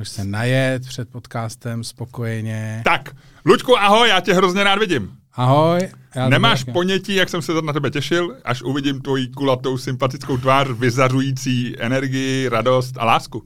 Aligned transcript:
Už 0.00 0.08
se 0.08 0.24
najet 0.24 0.86
před 0.86 1.08
podcastem 1.08 1.84
spokojeně. 1.84 2.82
Tak, 2.84 3.16
Luďku, 3.46 3.78
ahoj, 3.78 4.08
já 4.08 4.20
tě 4.20 4.34
hrozně 4.34 4.64
rád 4.64 4.78
vidím. 4.78 5.16
Ahoj. 5.34 5.88
Já 6.14 6.28
Nemáš 6.28 6.64
ponětí, 6.64 7.14
jak 7.14 7.28
jsem 7.28 7.42
se 7.42 7.52
na 7.62 7.72
tebe 7.72 7.90
těšil, 7.90 8.36
až 8.44 8.62
uvidím 8.62 9.00
tvoji 9.00 9.26
kulatou, 9.28 9.78
sympatickou 9.78 10.36
tvář, 10.36 10.68
vyzařující 10.68 11.74
energii, 11.80 12.48
radost 12.48 12.94
a 12.98 13.04
lásku. 13.04 13.42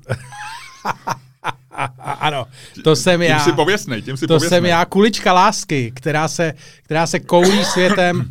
ano, 1.99 2.47
to 2.85 2.97
jsem 2.97 3.21
tím 3.21 3.29
já. 3.31 3.37
Tím 3.37 3.45
si 3.45 3.53
pověsnej, 3.53 4.03
tím 4.03 4.17
si 4.17 4.27
To 4.27 4.35
pověsnej. 4.35 4.49
jsem 4.59 4.67
já, 4.67 4.85
kulička 4.85 5.33
lásky, 5.33 5.93
která 5.97 6.29
se, 6.29 6.53
která 6.83 7.07
se 7.07 7.21
koulí 7.21 7.65
světem. 7.65 8.25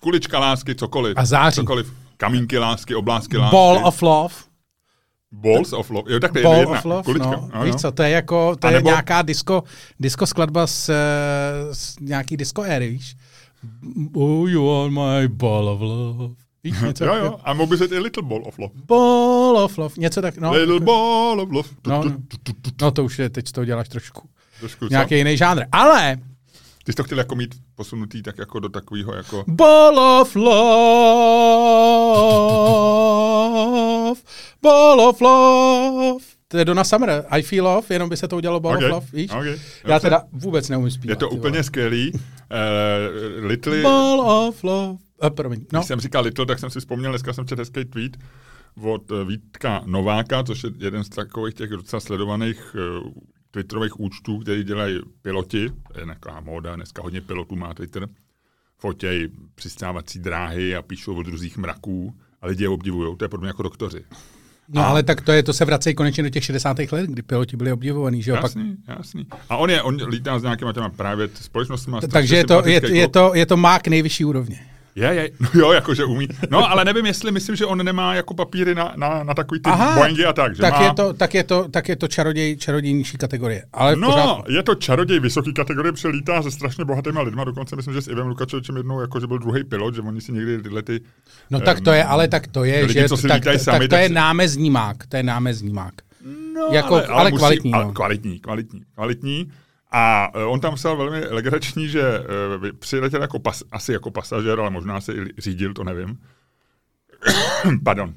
Kulička 0.00 0.38
lásky, 0.38 0.74
cokoliv. 0.74 1.14
A 1.16 1.24
září. 1.24 1.54
Cokoliv. 1.54 1.92
Kamínky 2.16 2.58
lásky, 2.58 2.94
oblásky 2.94 3.36
lásky. 3.36 3.56
Ball 3.56 3.86
of 3.86 4.02
love. 4.02 4.34
Balls 5.32 5.72
of 5.72 5.90
love. 5.90 6.12
Jo, 6.12 6.20
tak 6.20 6.32
to 6.32 6.38
je 6.38 6.42
Ball 6.44 6.56
jedna. 6.56 6.78
of 6.78 6.84
love, 6.84 7.02
Kulička. 7.02 7.30
no. 7.30 7.48
Ano. 7.52 7.64
Víš 7.64 7.74
co, 7.74 7.92
to 7.92 8.02
je 8.02 8.10
jako, 8.10 8.56
to 8.56 8.66
A 8.68 8.70
je 8.70 8.82
nějaká 8.82 9.22
disco, 9.22 9.62
disco 10.00 10.26
skladba 10.26 10.66
z, 10.66 10.88
eh, 10.88 10.94
z 11.74 11.98
nějaký 12.00 12.36
disco 12.36 12.62
éry, 12.62 12.88
víš? 12.90 13.16
Oh, 14.14 14.50
you 14.50 14.70
are 14.70 14.90
my 14.90 15.28
ball 15.28 15.68
of 15.68 15.80
love. 15.80 16.34
Víš, 16.64 16.80
něco 16.80 17.04
Jo, 17.04 17.14
jo. 17.14 17.38
A 17.44 17.54
mohl 17.54 17.66
by 17.70 17.76
být 17.76 17.92
i 17.92 17.98
little 17.98 18.22
ball 18.22 18.42
of 18.46 18.58
love. 18.58 18.72
Ball 18.86 19.56
of 19.58 19.78
love, 19.78 19.94
něco 19.98 20.22
tak, 20.22 20.36
no. 20.38 20.52
Little 20.52 20.80
ball 20.80 21.40
of 21.40 21.50
love. 21.50 21.68
No, 21.86 22.02
no. 22.04 22.16
No 22.82 22.90
to 22.90 23.04
už 23.04 23.18
je, 23.18 23.30
teď 23.30 23.52
to 23.52 23.64
děláš 23.64 23.88
trošku. 23.88 24.28
Trošku? 24.60 24.86
Nějaký 24.90 25.14
jiný 25.14 25.36
žánr. 25.36 25.62
Ale 25.72 26.16
Ty 26.86 26.92
jsi 26.92 26.96
to 26.96 27.04
chtěl 27.04 27.18
jako 27.18 27.34
mít 27.36 27.54
posunutý 27.74 28.22
tak 28.22 28.38
jako 28.38 28.60
do 28.60 28.68
takového 28.68 29.14
jako... 29.14 29.44
Ball 29.48 29.98
of 29.98 30.36
love, 32.86 34.20
ball 34.62 35.00
of 35.00 35.20
love. 35.20 36.24
To 36.48 36.58
je 36.58 36.64
Donna 36.64 36.84
Summer. 36.84 37.24
I 37.30 37.42
feel 37.42 37.64
love, 37.64 37.86
jenom 37.90 38.08
by 38.08 38.16
se 38.16 38.28
to 38.28 38.36
udělalo 38.36 38.60
ball 38.60 38.74
Okay, 38.76 38.86
of 38.86 38.92
love, 38.94 39.06
víš? 39.12 39.30
okay, 39.30 39.48
Já 39.48 39.58
dobře. 39.84 40.00
teda 40.00 40.22
vůbec 40.32 40.68
neumím 40.68 40.90
zpívat. 40.90 41.10
Je 41.10 41.16
to 41.16 41.30
úplně 41.30 41.62
skvělý. 41.62 42.12
Uh, 42.12 42.18
Little, 43.46 43.82
Ball 43.82 44.20
of 44.20 44.64
love. 44.64 44.96
A, 45.20 45.30
promiň, 45.30 45.60
no. 45.72 45.78
když 45.80 45.86
jsem 45.88 46.00
říkal 46.00 46.22
Little, 46.24 46.46
tak 46.46 46.58
jsem 46.58 46.70
si 46.70 46.80
vzpomněl, 46.80 47.12
dneska 47.12 47.32
jsem 47.32 47.46
četl 47.46 47.60
hezký 47.60 47.84
tweet 47.84 48.16
od 48.82 49.10
eh, 49.12 49.24
Vítka 49.24 49.82
Nováka, 49.86 50.42
což 50.44 50.64
je 50.64 50.70
jeden 50.78 51.04
z 51.04 51.08
takových 51.08 51.54
těch 51.54 51.70
docela 51.70 52.00
sledovaných 52.00 52.76
uh, 53.04 53.12
twitterových 53.56 54.00
účtů, 54.00 54.38
který 54.38 54.64
dělají 54.64 55.00
piloti. 55.22 55.70
To 55.92 56.00
je 56.00 56.04
nějaká 56.04 56.40
móda, 56.40 56.76
dneska 56.76 57.02
hodně 57.02 57.20
pilotů 57.20 57.56
má 57.56 57.74
Twitter. 57.74 58.08
Fotěj 58.78 59.28
přistávací 59.54 60.18
dráhy 60.18 60.76
a 60.76 60.82
píšou 60.82 61.14
o 61.16 61.22
druzích 61.22 61.56
mraků 61.56 62.14
a 62.42 62.46
lidi 62.46 62.64
je 62.64 62.68
obdivují. 62.68 63.16
To 63.16 63.24
je 63.24 63.28
podobně 63.28 63.48
jako 63.48 63.62
doktoři. 63.62 64.04
No 64.68 64.86
ale 64.86 65.02
tak 65.02 65.20
to 65.20 65.32
je, 65.32 65.42
to 65.42 65.52
se 65.52 65.64
vracejí 65.64 65.94
konečně 65.94 66.22
do 66.22 66.28
těch 66.28 66.44
60. 66.44 66.76
let, 66.92 67.10
kdy 67.10 67.22
piloti 67.22 67.56
byli 67.56 67.72
obdivovaní, 67.72 68.22
že 68.22 68.30
jo? 68.30 68.36
Pak, 68.36 68.44
Jasný, 68.44 68.76
jasný. 68.88 69.26
A 69.48 69.56
on 69.56 69.70
je, 69.70 69.82
on 69.82 69.96
lítá 70.08 70.38
s 70.38 70.42
nějakýma 70.42 70.72
těma 70.72 70.88
private 70.88 71.36
společnostmi. 71.36 71.96
takže 72.12 72.36
je 72.36 72.44
to, 72.44 72.62
je, 72.66 72.80
je, 72.92 73.08
to, 73.08 73.34
je 73.34 73.46
to 73.46 73.56
mák 73.56 73.88
nejvyšší 73.88 74.24
úrovně. 74.24 74.60
Je, 74.96 75.04
je, 75.14 75.30
no 75.40 75.48
jo, 75.60 75.72
jakože 75.72 76.04
umí. 76.04 76.28
No, 76.50 76.70
ale 76.70 76.84
nevím, 76.84 77.06
jestli 77.06 77.32
myslím, 77.32 77.56
že 77.56 77.66
on 77.66 77.84
nemá 77.84 78.14
jako 78.14 78.34
papíry 78.34 78.74
na, 78.74 78.92
na, 78.96 79.22
na 79.22 79.34
takový 79.34 79.60
ty 79.60 79.70
Aha, 79.70 79.94
Boeingy 79.94 80.24
a 80.24 80.32
tak. 80.32 80.56
Že 80.56 80.62
Tak 80.62 80.74
má, 80.74 80.82
je, 80.84 80.94
to, 80.94 81.12
tak, 81.12 81.34
je 81.34 81.44
to, 81.44 81.68
tak 81.70 81.88
je 81.88 81.96
to 81.96 82.08
čaroděj, 82.08 82.56
čaroděj 82.56 82.92
nižší 82.92 83.16
kategorie. 83.18 83.62
Ale 83.72 83.96
No, 83.96 84.10
pořádku. 84.10 84.52
je 84.52 84.62
to 84.62 84.74
čaroděj 84.74 85.20
vysoké 85.20 85.52
kategorie, 85.52 85.92
protože 85.92 86.08
lítá 86.08 86.42
se 86.42 86.50
strašně 86.50 86.84
bohatýma 86.84 87.20
lidma, 87.22 87.44
dokonce 87.44 87.76
myslím, 87.76 87.94
že 87.94 88.02
s 88.02 88.08
Ivem 88.08 88.26
Lukačovičem 88.26 88.76
jednou 88.76 89.00
jako, 89.00 89.20
že 89.20 89.26
byl 89.26 89.38
druhý 89.38 89.64
pilot, 89.64 89.94
že 89.94 90.00
oni 90.00 90.20
si 90.20 90.32
někdy 90.32 90.62
tyhle 90.62 90.82
ty... 90.82 91.00
No 91.50 91.60
tak 91.60 91.80
to 91.80 91.92
je, 91.92 92.04
ale 92.04 92.28
tak 92.28 92.46
to 92.46 92.64
je, 92.64 92.80
lidi, 92.86 92.92
že 93.00 93.08
co 93.08 93.16
si 93.16 93.28
tak, 93.28 93.44
tak, 93.44 93.60
sami, 93.60 93.78
tak 93.78 93.88
to 93.88 93.96
tak 93.96 94.02
je 94.02 94.08
námeznímák, 94.08 95.06
to 95.06 95.16
je 95.16 95.22
námeznímák. 95.22 95.94
No, 96.54 96.68
Jako- 96.72 97.02
ale 97.08 97.32
kvalitní, 97.32 97.72
Ale 97.72 97.84
no. 97.84 97.92
kvalitní, 97.92 98.38
kvalitní, 98.40 98.80
kvalitní. 98.94 99.50
A 99.98 100.30
uh, 100.34 100.52
on 100.52 100.60
tam 100.60 100.74
psal 100.74 100.96
velmi 100.96 101.20
legrační, 101.20 101.88
že 101.88 102.20
uh, 102.20 102.66
přiletěl 102.78 103.22
jako 103.22 103.38
pas, 103.38 103.62
asi 103.72 103.92
jako 103.92 104.10
pasažér, 104.10 104.60
ale 104.60 104.70
možná 104.70 105.00
se 105.00 105.14
i 105.14 105.28
řídil, 105.38 105.74
to 105.74 105.84
nevím. 105.84 106.18
Pardon. 107.84 108.14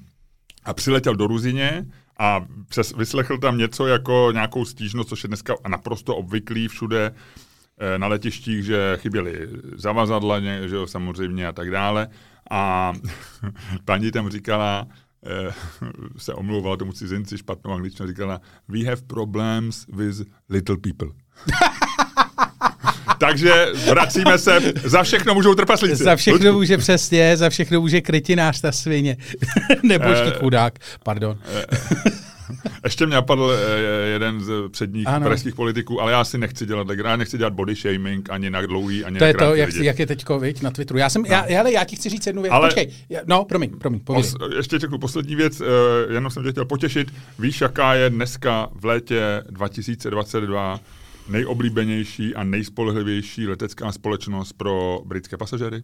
A 0.63 0.73
přiletěl 0.73 1.16
do 1.16 1.28
Ruzině 1.28 1.85
a 2.18 2.45
přes, 2.69 2.94
vyslechl 2.94 3.38
tam 3.38 3.57
něco 3.57 3.88
jako 3.88 4.29
nějakou 4.34 4.66
stížnost, 4.66 5.09
což 5.09 5.23
je 5.23 5.28
dneska 5.28 5.56
naprosto 5.68 6.16
obvyklý 6.16 6.68
všude 6.68 7.16
eh, 7.78 8.00
na 8.00 8.07
letištích, 8.07 8.63
že 8.66 8.97
chyběly 8.97 9.47
zavazadla, 9.75 10.39
že 10.39 10.75
jo, 10.75 10.88
samozřejmě 10.88 11.47
a 11.47 11.51
tak 11.51 11.72
dále. 11.72 12.07
A 12.51 12.94
paní 13.85 14.12
tam 14.12 14.29
říkala, 14.29 14.88
se 16.18 16.34
omlouvala 16.34 16.78
tomu 16.78 16.94
cizinci 16.94 17.38
špatnou 17.38 17.72
angličtinou, 17.72 18.07
říkala, 18.07 18.41
we 18.68 18.79
have 18.79 19.01
problems 19.07 19.85
with 19.88 20.28
little 20.50 20.78
people. 20.78 21.09
Takže 23.17 23.67
vracíme 23.89 24.38
se, 24.38 24.59
za 24.83 25.03
všechno 25.03 25.33
můžou 25.33 25.55
trpaslíci. 25.55 26.03
Za 26.03 26.16
všechno 26.16 26.53
může 26.53 26.77
přesně, 26.77 27.38
za 27.38 27.50
všechno 27.50 27.81
může 27.81 28.01
krytinář 28.01 28.61
ta 28.61 28.72
svině. 28.72 29.17
Nebožný 29.83 30.27
Eh, 30.27 30.39
chudák, 30.39 30.73
pardon. 31.03 31.38
Ještě 32.83 33.05
mě 33.05 33.16
napadl 33.16 33.51
eh, 33.53 34.07
jeden 34.07 34.41
z 34.41 34.51
předních 34.72 35.07
Ano. 35.07 35.25
pražských 35.25 35.55
politiků, 35.55 36.01
ale 36.01 36.11
já 36.11 36.23
si 36.23 36.38
nechci 36.38 36.66
dělat 36.66 36.88
já 37.05 37.16
nechci 37.16 37.38
dělat 37.38 37.53
body 37.53 37.75
shaming 37.75 38.29
ani 38.29 38.50
na 38.50 38.61
dlouhý, 38.66 39.06
ani 39.06 39.19
To 39.19 39.23
na 39.23 39.27
je 39.27 39.33
to, 39.33 39.56
jak, 39.56 39.69
lidi. 39.73 39.85
jak 39.85 40.00
je 40.00 40.06
teďko, 40.07 40.39
viď, 40.39 40.61
na 40.61 40.71
Twitteru. 40.71 41.00
Já 41.00 41.09
jsem, 41.09 41.25
já, 41.25 41.45
ale 41.59 41.71
já 41.71 41.83
ti 41.83 41.95
chci 41.95 42.09
říct 42.09 42.27
jednu 42.27 42.41
věc. 42.41 42.51
Ale- 42.51 42.67
Počkej, 42.67 42.89
já- 43.09 43.19
no, 43.25 43.45
promiň, 43.45 43.69
promiň. 43.79 44.01
Os, 44.07 44.35
ještě 44.56 44.79
řeknu 44.79 44.97
poslední 44.97 45.35
věc, 45.35 45.61
uh, 45.61 45.67
jenom 46.13 46.31
jsem 46.31 46.44
tě 46.44 46.51
chtěl 46.51 46.66
potěšit. 46.66 47.07
Víš, 47.39 47.61
jaká 47.61 47.94
je 47.94 48.09
dneska 48.09 48.69
v 48.75 48.85
létě 48.85 49.44
2022 49.50 50.79
nejoblíbenější 51.29 52.35
a 52.35 52.44
nejspolehlivější 52.44 53.47
letecká 53.47 53.91
společnost 53.91 54.53
pro 54.53 55.01
britské 55.06 55.38
pasažéry? 55.38 55.84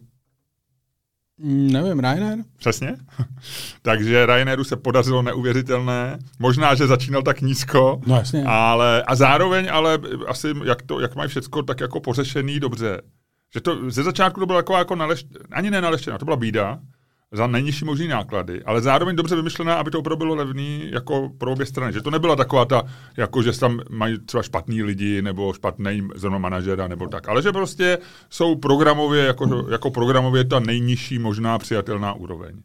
Nevím, 1.38 2.00
Ryanair? 2.00 2.38
Přesně. 2.56 2.96
Takže 3.82 4.26
Ryanairu 4.26 4.64
se 4.64 4.76
podařilo 4.76 5.22
neuvěřitelné. 5.22 6.18
Možná, 6.38 6.74
že 6.74 6.86
začínal 6.86 7.22
tak 7.22 7.40
nízko, 7.40 8.00
No 8.06 8.16
jasně. 8.16 8.44
ale, 8.46 9.02
a 9.02 9.14
zároveň 9.14 9.68
ale 9.72 9.98
asi, 10.26 10.48
jak, 10.64 10.82
to, 10.82 11.00
jak 11.00 11.14
mají 11.16 11.28
všecko 11.28 11.62
tak 11.62 11.80
jako 11.80 12.00
pořešený 12.00 12.60
dobře. 12.60 13.02
Že 13.54 13.60
to 13.60 13.90
ze 13.90 14.02
začátku 14.02 14.40
to 14.40 14.46
bylo 14.46 14.58
taková 14.58 14.78
jako 14.78 14.96
naleš, 14.96 15.24
ani 15.52 15.70
ne 15.70 15.80
naleštěná, 15.80 16.18
to 16.18 16.24
byla 16.24 16.36
bída 16.36 16.78
za 17.32 17.46
nejnižší 17.46 17.84
možný 17.84 18.08
náklady, 18.08 18.62
ale 18.64 18.80
zároveň 18.80 19.16
dobře 19.16 19.36
vymyšlená, 19.36 19.74
aby 19.74 19.90
to 19.90 19.98
opravdu 19.98 20.24
bylo 20.24 20.34
levný 20.34 20.90
jako 20.92 21.30
pro 21.38 21.52
obě 21.52 21.66
strany. 21.66 21.92
Že 21.92 22.00
to 22.00 22.10
nebyla 22.10 22.36
taková 22.36 22.64
ta, 22.64 22.82
jako 23.16 23.42
že 23.42 23.58
tam 23.58 23.80
mají 23.90 24.18
třeba 24.18 24.42
špatný 24.42 24.82
lidi 24.82 25.22
nebo 25.22 25.52
špatný 25.52 26.08
zrovna 26.14 26.38
manažera 26.38 26.88
nebo 26.88 27.08
tak, 27.08 27.28
ale 27.28 27.42
že 27.42 27.52
prostě 27.52 27.98
jsou 28.30 28.56
programově, 28.56 29.24
jako, 29.24 29.66
jako 29.70 29.90
programově 29.90 30.44
ta 30.44 30.60
nejnižší 30.60 31.18
možná 31.18 31.58
přijatelná 31.58 32.12
úroveň. 32.12 32.56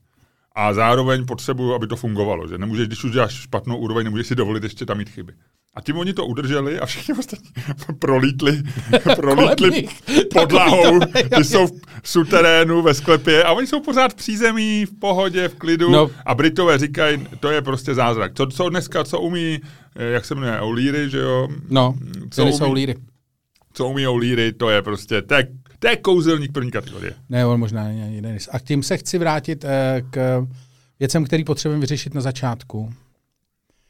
A 0.55 0.73
zároveň 0.73 1.25
potřebuju, 1.25 1.73
aby 1.73 1.87
to 1.87 1.95
fungovalo, 1.95 2.47
že 2.47 2.57
nemůžeš, 2.57 2.87
když 2.87 3.03
už 3.03 3.11
děláš 3.11 3.33
špatnou 3.33 3.77
úroveň, 3.77 4.03
nemůžeš 4.03 4.27
si 4.27 4.35
dovolit 4.35 4.63
ještě 4.63 4.85
tam 4.85 4.97
mít 4.97 5.09
chyby. 5.09 5.33
A 5.75 5.81
tím 5.81 5.97
oni 5.97 6.13
to 6.13 6.25
udrželi 6.25 6.79
a 6.79 6.85
všichni 6.85 7.13
ostatní 7.13 7.49
prolítli, 7.99 8.63
prolítli 9.15 9.87
podlahou, 10.33 10.99
ty 11.35 11.43
jsou 11.43 11.67
v 12.01 12.09
suterénu, 12.09 12.81
ve 12.81 12.93
sklepě 12.93 13.43
a 13.43 13.51
oni 13.51 13.67
jsou 13.67 13.79
pořád 13.79 14.11
v 14.11 14.15
přízemí, 14.15 14.85
v 14.85 14.99
pohodě, 14.99 15.47
v 15.47 15.55
klidu 15.55 15.91
No. 15.91 16.09
a 16.25 16.35
Britové 16.35 16.77
říkají, 16.77 17.27
to 17.39 17.49
je 17.49 17.61
prostě 17.61 17.93
zázrak. 17.93 18.31
Co, 18.35 18.47
co 18.47 18.69
dneska, 18.69 19.03
co 19.03 19.19
umí, 19.21 19.59
eh, 19.95 20.03
jak 20.05 20.25
se 20.25 20.35
jmenuje, 20.35 20.59
O'Leary, 20.61 21.09
že 21.09 21.17
jo? 21.19 21.47
No, 21.69 21.95
Co 22.23 22.27
který 22.29 22.53
jsou 22.57 22.65
umí- 22.65 22.73
líry. 22.75 22.95
Co 23.73 23.87
umí 23.87 24.07
O'Leary, 24.07 24.53
to 24.53 24.69
je 24.69 24.81
prostě, 24.81 25.21
to 25.21 25.33
je, 25.33 25.47
to 25.81 25.87
je 25.87 25.95
kouzelník 25.97 26.51
první 26.51 26.71
kategorie. 26.71 27.13
Ne, 27.29 27.45
on 27.45 27.59
možná 27.59 27.83
není 27.83 28.15
jiný. 28.15 28.37
A 28.51 28.59
k 28.59 28.63
tím 28.63 28.83
se 28.83 28.97
chci 28.97 29.17
vrátit 29.17 29.63
eh, 29.63 30.03
k 30.11 30.47
věcem, 30.99 31.25
který 31.25 31.43
potřebujeme 31.43 31.81
vyřešit 31.81 32.13
na 32.13 32.21
začátku. 32.21 32.93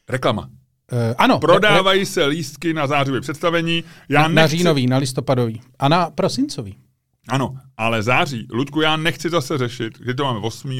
Reklama. 0.09 0.49
Eh, 0.91 1.15
ano, 1.17 1.39
Prodávají 1.39 2.05
se 2.05 2.25
lístky 2.25 2.73
na 2.73 2.87
zářivé 2.87 3.21
představení. 3.21 3.83
Já 4.09 4.21
na, 4.21 4.27
na 4.27 4.33
nechci, 4.33 4.57
říjnový, 4.57 4.87
na 4.87 4.97
listopadový 4.97 5.61
a 5.79 5.89
na 5.89 6.09
prosincový. 6.09 6.75
Ano, 7.27 7.57
ale 7.77 8.03
září. 8.03 8.47
Ludku, 8.53 8.81
já 8.81 8.97
nechci 8.97 9.29
zase 9.29 9.57
řešit, 9.57 9.99
kdy 9.99 10.13
to 10.13 10.23
máme 10.23 10.39
8. 10.39 10.71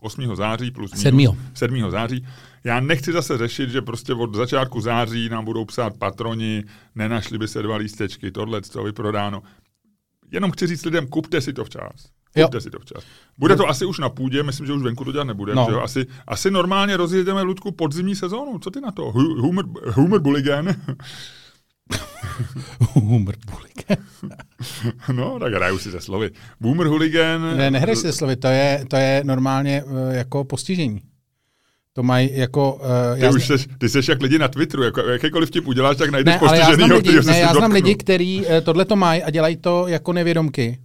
8. 0.00 0.36
září 0.36 0.70
plus 0.70 0.90
minus, 0.92 1.02
Sedmýho. 1.02 1.36
7. 1.54 1.90
září. 1.90 2.26
Já 2.64 2.80
nechci 2.80 3.12
zase 3.12 3.38
řešit, 3.38 3.70
že 3.70 3.82
prostě 3.82 4.14
od 4.14 4.34
začátku 4.34 4.80
září 4.80 5.28
nám 5.28 5.44
budou 5.44 5.64
psát 5.64 5.96
patroni, 5.96 6.64
nenašli 6.94 7.38
by 7.38 7.48
se 7.48 7.62
dva 7.62 7.76
lístečky, 7.76 8.30
tohle, 8.30 8.62
co 8.62 8.82
vyprodáno. 8.82 9.42
Jenom 10.32 10.50
chci 10.50 10.66
říct 10.66 10.84
lidem, 10.84 11.06
kupte 11.06 11.40
si 11.40 11.52
to 11.52 11.64
včas. 11.64 12.06
Jo. 12.36 12.46
Kupte 12.46 12.60
si 12.60 12.70
to 12.70 12.78
včas. 12.78 13.04
Bude 13.38 13.56
to 13.56 13.68
asi 13.68 13.84
už 13.84 13.98
na 13.98 14.08
půdě, 14.08 14.42
myslím, 14.42 14.66
že 14.66 14.72
už 14.72 14.82
venku 14.82 15.04
to 15.04 15.12
dělat 15.12 15.24
nebudeme. 15.24 15.56
No. 15.60 15.68
No. 15.70 15.82
Asi, 15.82 16.06
asi 16.26 16.50
normálně 16.50 16.96
rozjedeme 16.96 17.42
Ludku 17.42 17.72
podzimní 17.72 18.16
sezónu. 18.16 18.58
Co 18.58 18.70
ty 18.70 18.80
na 18.80 18.90
to? 18.92 19.02
Hu- 19.02 19.40
Humor, 19.40 19.64
humor 19.94 20.20
Bulligan. 20.20 20.74
Humor 22.94 23.34
bulik. 23.50 24.00
no, 25.12 25.38
tak 25.38 25.52
hraju 25.54 25.78
si 25.78 25.90
ze 25.90 26.00
slovy. 26.00 26.30
Boomer 26.60 26.86
Hooligan. 26.86 27.56
ne, 27.56 27.70
nehraj 27.70 27.96
si 27.96 28.02
se 28.02 28.12
slovy, 28.12 28.36
to 28.36 28.46
je, 28.48 28.84
to 28.88 28.96
je 28.96 29.22
normálně 29.24 29.84
eh, 29.86 30.16
jako 30.16 30.44
postižení. 30.44 31.00
To 31.92 32.02
mají 32.02 32.30
jako... 32.32 32.80
Uh, 33.14 33.20
Ty, 33.20 33.36
už 33.36 33.46
seš, 33.46 33.68
ty 33.78 33.88
seš 33.88 34.08
jak 34.08 34.22
lidi 34.22 34.38
na 34.38 34.48
Twitteru, 34.48 34.82
jako 34.82 35.00
jakýkoliv 35.00 35.50
tip 35.50 35.66
uděláš, 35.66 35.96
tak 35.96 36.10
najdeš 36.10 36.34
ne, 36.34 36.48
ale 36.48 36.58
já 36.58 36.74
znám 36.74 36.90
lidi, 36.90 37.20
ne, 37.24 37.38
já 37.38 37.54
znám 37.54 37.72
lidi, 37.72 37.94
kteří 37.94 38.46
uh, 38.46 38.60
tohle 38.64 38.84
to 38.84 38.96
mají 38.96 39.22
a 39.22 39.30
dělají 39.30 39.56
to 39.56 39.88
jako 39.88 40.12
nevědomky. 40.12 40.78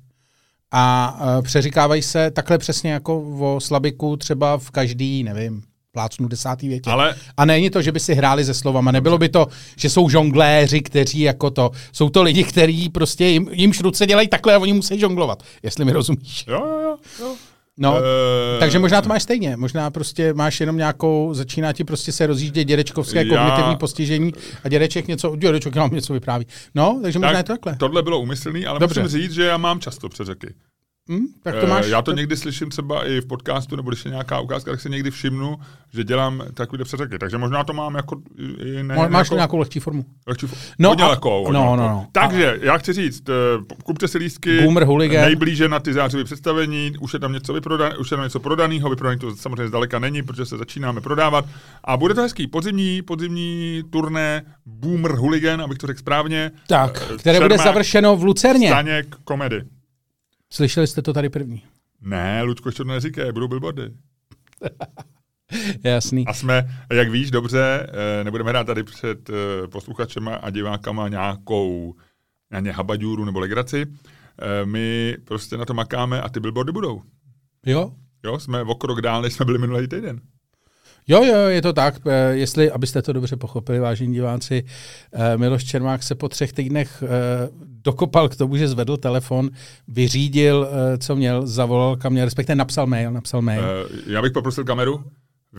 A 0.71 1.18
uh, 1.21 1.44
přeříkávají 1.44 2.01
se 2.01 2.31
takhle 2.31 2.57
přesně 2.57 2.92
jako 2.92 3.21
o 3.39 3.59
slabiku 3.59 4.18
třeba 4.18 4.57
v 4.57 4.71
každý, 4.71 5.24
nevím, 5.24 5.62
plácnu 5.92 6.27
desátý 6.27 6.68
větě. 6.68 6.89
Ale 6.89 7.15
A 7.38 7.45
není 7.45 7.69
to, 7.69 7.81
že 7.81 7.92
by 7.92 8.00
si 8.00 8.13
hráli 8.13 8.45
se 8.45 8.54
slovama. 8.54 8.92
Nebylo 8.92 9.18
by 9.18 9.30
to, 9.30 9.48
že 9.75 9.89
jsou 9.89 10.09
žongléři, 10.09 10.81
kteří 10.81 11.19
jako 11.19 11.50
to. 11.50 11.71
Jsou 11.92 12.09
to 12.09 12.24
lidi, 12.24 12.44
kteří 12.44 12.89
prostě 12.89 13.25
jim, 13.25 13.50
jimž 13.51 13.81
ruce 13.81 14.06
dělají 14.06 14.27
takhle 14.27 14.56
a 14.56 14.59
oni 14.59 14.74
musí 14.74 15.00
žonglovat. 15.00 15.44
Jestli 15.63 15.86
mi 15.86 15.92
rozumíš. 15.92 16.45
jo, 16.48 16.65
jo, 16.65 16.80
jo. 16.81 16.98
jo. 17.19 17.36
No, 17.79 17.97
Eh, 17.97 18.59
takže 18.59 18.79
možná 18.79 19.01
to 19.01 19.09
máš 19.09 19.24
stejně. 19.24 19.57
Možná 19.57 19.89
prostě 19.89 20.33
máš 20.33 20.59
jenom 20.59 20.77
nějakou, 20.77 21.33
začíná 21.33 21.74
ti 21.74 21.83
prostě 21.83 22.12
se 22.12 22.27
rozjíždět 22.27 22.68
dědečkovské 22.68 23.25
Já- 23.25 23.35
kognitivní 23.38 23.75
postižení 23.77 24.33
a 24.63 24.69
dědeček 24.69 25.07
něco, 25.07 25.35
dědeček 25.35 25.75
nám 25.75 25.94
něco 25.94 26.13
vypráví. 26.13 26.47
No, 26.75 27.00
takže 27.03 27.19
možná 27.19 27.38
je 27.38 27.44
to 27.44 27.53
takhle. 27.53 27.75
Tohle 27.75 28.03
bylo 28.03 28.19
úmyslný, 28.19 28.65
ale 28.65 28.79
Dobře. 28.79 29.03
musím 29.03 29.21
říct, 29.21 29.31
že 29.31 29.44
já 29.44 29.57
mám 29.57 29.79
často 29.79 30.09
přeřeky. 30.09 30.53
Hm? 31.12 31.25
Tak 31.44 31.56
to 31.56 31.65
Eh, 31.65 31.69
máš. 31.69 31.88
Já 31.88 32.01
to 32.01 32.12
někdy 32.12 32.38
slyším 32.38 32.69
třeba 32.69 33.07
i 33.07 33.21
v 33.21 33.25
podcastu, 33.25 33.75
nebo 33.75 33.89
když 33.89 34.06
je 34.06 34.12
nějaká 34.12 34.39
ukázka, 34.39 34.71
tak 34.71 34.81
si 34.81 34.89
někdy 34.89 35.12
všimnu, 35.12 35.57
že 35.94 36.04
dělám 36.04 36.44
takovýhle 36.54 36.86
přeřeky. 36.86 37.19
Takže 37.19 37.38
možná 37.38 37.63
to 37.63 37.74
mám 37.74 37.95
jako... 37.95 38.21
i 38.65 38.83
Ne, 38.83 38.95
Má- 38.95 39.07
Máš 39.07 39.27
jako, 39.27 39.36
nějakou 39.36 39.57
lehčí 39.57 39.80
formu. 39.80 40.06
lehčí, 40.27 40.45
No 40.45 40.54
no, 40.80 40.89
hodně 40.89 41.04
a- 41.04 41.07
lehkou, 41.07 41.44
hodně 41.45 41.54
no, 41.54 41.59
lehkou. 41.71 41.75
no, 41.75 41.89
no. 41.89 42.07
Takže 42.12 42.59
já 42.62 42.77
chci 42.77 42.94
říct, 42.94 43.30
eh, 43.30 43.33
kupte 43.83 44.07
si 44.07 44.18
lístky 44.18 44.62
Boomer 44.62 44.83
Hooligan. 44.83 45.25
nejblíže 45.25 45.69
na 45.69 45.80
ty 45.80 45.94
zářivé 45.94 46.24
představení, 46.24 46.94
už 47.00 47.13
je 47.13 47.19
tam 47.19 47.33
něco 47.33 47.54
vyprodané, 47.54 47.98
už 47.98 48.12
je 48.12 48.18
tam 48.18 48.24
něco 48.24 48.39
prodaného, 48.39 48.89
vyprodaný 48.89 49.19
to 49.19 49.36
samozřejmě 49.36 49.68
zdaleka 49.68 50.00
není, 50.00 50.24
protože 50.24 50.45
se 50.45 50.57
začínáme 50.57 51.01
prodávat. 51.01 51.45
A 51.83 51.98
bude 51.98 52.13
to 52.13 52.21
hezký 52.21 52.48
podzimní, 52.48 53.01
podzimní 53.01 53.83
turné 53.89 54.42
Boomer 54.65 55.12
Hooligan, 55.12 55.62
abych 55.62 55.77
to 55.77 55.88
řekl 55.88 56.00
správně. 56.00 56.51
Tak, 56.68 57.04
Eh, 57.13 57.18
které 57.18 57.39
bude 57.39 57.50
Čermák, 57.56 57.68
završeno 57.68 58.15
v 58.18 58.24
Lucerně. 58.24 58.68
Staněk, 58.68 59.15
komedy. 59.24 59.62
Slyšeli 60.53 60.88
jste 60.88 61.01
to 61.01 61.13
tady 61.13 61.29
první. 61.29 61.63
Ne, 62.01 62.44
Ludko, 62.44 62.69
ještě 62.69 62.83
to 62.83 62.89
neříkej, 62.89 63.31
budou 63.31 63.47
billboardy. 63.47 63.91
Jasný. 65.83 66.27
A 66.27 66.33
jsme, 66.33 66.67
jak 66.94 67.09
víš 67.09 67.31
dobře, 67.31 67.88
eh, 67.89 68.23
nebudeme 68.23 68.49
hrát 68.49 68.63
tady 68.63 68.83
před 68.83 69.29
eh, 69.29 69.67
posluchačema 69.67 70.35
a 70.35 70.49
divákama 70.49 71.07
nějakou 71.07 71.95
nějaké 72.51 72.71
habaďůru 72.71 73.25
nebo 73.25 73.39
legraci. 73.39 73.85
Eh, 74.41 74.65
My 74.65 75.17
prostě 75.23 75.57
na 75.57 75.65
to 75.65 75.73
makáme 75.73 76.21
a 76.21 76.29
ty 76.29 76.39
billboardy 76.39 76.71
budou. 76.71 77.01
Jo? 77.65 77.91
Jo, 78.23 78.39
jsme 78.39 78.61
o 78.63 78.75
krok 78.75 79.01
dál, 79.01 79.21
než 79.21 79.33
jsme 79.33 79.45
byli 79.45 79.57
minulý 79.57 79.88
týden. 79.88 80.21
Jo, 81.07 81.24
jo, 81.24 81.36
je 81.36 81.62
to 81.62 81.74
tak. 81.74 81.95
Eh, 82.07 82.31
Jestli, 82.31 82.71
abyste 82.71 83.01
to 83.01 83.13
dobře 83.13 83.36
pochopili, 83.36 83.80
vážení 83.80 84.13
diváci, 84.13 84.63
eh, 85.13 85.38
Miloš 85.38 85.63
Čermák 85.63 86.04
se 86.04 86.15
po 86.15 86.30
třech 86.30 86.54
týdnech 86.54 87.04
eh, 87.04 87.07
dokopal 87.83 88.30
k 88.30 88.36
tomu, 88.36 88.57
že 88.57 88.68
zvedl 88.68 88.98
telefon, 88.98 89.50
vyřídil, 89.88 90.69
co 90.98 91.15
měl, 91.15 91.48
zavolal 91.48 91.95
kam 91.95 92.13
měl, 92.13 92.25
respektive 92.25 92.56
napsal 92.56 92.88
mail, 92.88 93.12
napsal 93.12 93.42
mail. 93.42 93.63
Já 94.07 94.21
bych 94.21 94.31
poprosil 94.31 94.63
kameru. 94.63 95.04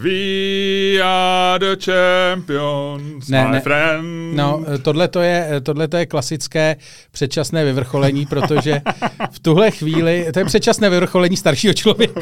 We 0.03 1.01
are 1.03 1.59
the 1.59 1.77
champions, 1.85 3.29
Ne, 3.29 3.45
my 3.45 3.53
ne. 3.53 3.61
friend. 3.61 4.37
No, 4.37 4.65
tohle 4.83 5.09
to 5.09 5.21
je, 5.21 5.49
tohle 5.63 5.89
to 5.89 5.97
je 5.97 6.07
klasické 6.07 6.77
předčasné 7.13 7.65
vyvrcholení, 7.65 8.27
protože 8.27 8.81
v 9.31 9.39
tuhle 9.39 9.71
chvíli, 9.71 10.27
to 10.33 10.39
je 10.39 10.45
předčasné 10.45 10.91
vyvrcholení 10.91 11.37
staršího 11.37 11.75
člověka. 11.75 12.21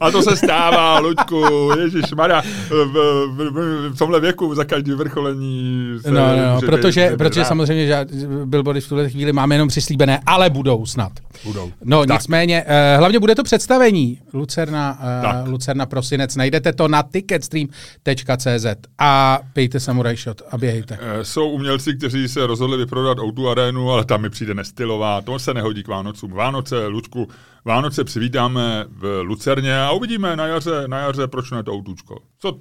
A 0.00 0.10
to 0.10 0.22
se 0.22 0.36
stává, 0.36 0.98
Luďku, 0.98 1.70
Ježíš 1.80 2.12
Maria, 2.16 2.40
v, 2.42 2.70
v, 2.70 3.50
v, 3.50 3.90
v 3.94 3.98
tomhle 3.98 4.20
věku 4.20 4.54
za 4.54 4.64
každý 4.64 4.90
vrcholení 4.92 5.88
se 6.02 6.10
No, 6.10 6.36
no, 6.36 6.54
no 6.54 6.60
protože, 6.60 7.10
být- 7.10 7.16
protože 7.18 7.44
samozřejmě 7.44 7.86
že 7.86 8.06
billboardy 8.44 8.80
v 8.80 8.88
tuhle 8.88 9.10
chvíli 9.10 9.32
máme 9.32 9.54
jenom 9.54 9.68
přislíbené, 9.68 10.20
ale 10.26 10.50
budou 10.50 10.86
snad. 10.86 11.12
budou. 11.44 11.72
No 11.84 12.06
Tak. 12.06 12.18
nicméně, 12.20 12.64
uh, 12.64 12.98
hlavně 12.98 13.18
bude 13.20 13.34
to 13.34 13.42
představení 13.42 14.18
Lucerna, 14.32 14.98
Tak. 15.22 15.42
uh, 15.46 15.50
Lucerna 15.52 15.86
prosinec. 15.86 16.36
Najdete 16.36 16.72
to 16.72 16.83
na 16.88 17.02
ticketstream.cz 17.02 18.66
a 18.98 19.38
pijte 19.52 19.80
Samurai 19.80 20.16
Shot 20.16 20.42
a 20.50 20.58
běhejte. 20.58 20.98
Eh, 21.00 21.24
Jsou 21.24 21.50
umělci, 21.50 21.94
kteří 21.96 22.28
se 22.28 22.46
rozhodli 22.46 22.76
vyprodat 22.76 23.18
O2 23.18 23.48
arénu, 23.50 23.90
ale 23.90 24.04
tam 24.04 24.22
mi 24.22 24.30
přijde 24.30 24.54
nestylová. 24.54 25.20
To 25.20 25.38
se 25.38 25.54
nehodí 25.54 25.82
k 25.82 25.88
Vánocům. 25.88 26.32
Vánoce, 26.32 26.86
Lučku, 26.86 27.28
Vánoce 27.64 28.04
přivítáme 28.04 28.84
v 28.88 29.20
Lucerně 29.22 29.78
a 29.80 29.90
uvidíme 29.92 30.36
na 30.36 30.46
jaře, 30.46 30.82
na 30.88 30.98
jaře 30.98 31.26
proč 31.26 31.50
ne 31.50 31.62
to 31.62 31.72
Outučko. 31.72 32.18
Co, 32.38 32.58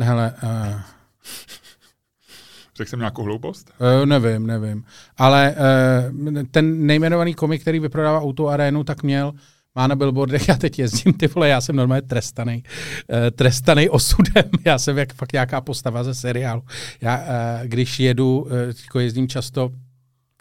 Hele, 0.00 0.34
uh, 0.42 0.80
řekl 2.76 2.90
jsem 2.90 2.98
nějakou 2.98 3.22
hloupost? 3.22 3.70
uh, 4.00 4.06
nevím, 4.06 4.46
nevím. 4.46 4.84
Ale 5.18 5.54
uh, 6.34 6.42
ten 6.50 6.86
nejmenovaný 6.86 7.34
komik, 7.34 7.62
který 7.62 7.78
vyprodává 7.80 8.20
Auto 8.20 8.48
Arénu, 8.48 8.84
tak 8.84 9.02
měl 9.02 9.32
má 9.74 9.86
na 9.86 9.96
billboardech, 9.96 10.48
já 10.48 10.56
teď 10.56 10.78
jezdím, 10.78 11.12
ty 11.12 11.26
vole, 11.26 11.48
já 11.48 11.60
jsem 11.60 11.76
normálně 11.76 12.02
trestaný, 12.02 12.62
uh, 13.08 13.16
trestaný 13.30 13.88
osudem, 13.88 14.44
já 14.64 14.78
jsem 14.78 14.98
jak 14.98 15.12
fakt 15.14 15.32
nějaká 15.32 15.60
postava 15.60 16.04
ze 16.04 16.14
seriálu. 16.14 16.62
Já, 17.00 17.16
uh, 17.16 17.24
když 17.66 18.00
jedu, 18.00 18.40
uh, 18.40 18.50
jako 18.84 19.00
jezdím 19.00 19.28
často 19.28 19.70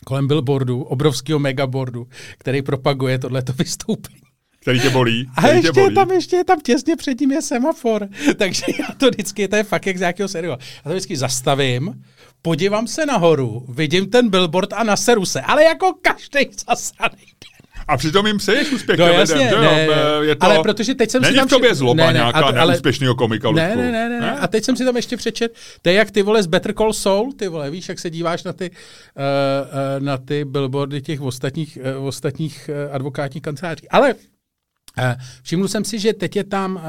kolem 0.06 0.28
billboardu, 0.28 0.84
obrovského 0.84 1.40
megaboardu, 1.40 2.08
který 2.38 2.62
propaguje 2.62 3.20
tohleto 3.20 3.54
vystoupení. 3.58 4.20
Který 4.62 4.80
tě 4.80 4.90
bolí? 4.90 5.30
A 5.36 5.42
Který 5.42 5.62
tě 5.62 5.68
ještě 5.68 5.80
je 5.80 5.84
bolí? 5.86 5.96
tam, 5.96 6.12
ještě 6.12 6.36
je 6.36 6.44
tam 6.44 6.62
těsně 6.62 6.96
před 6.96 7.20
ním 7.20 7.32
je 7.32 7.42
semafor. 7.42 8.08
Takže 8.38 8.64
já 8.80 8.88
to 8.98 9.10
vždycky, 9.10 9.48
to 9.48 9.56
je 9.56 9.64
fakt 9.64 9.86
jak 9.86 9.98
z 9.98 10.00
nějakého 10.00 10.28
seriálu. 10.30 10.60
Já 10.76 10.84
to 10.84 10.90
vždycky 10.90 11.18
zastavím, 11.18 12.04
podívám 12.42 12.88
se 12.88 13.06
nahoru, 13.06 13.66
vidím 13.70 14.10
ten 14.10 14.30
billboard 14.30 14.74
a 14.74 14.84
naseru 14.84 15.26
se, 15.26 15.42
ale 15.42 15.64
jako 15.64 15.94
každý 16.02 16.40
zasaný 16.68 17.18
den. 17.26 17.59
A 17.90 17.98
přitom 17.98 18.28
jim 18.28 18.38
přeješ 18.38 18.72
úspěch 18.72 19.00
No 19.00 19.06
jasně, 19.08 19.36
lidem, 19.36 19.50
že 19.50 19.56
jo? 19.56 19.62
ne, 19.62 19.88
Eh, 19.90 20.26
je 20.26 20.36
to... 20.36 20.46
ale 20.46 20.60
protože 20.64 20.96
teď 20.96 21.10
jsem 21.10 21.22
Není 21.22 21.34
si 21.34 21.38
tam... 21.40 21.48
v 21.48 21.50
tobě 21.50 21.76
zloba 21.76 22.04
ne, 22.06 22.08
ne, 22.08 22.14
nějaká 22.20 22.40
a 22.40 22.44
ale- 22.62 22.72
neúspěšného 22.72 23.16
komika, 23.16 23.52
Ne, 23.52 23.76
ne, 23.76 23.92
ne, 23.92 24.10
ne, 24.10 24.20
ne. 24.20 24.32
A 24.40 24.48
teď 24.48 24.64
jsem 24.64 24.76
si 24.76 24.86
tam 24.86 24.96
ještě 24.96 25.18
přečet, 25.18 25.56
to 25.82 25.90
je 25.90 25.96
jak 25.96 26.12
ty 26.12 26.22
vole 26.22 26.44
z 26.44 26.48
Better 26.48 26.74
Call 26.74 26.94
Saul, 26.94 27.34
ty 27.34 27.48
vole, 27.48 27.70
víš, 27.72 27.90
jak 27.90 28.00
se 28.00 28.10
díváš 28.10 28.44
na 28.44 28.54
ty, 28.54 28.70
uh, 28.70 28.76
uh, 29.98 30.06
na 30.06 30.18
ty 30.18 30.46
billboardy 30.46 31.02
těch 31.02 31.22
ostatních, 31.22 31.78
uh, 31.98 32.06
ostatních 32.08 32.70
uh, 32.88 32.96
advokátních 32.96 33.42
kanceláří. 33.44 33.90
Ale 33.90 34.14
uh, 34.14 34.20
všiml 35.44 35.68
jsem 35.68 35.86
si, 35.86 36.00
že 36.00 36.14
teď 36.14 36.36
je 36.36 36.44
tam, 36.44 36.76
uh, 36.76 36.82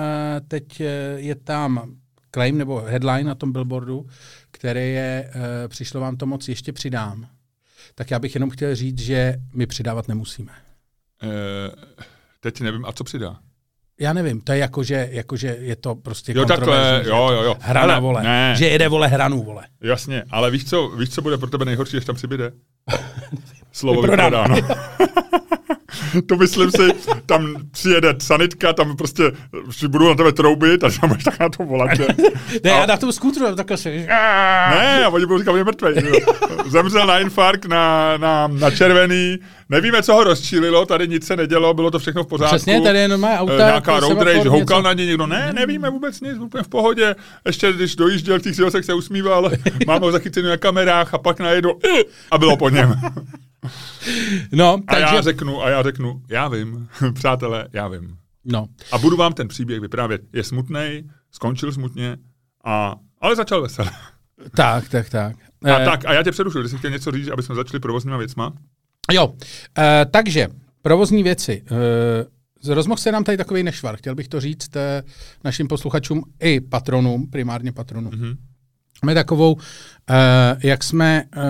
teď 0.48 0.64
uh, 0.80 0.86
je 1.16 1.34
tam 1.34 1.90
claim 2.34 2.58
nebo 2.58 2.80
headline 2.86 3.24
na 3.24 3.34
tom 3.34 3.52
billboardu, 3.52 4.06
který 4.50 4.80
je, 4.92 5.30
uh, 5.34 5.40
přišlo 5.68 6.00
vám 6.00 6.16
to 6.16 6.26
moc, 6.26 6.48
ještě 6.48 6.72
přidám. 6.72 7.26
Tak 7.94 8.10
já 8.10 8.18
bych 8.18 8.34
jenom 8.34 8.50
chtěl 8.50 8.74
říct, 8.74 8.98
že 8.98 9.34
my 9.54 9.66
přidávat 9.66 10.08
nemusíme. 10.08 10.52
Eh, 11.22 11.28
teď 12.40 12.60
nevím, 12.60 12.84
a 12.84 12.92
co 12.92 13.04
přidá? 13.04 13.36
Já 14.00 14.12
nevím, 14.12 14.40
to 14.40 14.52
je 14.52 14.58
jako, 14.58 14.82
že, 14.82 15.08
jako, 15.10 15.36
že 15.36 15.56
je 15.60 15.76
to 15.76 15.94
prostě 15.94 16.32
Jo, 16.36 16.44
takhle, 16.44 17.02
jo, 17.06 17.28
jo, 17.32 17.42
jo. 17.42 17.56
Hrana, 17.60 17.92
Ale 17.92 18.00
vole. 18.02 18.22
ne. 18.22 18.54
Že 18.58 18.66
jede, 18.68 18.88
vole, 18.88 19.08
hranu, 19.08 19.42
vole. 19.42 19.64
Jasně, 19.82 20.24
ale 20.30 20.50
víš 20.50 20.68
co, 20.70 20.88
víš, 20.88 21.10
co 21.10 21.22
bude 21.22 21.38
pro 21.38 21.50
tebe 21.50 21.64
nejhorší, 21.64 21.96
až 21.96 22.04
tam 22.04 22.16
přibyde? 22.16 22.52
Slovo 23.72 24.02
Vyprodáno. 24.02 24.56
to 26.26 26.36
myslím 26.36 26.70
si, 26.70 26.82
tam 27.26 27.54
přijede 27.70 28.14
sanitka, 28.18 28.72
tam 28.72 28.96
prostě 28.96 29.22
že 29.78 29.88
budou 29.88 30.08
na 30.08 30.14
tebe 30.14 30.32
troubit 30.32 30.84
a 30.84 30.90
tam 31.00 31.08
budeš 31.08 31.24
tak 31.24 31.38
na 31.40 31.48
tom 31.48 31.66
volat. 31.66 31.96
že- 31.96 32.06
Ne, 32.64 32.70
A- 32.72 32.78
já 32.80 32.86
na 32.86 32.96
tom 32.96 33.12
skútru 33.12 33.54
takhle 33.56 33.76
se... 33.76 33.90
Ne, 33.90 35.04
a 35.04 35.08
oni 35.08 35.26
budou 35.26 35.38
říkat, 35.38 35.52
že 35.52 35.58
je 35.58 35.64
mrtvej. 35.64 35.94
že 36.00 36.08
jo. 36.08 36.14
Zemřel 36.66 37.06
na 37.06 37.18
infarkt, 37.18 37.64
na, 37.64 38.16
na, 38.16 38.46
na 38.46 38.70
červený. 38.70 39.38
Nevíme, 39.68 40.02
co 40.02 40.14
ho 40.14 40.24
rozčílilo, 40.24 40.86
tady 40.86 41.08
nic 41.08 41.26
se 41.26 41.36
nedělo, 41.36 41.74
bylo 41.74 41.90
to 41.90 41.98
všechno 41.98 42.24
v 42.24 42.26
pořádku. 42.26 42.56
Přesně, 42.56 42.80
tady 42.80 42.98
je 42.98 43.08
normálně 43.08 43.38
auta. 43.38 43.52
Eh, 43.52 43.56
Nějaká 43.56 43.94
jako 43.94 44.08
road 44.08 44.22
rage, 44.22 44.48
houkal 44.48 44.78
něco. 44.78 44.82
na 44.82 44.92
ně 44.92 45.06
někdo. 45.06 45.26
Ne, 45.26 45.52
nevíme 45.54 45.90
vůbec 45.90 46.20
nic, 46.20 46.38
úplně 46.38 46.62
v 46.64 46.68
pohodě. 46.68 47.16
Ještě 47.46 47.72
když 47.72 47.96
dojížděl 47.96 48.38
v 48.38 48.42
těch 48.42 48.84
se 48.84 48.94
usmíval, 48.94 49.50
máme 49.86 50.06
ho 50.06 50.12
zachycený 50.12 50.48
na 50.48 50.56
kamerách 50.56 51.14
a 51.14 51.18
pak 51.18 51.40
najednou 51.40 51.78
"Eh", 51.98 52.02
a 52.30 52.38
bylo 52.38 52.56
po 52.56 52.69
něm. 52.70 53.00
No, 54.52 54.74
A 54.86 54.94
takže... 54.94 55.16
já 55.16 55.20
řeknu, 55.20 55.62
a 55.62 55.68
já 55.70 55.82
řeknu, 55.82 56.22
já 56.28 56.48
vím, 56.48 56.88
přátelé, 57.14 57.68
já 57.72 57.88
vím. 57.88 58.16
No, 58.44 58.66
A 58.92 58.98
budu 58.98 59.16
vám 59.16 59.32
ten 59.32 59.48
příběh 59.48 59.80
vyprávět. 59.80 60.22
Je 60.32 60.44
smutný, 60.44 61.10
skončil 61.30 61.72
smutně, 61.72 62.16
a, 62.64 62.96
ale 63.20 63.36
začal 63.36 63.62
veselé. 63.62 63.90
tak, 64.56 64.88
tak, 64.88 65.10
tak. 65.10 65.36
A 65.64 65.80
Eh, 65.80 65.84
tak, 65.84 66.04
a 66.04 66.12
já 66.12 66.22
tě 66.22 66.30
přerušil, 66.30 66.60
když 66.60 66.72
jsi 66.72 66.78
chtěl 66.78 66.90
něco 66.90 67.10
říct, 67.10 67.28
aby 67.28 67.42
jsme 67.42 67.54
začali 67.54 67.80
provozníma 67.80 68.16
věcma. 68.16 68.52
Jo, 69.12 69.34
eh, 69.78 70.06
takže 70.10 70.48
provozní 70.82 71.22
věci. 71.22 71.62
Eh, 72.66 72.74
rozmohl 72.74 72.98
se 73.00 73.12
nám 73.12 73.24
tady 73.24 73.36
takový 73.38 73.62
nešvar. 73.62 73.96
Chtěl 73.96 74.14
bych 74.14 74.28
to 74.28 74.40
říct 74.40 74.76
eh, 74.76 75.02
našim 75.44 75.68
posluchačům 75.68 76.22
i 76.40 76.60
patronům, 76.60 77.30
primárně 77.30 77.72
patronům. 77.72 78.12
Mhm. 78.14 78.36
Máme 79.02 79.14
takovou, 79.14 79.52
uh, 79.52 79.60
jak 80.62 80.84
jsme 80.84 81.24
uh, 81.36 81.42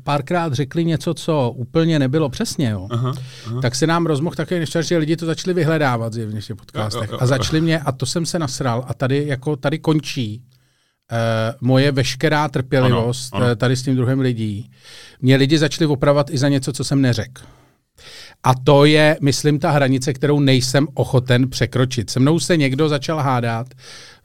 párkrát 0.00 0.52
řekli 0.52 0.84
něco, 0.84 1.14
co 1.14 1.50
úplně 1.56 1.98
nebylo 1.98 2.28
přesně, 2.28 2.68
jo, 2.70 2.88
Aha, 2.90 3.12
aha. 3.46 3.60
tak 3.60 3.74
se 3.74 3.86
nám 3.86 4.06
rozmohl 4.06 4.36
takový 4.36 4.60
nešťast, 4.60 4.88
že 4.88 4.96
lidi 4.98 5.16
to 5.16 5.26
začali 5.26 5.54
vyhledávat 5.54 6.12
zjevně 6.12 6.40
v 6.40 6.46
těch 6.46 6.56
podcastech. 6.56 7.10
A 7.20 7.26
začali 7.26 7.60
mě, 7.60 7.78
a 7.78 7.92
to 7.92 8.06
jsem 8.06 8.26
se 8.26 8.38
nasral, 8.38 8.84
a 8.88 8.94
tady 8.94 9.26
jako 9.26 9.56
tady 9.56 9.78
končí 9.78 10.42
uh, 10.42 11.18
moje 11.60 11.92
veškerá 11.92 12.48
trpělivost 12.48 13.34
Ano, 13.34 13.44
ano. 13.46 13.56
tady 13.56 13.76
s 13.76 13.82
tím 13.82 13.96
druhým 13.96 14.20
lidí. 14.20 14.70
Mě 15.20 15.36
lidi 15.36 15.58
začali 15.58 15.86
opravovat 15.86 16.30
i 16.30 16.38
za 16.38 16.48
něco, 16.48 16.72
co 16.72 16.84
jsem 16.84 17.00
neřekl. 17.02 17.42
A 18.44 18.54
to 18.54 18.84
je, 18.84 19.16
myslím, 19.20 19.58
ta 19.58 19.70
hranice, 19.70 20.12
kterou 20.12 20.40
nejsem 20.40 20.86
ochoten 20.94 21.50
překročit. 21.50 22.10
Se 22.10 22.20
mnou 22.20 22.40
se 22.40 22.56
někdo 22.56 22.88
začal 22.88 23.18
hádat 23.18 23.66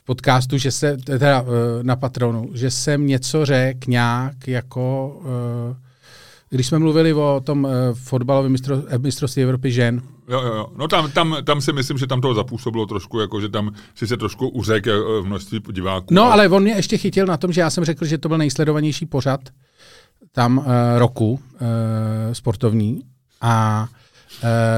v 0.04 0.06
podcastu, 0.06 0.58
že 0.58 0.72
se, 0.72 0.98
teda 0.98 1.42
eh, 1.42 1.84
na 1.84 1.96
patronu, 1.96 2.50
že 2.54 2.72
jsem 2.72 3.08
něco 3.08 3.46
řekl 3.46 3.80
nějak 3.88 4.48
jako, 4.48 5.16
eh, 5.72 5.76
když 6.50 6.68
jsme 6.68 6.80
mluvili 6.80 7.14
o 7.14 7.42
tom 7.44 7.68
eh, 7.68 7.94
fotbalovém 7.94 8.52
mistro, 8.52 8.78
mistrovství 8.98 9.44
Evropy 9.44 9.72
žen, 9.72 10.02
Jo, 10.28 10.42
jo, 10.42 10.54
jo. 10.56 10.68
No 10.78 10.88
tam, 10.88 11.12
tam, 11.12 11.38
tam 11.44 11.62
si 11.62 11.74
myslím, 11.74 11.98
že 11.98 12.08
tam 12.08 12.22
toho 12.22 12.34
zapůsobilo 12.34 12.86
trošku, 12.86 13.20
jako 13.20 13.42
že 13.42 13.50
tam 13.50 13.72
si 13.96 14.08
se 14.08 14.18
trošku 14.18 14.48
uřekl 14.48 14.90
eh, 14.92 15.22
v 15.22 15.26
množství 15.26 15.62
diváků. 15.72 16.14
No, 16.14 16.32
ale 16.32 16.50
on 16.50 16.64
mě 16.64 16.74
ještě 16.74 16.98
chytil 16.98 17.26
na 17.26 17.38
tom, 17.38 17.52
že 17.52 17.62
já 17.62 17.70
jsem 17.70 17.86
řekl, 17.86 18.06
že 18.06 18.18
to 18.18 18.30
byl 18.30 18.38
nejsledovanější 18.38 19.06
pořad 19.06 19.40
tam 20.32 20.58
uh, 20.58 20.66
roku 20.98 21.32
uh, 21.32 21.40
sportovní 22.34 23.02
a 23.42 23.88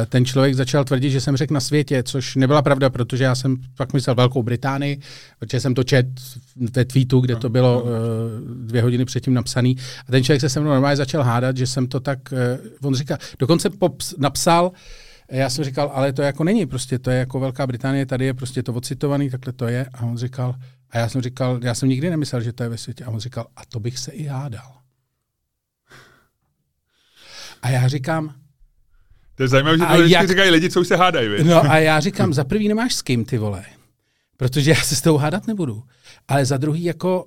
ten 0.09 0.25
člověk 0.25 0.55
začal 0.55 0.83
tvrdit, 0.83 1.09
že 1.09 1.21
jsem 1.21 1.37
řekl 1.37 1.53
na 1.53 1.59
světě, 1.59 2.03
což 2.03 2.35
nebyla 2.35 2.61
pravda, 2.61 2.89
protože 2.89 3.23
já 3.23 3.35
jsem 3.35 3.57
pak 3.77 3.93
myslel 3.93 4.15
Velkou 4.15 4.43
Británii, 4.43 4.99
protože 5.39 5.59
jsem 5.59 5.73
to 5.73 5.83
čet 5.83 6.05
ve 6.75 6.85
tweetu, 6.85 7.19
kde 7.19 7.35
to 7.35 7.49
bylo 7.49 7.83
uh, 7.83 7.89
dvě 8.65 8.81
hodiny 8.81 9.05
předtím 9.05 9.33
napsaný 9.33 9.77
a 10.07 10.11
ten 10.11 10.23
člověk 10.23 10.41
se 10.41 10.49
se 10.49 10.59
mnou 10.59 10.69
normálně 10.69 10.97
začal 10.97 11.23
hádat, 11.23 11.57
že 11.57 11.67
jsem 11.67 11.87
to 11.87 11.99
tak, 11.99 12.19
uh, 12.31 12.87
on 12.87 12.95
říká, 12.95 13.17
dokonce 13.39 13.69
pops, 13.69 14.13
napsal, 14.17 14.71
já 15.31 15.49
jsem 15.49 15.65
říkal, 15.65 15.91
ale 15.93 16.13
to 16.13 16.21
jako 16.21 16.43
není, 16.43 16.65
prostě 16.65 16.99
to 16.99 17.09
je 17.09 17.17
jako 17.17 17.39
Velká 17.39 17.67
Británie, 17.67 18.05
tady 18.05 18.25
je 18.25 18.33
prostě 18.33 18.63
to 18.63 18.73
ocitovaný, 18.73 19.29
takhle 19.29 19.53
to 19.53 19.67
je. 19.67 19.85
A 19.93 20.03
on 20.03 20.17
říkal, 20.17 20.55
a 20.89 20.97
já 20.97 21.09
jsem 21.09 21.21
říkal, 21.21 21.59
já 21.63 21.73
jsem 21.73 21.89
nikdy 21.89 22.09
nemyslel, 22.09 22.41
že 22.41 22.53
to 22.53 22.63
je 22.63 22.69
ve 22.69 22.77
světě. 22.77 23.05
A 23.05 23.09
on 23.09 23.19
říkal, 23.19 23.47
a 23.55 23.65
to 23.65 23.79
bych 23.79 23.99
se 23.99 24.11
i 24.11 24.25
hádal. 24.25 24.77
A 27.61 27.69
já 27.69 27.87
říkám, 27.87 28.35
To 29.35 29.43
je 29.43 29.49
zajímavé, 29.49 29.77
že 29.77 29.85
to 29.85 30.01
jak- 30.01 30.27
říkají 30.27 30.49
lidi, 30.51 30.69
co 30.69 30.81
už 30.81 30.87
se 30.87 30.95
hádají, 30.95 31.27
viď? 31.29 31.45
no 31.45 31.71
a 31.71 31.77
já 31.77 31.99
říkám, 31.99 32.33
za 32.33 32.43
prvý 32.43 32.67
nemáš 32.67 32.93
s 32.95 33.01
kým, 33.01 33.25
ty 33.25 33.37
vole, 33.37 33.65
protože 34.37 34.71
já 34.71 34.81
se 34.81 34.95
s 34.95 35.01
tou 35.01 35.17
hádat 35.17 35.47
nebudu. 35.47 35.83
Ale 36.27 36.45
za 36.45 36.57
druhý 36.57 36.83
jako, 36.83 37.25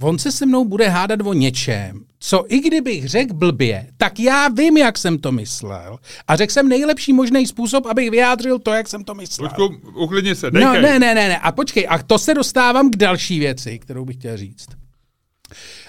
on 0.00 0.18
se 0.18 0.32
se 0.32 0.46
mnou 0.46 0.64
bude 0.64 0.88
hádat 0.88 1.20
o 1.24 1.32
něčem, 1.32 2.00
co 2.18 2.44
i 2.48 2.60
kdybych 2.60 3.08
řekl 3.08 3.34
blbě, 3.34 3.86
tak 3.96 4.20
já 4.20 4.48
vím, 4.48 4.76
jak 4.76 4.98
jsem 4.98 5.18
to 5.18 5.32
myslel. 5.32 5.98
A 6.28 6.36
řekl 6.36 6.52
jsem 6.52 6.68
nejlepší 6.68 7.12
možný 7.12 7.46
způsob, 7.46 7.86
abych 7.86 8.10
vyjádřil 8.10 8.58
to, 8.58 8.72
jak 8.72 8.88
jsem 8.88 9.04
to 9.04 9.14
myslel. 9.14 9.50
Luďku, 9.58 9.88
uklidni 9.88 10.34
se, 10.34 10.50
dejkej. 10.50 10.72
No, 10.74 10.80
ne, 10.80 10.98
ne, 10.98 11.14
ne, 11.14 11.28
ne. 11.28 11.38
A 11.38 11.52
počkej, 11.52 11.86
a 11.90 11.98
to 12.02 12.18
se 12.18 12.34
dostávám 12.34 12.90
k 12.90 12.96
další 12.96 13.38
věci, 13.38 13.78
kterou 13.78 14.04
bych 14.04 14.16
chtěl 14.16 14.36
říct. 14.36 14.66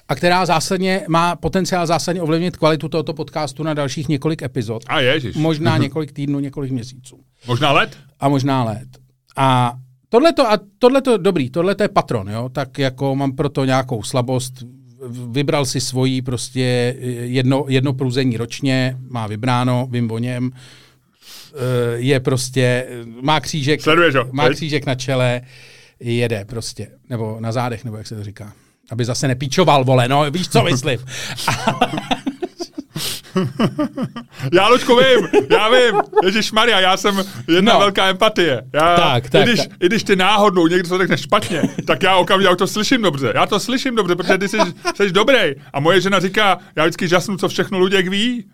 A 0.07 0.15
která 0.15 0.45
zásadně 0.45 1.01
má 1.07 1.35
potenciál 1.35 1.87
zásadně 1.87 2.21
ovlivnit 2.21 2.57
kvalitu 2.57 2.89
tohoto 2.89 3.13
podcastu 3.13 3.63
na 3.63 3.73
dalších 3.73 4.09
několik 4.09 4.41
epizod. 4.41 4.83
A 4.87 4.99
ježiš. 4.99 5.35
Možná 5.35 5.77
několik 5.77 6.11
týdnů, 6.11 6.39
několik 6.39 6.71
měsíců. 6.71 7.19
Možná 7.47 7.71
let? 7.71 7.97
A 8.19 8.29
možná 8.29 8.63
let. 8.63 8.87
A 9.35 9.73
tohleto, 10.09 10.51
a 10.51 10.59
tohleto, 10.79 11.17
dobrý, 11.17 11.49
tohleto 11.49 11.83
je 11.83 11.89
patron, 11.89 12.29
jo, 12.29 12.49
tak 12.49 12.79
jako 12.79 13.15
mám 13.15 13.35
proto 13.35 13.65
nějakou 13.65 14.03
slabost, 14.03 14.53
vybral 15.31 15.65
si 15.65 15.81
svojí 15.81 16.21
prostě 16.21 16.95
jedno, 17.21 17.65
jedno 17.67 17.93
průzení 17.93 18.37
ročně, 18.37 18.97
má 19.09 19.27
vybráno, 19.27 19.87
vím 19.91 20.11
o 20.11 20.17
něm, 20.17 20.51
Eh, 21.57 21.97
je 21.97 22.19
prostě, 22.19 22.87
má 23.21 23.39
křížek, 23.39 23.81
Sleduješ 23.81 24.15
ho, 24.15 24.29
má 24.31 24.49
křížek 24.49 24.85
na 24.85 24.95
čele, 24.95 25.41
jede 25.99 26.45
prostě, 26.45 26.87
nebo 27.09 27.37
na 27.39 27.51
zádech, 27.51 27.85
nebo 27.85 27.97
jak 27.97 28.07
se 28.07 28.15
to 28.15 28.23
říká. 28.23 28.53
Aby 28.91 29.06
zase 29.06 29.27
nepíčoval, 29.27 29.84
vole, 29.84 30.08
no, 30.08 30.32
víš, 30.32 30.50
co 30.50 30.63
myslím. 30.63 31.00
Já, 34.53 34.67
Luďku, 34.67 34.96
vím, 34.96 35.27
já 35.51 35.70
vím. 35.70 36.01
Ježíš 36.24 36.51
Maria, 36.51 36.79
já 36.79 36.98
jsem 36.98 37.24
jedna 37.48 37.74
No. 37.74 37.79
velká 37.79 38.08
empatie. 38.10 38.62
Já, 38.74 38.96
Tak, 38.96 39.29
tak, 39.29 39.41
i, 39.41 39.50
když, 39.50 39.60
tak. 39.60 39.70
I 39.82 39.86
když 39.86 40.03
ty 40.03 40.15
náhodou 40.15 40.67
někdo 40.67 40.89
to 40.89 40.98
řekne 40.98 41.17
špatně, 41.17 41.62
tak 41.86 42.03
já 42.03 42.15
okamžitě 42.15 42.50
já 42.50 42.56
to 42.56 42.67
slyším 42.67 43.01
dobře. 43.01 43.32
Já 43.36 43.46
to 43.46 43.60
slyším 43.60 43.96
dobře, 43.96 44.15
protože 44.15 44.38
ty 44.38 44.48
jsi, 44.50 44.58
jsi 44.96 45.12
dobrý. 45.12 45.38
A 45.74 45.79
moje 45.79 46.01
žena 46.01 46.20
říká, 46.20 46.58
já 46.75 46.84
vždycky 46.84 47.08
žasnu, 47.08 47.38
co 47.38 47.48
všechno 47.48 47.79
Luděk 47.79 48.08
ví. 48.08 48.46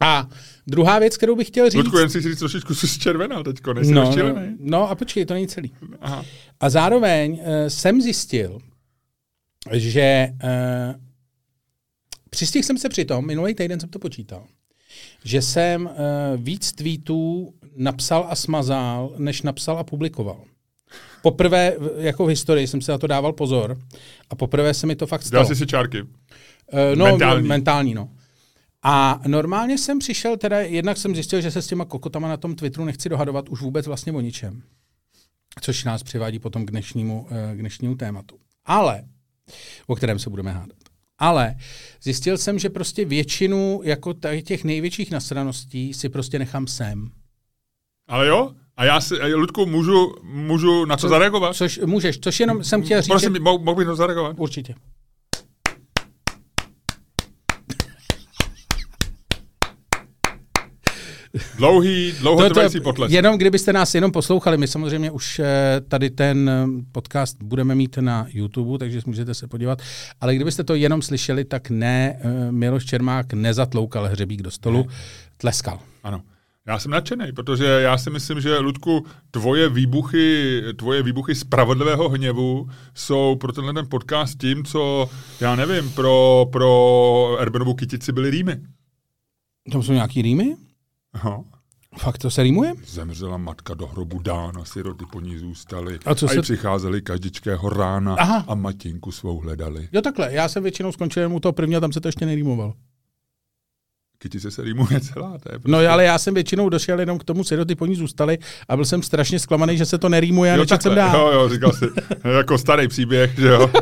A 0.00 0.26
druhá 0.66 0.98
věc, 0.98 1.16
kterou 1.16 1.36
bych 1.36 1.46
chtěl 1.46 1.70
říct. 1.70 1.74
Luďku, 1.74 1.98
jen 1.98 2.10
si 2.10 2.20
říct, 2.20 2.38
trošičku 2.38 2.74
jsi 2.74 2.98
červená 2.98 3.42
teďko, 3.42 3.74
nejsi 3.74 3.92
no, 3.92 4.12
no, 4.16 4.28
no, 4.28 4.34
no 4.58 4.90
a 4.90 4.94
počkej, 4.94 5.24
to 5.24 5.34
není 5.34 5.48
celý. 5.48 5.72
Aha. 6.00 6.24
A 6.60 6.70
zároveň 6.70 7.32
uh, 7.32 7.38
jsem 7.68 8.00
zjistil, 8.02 8.58
že 9.72 10.28
uh, 10.32 11.00
přistihl 12.30 12.62
jsem 12.62 12.78
se 12.78 12.88
při 12.88 13.04
tom, 13.04 13.26
minulý 13.26 13.54
týden 13.54 13.80
jsem 13.80 13.88
to 13.88 13.98
počítal, 13.98 14.46
že 15.24 15.42
jsem 15.42 15.86
uh, 15.86 15.92
víc 16.36 16.72
tweetů 16.72 17.54
napsal 17.76 18.26
a 18.30 18.34
smazal, 18.34 19.14
než 19.18 19.42
napsal 19.42 19.78
a 19.78 19.84
publikoval. 19.84 20.44
Poprvé 21.22 21.76
jako 21.98 22.24
v 22.24 22.28
historii 22.28 22.66
jsem 22.66 22.80
se 22.80 22.92
na 22.92 22.98
to 22.98 23.06
dával 23.06 23.32
pozor 23.32 23.78
a 24.30 24.34
poprvé 24.34 24.74
se 24.74 24.86
mi 24.86 24.96
to 24.96 25.06
fakt 25.06 25.22
stalo. 25.22 25.44
Dal 25.44 25.46
jsi 25.48 25.56
si 25.56 25.66
čárky. 25.66 26.02
Uh, 26.02 26.08
no, 26.94 27.04
Mentální. 27.04 27.48
mentální, 27.48 27.94
no. 27.94 28.10
A 28.82 29.20
normálně 29.26 29.78
jsem 29.78 29.98
přišel, 29.98 30.36
teda 30.36 30.60
jednak 30.60 30.96
jsem 30.96 31.14
zjistil, 31.14 31.40
že 31.40 31.50
se 31.50 31.62
s 31.62 31.66
těma 31.66 31.84
kokotama 31.84 32.28
na 32.28 32.36
tom 32.36 32.54
Twitteru 32.54 32.84
nechci 32.84 33.08
dohadovat 33.08 33.48
už 33.48 33.60
vůbec 33.60 33.86
vlastně 33.86 34.12
o 34.12 34.20
ničem. 34.20 34.62
Což 35.60 35.84
nás 35.84 36.02
přivádí 36.02 36.38
potom 36.38 36.66
k 36.66 36.70
dnešnímu, 36.70 37.26
k 37.54 37.58
dnešnímu 37.58 37.94
tématu. 37.94 38.36
Ale, 38.64 39.04
o 39.86 39.94
kterém 39.94 40.18
se 40.18 40.30
budeme 40.30 40.52
hádat. 40.52 40.78
Ale 41.18 41.54
zjistil 42.02 42.38
jsem, 42.38 42.58
že 42.58 42.70
prostě 42.70 43.04
většinu 43.04 43.80
jako 43.84 44.14
těch 44.44 44.64
největších 44.64 45.10
nasraností 45.10 45.94
si 45.94 46.08
prostě 46.08 46.38
nechám 46.38 46.66
sem. 46.66 47.10
Ale 48.08 48.26
jo? 48.26 48.52
A 48.76 48.84
já 48.84 49.00
si, 49.00 49.34
Ludku, 49.34 49.66
můžu, 49.66 50.14
můžu 50.22 50.84
na 50.84 50.96
to 50.96 51.08
zareagovat? 51.08 51.56
Což 51.56 51.80
můžeš, 51.86 52.18
což 52.18 52.40
jenom 52.40 52.64
jsem 52.64 52.82
chtěl 52.82 53.02
říct, 53.02 53.08
Prosím, 53.08 53.42
mohl 53.42 53.74
bych 53.74 53.86
to 53.86 53.96
zareagovat? 53.96 54.36
Určitě. 54.38 54.74
Dlouhý, 61.56 62.12
dlouhotrvající 62.20 62.80
potlesk. 62.80 63.12
Jenom 63.14 63.38
kdybyste 63.38 63.72
nás 63.72 63.94
jenom 63.94 64.12
poslouchali, 64.12 64.56
my 64.56 64.68
samozřejmě 64.68 65.10
už 65.10 65.38
eh, 65.38 65.80
tady 65.88 66.10
ten 66.10 66.48
eh, 66.50 66.66
podcast 66.92 67.42
budeme 67.42 67.74
mít 67.74 67.96
na 67.96 68.26
YouTube, 68.28 68.78
takže 68.78 69.00
můžete 69.06 69.34
se 69.34 69.48
podívat, 69.48 69.82
ale 70.20 70.34
kdybyste 70.34 70.64
to 70.64 70.74
jenom 70.74 71.02
slyšeli, 71.02 71.44
tak 71.44 71.70
ne, 71.70 72.20
eh, 72.20 72.52
Miloš 72.52 72.84
Čermák 72.84 73.32
nezatloukal 73.32 74.04
hřebík 74.04 74.42
do 74.42 74.50
stolu, 74.50 74.86
tleskal. 75.36 75.78
Ano. 76.02 76.22
Já 76.66 76.78
jsem 76.78 76.90
nadšený, 76.90 77.32
protože 77.32 77.64
já 77.64 77.98
si 77.98 78.10
myslím, 78.10 78.40
že 78.40 78.58
Ludku, 78.58 79.06
tvoje 79.30 79.68
výbuchy, 79.68 80.62
tvoje 80.76 81.02
výbuchy 81.02 81.34
spravedlivého 81.34 82.08
hněvu 82.08 82.68
jsou 82.94 83.36
pro 83.36 83.52
tenhle 83.52 83.72
ten 83.72 83.86
podcast 83.88 84.38
tím, 84.38 84.64
co, 84.64 85.10
já 85.40 85.56
nevím, 85.56 85.90
pro, 85.90 86.46
pro 86.52 87.36
Erbenovu 87.40 87.74
kytici 87.74 88.12
byly 88.12 88.30
rýmy. 88.30 88.56
Tam 89.72 89.82
jsou 89.82 89.92
nějaký 89.92 90.22
rýmy? 90.22 90.56
Aha. 91.14 91.44
Fakt 91.98 92.18
to 92.18 92.30
se 92.30 92.42
rýmuje? 92.42 92.72
Zemřela 92.86 93.36
matka 93.36 93.74
do 93.74 93.86
hrobu 93.86 94.18
dána, 94.18 94.64
siroty 94.64 95.04
po 95.12 95.20
ní 95.20 95.38
zůstaly. 95.38 95.98
A 96.06 96.14
co 96.14 96.26
a 96.26 96.28
se- 96.28 96.42
přicházeli 96.42 97.02
každičkého 97.02 97.68
rána 97.68 98.14
Aha. 98.14 98.44
a 98.48 98.54
matinku 98.54 99.12
svou 99.12 99.38
hledali. 99.40 99.88
Jo 99.92 100.02
takhle, 100.02 100.32
já 100.32 100.48
jsem 100.48 100.62
většinou 100.62 100.92
skončil 100.92 101.20
jenom 101.22 101.32
u 101.36 101.40
toho 101.40 101.52
prvního, 101.52 101.80
tam 101.80 101.92
se 101.92 102.00
to 102.00 102.08
ještě 102.08 102.26
nerýmovalo. 102.26 102.74
Kytice 104.18 104.50
se 104.50 104.62
rýmuje 104.62 105.00
celá, 105.00 105.38
to 105.38 105.52
je 105.52 105.58
prostě... 105.58 105.70
No 105.70 105.78
ale 105.92 106.04
já 106.04 106.18
jsem 106.18 106.34
většinou 106.34 106.68
došel 106.68 107.00
jenom 107.00 107.18
k 107.18 107.24
tomu, 107.24 107.44
siroty 107.44 107.74
po 107.74 107.86
ní 107.86 107.96
zůstaly 107.96 108.38
a 108.68 108.76
byl 108.76 108.84
jsem 108.84 109.02
strašně 109.02 109.38
zklamaný, 109.38 109.78
že 109.78 109.86
se 109.86 109.98
to 109.98 110.08
nerýmuje 110.08 110.52
a 110.52 110.54
Jo, 110.54 110.60
nečetl 110.60 110.82
jsem 110.82 110.94
dál. 110.94 111.16
jo, 111.16 111.32
jo, 111.40 111.48
říkal 111.48 111.72
jsi, 111.72 111.84
jako 112.36 112.58
starý 112.58 112.88
příběh, 112.88 113.38
že 113.38 113.48
jo. 113.48 113.70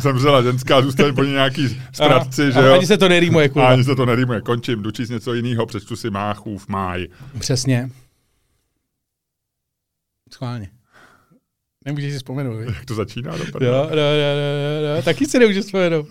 Zemřela 0.00 0.42
ženská, 0.42 0.82
zůstali 0.82 1.12
po 1.12 1.24
ní 1.24 1.32
nějaký 1.32 1.80
zkratci, 1.92 2.52
že 2.52 2.60
jo. 2.60 2.74
ani 2.74 2.86
se 2.86 2.98
to 2.98 3.08
nerýmuje, 3.08 3.48
kurva. 3.48 3.68
ani 3.68 3.84
se 3.84 3.96
to 3.96 4.06
nerýmuje. 4.06 4.40
Končím, 4.40 4.82
jdu 4.82 4.90
číst 4.90 5.10
něco 5.10 5.34
jiného, 5.34 5.66
přečtu 5.66 5.96
si 5.96 6.10
Máchův 6.10 6.68
máj. 6.68 7.06
Přesně. 7.38 7.90
Schválně. 10.32 10.70
Nemůžeš 11.84 12.12
si 12.12 12.18
vzpomenout? 12.18 12.58
Jak 12.60 12.84
to 12.84 12.94
začíná? 12.94 13.36
Do 13.36 13.44
Jo, 13.44 13.50
no, 13.72 13.80
no, 13.82 13.90
no, 13.90 14.88
no, 14.88 14.96
no, 14.96 15.02
taky 15.02 15.26
si 15.26 15.38
nemůžu 15.38 15.62
vzpomenout. 15.62 16.06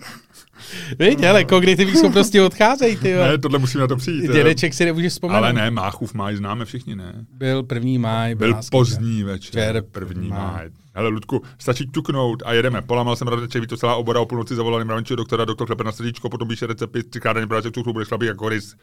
Víš, 0.98 1.22
ale 1.30 1.44
kognitivní 1.44 1.96
schopnosti 1.96 2.40
odcházejí, 2.40 2.96
ty. 2.96 3.14
Ne, 3.14 3.38
tohle 3.38 3.58
musím 3.58 3.80
na 3.80 3.86
to 3.86 3.96
přijít. 3.96 4.32
Dědeček 4.32 4.74
si 4.74 4.84
nemůže 4.84 5.08
vzpomenout. 5.08 5.36
Ale 5.36 5.52
ne, 5.52 5.70
Máchův 5.70 6.14
máj 6.14 6.36
známe 6.36 6.64
všichni, 6.64 6.96
ne? 6.96 7.26
Byl 7.32 7.62
první 7.62 7.98
máj. 7.98 8.34
Byl 8.34 8.50
láska. 8.50 8.70
pozdní 8.70 9.22
večer, 9.22 9.84
první 9.92 10.28
máj. 10.28 10.52
máj. 10.52 10.70
hele, 10.94 11.08
Ludku, 11.08 11.42
stačí 11.58 11.86
ťuknout 11.86 12.42
a 12.46 12.52
jedeme. 12.52 12.82
Polamal 12.82 13.16
jsem 13.16 13.28
radeček, 13.28 13.60
ví 13.62 13.66
to 13.66 13.76
celá 13.76 13.96
obora, 13.96 14.20
o 14.20 14.26
půlnoci 14.26 14.54
zavolali 14.54 14.84
mravenčího 14.84 15.16
doktora, 15.16 15.44
doktor 15.44 15.66
klepe 15.66 15.84
na 15.84 15.92
srdíčko, 15.92 16.28
potom 16.28 16.48
píše 16.48 16.66
recepty, 16.66 17.02
třikrát 17.02 17.32
denně 17.32 17.46
práce 17.46 17.70
cukru, 17.70 17.92
budeš 17.92 18.08
chlapík 18.08 18.28
jako 18.28 18.48
rys. 18.48 18.74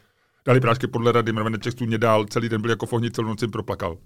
Dali 0.46 0.60
prášky 0.60 0.86
podle 0.86 1.12
rady, 1.12 1.32
mraveneček 1.32 1.72
stůně 1.72 1.98
dál, 1.98 2.24
celý 2.24 2.48
den 2.48 2.60
byl 2.60 2.70
jako 2.70 2.86
v 2.86 2.92
ohni, 2.92 3.10
celou 3.10 3.28
noci 3.28 3.48
proplakal. 3.48 3.96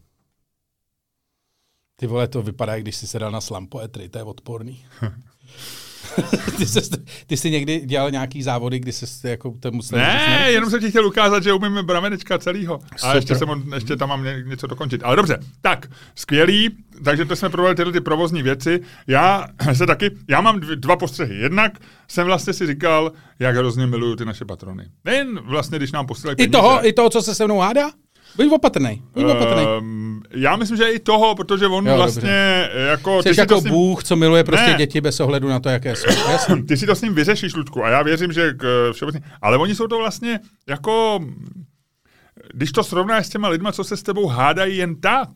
Ty 1.96 2.06
vole, 2.06 2.28
to 2.28 2.42
vypadá, 2.42 2.78
když 2.78 2.96
jsi 2.96 3.06
se 3.06 3.18
dal 3.18 3.30
na 3.30 3.40
slampoetry, 3.40 4.08
to 4.08 4.18
je 4.18 4.24
odporný. 4.24 4.84
ty, 6.56 6.66
jsi, 6.66 6.80
ty 7.26 7.36
jsi 7.36 7.50
někdy 7.50 7.80
dělal 7.84 8.10
nějaký 8.10 8.42
závody, 8.42 8.78
kdy 8.78 8.92
jsi 8.92 9.28
jako 9.28 9.54
to 9.60 9.70
musel... 9.70 9.98
Ne, 9.98 10.46
jenom 10.48 10.70
jsem 10.70 10.80
ti 10.80 10.90
chtěl 10.90 11.06
ukázat, 11.06 11.42
že 11.42 11.52
umím 11.52 11.78
bravenečka 11.82 12.38
celýho. 12.38 12.80
A 13.02 13.14
ještě, 13.14 13.34
jsem, 13.34 13.72
ještě 13.74 13.96
tam 13.96 14.08
mám 14.08 14.24
ně, 14.24 14.42
něco 14.46 14.66
dokončit. 14.66 15.00
Ale 15.04 15.16
dobře, 15.16 15.38
tak, 15.60 15.86
skvělý, 16.14 16.70
takže 17.04 17.24
to 17.24 17.36
jsme 17.36 17.48
provedli 17.48 17.76
tyhle 17.76 17.92
ty 17.92 18.00
provozní 18.00 18.42
věci. 18.42 18.80
Já 19.06 19.46
se 19.72 19.86
taky, 19.86 20.10
já 20.28 20.40
mám 20.40 20.60
dva 20.60 20.96
postřehy. 20.96 21.36
Jednak 21.36 21.78
jsem 22.08 22.26
vlastně 22.26 22.52
si 22.52 22.66
říkal, 22.66 23.12
jak 23.38 23.56
hrozně 23.56 23.86
miluju 23.86 24.16
ty 24.16 24.24
naše 24.24 24.44
patrony. 24.44 24.88
Nejen 25.04 25.40
vlastně, 25.40 25.78
když 25.78 25.92
nám 25.92 26.06
posílají 26.06 26.36
I 26.38 26.48
toho, 26.48 26.86
I 26.86 26.92
toho, 26.92 27.10
co 27.10 27.22
se 27.22 27.34
se 27.34 27.44
mnou 27.44 27.58
hádá? 27.58 27.90
Buď 28.36 28.52
opatrný, 28.52 29.02
buď 29.14 29.24
opatrný. 29.24 29.66
Um, 29.78 30.22
já 30.30 30.56
myslím, 30.56 30.76
že 30.76 30.90
i 30.90 30.98
toho, 30.98 31.34
protože 31.34 31.66
on 31.66 31.86
jo, 31.86 31.96
vlastně 31.96 32.20
dobře. 32.20 32.86
jako... 32.90 33.22
Jsi 33.22 33.34
ty 33.34 33.40
jako 33.40 33.54
ním... 33.54 33.68
Bůh, 33.68 34.04
co 34.04 34.16
miluje 34.16 34.44
prostě 34.44 34.70
ne. 34.70 34.76
děti 34.76 35.00
bez 35.00 35.20
ohledu 35.20 35.48
na 35.48 35.60
to, 35.60 35.68
jaké 35.68 35.96
jsou. 35.96 36.10
ty 36.68 36.76
si 36.76 36.86
to 36.86 36.94
s 36.94 37.02
ním 37.02 37.14
vyřešíš, 37.14 37.54
Ludku, 37.54 37.84
a 37.84 37.88
já 37.88 38.02
věřím, 38.02 38.32
že 38.32 38.52
k, 38.52 38.90
všeobecně... 38.92 39.22
Ale 39.42 39.56
oni 39.56 39.74
jsou 39.74 39.86
to 39.86 39.98
vlastně 39.98 40.40
jako... 40.68 41.20
Když 42.54 42.72
to 42.72 42.84
srovnáš 42.84 43.26
s 43.26 43.28
těma 43.28 43.48
lidma, 43.48 43.72
co 43.72 43.84
se 43.84 43.96
s 43.96 44.02
tebou 44.02 44.26
hádají 44.26 44.76
jen 44.76 45.00
tak, 45.00 45.28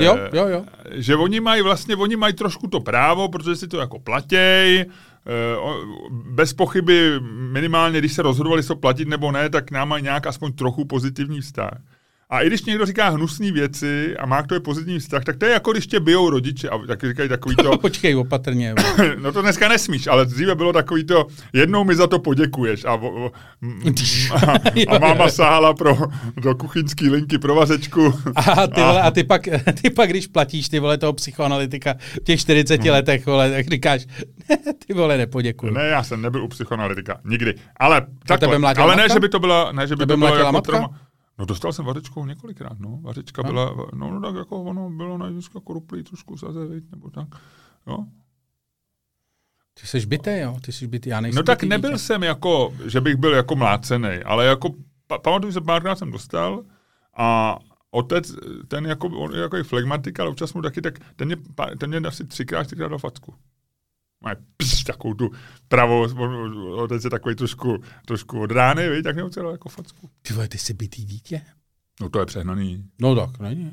Jo, 0.00 0.18
jo, 0.32 0.48
jo. 0.48 0.64
Že 0.90 1.16
oni 1.16 1.40
mají 1.40 1.62
vlastně, 1.62 1.96
oni 1.96 2.16
mají 2.16 2.34
trošku 2.34 2.66
to 2.66 2.80
právo, 2.80 3.28
protože 3.28 3.56
si 3.56 3.68
to 3.68 3.80
jako 3.80 3.98
platěj, 3.98 4.86
Eh, 4.86 4.90
bez 6.10 6.52
pochyby 6.52 7.20
minimálně, 7.52 7.98
když 7.98 8.12
se 8.12 8.22
rozhodovali, 8.22 8.62
co 8.62 8.76
platit 8.76 9.08
nebo 9.08 9.32
ne, 9.32 9.50
tak 9.50 9.70
nám 9.70 9.88
mají 9.88 10.02
nějak 10.02 10.26
aspoň 10.26 10.52
trochu 10.52 10.84
pozitivní 10.84 11.40
vztah. 11.40 11.78
A 12.30 12.40
i 12.40 12.46
když 12.46 12.64
někdo 12.64 12.86
říká 12.86 13.08
hnusné 13.08 13.52
věci 13.52 14.16
a 14.16 14.26
má 14.26 14.42
k 14.42 14.46
tomu 14.46 14.60
pozitivní 14.60 14.98
vztah, 14.98 15.24
tak 15.24 15.36
to 15.36 15.44
je 15.44 15.52
jako 15.52 15.72
když 15.72 15.86
tě 15.86 16.00
bijou 16.00 16.30
rodiče 16.30 16.68
a 16.68 16.78
taky 16.78 17.08
říkají 17.08 17.28
takový 17.28 17.56
to... 17.56 17.78
Počkej, 17.78 18.16
opatrně. 18.16 18.74
no 19.22 19.32
to 19.32 19.42
dneska 19.42 19.68
nesmíš, 19.68 20.06
ale 20.06 20.26
dříve 20.26 20.54
bylo 20.54 20.72
takový 20.72 21.04
to, 21.04 21.26
jednou 21.52 21.84
mi 21.84 21.94
za 21.94 22.06
to 22.06 22.18
poděkuješ 22.18 22.84
a, 22.84 22.92
a, 24.32 24.58
a 24.88 24.98
máma 24.98 25.28
sáhala 25.28 25.74
pro, 25.74 25.98
do 26.36 26.54
kuchyňský 26.54 27.08
linky 27.08 27.38
pro 27.38 27.54
vařečku. 27.54 28.14
A 28.36 28.66
ty, 28.66 28.80
vole, 28.80 29.02
a 29.02 29.10
ty, 29.10 29.24
pak, 29.24 29.42
ty 29.82 29.90
pak, 29.90 30.10
když 30.10 30.26
platíš 30.26 30.68
ty 30.68 30.78
vole 30.78 30.98
toho 30.98 31.12
psychoanalytika 31.12 31.94
v 31.98 32.24
těch 32.24 32.40
40 32.40 32.80
hmm. 32.80 32.90
letech, 32.90 33.26
vole, 33.26 33.50
tak 33.50 33.68
říkáš, 33.68 34.06
ty 34.86 34.94
vole, 34.94 35.18
nepoděkuju. 35.18 35.72
Ne, 35.72 35.86
já 35.86 36.02
jsem 36.02 36.22
nebyl 36.22 36.44
u 36.44 36.48
psychoanalytika, 36.48 37.20
nikdy. 37.24 37.54
Ale, 37.76 38.06
takhle, 38.26 38.74
ale 38.76 38.96
ne, 38.96 39.08
že 39.12 39.20
by 39.20 39.28
to 39.28 39.38
byla, 39.38 39.72
ne, 39.72 39.86
že 39.86 39.96
by 39.96 40.06
to 40.06 40.16
bylo 40.16 40.36
jako 40.36 40.60
trauma. 40.60 41.09
No 41.40 41.46
dostal 41.46 41.72
jsem 41.72 41.84
vařečkou 41.84 42.26
několikrát, 42.26 42.80
no. 42.80 42.98
Vařečka 43.02 43.42
no. 43.42 43.48
byla, 43.48 43.74
no, 43.94 44.10
no 44.10 44.20
tak 44.20 44.34
jako 44.34 44.62
ono 44.62 44.90
bylo 44.90 45.18
na 45.18 45.26
jako 45.54 45.72
ruplí 45.72 46.02
trošku 46.02 46.36
saze, 46.36 46.60
nebo 46.90 47.10
tak, 47.10 47.28
jo. 47.86 48.04
Ty 49.80 49.86
jsi 49.86 50.06
bytý, 50.06 50.38
jo? 50.38 50.56
Ty 50.60 50.72
jsi 50.72 50.86
bytý, 50.86 51.08
já 51.08 51.20
nejsem 51.20 51.36
No 51.36 51.42
tak 51.42 51.62
nebyl 51.62 51.90
dítě. 51.90 51.98
jsem 51.98 52.22
jako, 52.22 52.74
že 52.86 53.00
bych 53.00 53.16
byl 53.16 53.34
jako 53.34 53.56
mlácený, 53.56 54.18
ale 54.24 54.46
jako, 54.46 54.74
pa, 55.06 55.18
pamatuju 55.18 55.52
se, 55.52 55.60
párkrát 55.60 55.98
jsem 55.98 56.10
dostal 56.10 56.64
a 57.16 57.58
otec, 57.90 58.32
ten 58.68 58.86
jako, 58.86 59.06
on 59.08 59.34
je 59.34 59.40
jako 59.40 59.56
i 59.56 59.62
flegmatik, 59.62 60.20
ale 60.20 60.30
občas 60.30 60.54
mu 60.54 60.62
taky, 60.62 60.82
tak 60.82 60.98
ten 61.16 61.28
mě, 61.28 61.36
ten 61.78 61.90
mě 61.90 62.08
asi 62.08 62.24
třikrát, 62.24 62.64
čtyřikrát 62.64 62.88
dal 62.88 62.98
facku 62.98 63.34
má 64.24 64.34
pš, 64.56 64.84
takovou 64.84 65.14
tu 65.14 65.30
pravou, 65.68 66.06
otec 66.76 67.04
je 67.04 67.10
takový 67.10 67.34
trošku, 67.34 67.82
trošku 68.06 68.40
od 68.40 68.50
rány, 68.50 68.90
víš, 68.90 69.02
tak 69.02 69.14
mě 69.14 69.30
celou 69.30 69.50
jako 69.50 69.68
facku. 69.68 70.10
Ty 70.22 70.34
vole, 70.34 70.48
ty 70.48 70.58
jsi 70.58 70.74
bytý 70.74 71.04
dítě? 71.04 71.42
No 72.00 72.08
to 72.08 72.20
je 72.20 72.26
přehnaný. 72.26 72.84
No 73.00 73.14
tak, 73.14 73.40
není. 73.40 73.72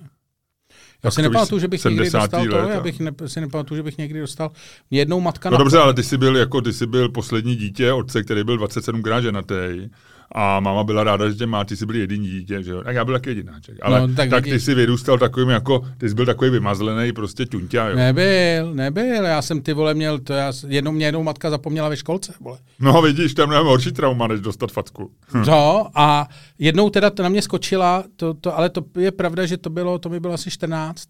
Já 1.04 1.12
si 1.12 1.22
nepamatuju, 1.22 1.60
že 1.60 1.68
bych 1.68 1.86
někdy 1.86 2.00
dostal 2.00 2.22
let, 2.22 2.50
to, 2.50 2.58
já 2.58 2.82
bych 2.82 3.00
ne, 3.00 3.12
si 3.26 3.42
nepamatuju, 3.42 3.78
že 3.78 3.84
bych 3.84 3.98
někdy 3.98 4.20
dostal. 4.20 4.52
Mě 4.92 5.00
jednou 5.00 5.20
matka... 5.20 5.50
No 5.50 5.58
dobře, 5.58 5.78
ale 5.78 5.94
ty 5.94 6.04
jsi 6.04 6.18
byl 6.18 6.38
jako, 6.38 6.62
ty 6.62 6.74
jsi 6.74 6.86
byl 6.86 7.10
poslední 7.10 7.56
dítě 7.56 7.94
otce, 7.94 8.24
který 8.24 8.44
byl 8.44 8.58
27 8.58 9.04
krát 9.04 9.22
ženatý 9.22 9.90
a 10.32 10.60
máma 10.60 10.84
byla 10.84 11.04
ráda, 11.04 11.30
že 11.30 11.36
tě 11.36 11.46
má, 11.46 11.66
ty 11.66 11.78
jsi 11.78 11.86
byl 11.86 11.96
jediný 11.96 12.28
dítě, 12.28 12.64
že 12.64 12.72
jo? 12.72 12.84
Tak 12.84 12.96
já 12.96 13.06
byl 13.06 13.14
taky 13.14 13.30
jedináček. 13.30 13.78
Ale 13.82 14.08
no, 14.08 14.16
tak, 14.16 14.30
tak 14.30 14.44
ty 14.44 14.60
jsi 14.60 14.76
vyrůstal 14.76 15.18
takovým 15.18 15.50
jako, 15.50 15.88
ty 15.98 16.10
jsi 16.10 16.16
byl 16.16 16.26
takový 16.26 16.50
vymazlený 16.50 17.12
prostě 17.12 17.46
ťunťa, 17.46 17.88
jo? 17.88 17.96
Nebyl, 17.96 18.74
nebyl, 18.74 19.26
já 19.26 19.42
jsem 19.42 19.62
ty 19.62 19.74
vole 19.74 19.94
měl, 19.94 20.20
to 20.20 20.34
já, 20.34 20.54
jednou 20.68 20.92
mě 20.92 21.06
jednou 21.06 21.24
matka 21.24 21.50
zapomněla 21.50 21.90
ve 21.90 21.98
školce, 21.98 22.34
vole. 22.40 22.58
No 22.80 23.02
vidíš, 23.02 23.34
tam 23.34 23.50
mnohem 23.50 23.68
horší 23.68 23.92
trauma, 23.92 24.28
než 24.28 24.40
dostat 24.40 24.72
facku. 24.72 25.12
Hm. 25.34 25.44
No 25.48 25.88
a 25.96 26.28
jednou 26.60 26.90
teda 26.90 27.10
to 27.10 27.24
na 27.24 27.30
mě 27.30 27.42
skočila, 27.42 28.04
to, 28.16 28.34
to, 28.34 28.58
ale 28.58 28.70
to 28.70 28.84
je 29.00 29.12
pravda, 29.12 29.46
že 29.46 29.58
to 29.58 29.70
bylo, 29.70 30.00
to 30.00 30.10
mi 30.10 30.20
bylo 30.20 30.34
asi 30.34 30.52
14, 30.52 31.08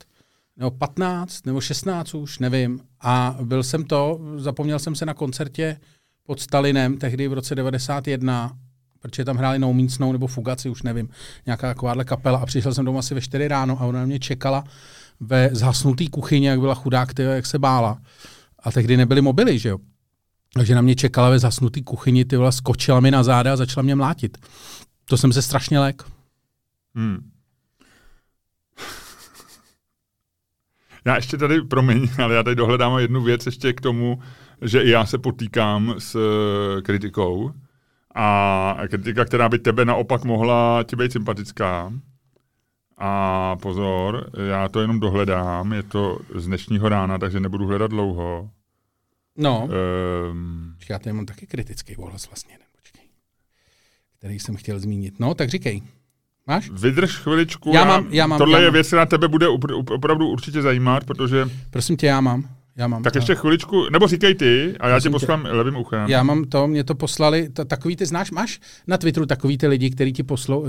nebo 0.58 0.72
15, 0.72 1.46
nebo 1.46 1.62
16 1.62 2.14
už, 2.14 2.40
nevím. 2.40 2.80
A 3.02 3.38
byl 3.42 3.64
jsem 3.64 3.84
to, 3.84 4.20
zapomněl 4.36 4.80
jsem 4.80 4.96
se 4.96 5.06
na 5.06 5.14
koncertě 5.14 5.78
pod 6.24 6.40
Stalinem, 6.40 6.98
tehdy 6.98 7.28
v 7.28 7.34
roce 7.34 7.56
91 7.56 8.52
protože 9.00 9.26
tam 9.26 9.38
hráli 9.38 9.60
No 9.60 9.74
Means 9.74 10.00
No 10.00 10.12
nebo 10.12 10.28
Fugaci, 10.28 10.70
už 10.70 10.84
nevím, 10.84 11.10
nějaká 11.46 11.68
takováhle 11.68 12.06
kapela 12.06 12.40
a 12.40 12.46
přišel 12.46 12.74
jsem 12.74 12.86
domů 12.86 13.00
asi 13.00 13.14
ve 13.14 13.22
4 13.22 13.48
ráno 13.48 13.82
a 13.82 13.86
ona 13.86 14.00
na 14.00 14.06
mě 14.06 14.20
čekala 14.20 14.64
ve 15.20 15.50
zhasnutý 15.52 16.10
kuchyni, 16.10 16.48
jak 16.48 16.60
byla 16.60 16.76
chudák, 16.76 17.14
tyjo, 17.14 17.32
jak 17.32 17.46
se 17.46 17.60
bála. 17.60 17.98
A 18.64 18.72
tehdy 18.72 18.98
nebyly 18.98 19.22
mobily, 19.22 19.60
že 19.60 19.70
jo. 19.70 19.78
Takže 20.54 20.76
na 20.76 20.82
mě 20.82 20.96
čekala 20.96 21.30
ve 21.30 21.40
zhasnutý 21.40 21.84
kuchyni, 21.84 22.26
ty 22.26 22.38
vole, 22.38 22.52
skočila 22.52 23.00
mi 23.00 23.12
na 23.12 23.24
záda 23.24 23.54
a 23.54 23.56
začala 23.56 23.84
mě 23.84 23.96
mlátit. 23.96 24.38
To 25.06 25.18
jsem 25.18 25.34
se 25.34 25.42
strašně 25.42 25.80
lek. 25.80 26.04
Hmm. 26.96 27.30
Já 31.06 31.16
ještě 31.16 31.38
tady, 31.38 31.62
promiň, 31.62 32.10
ale 32.24 32.36
já 32.36 32.44
tady 32.44 32.56
dohledám 32.56 32.98
jednu 33.00 33.24
věc 33.24 33.46
ještě 33.46 33.74
k 33.74 33.82
tomu, 33.82 34.20
že 34.62 34.82
i 34.82 34.90
já 34.90 35.06
se 35.06 35.18
potýkám 35.18 35.96
s 35.98 36.16
eh, 36.16 36.82
kritikou 36.82 37.54
a 38.20 38.78
kritika, 38.90 39.26
která 39.26 39.50
by 39.50 39.60
tebe 39.60 39.86
naopak 39.86 40.24
mohla 40.24 40.84
ti 40.84 40.96
být 40.96 41.12
sympatická. 41.12 41.94
A 42.98 43.56
pozor, 43.56 44.30
já 44.48 44.70
to 44.70 44.82
jenom 44.82 45.00
dohledám, 45.00 45.74
je 45.74 45.84
to 45.84 46.20
z 46.36 46.46
dnešního 46.46 46.90
rána, 46.90 47.18
takže 47.18 47.40
nebudu 47.40 47.68
hledat 47.68 47.92
dlouho. 47.92 48.50
No, 49.38 49.70
um, 50.32 50.76
já 50.90 51.00
tady 51.00 51.14
mám 51.14 51.26
taky 51.26 51.48
kritický 51.48 51.96
ohlas 51.96 52.30
vlastně, 52.30 52.58
počkej, 52.76 53.02
který 54.18 54.40
jsem 54.40 54.56
chtěl 54.56 54.80
zmínit. 54.80 55.20
No, 55.20 55.34
tak 55.34 55.50
říkej. 55.50 55.82
Máš? 56.48 56.70
Vydrž 56.70 57.18
chviličku. 57.18 57.72
Já 57.74 57.86
mám, 57.86 58.08
já 58.10 58.28
mám. 58.28 58.38
Tohle 58.38 58.60
já 58.60 58.66
je 58.66 58.72
věc, 58.72 58.88
která 58.88 59.06
tebe 59.06 59.28
bude 59.28 59.48
opravdu 59.92 60.28
určitě 60.28 60.62
zajímat, 60.62 61.04
protože... 61.04 61.50
Prosím 61.70 61.98
tě, 61.98 62.08
já 62.08 62.22
mám. 62.22 62.50
Já 62.78 62.88
mám. 62.88 63.04
Tak 63.04 63.16
ještě 63.16 63.36
chviličku, 63.36 63.90
nebo 63.90 64.08
říkej 64.08 64.36
ty, 64.36 64.76
a 64.80 64.88
já 64.88 65.00
tě 65.00 65.10
poslám 65.10 65.44
tě. 65.44 65.52
levým 65.52 65.76
uchem. 65.76 66.10
Já 66.10 66.24
mám 66.24 66.44
to, 66.44 66.68
mě 66.68 66.84
to 66.84 66.96
poslali, 66.96 67.50
to, 67.50 67.66
takový 67.66 67.96
ty 67.96 68.06
znáš, 68.06 68.32
máš 68.32 68.60
na 68.88 68.98
Twitteru 68.98 69.26
takový 69.26 69.58
ty 69.58 69.68
lidi, 69.68 69.90
který 69.90 70.14
ti, 70.14 70.24
poslo, 70.24 70.64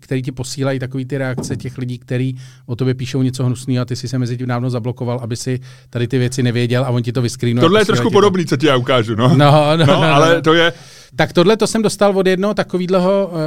který 0.00 0.22
ti 0.22 0.32
posílají 0.32 0.78
takový 0.78 1.04
ty 1.04 1.18
reakce 1.18 1.56
těch 1.56 1.78
lidí, 1.78 1.98
který 1.98 2.34
o 2.66 2.76
tobě 2.76 2.94
píšou 2.94 3.22
něco 3.22 3.44
hnusného 3.44 3.82
a 3.82 3.84
ty 3.84 3.96
si 3.96 4.08
se 4.08 4.18
mezi 4.18 4.36
tím 4.36 4.46
dávno 4.46 4.70
zablokoval, 4.70 5.20
aby 5.22 5.36
si 5.36 5.60
tady 5.90 6.08
ty 6.08 6.18
věci 6.18 6.42
nevěděl 6.42 6.84
a 6.84 6.88
on 6.88 7.02
ti 7.02 7.12
to 7.12 7.22
vyskrýnul. 7.22 7.60
Tohle 7.60 7.80
je 7.80 7.84
trošku 7.84 8.10
podobný, 8.10 8.46
co 8.46 8.56
ti 8.56 8.66
já 8.66 8.76
ukážu, 8.76 9.14
no. 9.14 9.28
No, 9.28 9.36
no, 9.36 9.76
no, 9.76 9.86
no, 9.86 10.02
ale 10.02 10.34
no. 10.34 10.42
to 10.42 10.54
je... 10.54 10.72
Tak 11.16 11.32
tohle 11.32 11.56
to 11.56 11.66
jsem 11.66 11.82
dostal 11.82 12.18
od 12.18 12.26
jednoho 12.26 12.54
takového 12.54 13.30
uh, 13.32 13.38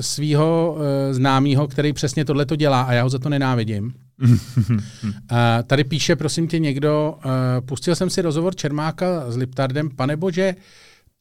svého 0.00 0.76
uh, 0.76 0.82
známého, 1.10 1.68
který 1.68 1.92
přesně 1.92 2.24
tohle 2.24 2.46
to 2.46 2.56
dělá 2.56 2.82
a 2.82 2.92
já 2.92 3.02
ho 3.02 3.08
za 3.08 3.18
to 3.18 3.28
nenávidím. 3.28 3.94
uh, 4.22 4.78
tady 5.66 5.84
píše, 5.84 6.16
prosím 6.16 6.48
tě, 6.48 6.58
někdo, 6.58 7.14
uh, 7.24 7.30
pustil 7.66 7.94
jsem 7.94 8.10
si 8.10 8.22
rozhovor 8.22 8.54
Čermáka 8.54 9.30
s 9.30 9.36
Liptardem, 9.36 9.90
pane 9.90 10.16
bože, 10.16 10.54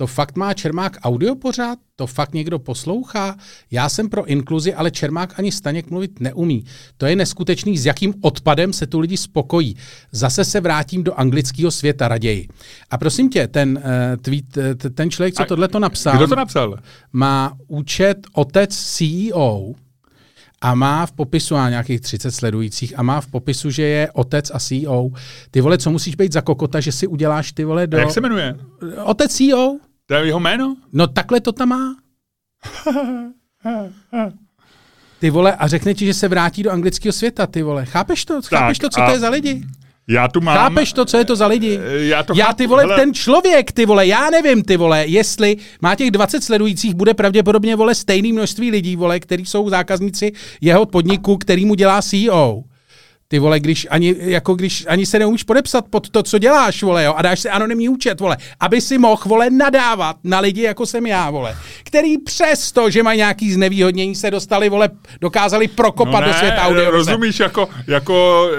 to 0.02 0.08
fakt 0.08 0.38
má 0.38 0.54
Čermák 0.54 0.98
audio 1.04 1.36
pořád? 1.36 1.80
To 1.96 2.08
fakt 2.08 2.34
někdo 2.34 2.60
poslouchá? 2.60 3.36
Já 3.72 3.90
jsem 3.90 4.10
pro 4.10 4.26
inkluzi, 4.26 4.74
ale 4.74 4.92
Čermák 4.92 5.40
ani 5.40 5.52
Staněk 5.52 5.90
mluvit 5.90 6.20
neumí. 6.20 6.66
To 6.98 7.06
je 7.06 7.16
neskutečný, 7.16 7.78
s 7.78 7.86
jakým 7.86 8.14
odpadem 8.22 8.74
se 8.74 8.88
tu 8.88 9.00
lidi 9.00 9.18
spokojí. 9.18 9.76
Zase 10.12 10.46
se 10.46 10.60
vrátím 10.60 11.04
do 11.04 11.14
anglického 11.14 11.72
světa 11.72 12.08
raději. 12.08 12.48
A 12.90 12.98
prosím 12.98 13.30
tě, 13.30 13.48
ten 13.48 13.80
uh, 13.84 13.84
tweet, 14.22 14.58
ten 14.94 15.12
člověk, 15.12 15.34
co 15.34 15.46
tohle 15.46 15.68
to 15.68 15.80
napsal, 15.80 16.18
kdo 16.18 16.28
to 16.28 16.36
napsal? 16.36 16.78
má 17.14 17.54
účet 17.68 18.18
otec 18.34 18.76
CEO, 18.76 19.74
a 20.62 20.76
má 20.76 21.06
v 21.06 21.12
popisu, 21.12 21.56
má 21.56 21.70
nějakých 21.70 22.02
30 22.02 22.32
sledujících, 22.32 23.00
a 23.00 23.04
má 23.04 23.22
v 23.22 23.28
popisu, 23.28 23.70
že 23.70 23.84
je 23.84 24.12
otec 24.12 24.52
a 24.54 24.60
CEO. 24.60 25.10
Ty 25.52 25.62
vole, 25.62 25.78
co 25.78 25.92
musíš 25.92 26.16
být 26.16 26.34
za 26.34 26.42
kokota, 26.42 26.80
že 26.80 26.92
si 26.92 27.08
uděláš 27.08 27.52
ty 27.52 27.64
vole 27.64 27.88
do... 27.88 27.98
A 27.98 28.00
jak 28.00 28.12
se 28.12 28.22
jmenuje? 28.22 28.56
Otec 29.04 29.36
CEO. 29.36 29.78
To 30.12 30.16
je 30.16 30.26
jeho 30.26 30.40
jméno? 30.40 30.76
No 30.94 31.08
takhle 31.08 31.42
to 31.42 31.52
tam 31.52 31.70
má. 31.70 31.96
Ty 35.20 35.30
vole, 35.30 35.56
a 35.56 35.68
řekne 35.68 35.94
ti, 35.94 36.06
že 36.06 36.14
se 36.14 36.28
vrátí 36.28 36.64
do 36.64 36.72
anglického 36.72 37.14
světa, 37.14 37.48
ty 37.48 37.62
vole. 37.62 37.86
Chápeš 37.86 38.26
to? 38.26 38.42
Chápeš 38.42 38.78
tak, 38.80 38.92
to, 38.92 38.96
co 39.00 39.06
to 39.06 39.12
je 39.12 39.20
za 39.20 39.30
lidi? 39.30 39.64
Já 40.08 40.28
tu 40.28 40.42
mám... 40.42 40.58
Chápeš 40.58 40.94
to, 40.94 41.06
co 41.06 41.18
je 41.18 41.26
to 41.26 41.36
za 41.36 41.48
lidi? 41.48 41.80
Eh, 41.82 42.04
Já 42.06 42.24
to 42.24 42.34
Já 42.36 42.54
ty 42.54 42.68
vole, 42.68 42.84
hele. 42.84 42.96
ten 42.96 43.14
člověk, 43.14 43.72
ty 43.72 43.86
vole, 43.86 44.08
já 44.08 44.30
nevím, 44.30 44.64
ty 44.64 44.78
vole, 44.78 45.08
jestli 45.08 45.58
má 45.82 45.96
těch 45.96 46.12
20 46.12 46.44
sledujících, 46.44 46.94
bude 46.94 47.14
pravděpodobně, 47.14 47.76
vole, 47.76 47.96
stejný 47.96 48.34
množství 48.34 48.72
lidí, 48.72 48.96
vole, 48.96 49.20
který 49.20 49.46
jsou 49.46 49.70
zákazníci 49.70 50.32
jeho 50.62 50.86
podniku, 50.86 51.38
který 51.38 51.66
mu 51.66 51.76
dělá 51.76 52.02
CEO. 52.02 52.64
Ty 53.32 53.40
vole, 53.40 53.60
když 53.60 53.88
ani, 53.90 54.16
jako 54.20 54.54
když 54.54 54.86
ani 54.88 55.06
se 55.06 55.20
neumíš 55.20 55.44
podepsat 55.44 55.86
pod 55.90 56.10
to, 56.10 56.24
co 56.24 56.38
děláš, 56.38 56.84
vole, 56.84 57.04
jo, 57.04 57.14
a 57.18 57.22
dáš 57.22 57.40
si 57.40 57.50
anonymní 57.50 57.90
účet, 57.90 58.20
vole, 58.20 58.38
aby 58.60 58.82
si 58.82 58.98
mohl, 58.98 59.22
vole, 59.26 59.50
nadávat 59.50 60.16
na 60.24 60.40
lidi, 60.40 60.62
jako 60.62 60.86
jsem 60.86 61.06
já, 61.06 61.30
vole, 61.30 61.56
který 61.84 62.18
přesto, 62.18 62.90
že 62.90 63.04
mají 63.04 63.18
nějaký 63.18 63.54
znevýhodnění, 63.54 64.16
se 64.16 64.32
dostali, 64.32 64.70
vole, 64.70 64.90
dokázali 65.22 65.68
prokopat 65.68 66.24
do 66.26 66.34
světa 66.34 66.62
audio. 66.62 66.92
rozumíš, 66.92 67.40
jako, 67.40 67.70
jako 67.88 68.50
eh, 68.54 68.58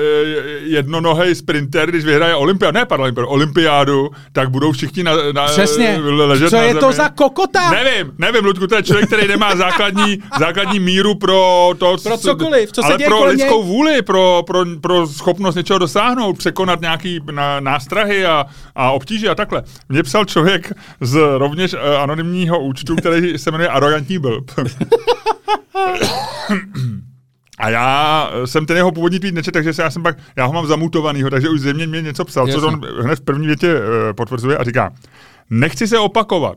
jednonohej 0.65 1.35
sprinter, 1.35 1.91
když 1.91 2.05
vyhraje 2.05 2.35
olympiádu, 2.35 2.75
ne 2.75 2.85
pardon, 2.87 3.13
olympiádu, 3.27 4.11
tak 4.33 4.51
budou 4.51 4.73
všichni 4.73 5.03
na, 5.03 5.13
na, 5.33 5.47
Přesně. 5.47 5.99
ležet 6.03 6.51
Co 6.51 6.57
na 6.57 6.63
je 6.63 6.69
zemi. 6.69 6.81
to 6.81 6.93
za 6.93 7.09
kokota? 7.09 7.71
Nevím, 7.71 8.13
nevím, 8.19 8.45
Ludku, 8.45 8.67
to 8.67 8.75
je 8.75 8.83
člověk, 8.83 9.07
který 9.07 9.29
nemá 9.29 9.57
základní, 9.57 10.19
základní 10.39 10.81
míru 10.81 11.15
pro 11.15 11.71
to, 11.79 11.97
Pro 12.03 12.19
cokoliv, 12.19 12.73
co 12.73 12.83
se 12.83 12.87
ale 12.87 12.97
děje 12.99 13.09
pro 13.09 13.25
lidskou 13.25 13.63
vůli, 13.63 14.03
pro, 14.03 14.43
pro, 14.47 14.62
pro 14.81 15.07
schopnost 15.07 15.55
něčeho 15.55 15.79
dosáhnout, 15.79 16.39
překonat 16.39 16.81
nějaký 16.81 17.21
na, 17.31 17.61
nástrahy 17.61 18.27
a, 18.27 18.47
a 18.75 18.91
obtíže 18.91 19.29
a 19.29 19.35
takhle. 19.35 19.63
Mně 19.89 20.03
psal 20.03 20.25
člověk 20.25 20.73
z 21.01 21.39
rovněž 21.39 21.75
uh, 21.75 21.81
anonymního 22.03 22.61
účtu, 22.61 22.97
který 22.97 23.39
se 23.39 23.51
jmenuje 23.51 23.69
Arrogantní 23.69 24.19
blb. 24.19 24.51
A 27.59 27.69
já 27.69 28.31
jsem 28.45 28.67
ten 28.67 28.77
jeho 28.77 28.93
původní 28.93 29.19
tweet 29.19 29.35
nečetl, 29.35 29.55
takže 29.55 29.73
se 29.73 29.83
já 29.83 29.91
jsem 29.91 30.03
pak, 30.03 30.17
já 30.37 30.45
ho 30.45 30.53
mám 30.53 30.67
zamutovanýho, 30.67 31.31
takže 31.31 31.49
už 31.49 31.61
země 31.61 31.87
mě 31.87 32.03
něco 32.03 32.25
psal, 32.25 32.47
co 32.47 32.53
Jasně. 32.53 32.67
on 32.67 32.81
hned 33.01 33.19
v 33.19 33.25
první 33.25 33.47
větě 33.47 33.75
uh, 33.75 33.83
potvrzuje 34.17 34.59
a 34.59 34.65
říká, 34.65 34.93
nechci 35.51 35.89
se 35.89 35.99
opakovat. 35.99 36.57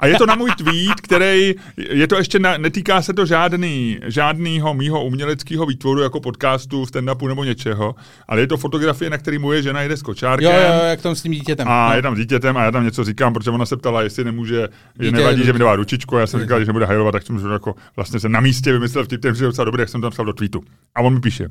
A 0.00 0.06
je 0.06 0.14
to 0.14 0.26
na 0.26 0.34
můj 0.34 0.50
tweet, 0.50 1.00
který, 1.02 1.54
je 1.76 2.06
to 2.06 2.16
ještě, 2.16 2.38
na, 2.38 2.56
netýká 2.56 3.02
se 3.02 3.14
to 3.14 3.26
žádný, 3.26 3.98
žádnýho 4.06 4.74
mýho 4.74 5.04
uměleckého 5.04 5.66
výtvoru 5.66 6.00
jako 6.00 6.20
podcastu, 6.20 6.84
stand-upu 6.84 7.28
nebo 7.28 7.44
něčeho, 7.44 7.94
ale 8.28 8.40
je 8.40 8.46
to 8.46 8.56
fotografie, 8.56 9.10
na 9.10 9.18
který 9.18 9.38
moje 9.38 9.62
žena 9.62 9.82
jede 9.82 9.96
s 9.96 10.02
kočárkem. 10.02 10.50
Jo, 10.50 10.58
jo, 10.60 10.84
jak 10.84 11.00
tam 11.00 11.14
s 11.14 11.22
tím 11.22 11.32
dítětem. 11.32 11.68
A 11.68 11.88
no. 11.88 11.96
je 11.96 12.02
tam 12.02 12.14
s 12.14 12.18
dítětem 12.18 12.56
a 12.56 12.62
já 12.64 12.70
tam 12.70 12.84
něco 12.84 13.04
říkám, 13.04 13.32
protože 13.32 13.50
ona 13.50 13.66
se 13.66 13.76
ptala, 13.76 14.02
jestli 14.02 14.24
nemůže, 14.24 14.68
že 15.00 15.10
Dítě- 15.10 15.16
nevadí, 15.16 15.44
že 15.44 15.52
mi 15.52 15.58
dává 15.58 15.76
ručičku. 15.76 16.16
A 16.16 16.20
já 16.20 16.26
jsem 16.26 16.40
říkal, 16.40 16.60
že 16.60 16.66
nebude 16.66 16.86
hajlovat, 16.86 17.12
tak 17.12 17.22
jsem 17.22 17.40
že 17.40 17.46
jako 17.52 17.74
vlastně 17.96 18.20
se 18.20 18.28
na 18.28 18.40
místě 18.40 18.72
vymyslel 18.72 19.04
vtip, 19.04 19.20
ten 19.20 19.34
je 19.34 19.46
docela 19.46 19.64
dobrý, 19.64 19.80
jak 19.80 19.88
jsem 19.88 20.00
tam 20.00 20.10
psal 20.10 20.24
do 20.24 20.32
tweetu. 20.32 20.62
A 20.94 21.00
on 21.00 21.14
mi 21.14 21.20
píše, 21.20 21.48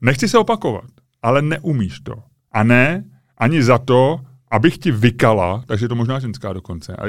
nechci 0.00 0.28
se 0.28 0.38
opakovat, 0.38 0.84
ale 1.22 1.42
neumíš 1.42 2.00
to. 2.00 2.14
A 2.52 2.64
ne, 2.64 3.04
ani 3.38 3.62
za 3.62 3.78
to, 3.78 4.20
abych 4.54 4.78
ti 4.78 4.90
vykala, 4.92 5.64
takže 5.66 5.84
je 5.84 5.88
to 5.88 5.94
možná 5.94 6.18
ženská 6.18 6.52
dokonce, 6.52 6.96
a, 6.96 7.04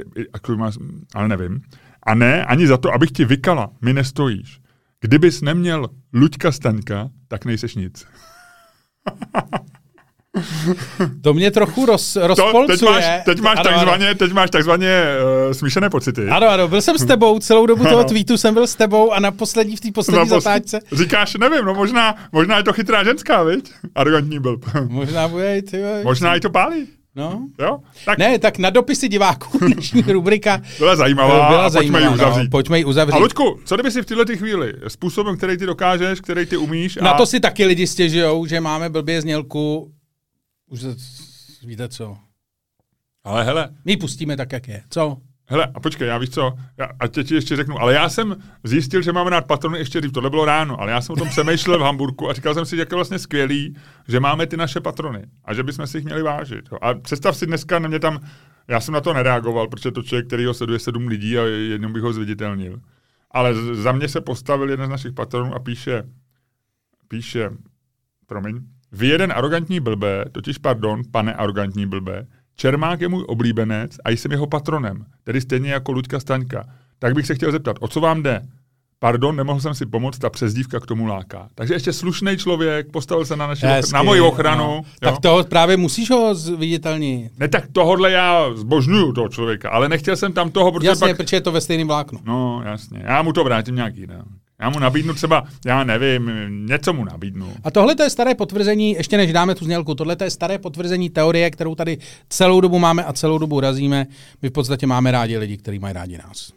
ale 1.14 1.28
nevím. 1.28 1.62
A 2.04 2.16
ne, 2.16 2.46
ani 2.46 2.68
za 2.68 2.78
to, 2.78 2.94
abych 2.94 3.12
ti 3.12 3.26
vykala, 3.26 3.70
mi 3.82 3.94
nestojíš. 3.94 4.60
Kdybys 5.02 5.42
neměl 5.42 5.88
Luďka 6.14 6.52
Staňka, 6.52 7.10
tak 7.28 7.46
nejseš 7.46 7.76
nic. 7.76 8.06
To 11.22 11.34
mě 11.34 11.52
trochu 11.52 11.86
roz, 11.86 12.14
To, 12.14 12.28
rozpolcuje. 12.28 12.78
teď 12.78 12.82
máš, 12.86 13.06
teď 13.26 13.40
máš 13.42 13.60
Ano, 13.60 13.70
ano. 13.70 13.78
takzvaně, 13.80 14.16
teď 14.16 14.32
máš 14.34 14.50
takzvaně 14.50 15.04
uh, 15.48 15.54
smíšené 15.54 15.90
pocity. 15.90 16.28
Ano, 16.30 16.48
ano, 16.50 16.68
byl 16.68 16.82
jsem 16.82 16.98
s 16.98 17.06
tebou, 17.06 17.40
celou 17.50 17.66
dobu 17.66 17.84
toho 17.84 18.00
Ano. 18.00 18.10
tweetu 18.10 18.38
jsem 18.38 18.54
byl 18.54 18.68
s 18.68 18.76
tebou 18.76 19.12
a 19.12 19.20
na 19.20 19.32
poslední, 19.32 19.76
v 19.76 19.80
té 19.82 19.92
poslední 19.92 20.20
No, 20.20 20.26
pos- 20.26 20.42
zatáčce. 20.42 20.80
Říkáš, 20.92 21.36
nevím, 21.36 21.66
no 21.66 21.74
možná, 21.74 22.16
možná 22.32 22.58
je 22.58 22.64
to 22.64 22.74
chytrá 22.74 23.04
ženská, 23.04 23.44
viď? 23.44 23.72
Arrogantní 23.96 24.40
blb. 24.40 24.66
Možná 24.88 25.28
bude, 25.28 25.62
ty 25.62 25.82
možná 26.04 26.36
i 26.36 26.40
to 26.40 26.50
pálí, 26.50 26.88
No. 27.16 27.48
jo? 27.60 27.80
Tak 28.06 28.18
Ne, 28.18 28.40
tak 28.40 28.58
na 28.58 28.70
dopisy 28.70 29.08
diváků 29.08 29.58
dnešní 29.74 30.02
rubrika 30.02 30.62
byla 30.78 30.96
zajímavá 30.96 31.50
byla 31.50 31.70
zajímavá. 31.70 32.06
pojďme 32.06 32.10
ji 32.10 32.16
uzavřít. 32.16 32.44
No, 32.44 32.50
pojďme 32.52 32.78
ji 32.78 32.86
uzavřít. 32.86 33.16
A 33.16 33.18
Luďku, 33.18 33.60
co 33.66 33.76
kdyby 33.76 33.92
si 33.92 34.02
v 34.02 34.06
této 34.06 34.38
chvíli 34.38 34.74
způsobem, 34.88 35.38
který 35.38 35.58
ty 35.58 35.66
dokážeš, 35.66 36.22
který 36.22 36.46
ty 36.46 36.58
umíš 36.58 36.96
Na 36.96 37.12
a 37.12 37.18
to 37.18 37.26
si 37.26 37.40
taky 37.40 37.66
lidi 37.66 37.88
stěžujou, 37.88 38.46
že 38.46 38.60
máme 38.62 38.90
blbě 38.90 39.22
znělku. 39.22 39.92
Už 40.70 40.80
víte 41.64 41.90
co? 41.90 42.18
Ale 43.24 43.44
hele, 43.44 43.70
My 43.86 43.98
pustíme 43.98 44.38
tak, 44.38 44.52
jak 44.52 44.68
je. 44.68 44.84
Co? 44.90 45.18
Hele, 45.48 45.68
a 45.74 45.80
počkej, 45.80 46.08
já 46.08 46.18
víš 46.18 46.30
co, 46.30 46.54
já, 46.78 46.90
a 47.00 47.08
teď 47.08 47.28
ti 47.28 47.36
ještě 47.36 47.56
řeknu, 47.56 47.82
ale 47.82 47.94
já 47.94 48.10
jsem 48.10 48.36
zjistil, 48.64 49.02
že 49.02 49.12
máme 49.12 49.30
rád 49.30 49.48
patrony 49.48 49.78
ještě 49.78 50.02
dřív, 50.02 50.12
tohle 50.12 50.30
bylo 50.30 50.46
ráno, 50.46 50.82
ale 50.82 50.92
já 50.92 51.02
jsem 51.02 51.14
o 51.14 51.16
tom 51.16 51.30
přemýšlel 51.30 51.80
v 51.80 51.82
Hamburku 51.82 52.30
a 52.30 52.34
říkal 52.34 52.54
jsem 52.54 52.66
si, 52.66 52.78
jak 52.78 52.92
je 52.92 52.96
vlastně 52.96 53.20
skvělý, 53.20 53.76
že 54.08 54.20
máme 54.20 54.48
ty 54.48 54.58
naše 54.58 54.80
patrony 54.80 55.26
a 55.46 55.54
že 55.54 55.64
bychom 55.64 55.88
si 55.88 55.98
jich 55.98 56.06
měli 56.06 56.22
vážit. 56.22 56.66
jo. 56.72 56.78
A 56.82 56.94
představ 56.94 57.38
si 57.38 57.46
dneska, 57.46 57.80
na 57.80 57.88
mě 57.88 58.00
tam, 58.00 58.20
já 58.68 58.80
jsem 58.80 58.94
na 58.94 59.02
to 59.02 59.14
nereagoval, 59.14 59.68
protože 59.68 59.92
to 59.92 60.04
člověk, 60.04 60.28
který 60.28 60.46
ho 60.46 60.54
sleduje 60.54 60.80
sedm 60.80 61.08
lidí 61.08 61.38
a 61.38 61.44
jednou 61.44 61.90
bych 61.90 62.04
ho 62.04 62.14
zviditelnil. 62.14 62.80
Ale 63.32 63.56
za 63.76 63.92
mě 63.92 64.08
se 64.08 64.22
postavil 64.22 64.70
jeden 64.70 64.86
z 64.86 64.90
našich 64.90 65.14
patronů 65.14 65.54
a 65.54 65.60
píše, 65.60 66.04
píše, 67.08 67.50
promiň, 68.28 68.60
vy 68.92 69.08
jeden 69.08 69.34
arrogantní 69.36 69.80
blbé, 69.80 70.26
totiž 70.32 70.58
pardon, 70.58 71.02
pane 71.12 71.34
arrogantní 71.34 71.86
blbé, 71.86 72.28
Čermák 72.56 73.02
je 73.02 73.08
můj 73.08 73.24
oblíbenec 73.28 73.92
a 74.06 74.10
jsem 74.10 74.32
jeho 74.32 74.48
patronem, 74.48 75.06
tedy 75.24 75.42
stejně 75.42 75.72
jako 75.72 75.92
Luďka 75.92 76.20
Staňka. 76.20 76.66
Tak 77.00 77.14
bych 77.14 77.28
se 77.28 77.36
chtěl 77.36 77.52
zeptat, 77.52 77.78
o 77.80 77.88
co 77.88 78.00
vám 78.00 78.24
jde? 78.24 78.42
Pardon, 79.00 79.36
nemohl 79.36 79.60
jsem 79.60 79.74
si 79.76 79.86
pomoct, 79.86 80.18
ta 80.18 80.30
přezdívka 80.30 80.80
k 80.80 80.86
tomu 80.86 81.06
láká. 81.06 81.48
Takže 81.56 81.74
ještě 81.74 81.94
slušný 81.94 82.38
člověk, 82.38 82.92
postavil 82.92 83.26
se 83.26 83.36
na, 83.36 83.48
naši, 83.48 83.66
Hezky, 83.66 83.94
na 83.94 84.04
moji 84.04 84.22
ochranu. 84.22 84.64
no. 84.64 84.82
Tak 85.00 85.20
to 85.20 85.44
právě 85.50 85.78
musíš 85.78 86.10
ho 86.10 86.36
zviditelnit. 86.36 87.32
Ne, 87.40 87.48
tak 87.48 87.64
tohodle 87.72 88.12
já 88.12 88.54
zbožňuju 88.54 89.14
toho 89.14 89.30
člověka, 89.30 89.70
ale 89.70 89.90
nechtěl 89.90 90.16
jsem 90.16 90.34
tam 90.34 90.52
toho, 90.52 90.72
protože 90.72 90.88
Jasně, 90.88 91.08
pak... 91.08 91.18
protože 91.18 91.36
je 91.38 91.42
to 91.42 91.52
ve 91.52 91.62
stejném 91.62 91.88
vláknu. 91.88 92.20
No, 92.26 92.62
jasně. 92.66 93.04
Já 93.06 93.22
mu 93.22 93.34
to 93.34 93.44
vrátím 93.44 93.76
nějak 93.76 93.96
jinak. 93.96 94.26
Já 94.62 94.70
mu 94.70 94.80
nabídnu 94.80 95.14
třeba, 95.14 95.44
já 95.66 95.84
nevím, 95.84 96.32
něco 96.50 96.94
mu 96.94 97.06
nabídnu. 97.06 97.54
A 97.64 97.72
tohle 97.72 97.96
to 97.96 98.04
je 98.04 98.10
staré 98.10 98.36
potvrzení, 98.36 98.92
ještě 98.92 99.18
než 99.18 99.34
dáme 99.34 99.56
tu 99.56 99.66
znělku, 99.66 99.96
tohle 99.96 100.16
to 100.16 100.24
je 100.24 100.30
staré 100.30 100.58
potvrzení 100.58 101.10
teorie, 101.10 101.52
kterou 101.52 101.76
tady 101.76 101.98
celou 102.30 102.62
dobu 102.62 102.80
máme 102.80 103.04
a 103.04 103.14
celou 103.14 103.38
dobu 103.38 103.60
razíme. 103.60 104.08
My 104.42 104.50
v 104.50 104.52
podstatě 104.52 104.88
máme 104.88 105.12
rádi 105.12 105.38
lidi, 105.38 105.58
kteří 105.58 105.80
mají 105.80 105.94
rádi 105.94 106.18
nás. 106.18 106.54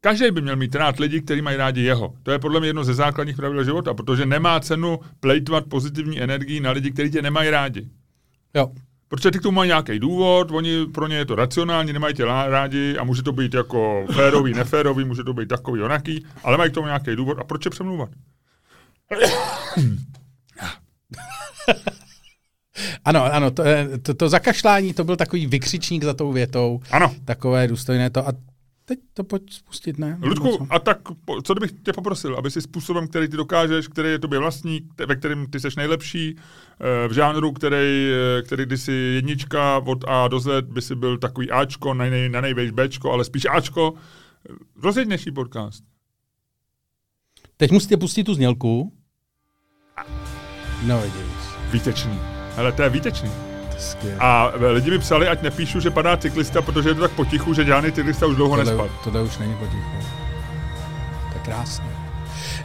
Každý 0.00 0.30
by 0.30 0.40
měl 0.42 0.56
mít 0.56 0.74
rád 0.74 0.98
lidi, 0.98 1.20
kteří 1.20 1.42
mají 1.42 1.56
rádi 1.56 1.82
jeho. 1.82 2.14
To 2.22 2.30
je 2.30 2.38
podle 2.38 2.60
mě 2.60 2.68
jedno 2.68 2.84
ze 2.84 2.94
základních 2.94 3.36
pravidel 3.36 3.64
života, 3.64 3.94
protože 3.94 4.26
nemá 4.26 4.60
cenu 4.60 4.98
plejtvat 5.20 5.66
pozitivní 5.66 6.20
energii 6.20 6.60
na 6.60 6.70
lidi, 6.70 6.90
kteří 6.90 7.10
tě 7.10 7.22
nemají 7.22 7.50
rádi. 7.50 7.88
Jo. 8.54 8.72
Protože 9.12 9.30
ty 9.30 9.38
k 9.38 9.42
tomu 9.42 9.56
mají 9.56 9.68
nějaký 9.68 9.98
důvod, 9.98 10.50
oni 10.50 10.86
pro 10.86 11.08
ně 11.08 11.16
je 11.16 11.24
to 11.24 11.34
racionální, 11.34 11.92
nemají 11.92 12.14
tě 12.14 12.24
rádi 12.24 12.96
a 12.98 13.04
může 13.04 13.22
to 13.22 13.32
být 13.32 13.54
jako 13.54 14.06
férový, 14.14 14.54
neférový, 14.54 15.04
může 15.04 15.24
to 15.24 15.32
být 15.32 15.48
takový, 15.48 15.82
onaký, 15.82 16.26
ale 16.44 16.56
mají 16.56 16.70
k 16.70 16.74
tomu 16.74 16.86
nějaký 16.86 17.16
důvod 17.16 17.38
a 17.38 17.44
proč 17.44 17.64
je 17.64 17.70
přemlouvat? 17.70 18.10
Ano, 23.04 23.24
ano, 23.24 23.50
to, 23.50 23.62
to, 24.02 24.14
to 24.14 24.28
zakašlání, 24.28 24.94
to 24.94 25.04
byl 25.04 25.16
takový 25.16 25.46
vykřičník 25.46 26.04
za 26.04 26.14
tou 26.14 26.32
větou. 26.32 26.80
Ano, 26.90 27.14
Takové 27.24 27.68
důstojné 27.68 28.10
to. 28.10 28.28
A 28.28 28.32
teď 28.96 29.04
to 29.14 29.24
pojď 29.24 29.52
spustit, 29.52 29.98
ne? 29.98 30.18
Ludku, 30.22 30.66
a 30.70 30.78
tak 30.78 30.98
co 31.42 31.54
kdybych 31.54 31.72
tě 31.82 31.92
poprosil, 31.92 32.36
aby 32.36 32.50
si 32.50 32.62
způsobem, 32.62 33.08
který 33.08 33.28
ty 33.28 33.36
dokážeš, 33.36 33.88
který 33.88 34.08
je 34.08 34.18
tobě 34.18 34.38
vlastní, 34.38 34.80
ve 35.06 35.16
kterém 35.16 35.46
ty 35.46 35.60
seš 35.60 35.76
nejlepší, 35.76 36.36
eh, 36.36 37.08
v 37.08 37.12
žánru, 37.12 37.52
který, 37.52 38.12
eh, 38.12 38.42
který 38.42 38.66
když 38.66 38.80
si 38.80 38.92
jednička 38.92 39.78
od 39.78 40.04
A 40.08 40.28
do 40.28 40.40
Z, 40.40 40.64
by 40.64 40.82
si 40.82 40.94
byl 40.94 41.18
takový 41.18 41.50
Ačko, 41.50 41.94
na, 41.94 42.04
nej, 42.04 42.28
na 42.28 42.40
nejvejš 42.40 42.70
Bčko, 42.70 43.12
ale 43.12 43.24
spíš 43.24 43.46
Ačko, 43.50 43.94
rozjeď 44.82 45.06
dnešní 45.06 45.32
podcast. 45.32 45.84
Teď 47.56 47.70
musíte 47.70 47.96
pustit 47.96 48.24
tu 48.24 48.34
znělku. 48.34 48.92
No 50.86 51.00
vidíš. 51.00 51.42
Výtečný. 51.72 52.18
Ale 52.56 52.72
to 52.72 52.82
je 52.82 52.88
výtečný. 52.88 53.51
A 54.18 54.52
eh, 54.54 54.66
lidi 54.70 54.90
mi 54.90 54.98
psali, 54.98 55.28
ať 55.28 55.42
nepíšu, 55.42 55.80
že 55.80 55.90
padá 55.90 56.16
cyklista, 56.16 56.62
protože 56.62 56.88
je 56.88 56.94
to 56.94 57.00
tak 57.00 57.10
potichu, 57.10 57.54
že 57.54 57.64
žádný 57.64 57.92
cyklista 57.92 58.26
už 58.26 58.36
dlouho 58.36 58.56
nespal. 58.56 58.90
tohle 59.04 59.22
už 59.22 59.38
není 59.38 59.54
potichu. 59.54 59.90
To 61.32 61.38
je 61.38 61.44
krásné. 61.44 61.92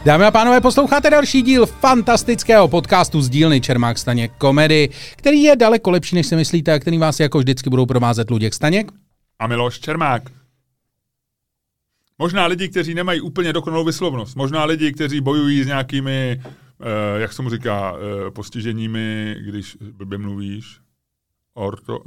Dámy 0.04 0.24
a 0.24 0.30
pánové, 0.30 0.60
posloucháte 0.60 1.10
další 1.10 1.42
díl 1.42 1.66
fantastického 1.66 2.68
podcastu 2.68 3.22
z 3.22 3.28
dílny 3.28 3.60
Čermák 3.60 3.98
Staněk 3.98 4.32
komedy, 4.38 4.88
který 5.16 5.42
je 5.42 5.56
daleko 5.56 5.90
lepší, 5.90 6.16
než 6.16 6.26
si 6.26 6.36
myslíte 6.36 6.72
a 6.72 6.78
který 6.78 6.98
vás 6.98 7.20
jako 7.20 7.38
vždycky 7.38 7.70
budou 7.70 7.86
provázet 7.86 8.30
Luděk 8.30 8.54
Staněk. 8.54 8.92
A 9.38 9.46
Miloš 9.46 9.80
Čermák. 9.80 10.22
Možná 12.18 12.46
lidi, 12.46 12.68
kteří 12.68 12.94
nemají 12.94 13.20
úplně 13.20 13.52
dokonalou 13.52 13.84
vyslovnost. 13.84 14.36
Možná 14.36 14.64
lidi, 14.64 14.92
kteří 14.92 15.20
bojují 15.20 15.62
s 15.62 15.66
nějakými, 15.66 16.40
eh, 16.40 17.20
jak 17.20 17.32
se 17.32 17.42
mu 17.42 17.50
říká, 17.50 17.94
eh, 17.96 18.30
postiženími, 18.30 19.36
když 19.40 19.76
blbě 19.80 20.18
mluvíš. 20.18 20.80
Orto, 21.58 21.98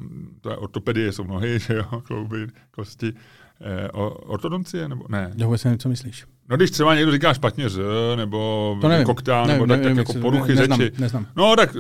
to 0.42 0.50
je 0.50 0.58
ortopedie, 0.58 1.12
jsou 1.12 1.24
nohy, 1.24 1.60
že 1.68 1.74
jo, 1.74 2.02
klouby, 2.04 2.48
kosti, 2.72 3.14
eh, 3.62 3.88
ortodoncie, 4.26 4.88
nebo 4.90 5.06
ne? 5.10 5.32
Já 5.36 5.46
vůbec 5.46 5.64
nevím, 5.64 5.80
co 5.80 5.90
myslíš. 5.90 6.26
No 6.50 6.58
když 6.58 6.72
třeba 6.72 6.96
někdo 6.96 7.12
říká 7.12 7.34
špatně 7.34 7.70
z, 7.70 7.82
nebo 8.16 8.78
To 8.82 8.88
nevím. 8.88 9.06
koktán, 9.06 9.48
Nevím, 9.48 9.62
nebo 9.62 9.74
tak, 9.74 9.82
nevím, 9.82 9.98
tak 9.98 10.08
jak 10.08 10.16
jako 10.16 10.22
poruchy 10.22 10.56
neznám, 10.56 10.80
řeči. 10.80 11.02
neznám. 11.02 11.28
No 11.36 11.56
tak 11.56 11.76
e, 11.76 11.80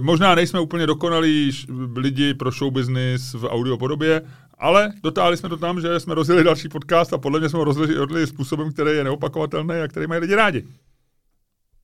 možná 0.00 0.34
nejsme 0.34 0.60
úplně 0.60 0.86
dokonalí 0.86 1.50
lidi 1.96 2.34
pro 2.34 2.50
show 2.50 2.72
business 2.72 3.34
v 3.34 3.44
audio 3.44 3.76
podobě, 3.76 4.22
ale 4.58 4.92
dotáhli 5.02 5.36
jsme 5.36 5.48
to 5.48 5.56
tam, 5.56 5.80
že 5.80 6.00
jsme 6.00 6.14
rozjeli 6.14 6.44
další 6.44 6.68
podcast 6.68 7.12
a 7.12 7.18
podle 7.18 7.40
mě 7.40 7.48
jsme 7.48 7.58
ho 7.58 7.64
rozjeli, 7.64 7.94
rozjeli 7.94 8.26
způsobem, 8.26 8.72
který 8.72 8.90
je 8.90 9.04
neopakovatelný 9.04 9.74
a 9.84 9.88
který 9.88 10.06
mají 10.06 10.20
lidi 10.20 10.34
rádi. 10.34 10.64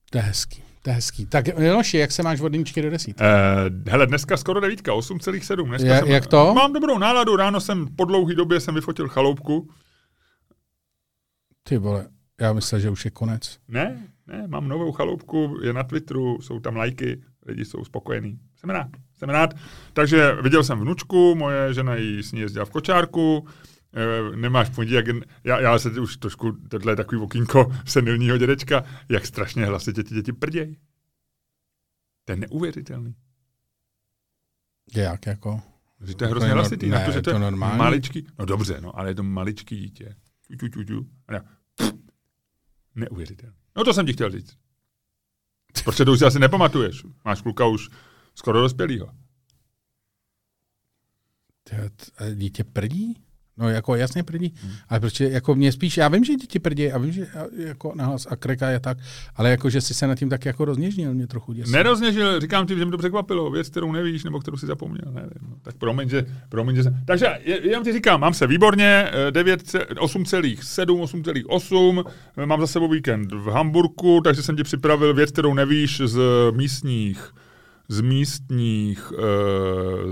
To 0.09 0.17
je 0.17 0.21
hezký. 0.21 0.63
To 0.81 0.89
je 0.89 0.93
hezký. 0.93 1.25
Tak 1.25 1.47
Jonoši, 1.47 1.97
jak 1.97 2.11
se 2.11 2.23
máš 2.23 2.39
od 2.41 2.53
jedničky 2.53 2.81
do 2.81 2.89
desítky? 2.89 3.23
E, 3.23 3.91
hele, 3.91 4.07
dneska 4.07 4.37
skoro 4.37 4.59
devítka, 4.59 4.93
8,7. 4.93 5.67
Dneska 5.67 5.87
Ja- 5.87 5.99
jsem, 5.99 6.07
jak 6.07 6.27
to? 6.27 6.53
Mám 6.53 6.73
dobrou 6.73 6.97
náladu, 6.97 7.35
ráno 7.35 7.59
jsem 7.61 7.87
po 7.95 8.05
dlouhé 8.05 8.35
době 8.35 8.59
jsem 8.59 8.75
vyfotil 8.75 9.07
chaloupku. 9.07 9.69
Ty 11.63 11.77
vole, 11.77 12.07
já 12.41 12.53
myslel, 12.53 12.81
že 12.81 12.89
už 12.89 13.05
je 13.05 13.11
konec. 13.11 13.57
Ne, 13.67 14.07
ne, 14.27 14.47
mám 14.47 14.67
novou 14.67 14.91
chaloupku, 14.91 15.57
je 15.63 15.73
na 15.73 15.83
Twitteru, 15.83 16.41
jsou 16.41 16.59
tam 16.59 16.75
lajky, 16.75 17.21
lidi 17.45 17.65
jsou 17.65 17.85
spokojení. 17.85 18.39
Jsem 18.55 18.69
rád, 18.69 18.87
jsem 19.17 19.29
rád. 19.29 19.53
Takže 19.93 20.35
viděl 20.43 20.63
jsem 20.63 20.79
vnučku, 20.79 21.35
moje 21.35 21.73
žena 21.73 21.95
jí 21.95 22.23
s 22.23 22.31
ní 22.31 22.39
jezdila 22.39 22.65
v 22.65 22.69
kočárku, 22.69 23.47
nemáš 24.35 24.69
ponětí, 24.69 24.93
jak, 24.93 25.05
já, 25.43 25.59
já 25.59 25.79
se 25.79 25.99
už 25.99 26.17
trošku, 26.17 26.51
tohle 26.51 26.91
je 26.91 26.95
takový 26.95 27.21
okýnko 27.21 27.75
senilního 27.85 28.37
dědečka, 28.37 28.83
jak 29.09 29.25
strašně 29.25 29.65
hlasitě 29.65 30.03
ti 30.03 30.13
děti 30.15 30.33
prděj. 30.33 30.77
To 32.25 32.31
je 32.31 32.35
neuvěřitelný. 32.35 33.15
Jak 34.95 35.25
jako? 35.25 35.61
Že 36.01 36.15
to 36.15 36.23
je 36.23 36.27
To 36.27 36.31
hrozně 36.31 36.49
hlasitý, 36.49 36.89
ne, 36.89 36.99
na 36.99 37.05
to, 37.05 37.11
že 37.11 37.17
je 37.17 37.21
to 37.21 37.29
to 37.29 37.35
je 37.35 37.39
normální. 37.39 37.77
maličký, 37.77 38.27
no 38.39 38.45
dobře, 38.45 38.81
no, 38.81 38.99
ale 38.99 39.09
je 39.09 39.15
to 39.15 39.23
maličký 39.23 39.77
dítě. 39.77 40.15
Ču, 40.47 40.57
ču, 40.57 40.67
ču, 40.67 40.83
ču. 40.83 41.09
A 41.27 41.33
já, 41.33 41.41
neuvěřitelný. 42.95 43.55
No 43.75 43.83
to 43.83 43.93
jsem 43.93 44.05
ti 44.05 44.13
chtěl 44.13 44.29
říct. 44.31 44.57
Protože 45.83 46.05
to 46.05 46.11
už 46.11 46.19
si 46.19 46.25
asi 46.25 46.39
nepamatuješ. 46.39 47.03
Máš 47.25 47.41
kluka 47.41 47.65
už 47.65 47.89
skoro 48.35 48.61
dospělýho. 48.61 49.11
Dítě 52.35 52.63
prdí? 52.63 53.23
No 53.61 53.69
jako 53.69 53.95
jasně 53.95 54.23
prdí, 54.23 54.53
Hmm. 54.63 54.71
ale 54.89 54.99
protože 54.99 55.29
jako 55.29 55.55
mě 55.55 55.71
spíš, 55.71 55.97
já 55.97 56.07
vím, 56.07 56.23
že 56.23 56.35
děti 56.35 56.59
prdí 56.59 56.91
a 56.91 56.97
vím, 56.97 57.11
že 57.11 57.27
jako 57.57 57.91
nahlas 57.95 58.27
a 58.29 58.35
kreka 58.35 58.69
je 58.69 58.79
tak, 58.79 58.97
ale 59.35 59.49
jako, 59.49 59.69
že 59.69 59.81
jsi 59.81 59.93
se 59.93 60.07
nad 60.07 60.15
tím 60.15 60.29
tak 60.29 60.45
jako 60.45 60.65
rozněžnil, 60.65 61.13
mě 61.13 61.27
trochu 61.27 61.53
děsí. 61.53 61.71
Nerozněžil, 61.71 62.39
říkám 62.39 62.67
ti, 62.67 62.77
že 62.77 62.85
mi 62.85 62.91
to 62.91 62.97
překvapilo, 62.97 63.51
věc, 63.51 63.69
kterou 63.69 63.91
nevíš, 63.91 64.23
nebo 64.23 64.39
kterou 64.39 64.57
si 64.57 64.65
zapomněl, 64.65 65.11
nevím. 65.13 65.29
No. 65.49 65.55
Tak 65.61 65.75
promiň, 65.75 66.09
že, 66.09 66.25
promiň, 66.49 66.75
že 66.75 66.83
jsem. 66.83 66.97
Takže 67.05 67.27
jenom 67.43 67.83
ti 67.83 67.93
říkám, 67.93 68.21
mám 68.21 68.33
se 68.33 68.47
výborně, 68.47 69.09
eh, 69.27 69.31
9, 69.31 69.61
ce- 69.61 69.85
8,7, 69.99 71.01
8,8, 71.01 72.03
eh, 72.37 72.45
mám 72.45 72.59
za 72.61 72.67
sebou 72.67 72.87
víkend 72.89 73.31
v 73.31 73.47
Hamburku, 73.49 74.21
takže 74.23 74.43
jsem 74.43 74.55
ti 74.55 74.63
připravil 74.63 75.13
věc, 75.13 75.31
kterou 75.31 75.53
nevíš 75.53 76.01
z 76.05 76.19
místních 76.55 77.31
z 77.87 78.01
místních 78.01 79.11
uh, 79.11 79.17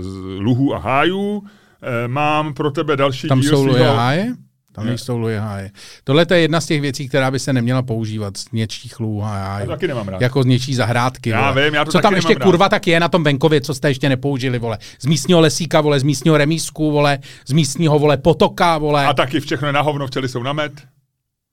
z 0.02 0.08
luhů 0.40 0.74
a 0.74 0.78
hájů. 0.78 1.42
Eh, 1.82 2.08
mám 2.08 2.54
pro 2.54 2.70
tebe 2.70 2.96
další 2.96 3.28
Tam 3.28 3.40
díl 3.40 3.50
jsou 3.50 3.56
svýho- 3.62 3.68
luje 3.78 3.88
háje? 3.90 4.34
Tam 4.72 4.84
Ne. 4.84 4.90
nejsou 4.90 5.18
luje 5.18 5.40
háje. 5.40 5.70
Tohle 6.04 6.26
to 6.26 6.34
je 6.34 6.40
jedna 6.40 6.60
z 6.60 6.66
těch 6.66 6.80
věcí, 6.80 7.08
která 7.08 7.30
by 7.30 7.38
se 7.38 7.52
neměla 7.52 7.82
používat 7.82 8.36
z 8.36 8.52
něčích 8.52 9.00
lů 9.00 9.24
a 9.24 9.36
Já 9.36 9.44
hájů. 9.44 9.66
taky 9.68 9.88
nemám 9.88 10.08
rád. 10.08 10.20
Jako 10.20 10.42
z 10.42 10.46
něčí 10.46 10.74
zahrádky. 10.74 11.30
Já 11.30 11.50
vole. 11.50 11.64
vím, 11.64 11.74
já 11.74 11.84
to 11.84 11.90
Co 11.90 11.98
taky 11.98 12.02
tam 12.02 12.14
ještě 12.14 12.34
rád. 12.34 12.42
kurva 12.44 12.68
tak 12.68 12.86
je 12.86 13.00
na 13.00 13.08
tom 13.08 13.24
venkově, 13.24 13.60
co 13.60 13.74
jste 13.74 13.88
ještě 13.90 14.08
nepoužili, 14.08 14.58
vole. 14.58 14.78
Z 15.00 15.06
místního 15.06 15.40
lesíka, 15.40 15.80
vole, 15.80 16.00
z 16.00 16.02
místního 16.02 16.36
remísku, 16.36 16.90
vole, 16.92 17.18
z 17.46 17.52
místního, 17.52 17.98
vole, 17.98 18.16
potoka, 18.16 18.78
vole. 18.78 19.06
A 19.06 19.12
taky 19.12 19.40
všechno 19.40 19.66
je 19.66 19.72
na 19.72 19.80
hovno, 19.80 20.06
včely 20.06 20.28
jsou 20.28 20.42
na 20.42 20.52
med. 20.52 20.72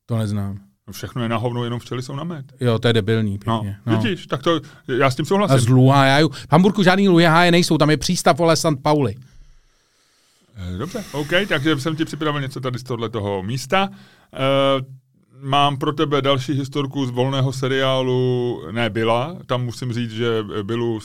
To 0.05 0.17
neznám. 0.17 0.57
No 0.87 0.93
všechno 0.93 1.23
je 1.23 1.29
na 1.29 1.37
hovno, 1.37 1.63
jenom 1.63 1.79
včely 1.79 2.01
jsou 2.03 2.15
na 2.15 2.23
med. 2.23 2.45
Jo, 2.61 2.79
to 2.79 2.87
je 2.87 2.93
debilní, 2.93 3.39
No, 3.47 3.59
pěkně. 3.59 3.77
no. 3.85 3.97
vidíš, 3.99 4.27
tak 4.27 4.41
to, 4.43 4.59
já 4.97 5.09
s 5.11 5.15
tím 5.15 5.25
souhlasím. 5.25 5.55
A 5.55 5.59
z 5.59 5.67
Luhajáju. 5.67 6.29
V 6.29 6.47
Hamburgu 6.51 6.83
žádný 6.83 7.09
Luhajáje 7.09 7.51
nejsou, 7.51 7.77
tam 7.77 7.89
je 7.89 7.97
přístav, 7.97 8.37
vole, 8.37 8.55
St. 8.55 8.65
Pauli. 8.81 9.15
Eh, 10.57 10.77
Dobře, 10.77 11.03
OK, 11.11 11.29
takže 11.47 11.79
jsem 11.79 11.95
ti 11.95 12.05
připravil 12.05 12.41
něco 12.41 12.59
tady 12.59 12.79
z 12.79 12.83
tohle 12.83 13.09
toho 13.09 13.43
místa. 13.43 13.89
E, 14.33 14.39
mám 15.41 15.77
pro 15.77 15.93
tebe 15.93 16.21
další 16.21 16.53
historku 16.53 17.05
z 17.05 17.09
volného 17.09 17.53
seriálu, 17.53 18.61
ne 18.71 18.89
byla, 18.89 19.37
tam 19.45 19.63
musím 19.65 19.93
říct, 19.93 20.11
že 20.11 20.43
Bylu, 20.63 20.99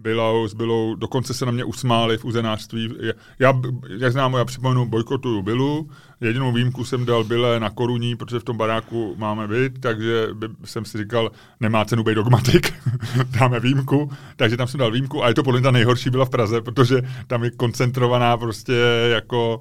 byla, 0.00 0.48
s 0.48 0.54
Bylou, 0.54 0.94
dokonce 0.94 1.34
se 1.34 1.46
na 1.46 1.52
mě 1.52 1.64
usmáli 1.64 2.18
v 2.18 2.24
uzenářství. 2.24 2.94
Já, 3.38 3.60
jak 3.98 4.12
známo, 4.12 4.38
já 4.38 4.44
připomenu, 4.44 4.86
bojkotuju 4.86 5.42
Bylu. 5.42 5.90
Jedinou 6.20 6.52
výjimku 6.52 6.84
jsem 6.84 7.06
dal 7.06 7.24
Byle 7.24 7.60
na 7.60 7.70
koruní, 7.70 8.16
protože 8.16 8.38
v 8.38 8.44
tom 8.44 8.56
baráku 8.56 9.14
máme 9.18 9.48
byt, 9.48 9.80
takže 9.80 10.28
jsem 10.64 10.84
si 10.84 10.98
říkal, 10.98 11.30
nemá 11.60 11.84
cenu 11.84 12.02
být 12.02 12.14
dogmatik, 12.14 12.74
dáme 13.38 13.60
výjimku. 13.60 14.10
Takže 14.36 14.56
tam 14.56 14.66
jsem 14.66 14.80
dal 14.80 14.90
výjimku 14.90 15.24
a 15.24 15.28
je 15.28 15.34
to 15.34 15.42
podle 15.42 15.60
mě 15.60 15.64
ta 15.64 15.70
nejhorší 15.70 16.10
byla 16.10 16.24
v 16.24 16.30
Praze, 16.30 16.60
protože 16.60 17.02
tam 17.26 17.44
je 17.44 17.50
koncentrovaná 17.50 18.36
prostě 18.36 18.74
jako 19.12 19.60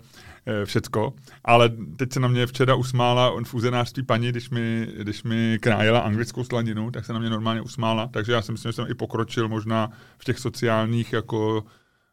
všecko. 0.65 1.13
Ale 1.45 1.69
teď 1.97 2.13
se 2.13 2.19
na 2.19 2.27
mě 2.27 2.47
včera 2.47 2.75
usmála 2.75 3.33
v 3.43 3.53
uzenářství 3.53 4.03
paní, 4.03 4.29
když 4.29 4.49
mi, 4.49 4.87
když 4.97 5.23
mi 5.23 5.57
krájela 5.61 5.99
anglickou 5.99 6.43
slaninu, 6.43 6.91
tak 6.91 7.05
se 7.05 7.13
na 7.13 7.19
mě 7.19 7.29
normálně 7.29 7.61
usmála. 7.61 8.07
Takže 8.07 8.31
já 8.31 8.41
si 8.41 8.51
myslím, 8.51 8.69
že 8.69 8.73
jsem 8.73 8.85
i 8.89 8.93
pokročil 8.93 9.47
možná 9.47 9.89
v 10.17 10.25
těch 10.25 10.39
sociálních 10.39 11.13
jako 11.13 11.63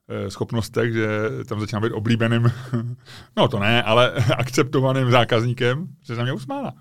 eh, 0.09 0.31
schopnostech, 0.31 0.93
že 0.93 1.09
tam 1.49 1.61
začínám 1.61 1.83
být 1.83 1.93
oblíbeným, 1.93 2.53
no 3.37 3.49
to 3.49 3.59
ne, 3.59 3.83
ale 3.83 4.13
akceptovaným 4.39 5.11
zákazníkem, 5.11 5.87
že 6.07 6.15
se 6.15 6.19
na 6.19 6.23
mě 6.23 6.33
usmála. 6.33 6.73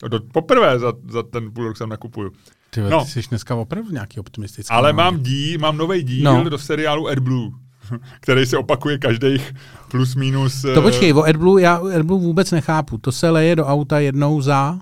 To 0.00 0.08
do, 0.08 0.20
poprvé 0.20 0.78
za, 0.78 0.92
za 1.08 1.22
ten 1.22 1.50
půl 1.52 1.64
rok 1.68 1.76
jsem 1.76 1.88
nakupuju. 1.88 2.32
Ty, 2.70 2.80
No. 2.80 3.04
ty 3.04 3.10
jsi 3.10 3.20
dneska 3.28 3.54
opravdu 3.54 3.90
nějaký 3.90 4.20
optimistický. 4.20 4.70
Ale 4.74 4.92
mám 4.92 5.18
díl, 5.22 5.58
mám 5.60 5.76
nový 5.76 6.02
díl. 6.02 6.24
No. 6.24 6.50
do 6.50 6.58
seriálu 6.58 7.08
AdBlue, 7.08 7.50
který 8.20 8.46
se 8.46 8.58
opakuje 8.58 8.98
každých 8.98 9.54
plus 9.90 10.14
minus. 10.14 10.62
To 10.62 10.80
eh, 10.80 10.82
počkej, 10.82 11.12
o 11.12 11.22
AdBlue, 11.22 11.62
já 11.62 11.74
AdBlue 11.74 12.20
vůbec 12.20 12.50
nechápu. 12.50 12.98
To 12.98 13.12
se 13.12 13.30
leje 13.30 13.56
do 13.56 13.64
auta 13.64 13.98
jednou 13.98 14.40
za... 14.40 14.78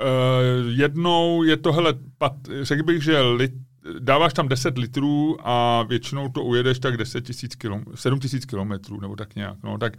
Uh, 0.00 0.68
jednou 0.68 1.42
je 1.42 1.56
to, 1.56 1.72
hele, 1.72 1.94
pat, 2.18 2.32
řekl 2.62 2.82
bych, 2.82 3.02
že 3.02 3.20
lit, 3.20 3.52
dáváš 3.98 4.32
tam 4.32 4.48
10 4.48 4.78
litrů 4.78 5.36
a 5.42 5.82
většinou 5.82 6.28
to 6.28 6.44
ujedeš 6.44 6.78
tak 6.78 6.96
10 6.96 7.24
tisíc 7.24 7.54
kilom, 7.54 7.84
7 7.94 8.20
tisíc 8.20 8.44
kilometrů, 8.44 9.00
nebo 9.00 9.16
tak 9.16 9.34
nějak. 9.34 9.56
No, 9.64 9.78
tak 9.78 9.92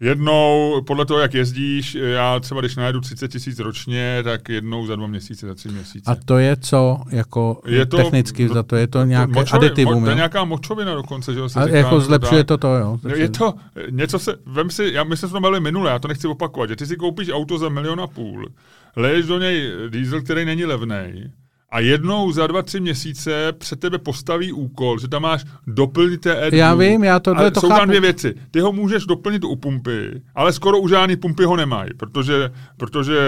jednou, 0.00 0.80
podle 0.86 1.06
toho, 1.06 1.20
jak 1.20 1.34
jezdíš, 1.34 1.94
já 1.94 2.40
třeba, 2.40 2.60
když 2.60 2.76
najedu 2.76 3.00
30 3.00 3.28
tisíc 3.28 3.58
ročně, 3.58 4.20
tak 4.24 4.48
jednou 4.48 4.86
za 4.86 4.96
dva 4.96 5.06
měsíce, 5.06 5.46
za 5.46 5.54
tři 5.54 5.68
měsíce. 5.68 6.10
A 6.10 6.14
to 6.24 6.38
je 6.38 6.56
co, 6.56 7.00
jako 7.10 7.60
Je 7.66 7.86
to- 7.86 7.96
technicky 7.96 8.48
za 8.48 8.62
to, 8.62 8.76
je 8.76 8.86
to 8.86 9.04
nějaké 9.04 9.32
Močovi- 9.32 9.56
aditivum, 9.56 9.94
mo, 9.94 10.00
to 10.04 10.10
je 10.10 10.16
nějaká 10.16 10.44
močovina 10.44 10.94
dokonce, 10.94 11.32
že 11.34 11.38
jo? 11.40 11.48
se 11.48 11.60
A 11.60 11.66
říká, 11.66 11.76
jako 11.76 12.00
zlepšuje 12.00 12.44
to 12.44 12.58
to, 12.58 12.68
jo? 12.68 12.98
No, 13.04 13.10
je 13.14 13.28
to, 13.28 13.54
něco 13.90 14.18
se, 14.18 14.34
vem 14.46 14.70
si, 14.70 14.90
já, 14.92 15.04
my 15.04 15.16
jsme 15.16 15.28
to 15.28 15.40
bavili 15.40 15.60
minule, 15.60 15.90
já 15.90 15.98
to 15.98 16.08
nechci 16.08 16.26
opakovat, 16.28 16.68
že 16.70 16.76
ty 16.76 16.86
si 16.86 16.96
koupíš 16.96 17.28
auto 17.32 17.58
za 17.58 17.68
milion 17.68 18.00
a 18.00 18.06
půl, 18.06 18.48
leješ 18.96 19.26
do 19.26 19.38
něj 19.38 19.72
diesel, 19.88 20.22
který 20.22 20.44
není 20.44 20.64
levný, 20.64 21.32
a 21.72 21.80
jednou 21.80 22.32
za 22.32 22.46
dva, 22.46 22.62
tři 22.62 22.80
měsíce 22.80 23.52
před 23.52 23.80
tebe 23.80 23.98
postaví 23.98 24.52
úkol, 24.52 24.98
že 24.98 25.08
tam 25.08 25.22
máš 25.22 25.44
doplnit 25.66 26.20
té 26.20 26.36
AdBlue. 26.36 26.58
Já 26.60 26.74
vím, 26.74 27.04
já 27.04 27.20
Ale 27.36 27.50
to 27.50 27.60
jsou 27.60 27.68
tam 27.68 27.76
chápu. 27.78 27.88
dvě 27.88 28.00
věci. 28.00 28.34
Ty 28.50 28.60
ho 28.60 28.72
můžeš 28.72 29.04
doplnit 29.06 29.44
u 29.44 29.56
pumpy, 29.56 30.22
ale 30.34 30.52
skoro 30.52 30.78
u 30.80 30.88
žádný 30.88 31.16
pumpy 31.16 31.44
ho 31.44 31.56
nemají, 31.56 31.90
protože, 31.96 32.50
protože 32.76 33.18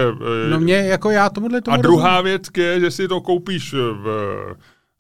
eh, 0.47 0.51
No 0.51 0.61
mě, 0.61 0.75
jako 0.75 1.11
já 1.11 1.31
tomuhle 1.31 1.61
tomu 1.61 1.73
a 1.75 1.77
rozumím. 1.77 1.97
druhá 1.97 2.21
věc 2.21 2.43
je, 2.57 2.81
že 2.81 2.91
si 2.91 3.09
to 3.09 3.21
koupíš 3.21 3.73
v, 3.73 4.07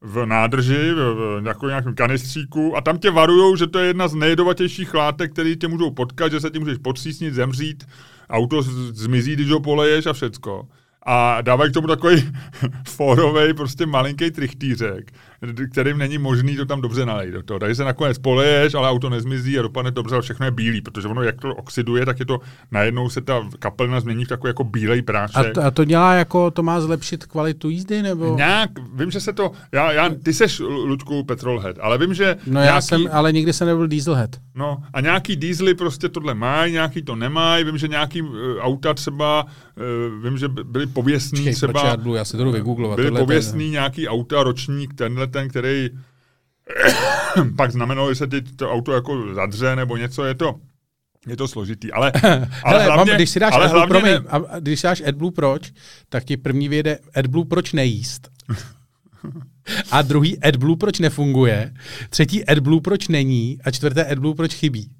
v 0.00 0.26
nádrži, 0.26 0.92
v, 0.92 1.40
v 1.40 1.46
jako 1.46 1.68
nějakém 1.68 1.94
kanistříku 1.94 2.76
a 2.76 2.80
tam 2.80 2.98
tě 2.98 3.10
varujou, 3.10 3.56
že 3.56 3.66
to 3.66 3.78
je 3.78 3.86
jedna 3.86 4.08
z 4.08 4.14
nejjedovatějších 4.14 4.94
látek, 4.94 5.32
které 5.32 5.56
tě 5.56 5.68
můžou 5.68 5.90
potkat, 5.90 6.32
že 6.32 6.40
se 6.40 6.50
ti 6.50 6.58
můžeš 6.58 6.78
podřísnit, 6.78 7.34
zemřít, 7.34 7.84
auto 8.30 8.62
zmizí, 8.92 9.32
když 9.32 9.50
ho 9.50 9.60
poleješ 9.60 10.06
a 10.06 10.12
všecko. 10.12 10.66
A 11.06 11.40
dávají 11.40 11.70
k 11.70 11.74
tomu 11.74 11.86
takový 11.86 12.32
fórovej, 12.88 13.54
prostě 13.54 13.86
malinký 13.86 14.30
trichtýřek, 14.30 15.12
kterým 15.70 15.98
není 15.98 16.18
možný 16.18 16.56
to 16.56 16.64
tam 16.66 16.80
dobře 16.80 17.06
nalejt 17.06 17.34
do 17.34 17.42
toho. 17.42 17.58
Takže 17.60 17.74
se 17.74 17.84
nakonec 17.84 18.18
poleješ, 18.18 18.74
ale 18.74 18.88
auto 18.88 19.10
nezmizí 19.10 19.58
a 19.58 19.62
dopadne 19.62 19.90
dobře, 19.90 20.14
ale 20.14 20.22
všechno 20.22 20.46
je 20.46 20.50
bílý, 20.50 20.80
protože 20.80 21.08
ono, 21.08 21.22
jak 21.22 21.40
to 21.40 21.54
oxiduje, 21.54 22.06
tak 22.06 22.20
je 22.20 22.26
to 22.26 22.40
najednou 22.70 23.10
se 23.10 23.20
ta 23.20 23.48
kapelna 23.58 24.00
změní 24.00 24.24
v 24.24 24.28
takový 24.28 24.48
jako 24.48 24.64
bílej 24.64 24.98
A 24.98 25.02
prášek. 25.02 25.54
to, 25.54 25.62
a 25.64 25.70
to 25.70 25.84
dělá 25.84 26.14
jako, 26.14 26.50
to 26.50 26.62
má 26.62 26.80
zlepšit 26.80 27.26
kvalitu 27.26 27.68
jízdy, 27.68 28.02
nebo? 28.02 28.36
Nějak, 28.36 28.70
vím, 28.94 29.10
že 29.10 29.20
se 29.20 29.32
to, 29.32 29.50
já, 29.72 29.92
já, 29.92 30.08
ty 30.22 30.32
seš, 30.32 30.58
Luďku, 30.60 31.24
petrolhead, 31.24 31.76
ale 31.80 31.98
vím, 31.98 32.14
že 32.14 32.36
No 32.46 32.60
já 32.60 32.64
nějaký, 32.66 32.86
jsem, 32.86 33.08
ale 33.12 33.32
nikdy 33.32 33.52
jsem 33.52 33.66
nebyl 33.68 33.86
dieselhead. 33.88 34.30
no, 34.54 34.82
a 34.94 35.00
nějaký 35.00 35.36
diesely 35.36 35.74
prostě 35.74 36.08
tohle 36.08 36.34
mají, 36.34 36.72
nějaký 36.72 37.02
to 37.02 37.16
nemají, 37.16 37.64
vím, 37.64 37.78
že 37.78 37.88
nějaký 37.88 38.22
uh, 38.22 38.28
auta 38.60 38.94
třeba, 38.94 39.44
uh, 39.44 40.24
vím, 40.24 40.38
že 40.38 40.48
by- 40.48 40.64
byly 40.64 40.86
pověstný 40.86 41.38
Počkej, 41.40 41.54
třeba, 41.54 41.84
já 41.86 41.96
já 42.16 42.24
si 42.24 42.36
to 42.36 42.44
jdu 42.44 42.52
vygooglovat. 42.52 42.96
byly 43.00 43.10
pověstný 43.10 43.70
nějaký 43.70 44.08
auta, 44.08 44.42
ročník, 44.42 44.94
tenhle 44.94 45.26
ten, 45.32 45.48
který 45.48 45.90
pak 47.56 47.72
znamenalo, 47.72 48.10
že 48.10 48.14
se 48.14 48.26
ty, 48.26 48.42
to 48.42 48.72
auto 48.72 48.92
jako 48.92 49.34
zadře 49.34 49.76
nebo 49.76 49.96
něco, 49.96 50.24
je 50.24 50.34
to, 50.34 50.54
je 51.26 51.36
to 51.36 51.48
složitý. 51.48 51.92
Ale, 51.92 52.12
ale 52.22 52.48
Hele, 52.64 52.84
hlavně, 52.84 53.12
mám, 53.12 53.16
když 53.16 53.30
si 53.30 53.40
dáš 53.40 53.54
ale 53.54 53.64
AdBlue, 53.64 53.86
hlavně 53.86 54.00
promiň, 54.00 54.12
ne, 54.12 54.48
a, 54.50 54.60
když 54.60 54.80
si 54.80 54.86
dáš 54.86 55.02
AdBlue 55.06 55.32
proč, 55.32 55.72
tak 56.08 56.24
ti 56.24 56.36
první 56.36 56.68
vyjede 56.68 56.98
AdBlue 57.14 57.46
proč 57.46 57.72
nejíst. 57.72 58.28
a 59.90 60.02
druhý 60.02 60.38
AdBlue 60.42 60.76
proč 60.76 60.98
nefunguje, 60.98 61.74
třetí 62.10 62.44
AdBlue 62.44 62.80
proč 62.80 63.08
není 63.08 63.58
a 63.64 63.70
čtvrté 63.70 64.04
AdBlue 64.04 64.34
proč 64.34 64.54
chybí. 64.54 64.90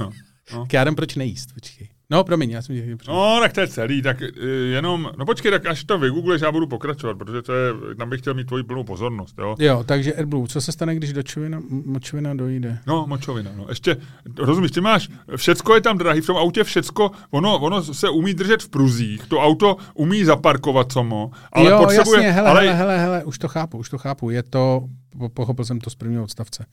No, 0.00 0.10
no. 0.52 0.66
K 0.68 0.72
jádem 0.72 0.94
proč 0.94 1.14
nejíst, 1.14 1.54
počkej. 1.54 1.88
No, 2.10 2.24
promiň, 2.24 2.50
já 2.50 2.62
jsem 2.62 2.76
tě 2.76 2.96
No, 3.08 3.38
tak 3.40 3.52
to 3.52 3.60
je 3.60 3.68
celý, 3.68 4.02
tak 4.02 4.20
uh, 4.20 4.26
jenom, 4.70 5.10
no 5.18 5.26
počkej, 5.26 5.50
tak 5.50 5.66
až 5.66 5.84
to 5.84 5.98
vygoogleš, 5.98 6.42
já 6.42 6.52
budu 6.52 6.66
pokračovat, 6.66 7.18
protože 7.18 7.42
to 7.42 7.52
je, 7.52 7.72
tam 7.98 8.10
bych 8.10 8.20
chtěl 8.20 8.34
mít 8.34 8.46
tvoji 8.46 8.64
plnou 8.64 8.84
pozornost, 8.84 9.34
jo. 9.38 9.56
Jo, 9.58 9.84
takže 9.86 10.14
AdBlue, 10.14 10.48
co 10.48 10.60
se 10.60 10.72
stane, 10.72 10.94
když 10.94 11.12
dočovina, 11.12 11.62
močovina 11.68 12.34
dojde? 12.34 12.78
No, 12.86 13.06
močovina, 13.06 13.50
no. 13.56 13.66
Ještě, 13.68 13.96
rozumíš, 14.38 14.70
ty 14.70 14.80
máš, 14.80 15.08
všecko 15.36 15.74
je 15.74 15.80
tam 15.80 15.98
drahý, 15.98 16.20
v 16.20 16.26
tom 16.26 16.36
autě 16.36 16.64
všecko, 16.64 17.10
ono, 17.30 17.58
ono 17.58 17.82
se 17.82 18.08
umí 18.08 18.34
držet 18.34 18.62
v 18.62 18.68
pruzích, 18.68 19.26
to 19.26 19.38
auto 19.38 19.76
umí 19.94 20.24
zaparkovat 20.24 20.92
samo, 20.92 21.30
ale 21.52 21.70
jo, 21.70 21.78
potřebuje, 21.78 22.18
jasně, 22.18 22.32
hele, 22.32 22.50
ale, 22.50 22.60
hele, 22.60 22.74
hele, 22.74 22.98
hele, 22.98 23.24
už 23.24 23.38
to 23.38 23.48
chápu, 23.48 23.78
už 23.78 23.88
to 23.90 23.98
chápu, 23.98 24.30
je 24.30 24.42
to, 24.42 24.84
po- 25.18 25.28
pochopil 25.28 25.64
jsem 25.64 25.80
to 25.80 25.90
z 25.90 25.94
prvního 25.94 26.24
odstavce. 26.24 26.66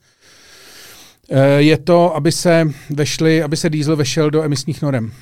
Eh, 1.30 1.62
Je 1.62 1.78
to, 1.78 2.16
aby 2.16 2.32
se 2.32 2.70
vešli, 2.90 3.42
aby 3.42 3.56
se 3.56 3.70
diesel 3.70 3.96
vešel 3.96 4.30
do 4.30 4.42
emisních 4.42 4.82
norem. 4.82 5.12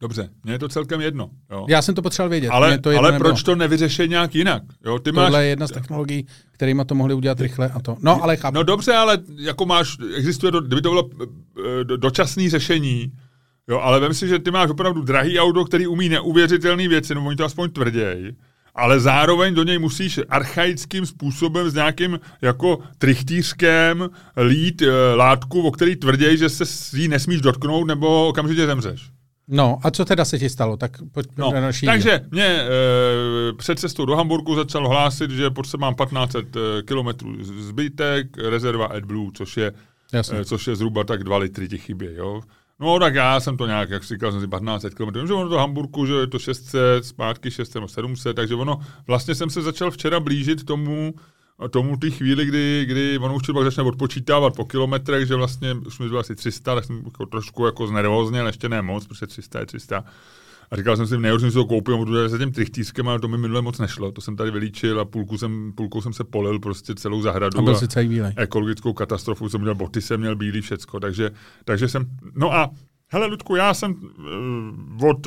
Dobře, 0.00 0.28
mně 0.44 0.52
je 0.52 0.58
to 0.58 0.68
celkem 0.68 1.00
jedno, 1.00 1.30
jo. 1.50 1.66
Já 1.68 1.82
jsem 1.82 1.94
to 1.94 2.02
potřeboval 2.02 2.30
vědět. 2.30 2.48
ale, 2.48 2.78
to 2.78 2.90
jedno 2.90 2.98
ale 3.02 3.12
nebylo. 3.12 3.30
proč 3.30 3.42
to 3.42 3.56
nevyřeší 3.56 4.08
nějak 4.08 4.34
jinak? 4.34 4.62
Jo, 4.84 4.98
ty 4.98 5.12
máš, 5.12 5.24
Tohle 5.26 5.44
je 5.44 5.48
jedna 5.48 5.66
z 5.66 5.70
technologií, 5.70 6.26
kterými 6.52 6.82
to 6.86 6.94
mohli 6.94 7.14
udělat 7.14 7.40
rychle 7.40 7.68
a 7.74 7.80
to. 7.80 7.96
No, 8.00 8.22
ale 8.22 8.36
chápu. 8.36 8.54
No 8.54 8.62
dobře, 8.62 8.92
ale 8.94 9.18
jako 9.36 9.66
máš, 9.66 9.96
existuje 10.16 10.52
to, 10.52 10.60
kdyby 10.60 10.82
to 10.82 10.88
bylo 10.90 11.10
eh, 11.80 11.84
do- 11.84 11.96
dočasné 11.96 12.50
řešení, 12.50 13.12
jo, 13.68 13.78
ale 13.78 14.00
vem 14.00 14.14
si, 14.14 14.28
že 14.28 14.38
ty 14.38 14.50
máš 14.50 14.70
opravdu 14.70 15.02
drahý 15.02 15.38
auto, 15.38 15.64
který 15.64 15.86
umí 15.86 16.08
neuvěřitelné 16.08 16.88
věci, 16.88 17.14
no 17.14 17.26
oni 17.26 17.36
to 17.36 17.44
aspoň 17.44 17.70
tvrděj, 17.70 18.32
ale 18.74 19.00
zároveň 19.00 19.54
do 19.54 19.62
něj 19.62 19.78
musíš 19.78 20.20
archaickým 20.28 21.06
způsobem 21.06 21.70
s 21.70 21.74
nějakým 21.74 22.20
jako 22.42 22.78
trichtířkem 22.98 24.10
lít 24.36 24.82
eh, 24.82 25.14
látku, 25.14 25.62
o 25.62 25.70
který 25.70 25.96
tvrděj, 25.96 26.36
že 26.36 26.48
se 26.48 26.96
ní 26.98 27.08
nesmíš 27.08 27.40
dotknout 27.40 27.86
nebo 27.86 28.28
okamžitě 28.28 28.66
zemřeš. 28.66 29.10
No, 29.48 29.78
a 29.82 29.90
co 29.90 30.04
teda 30.04 30.24
se 30.24 30.38
ti 30.38 30.48
stalo? 30.48 30.76
Tak 30.76 30.90
pojď 31.12 31.26
No, 31.36 31.50
na 31.52 31.60
další 31.60 31.86
takže 31.86 32.20
mě 32.30 32.44
e, 32.44 32.68
před 33.56 33.78
cestou 33.78 34.04
do 34.04 34.16
Hamburgu 34.16 34.54
začal 34.54 34.88
hlásit, 34.88 35.30
že 35.30 35.50
pod 35.50 35.66
se 35.66 35.76
mám 35.76 35.94
1500 35.94 36.56
eh, 36.56 36.82
kilometrů 36.82 37.44
zbytek, 37.44 38.26
rezerva 38.38 38.86
AdBlue, 38.86 39.30
což 39.34 39.56
je, 39.56 39.72
Jasně. 40.12 40.38
e, 40.38 40.44
což 40.44 40.66
je 40.66 40.76
zhruba 40.76 41.04
tak 41.04 41.24
2 41.24 41.38
litry 41.38 41.68
ti 41.68 41.78
chybí, 41.78 42.06
jo. 42.14 42.40
No 42.82 42.98
tak 42.98 43.14
já 43.14 43.40
jsem 43.40 43.56
to 43.56 43.66
nějak, 43.66 43.90
jak 43.90 44.02
říkal, 44.02 44.32
jsem 44.32 44.40
si 44.40 44.46
1500 44.46 44.94
km, 44.94 45.26
že 45.26 45.32
ono 45.32 45.48
do 45.48 45.58
Hamburgu, 45.58 46.06
že 46.06 46.14
je 46.14 46.26
to 46.26 46.38
600, 46.38 47.04
zpátky 47.04 47.50
600 47.50 47.74
nebo 47.74 47.88
700, 47.88 48.36
takže 48.36 48.54
ono, 48.54 48.80
vlastně 49.06 49.34
jsem 49.34 49.50
se 49.50 49.62
začal 49.62 49.90
včera 49.90 50.20
blížit 50.20 50.64
tomu, 50.64 51.14
tomu 51.70 51.96
té 51.96 52.10
chvíli, 52.10 52.44
kdy, 52.46 52.84
kdy 52.88 53.18
ono 53.18 53.34
už 53.34 53.42
člověk 53.42 53.64
začne 53.64 53.82
odpočítávat 53.82 54.56
po 54.56 54.64
kilometrech, 54.64 55.28
že 55.28 55.34
vlastně 55.34 55.74
už 55.74 55.98
mi 55.98 56.08
bylo 56.08 56.20
asi 56.20 56.34
300, 56.34 56.74
tak 56.74 56.84
jsem 56.84 57.02
jako 57.04 57.26
trošku 57.26 57.66
jako 57.66 57.86
znervózněl, 57.86 58.46
ještě 58.46 58.68
ne 58.68 58.82
moc, 58.82 59.06
protože 59.06 59.26
300 59.26 59.60
je 59.60 59.66
300. 59.66 60.04
A 60.72 60.76
říkal 60.76 60.96
jsem 60.96 61.06
si, 61.06 61.18
nejhorší 61.18 61.46
si 61.46 61.54
to 61.54 61.64
koupím, 61.64 61.98
protože 61.98 62.28
se 62.28 62.38
tím 62.38 62.52
trichtýskem, 62.52 63.08
ale 63.08 63.20
to 63.20 63.28
mi 63.28 63.38
minule 63.38 63.62
moc 63.62 63.78
nešlo. 63.78 64.12
To 64.12 64.20
jsem 64.20 64.36
tady 64.36 64.50
vylíčil 64.50 65.00
a 65.00 65.04
půlku 65.04 65.38
jsem, 65.38 65.72
půlkou 65.72 66.00
jsem 66.00 66.12
se 66.12 66.24
polil 66.24 66.58
prostě 66.58 66.94
celou 66.94 67.22
zahradu. 67.22 67.58
A 67.58 67.62
byl 67.62 67.74
si 67.74 67.88
celý 67.88 68.08
bílej. 68.08 68.32
ekologickou 68.36 68.92
katastrofu, 68.92 69.48
jsem 69.48 69.60
měl 69.60 69.74
boty, 69.74 70.00
jsem 70.00 70.20
měl 70.20 70.36
bílý 70.36 70.60
všecko, 70.60 71.00
takže, 71.00 71.30
takže 71.64 71.88
jsem, 71.88 72.06
no 72.34 72.54
a 72.54 72.70
hele 73.08 73.26
Ludku, 73.26 73.56
já 73.56 73.74
jsem 73.74 73.94
uh, 75.00 75.08
od, 75.08 75.26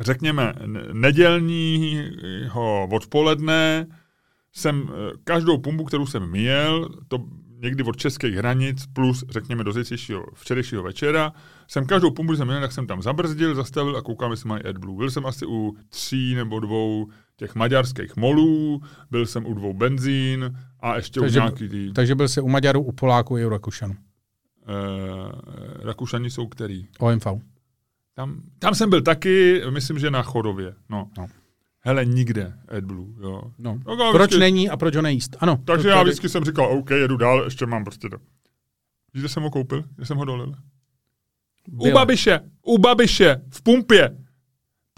řekněme, 0.00 0.54
nedělního 0.92 2.88
odpoledne 2.92 3.86
jsem 4.52 4.90
eh, 4.90 5.12
každou 5.24 5.58
pumpu, 5.58 5.84
kterou 5.84 6.06
jsem 6.06 6.30
měl, 6.30 6.88
to 7.08 7.18
někdy 7.62 7.82
od 7.84 7.96
českých 7.96 8.34
hranic 8.34 8.86
plus, 8.86 9.24
řekněme, 9.30 9.64
do 9.64 9.72
zítřejšího 9.72 10.26
včerejšího 10.34 10.82
večera, 10.82 11.32
jsem 11.68 11.86
každou 11.86 12.10
pumpu, 12.10 12.36
jsem 12.36 12.46
měl, 12.48 12.60
tak 12.60 12.72
jsem 12.72 12.86
tam 12.86 13.02
zabrzdil, 13.02 13.54
zastavil 13.54 13.96
a 13.96 14.02
koukám, 14.02 14.30
jestli 14.30 14.48
mají 14.48 14.62
AdBlue. 14.62 14.96
Byl 14.98 15.10
jsem 15.10 15.26
asi 15.26 15.46
u 15.46 15.76
tří 15.88 16.34
nebo 16.34 16.60
dvou 16.60 17.06
těch 17.36 17.54
maďarských 17.54 18.16
molů, 18.16 18.80
byl 19.10 19.26
jsem 19.26 19.46
u 19.46 19.54
dvou 19.54 19.72
benzín 19.74 20.56
a 20.80 20.96
ještě 20.96 21.20
Takže- 21.20 21.38
u 21.38 21.42
nějaký 21.42 21.68
tý, 21.68 21.92
Takže 21.92 22.14
byl 22.14 22.28
jsi 22.28 22.40
u 22.40 22.48
Maďarů, 22.48 22.82
u 22.82 22.92
Poláků 22.92 23.38
i 23.38 23.46
u 23.46 23.48
Rakušanů. 23.48 23.94
uh, 23.94 25.30
Rakušani 25.84 26.30
jsou 26.30 26.46
který. 26.46 26.86
OMV. 26.98 27.26
Tam, 28.14 28.42
tam 28.58 28.74
jsem 28.74 28.90
byl 28.90 29.02
taky, 29.02 29.62
myslím, 29.70 29.98
že 29.98 30.10
na 30.10 30.22
Chodově. 30.22 30.74
No. 30.88 31.10
No. 31.18 31.26
Hele, 31.80 32.04
nikde 32.04 32.52
AdBlue, 32.68 33.06
jo. 33.22 33.42
No. 33.58 33.78
Tak 33.86 33.98
já 33.98 34.10
Proč 34.12 34.22
vždycky- 34.26 34.40
není 34.40 34.70
a 34.70 34.76
proč 34.76 34.96
ho 34.96 35.02
nejíst? 35.02 35.36
Ano. 35.40 35.56
Takže 35.64 35.88
já 35.88 35.94
tady- 35.96 36.10
vždycky 36.10 36.28
jsem 36.28 36.44
říkal, 36.44 36.78
OK, 36.78 36.90
jedu 36.90 37.16
dál, 37.16 37.44
ještě 37.44 37.66
mám 37.66 37.84
prostě 37.84 38.08
to. 38.08 38.16
Víš, 39.14 39.22
kde 39.22 39.28
jsem 39.28 39.42
ho 39.42 39.50
koupil? 39.50 39.84
Kde 39.96 40.06
jsem 40.06 40.16
ho 40.16 40.24
dolil? 40.24 40.54
U 41.72 41.82
Byla. 41.82 41.94
Babiše, 41.94 42.40
u 42.62 42.78
Babiše, 42.78 43.36
v 43.50 43.62
pumpě. 43.62 44.16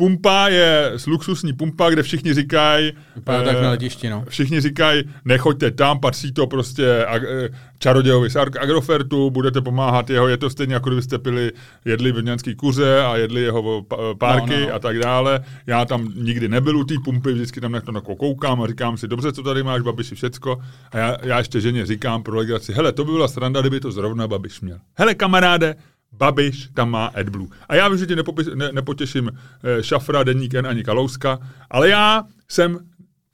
Pumpa 0.05 0.49
je 0.49 0.93
luxusní 1.07 1.53
pumpa, 1.53 1.91
kde 1.91 2.03
všichni 2.03 2.35
říkají, 2.35 2.93
Vypadá 3.17 3.43
tak 3.45 3.57
eh, 3.59 3.63
na 3.63 3.71
letišti, 3.71 4.11
no. 4.11 4.25
všichni 4.29 4.61
říkají, 4.61 5.03
nechoďte 5.25 5.71
tam, 5.71 6.01
patří 6.01 6.33
to 6.33 6.47
prostě 6.47 7.05
ag, 7.05 7.23
eh, 7.23 7.49
čarodějovi 7.79 8.31
z 8.31 8.35
Ag- 8.37 8.61
Agrofertu, 8.63 9.31
budete 9.31 9.61
pomáhat 9.61 10.11
jeho, 10.11 10.29
je 10.29 10.37
to 10.37 10.51
stejně 10.51 10.75
jako 10.75 10.89
kdybyste 10.91 11.19
pili, 11.19 11.53
jedli 11.85 12.13
brněnský 12.13 12.55
kuře 12.55 13.01
a 13.03 13.17
jedli 13.17 13.41
jeho 13.41 13.83
pa- 13.83 13.97
párky 14.19 14.51
No, 14.51 14.61
no, 14.61 14.67
no. 14.69 14.75
a 14.75 14.79
tak 14.79 14.99
dále. 14.99 15.41
Já 15.67 15.85
tam 15.85 16.13
nikdy 16.17 16.49
nebyl 16.49 16.77
u 16.77 16.85
té 16.85 16.95
pumpy, 17.05 17.33
vždycky 17.33 17.61
tam 17.61 17.73
na 17.73 17.81
to 17.81 17.93
jako 17.95 18.17
koukám 18.17 18.63
a 18.63 18.67
říkám 18.67 18.97
si, 18.97 19.09
dobře, 19.09 19.33
co 19.33 19.43
tady 19.43 19.63
máš, 19.63 19.81
Babiši, 19.83 20.15
všecko. 20.15 20.61
A 20.93 20.99
já, 20.99 21.17
já 21.23 21.39
ještě 21.39 21.61
ženě 21.61 21.87
říkám 21.87 22.23
pro 22.23 22.37
legraci, 22.37 22.73
hele, 22.73 22.93
to 22.93 23.05
by 23.05 23.13
byla 23.13 23.29
sranda, 23.29 23.61
kdyby 23.61 23.81
to 23.81 23.93
zrovna 23.93 24.29
Babiš 24.29 24.61
měl. 24.61 24.79
Hele, 24.99 25.15
kamaráde, 25.15 25.75
Babiš 26.13 26.69
tam 26.75 26.91
má 26.91 27.07
AdBlue. 27.07 27.49
A 27.69 27.75
já 27.75 27.89
vím, 27.89 27.99
že 27.99 28.07
ti 28.07 28.17
nepopis, 28.17 28.47
ne, 28.55 28.73
nepotěším 28.73 29.31
eh, 29.79 29.83
Šafra, 29.83 30.23
Deník 30.23 30.55
N 30.55 30.67
ani 30.67 30.85
Kalouska, 30.85 31.39
ale 31.71 31.89
já 31.89 32.25
jsem 32.49 32.79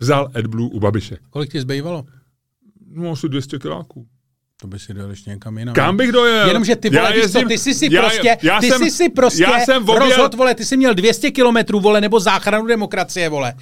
vzal 0.00 0.28
AdBlue 0.34 0.68
u 0.72 0.80
Babiše. 0.80 1.16
Kolik 1.30 1.52
ti 1.52 1.60
zbývalo? 1.60 2.04
No, 2.94 3.10
asi 3.12 3.28
200 3.28 3.58
kiláků. 3.58 4.06
To 4.60 4.66
by 4.66 4.78
si 4.78 4.94
dojel 4.94 5.10
ještě 5.10 5.30
někam 5.30 5.58
jinam. 5.58 5.74
Kam 5.74 5.96
bych 5.96 6.12
dojel? 6.12 6.46
Jenomže 6.48 6.76
ty 6.76 6.90
vole, 6.90 7.12
víš 7.12 7.32
co, 7.32 7.42
ty 7.48 7.58
jsi 7.58 7.74
si 7.74 7.94
já- 7.94 8.00
prostě, 8.02 8.36
já 8.42 8.60
ty 8.60 8.68
jsem- 8.68 8.78
jsi 8.84 8.90
si 8.90 9.08
prostě 9.08 9.42
já 9.42 9.60
jsem 9.60 9.82
objel, 9.82 9.98
rozhod, 9.98 10.34
vole, 10.34 10.54
ty 10.54 10.64
jsi 10.64 10.76
měl 10.76 10.94
200 10.94 11.30
kilometrů, 11.30 11.80
vole, 11.80 12.00
nebo 12.00 12.20
záchranu 12.20 12.66
demokracie, 12.66 13.28
vole. 13.28 13.54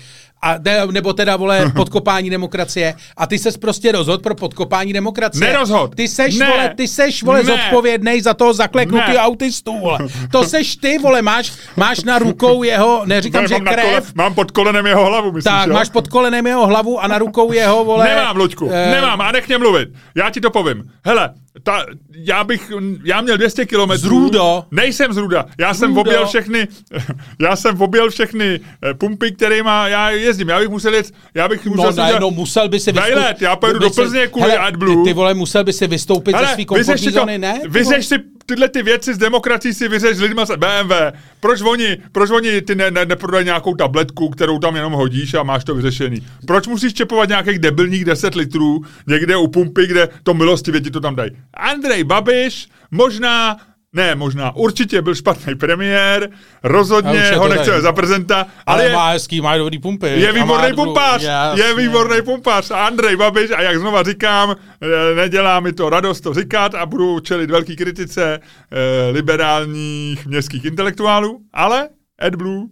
A 0.43 0.55
ne, 0.65 0.87
nebo 0.91 1.13
teda, 1.13 1.37
vole, 1.37 1.73
podkopání 1.77 2.31
demokracie. 2.31 2.95
A 3.17 3.27
ty 3.27 3.39
ses 3.39 3.57
prostě 3.57 3.93
rozhod 3.93 4.23
pro 4.23 4.35
podkopání 4.35 4.93
demokracie. 4.93 5.41
Nerozhod. 5.47 5.95
Ty 5.95 6.09
seš, 6.09 6.37
Ne. 6.39 6.47
vole, 6.47 6.75
ty 6.77 6.89
seš, 6.89 7.23
vole, 7.23 7.39
Ne. 7.39 7.45
zodpovědnej 7.45 8.21
za 8.21 8.35
toho 8.35 8.53
zakleknutý 8.53 9.11
Ne. 9.13 9.19
autistů, 9.19 9.79
vole. 9.81 9.99
To 10.33 10.45
seš 10.45 10.77
ty, 10.77 10.99
vole, 10.99 11.23
máš, 11.23 11.53
máš 11.77 12.05
na 12.05 12.19
rukou 12.19 12.63
jeho, 12.63 13.03
neříkám, 13.07 13.43
Ne, 13.43 13.49
že 13.49 13.55
mám, 13.55 13.75
krev, 13.75 13.85
kole, 13.87 14.03
mám 14.15 14.35
pod 14.35 14.51
kolenem 14.51 14.87
jeho 14.87 15.05
hlavu, 15.07 15.33
myslíš, 15.33 15.45
tak, 15.45 15.67
jo? 15.69 15.75
máš 15.75 15.89
pod 15.89 16.09
kolenem 16.09 16.47
jeho 16.47 16.67
hlavu 16.67 17.01
a 17.01 17.07
na 17.07 17.19
rukou 17.19 17.53
jeho, 17.53 17.85
vole. 17.85 18.05
Nemám, 18.09 18.37
Luďku, 18.37 18.71
eh, 18.73 18.91
nemám 18.91 19.21
a 19.21 19.33
nech 19.33 19.49
mě 19.49 19.59
mluvit. 19.59 19.89
Já 20.15 20.31
ti 20.31 20.41
to 20.41 20.51
povím. 20.51 20.91
Hele, 21.05 21.31
ta, 21.63 21.87
já 22.17 22.45
bych, 22.45 22.73
já 23.05 23.21
měl 23.21 23.37
200 23.37 23.67
kilometrů. 23.67 24.09
Z 24.09 24.11
Rudo. 24.11 24.65
Nejsem 24.71 25.13
z 25.13 25.17
Ruda. 25.17 25.47
Já 25.59 25.75
jsem 25.75 25.89
Rudo. 25.89 26.01
objel 26.01 26.27
všechny, 26.27 26.69
já 27.41 27.57
jsem 27.57 27.83
objel 27.83 28.11
všechny 28.11 28.61
eh, 28.83 28.95
pumpy, 28.95 29.33
kterými 29.33 29.71
já 29.85 30.11
jezdím. 30.11 30.49
Já 30.49 30.59
bych 30.59 30.69
musel 30.69 30.95
jet, 30.95 31.13
já 31.35 31.49
bych 31.49 31.67
musel 31.67 31.93
No 31.93 32.05
ne, 32.05 32.21
no 32.21 32.31
musel 32.31 32.69
by 32.69 32.81
si 32.81 32.93
Daj 32.93 33.15
let, 33.15 33.43
já 33.43 33.57
pojedu 33.57 33.79
do 33.79 33.91
Plzně 33.91 34.27
kvůli 34.27 34.51
Hele, 34.51 34.59
AdBlue. 34.59 34.97
Ty, 34.97 35.03
ty, 35.11 35.13
vole, 35.13 35.35
musel 35.35 35.65
by 35.65 35.73
si 35.73 35.87
vystoupit 35.87 36.37
ze 36.39 36.47
svý 36.47 36.67
komfortní 36.67 37.13
to, 37.13 37.19
zóny, 37.19 37.39
ne? 37.39 37.61
Vyřeš 37.69 38.07
si 38.07 38.19
tyhle 38.47 38.69
ty 38.69 38.83
věci 38.83 39.15
z 39.15 39.19
demokracií 39.19 39.75
si 39.75 39.89
vyřeš 39.89 40.19
lidma 40.19 40.45
z 40.45 40.57
BMW. 40.57 40.93
Proč 41.41 41.61
oni, 41.61 41.99
proč 42.13 42.31
oni 42.31 42.63
ty 42.63 42.75
ne, 42.75 42.91
ne, 42.91 43.07
neprodají 43.07 43.45
nějakou 43.45 43.75
tabletku, 43.75 44.29
kterou 44.29 44.59
tam 44.59 44.77
jenom 44.77 44.93
hodíš 44.93 45.35
a 45.35 45.43
máš 45.43 45.65
to 45.65 45.75
vyřešený? 45.75 46.27
Proč 46.47 46.67
musíš 46.67 46.95
čepovat 46.95 47.29
nějakých 47.29 47.59
debilních 47.59 48.05
10 48.05 48.35
litrů 48.35 48.85
někde 49.07 49.37
u 49.37 49.47
pumpy, 49.47 49.87
kde 49.87 50.09
to 50.23 50.35
milostivě 50.35 50.81
ti 50.81 50.91
to 50.91 51.01
tam 51.01 51.17
dají? 51.17 51.31
Andrej 51.55 52.05
Babiš 52.05 52.69
možná 52.91 53.57
ne, 53.95 54.15
možná, 54.15 54.57
určitě 54.57 55.03
byl 55.03 55.15
špatný 55.15 55.55
premiér, 55.55 56.31
rozhodně 56.63 57.19
je 57.19 57.37
ho 57.37 57.49
nechceme 57.49 57.81
za 57.81 57.93
prezidenta, 57.93 58.37
ale, 58.37 58.49
Ale 58.67 58.85
je, 58.85 58.93
má 58.93 59.11
hezký, 59.11 59.41
má 59.41 59.57
dobrý 59.57 59.79
pumpy. 59.79 60.07
je 60.07 60.33
výborný 60.33 60.69
dobrou- 60.71 60.85
pumpář, 60.85 61.23
je 61.23 61.29
Jasně. 61.29 61.75
výborný 61.75 62.23
pumpář. 62.23 62.71
A 62.71 62.87
Andrej 62.87 63.17
Babiš, 63.17 63.51
a 63.51 63.63
jak 63.63 63.79
znova 63.79 64.03
říkám, 64.03 64.57
eh, 64.83 65.15
nedělá 65.15 65.61
mi 65.61 65.73
to 65.73 65.91
radost 65.91 66.21
to 66.21 66.35
říkat 66.35 66.75
a 66.75 66.87
budu 66.87 67.21
čelit 67.21 67.51
velký 67.51 67.77
kritice 67.77 68.41
eh, 68.73 69.11
liberálních 69.11 70.27
městských 70.27 70.65
intelektuálů, 70.65 71.41
ale 71.53 71.89
AdBlue, 72.19 72.67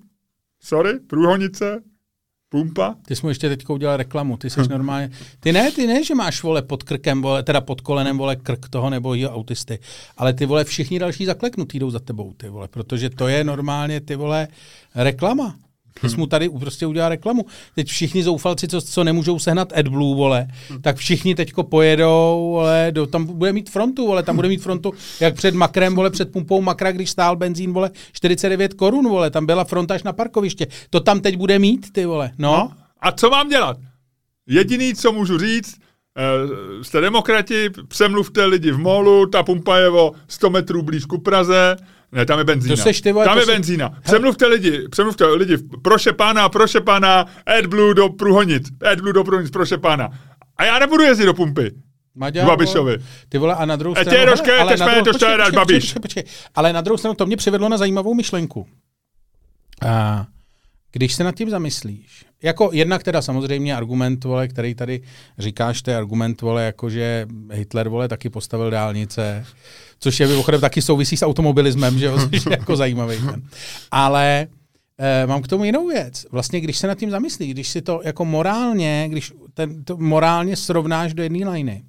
sorry, 0.62 0.92
průhonice, 1.07 1.80
Pumpa? 2.53 2.94
Ty 3.07 3.16
jsi 3.16 3.22
mu 3.22 3.28
ještě 3.28 3.48
teď 3.48 3.68
udělal 3.68 3.96
reklamu, 3.96 4.36
ty 4.36 4.50
jsi 4.50 4.61
normálně... 4.68 5.11
Ty 5.40 5.53
ne, 5.53 5.70
ty 5.72 5.86
ne, 5.86 6.05
že 6.05 6.14
máš, 6.14 6.42
vole, 6.42 6.62
pod 6.62 6.82
krkem, 6.82 7.22
vole, 7.22 7.42
teda 7.42 7.61
pod 7.61 7.80
kolenem, 7.80 8.18
vole, 8.18 8.36
krk 8.36 8.68
toho 8.68 8.90
nebo 8.90 9.14
jeho 9.14 9.34
autisty, 9.34 9.78
ale 10.16 10.32
ty, 10.32 10.46
vole, 10.46 10.64
všichni 10.64 10.98
další 10.98 11.24
zakleknutí 11.24 11.78
jdou 11.78 11.90
za 11.90 11.98
tebou, 11.98 12.32
ty, 12.36 12.48
vole, 12.48 12.68
protože 12.68 13.11
to 13.11 13.28
je 13.28 13.44
normálně, 13.44 14.00
ty, 14.00 14.16
vole, 14.16 14.48
reklama. 14.94 15.57
Ty 16.01 16.09
jsi 16.09 16.16
mu 16.16 16.26
tady 16.26 16.49
prostě 16.49 16.86
udělal 16.86 17.09
reklamu. 17.09 17.47
Teď 17.74 17.88
všichni 17.88 18.22
zoufalci, 18.22 18.68
co, 18.68 18.80
co 18.80 19.05
nemůžou 19.05 19.38
sehnat 19.38 19.72
AdBlue, 19.76 20.16
vole, 20.16 20.47
tak 20.80 20.97
všichni 20.97 21.34
teďko 21.34 21.62
pojedou, 21.62 22.51
vole, 22.53 22.88
do, 22.90 23.07
tam 23.07 23.26
bude 23.26 23.53
mít 23.53 23.70
frontu, 23.70 24.07
vole, 24.07 24.22
tam 24.22 24.36
bude 24.36 24.49
mít 24.49 24.62
frontu, 24.62 24.93
jak 25.20 25.34
před 25.34 25.55
makrem, 25.55 25.95
vole, 25.95 26.11
před 26.11 26.32
pumpou 26.32 26.62
makra, 26.62 26.93
když 26.93 27.11
stál 27.11 27.36
benzín, 27.36 27.72
vole, 27.72 27.90
49 28.12 28.74
korun, 28.74 29.09
vole, 29.09 29.30
tam 29.30 29.47
byla 29.47 29.64
fronta 29.64 29.95
až 29.95 30.03
na 30.03 30.12
parkoviště. 30.12 30.66
To 30.90 31.01
tam 31.01 31.20
teď 31.20 31.36
bude 31.36 31.59
mít, 31.59 31.93
ty 31.93 32.05
vole, 32.05 32.30
no. 32.38 32.51
no. 32.51 32.72
A 33.01 33.12
co 33.12 33.30
mám 33.30 33.49
dělat? 33.49 33.76
Jediný, 34.47 34.95
co 34.95 35.12
můžu 35.12 35.38
říct, 35.38 35.82
Uh, 36.18 36.82
jste 36.82 37.01
demokrati, 37.01 37.70
přemluvte 37.88 38.45
lidi 38.45 38.72
v 38.72 38.78
molu, 38.78 39.26
ta 39.26 39.43
pumpa 39.43 39.78
je 39.78 39.88
o 39.88 40.12
100 40.28 40.51
metrů 40.51 40.82
blíž 40.82 41.05
ku 41.05 41.20
Praze, 41.20 41.76
ne, 42.12 42.26
tam 42.26 42.38
je 42.38 42.44
benzína. 42.44 42.76
To 42.76 42.82
seš 42.82 43.00
ty, 43.00 43.12
vole, 43.12 43.24
tam 43.24 43.34
to 43.34 43.40
je 43.40 43.46
se... 43.46 43.52
benzína. 43.52 43.98
Přemluvte 44.02 44.46
lidi, 44.46 44.88
přemluvte 44.90 45.26
lidi, 45.26 45.58
proše 45.82 46.12
pána, 46.12 46.48
proše 46.48 46.80
pána, 46.80 47.26
AdBlue 47.58 47.94
do 47.94 48.08
Průhonic, 48.08 48.68
AdBlue 48.92 49.12
do 49.12 49.24
Průhonic, 49.24 49.50
proše 49.50 49.78
pána. 49.78 50.08
A 50.56 50.64
já 50.64 50.78
nebudu 50.78 51.02
jezdit 51.02 51.26
do 51.26 51.34
pumpy. 51.34 51.70
Maďar, 52.14 52.46
Babišovi. 52.46 52.98
Ty 53.28 53.38
vole, 53.38 53.54
a 53.54 53.64
na 53.64 53.76
druhou 53.76 53.96
E 53.98 54.00
stranu... 54.00 54.18
tě 54.18 54.24
rožké, 54.24 54.58
ale 54.58 54.76
na 54.76 54.86
druhou- 54.86 55.04
to 55.04 55.12
počkej, 55.12 55.36
počkej, 55.36 55.52
Babiš. 55.56 55.84
počkej, 55.84 56.00
počkej. 56.00 56.24
Ale 56.54 56.72
na 56.72 56.80
druhou 56.80 56.98
stranu 56.98 57.14
to 57.14 57.26
mě 57.26 57.36
přivedlo 57.36 57.68
na 57.68 57.76
zajímavou 57.78 58.14
myšlenku. 58.14 58.66
A 59.86 60.26
když 60.93 61.14
se 61.14 61.24
nad 61.24 61.34
tím 61.34 61.51
zamyslíš, 61.51 62.24
jako 62.43 62.70
jednak 62.72 63.03
teda 63.03 63.22
samozřejmě 63.22 63.76
argument, 63.76 64.24
vole, 64.24 64.49
který 64.49 64.74
tady 64.74 65.03
říkáš, 65.38 65.82
to 65.82 65.90
je 65.90 65.97
argument, 65.97 66.40
vole, 66.40 66.64
jako 66.64 66.90
že 66.90 67.26
Hitler, 67.53 67.88
vole, 67.88 68.09
taky 68.09 68.30
postavil 68.30 68.70
dálnice, 68.70 69.47
což 69.99 70.20
je 70.20 70.26
mimochodem 70.26 70.61
taky 70.61 70.82
souvisí 70.82 71.16
s 71.16 71.22
automobilismem, 71.22 71.99
že 71.99 72.07
je 72.07 72.12
jako 72.51 72.76
zajímavý 72.76 73.16
ten. 73.16 73.43
Ale 73.90 74.47
eh, 74.99 75.26
mám 75.26 75.43
k 75.43 75.49
tomu 75.49 75.64
jinou 75.64 75.88
věc. 75.88 76.26
Vlastně, 76.30 76.61
když 76.61 76.78
se 76.78 76.86
nad 76.86 76.99
tím 76.99 77.11
zamyslíš, 77.11 77.51
když 77.51 77.68
si 77.68 77.82
to 77.82 78.01
jako 78.05 78.24
morálně, 78.24 79.07
když 79.11 79.32
ten, 79.55 79.84
to 79.84 79.97
morálně 79.97 80.57
srovnáš 80.57 81.14
do 81.14 81.22
jedné 81.22 81.51
liny, 81.51 81.82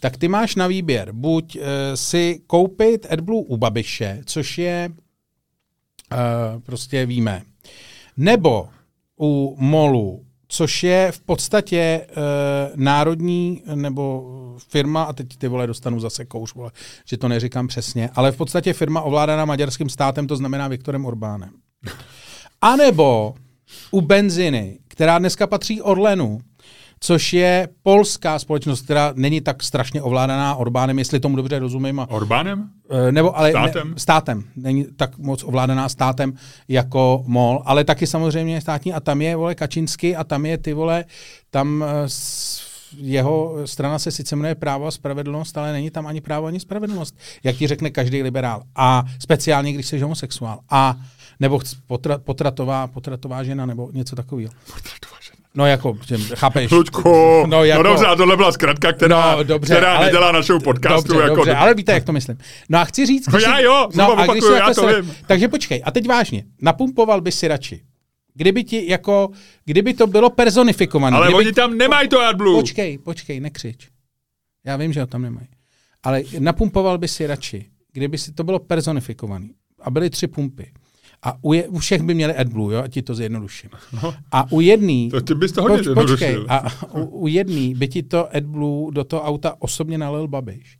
tak 0.00 0.16
ty 0.16 0.28
máš 0.28 0.56
na 0.56 0.66
výběr 0.66 1.12
buď 1.12 1.56
eh, 1.56 1.96
si 1.96 2.40
koupit 2.46 3.06
AdBlue 3.10 3.44
u 3.46 3.56
Babiše, 3.56 4.20
což 4.24 4.58
je 4.58 4.90
eh, 6.12 6.16
prostě 6.60 7.06
víme, 7.06 7.42
nebo 8.20 8.68
u 9.20 9.56
MOLu, 9.58 10.24
což 10.48 10.82
je 10.82 11.12
v 11.12 11.20
podstatě 11.20 12.06
uh, 12.08 12.14
národní 12.74 13.62
nebo 13.74 14.24
firma, 14.68 15.02
a 15.02 15.12
teď 15.12 15.36
ty 15.38 15.48
vole 15.48 15.66
dostanu 15.66 16.00
zase 16.00 16.24
kouř, 16.24 16.54
vole, 16.54 16.70
že 17.04 17.16
to 17.16 17.28
neříkám 17.28 17.68
přesně, 17.68 18.10
ale 18.14 18.32
v 18.32 18.36
podstatě 18.36 18.72
firma 18.72 19.00
ovládaná 19.00 19.44
maďarským 19.44 19.88
státem, 19.88 20.26
to 20.26 20.36
znamená 20.36 20.68
Viktorem 20.68 21.06
Orbánem. 21.06 21.50
A 22.60 22.76
nebo 22.76 23.34
u 23.90 24.00
benziny, 24.00 24.78
která 24.88 25.18
dneska 25.18 25.46
patří 25.46 25.82
Orlenu, 25.82 26.40
což 27.00 27.32
je 27.32 27.68
polská 27.82 28.38
společnost, 28.38 28.80
která 28.82 29.12
není 29.16 29.40
tak 29.40 29.62
strašně 29.62 30.02
ovládaná 30.02 30.54
Orbánem, 30.54 30.98
jestli 30.98 31.20
tomu 31.20 31.36
dobře 31.36 31.58
rozumím. 31.58 32.00
A, 32.00 32.10
Orbánem? 32.10 32.70
Eh, 32.90 33.12
nebo 33.12 33.38
ale 33.38 33.50
Státem? 33.50 33.90
Ne, 33.90 33.94
státem. 33.98 34.44
Není 34.56 34.86
tak 34.96 35.18
moc 35.18 35.44
ovládaná 35.44 35.88
státem 35.88 36.32
jako 36.68 37.22
MOL, 37.26 37.62
ale 37.64 37.84
taky 37.84 38.06
samozřejmě 38.06 38.60
státní 38.60 38.92
a 38.92 39.00
tam 39.00 39.22
je, 39.22 39.36
vole, 39.36 39.54
Kačinsky 39.54 40.16
a 40.16 40.24
tam 40.24 40.46
je, 40.46 40.58
ty 40.58 40.72
vole, 40.72 41.04
tam 41.50 41.84
eh, 41.88 42.08
jeho 42.96 43.56
strana 43.64 43.98
se 43.98 44.10
sice 44.10 44.36
jmenuje 44.36 44.54
právo 44.54 44.86
a 44.86 44.90
spravedlnost, 44.90 45.58
ale 45.58 45.72
není 45.72 45.90
tam 45.90 46.06
ani 46.06 46.20
právo, 46.20 46.46
ani 46.46 46.60
spravedlnost, 46.60 47.18
jak 47.44 47.56
ti 47.56 47.66
řekne 47.66 47.90
každý 47.90 48.22
liberál. 48.22 48.62
A 48.76 49.04
speciálně, 49.18 49.72
když 49.72 49.86
jsi 49.86 49.98
homosexuál. 49.98 50.60
A 50.70 50.96
nebo 51.40 51.60
potra, 51.86 52.18
potratová, 52.18 52.86
potratová 52.86 53.44
žena, 53.44 53.66
nebo 53.66 53.90
něco 53.92 54.16
takového. 54.16 54.52
No 55.54 55.66
jako, 55.66 55.98
tím, 56.06 56.18
chápeš? 56.34 56.70
Luďku, 56.70 57.02
No, 57.08 57.46
no, 57.46 57.64
jako- 57.64 57.82
no 57.82 57.88
dobře, 57.90 58.06
a 58.06 58.16
tohle 58.16 58.36
byla 58.36 58.52
zkratka, 58.52 58.92
která, 58.92 59.36
No, 59.36 59.42
dobře, 59.44 59.74
která 59.74 59.96
ale- 59.96 60.06
nedělá 60.06 60.32
našeho 60.32 60.60
podcastu. 60.60 61.08
Dobře, 61.08 61.22
jako 61.22 61.36
dobře, 61.36 61.54
ale 61.54 61.74
víte, 61.74 61.92
jak 61.92 62.04
to 62.04 62.12
myslím. 62.12 62.38
No 62.68 62.78
a 62.78 62.84
chci 62.84 63.06
říct... 63.06 63.26
No 63.26 63.32
když 63.32 63.44
já 63.48 63.60
jo, 63.60 63.88
znovu 63.92 64.12
a 64.12 64.14
když 64.14 64.24
opakuju, 64.28 64.42
si 64.52 64.58
já 64.58 64.66
takhle 64.66 64.74
to 64.74 64.94
se- 64.94 65.02
vím. 65.02 65.14
Takže 65.26 65.48
počkej, 65.48 65.82
a 65.84 65.90
teď 65.90 66.08
vážně, 66.08 66.44
napumpoval 66.62 67.20
by 67.20 67.32
si 67.32 67.48
radši. 67.48 67.80
Kdyby 68.34 68.64
ti 68.64 68.90
jako, 68.90 69.28
kdyby 69.64 69.94
to 69.94 70.06
bylo 70.06 70.30
personifikované. 70.30 71.16
Ale 71.16 71.26
kdyby, 71.26 71.38
oni 71.38 71.52
tam 71.52 71.78
nemají 71.78 72.08
to 72.08 72.20
AdBlue. 72.20 72.60
Počkej, 72.60 72.98
počkej, 72.98 73.40
nekřič. 73.40 73.88
Já 74.66 74.76
vím, 74.76 74.92
že 74.92 75.00
ho 75.00 75.06
tam 75.06 75.22
nemají. 75.22 75.46
Ale 76.02 76.22
napumpoval 76.38 76.98
by 76.98 77.08
si 77.08 77.26
radši, 77.26 77.66
kdyby 77.92 78.18
si 78.18 78.32
to 78.32 78.44
bylo 78.44 78.58
personifikované 78.58 79.46
a 79.82 79.90
byly 79.90 80.10
tři 80.10 80.26
pumpy. 80.26 80.72
A 81.22 81.34
u, 81.42 81.52
je, 81.52 81.68
u 81.68 81.78
všech 81.78 82.02
by 82.02 82.14
měli 82.14 82.34
AdBlue, 82.36 82.74
jo, 82.74 82.82
a 82.82 82.88
ti 82.88 83.02
to 83.02 83.14
zjednoduším. 83.14 83.70
No. 84.02 84.14
A 84.32 84.52
u 84.52 84.60
jedný, 84.60 85.10
To 85.10 85.20
ty 85.20 85.34
bys 85.34 85.52
to 85.52 85.62
hodně 85.62 85.94
Poč, 85.94 86.10
počkej, 86.10 86.38
a 86.48 86.84
u, 86.92 87.04
u 87.04 87.26
jedný 87.26 87.74
by 87.74 87.88
ti 87.88 88.02
to 88.02 88.36
AdBlue 88.36 88.92
do 88.92 89.04
toho 89.04 89.22
auta 89.22 89.54
osobně 89.58 89.98
nalil 89.98 90.28
Babiš. 90.28 90.78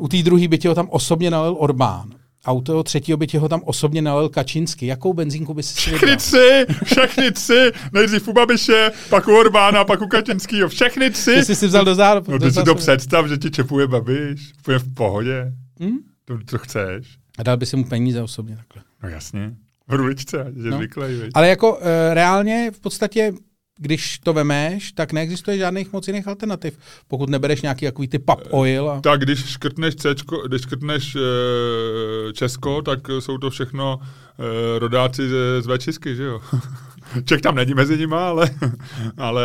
U 0.00 0.08
té 0.08 0.22
druhé 0.22 0.48
by 0.48 0.58
ti 0.58 0.68
ho 0.68 0.74
tam 0.74 0.88
osobně 0.90 1.30
nalil 1.30 1.56
Orbán. 1.58 2.10
A 2.44 2.52
u 2.52 2.60
toho 2.60 2.82
třetího 2.82 3.18
by 3.18 3.26
ti 3.26 3.38
ho 3.38 3.48
tam 3.48 3.60
osobně 3.64 4.02
nalil 4.02 4.28
Kačinsky. 4.28 4.86
Jakou 4.86 5.12
benzínku 5.12 5.54
by 5.54 5.62
si 5.62 5.74
si 5.74 5.80
Všechny 5.80 6.16
tři, 6.16 6.66
všechny 6.84 7.32
tři, 7.32 7.70
nejdřív 7.92 8.28
u 8.28 8.32
Babiše, 8.32 8.90
pak 9.10 9.28
u 9.28 9.36
Orbána, 9.36 9.84
pak 9.84 10.00
u 10.02 10.06
Kačenskýho, 10.06 10.68
všechny 10.68 11.10
tři. 11.10 11.34
Ty 11.34 11.44
jsi 11.44 11.54
si 11.54 11.66
vzal 11.66 11.84
do 11.84 11.94
zároveň. 11.94 12.32
No 12.32 12.38
ty 12.38 12.52
si 12.52 12.62
to 12.62 12.74
představ, 12.74 13.26
že 13.28 13.38
ti 13.38 13.50
čepuje 13.50 13.86
Babiš, 13.86 14.52
úplně 14.60 14.78
v 14.78 14.94
pohodě. 14.94 15.52
Hm? 15.80 15.98
To, 16.24 16.38
co 16.46 16.58
chceš. 16.58 17.21
A 17.38 17.42
dal 17.42 17.56
by 17.56 17.66
si 17.66 17.76
mu 17.76 17.84
peníze 17.84 18.22
osobně 18.22 18.56
takhle. 18.56 18.82
No 19.02 19.08
jasně. 19.08 19.54
V 19.88 19.94
ruličce, 19.94 20.52
že 20.62 20.70
No. 20.70 20.78
viď? 20.78 20.90
Ale 21.34 21.48
jako 21.48 21.72
uh, 21.76 21.80
reálně 22.12 22.70
v 22.74 22.80
podstatě 22.80 23.32
když 23.78 24.18
to 24.18 24.32
vemeš, 24.32 24.92
tak 24.92 25.12
neexistuje 25.12 25.58
žádných 25.58 25.92
moc 25.92 26.08
jiných 26.08 26.28
alternativ. 26.28 26.78
Pokud 27.08 27.30
nebereš 27.30 27.62
nějaký 27.62 27.86
takový 27.86 28.08
ty 28.08 28.18
pub 28.18 28.40
oil. 28.50 28.90
A... 28.90 29.00
Tak 29.00 29.20
když 29.20 29.44
škrtneš, 29.44 29.94
Cčko, 29.94 30.48
když 30.48 30.62
škrtneš 30.62 31.16
e, 31.16 32.32
Česko, 32.32 32.82
tak 32.82 32.98
jsou 33.18 33.38
to 33.38 33.50
všechno 33.50 34.00
e, 34.00 34.78
rodáci 34.78 35.28
z, 35.28 35.62
z 35.62 35.76
Včisky, 35.76 36.16
že 36.16 36.24
jo? 36.24 36.40
Čech 37.24 37.40
tam 37.40 37.54
není 37.54 37.74
mezi 37.74 37.98
nimi, 37.98 38.14
ale, 38.14 38.50
ale 39.16 39.44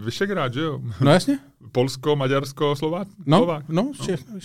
e, 0.00 0.04
Vyšegrád, 0.04 0.54
že 0.54 0.60
jo? 0.60 0.80
No 1.00 1.10
jasně. 1.12 1.38
Polsko, 1.72 2.16
Maďarsko, 2.16 2.76
Slovák. 2.76 3.08
No, 3.26 3.38
Slovák. 3.38 3.64
no, 3.68 3.92
no. 4.08 4.38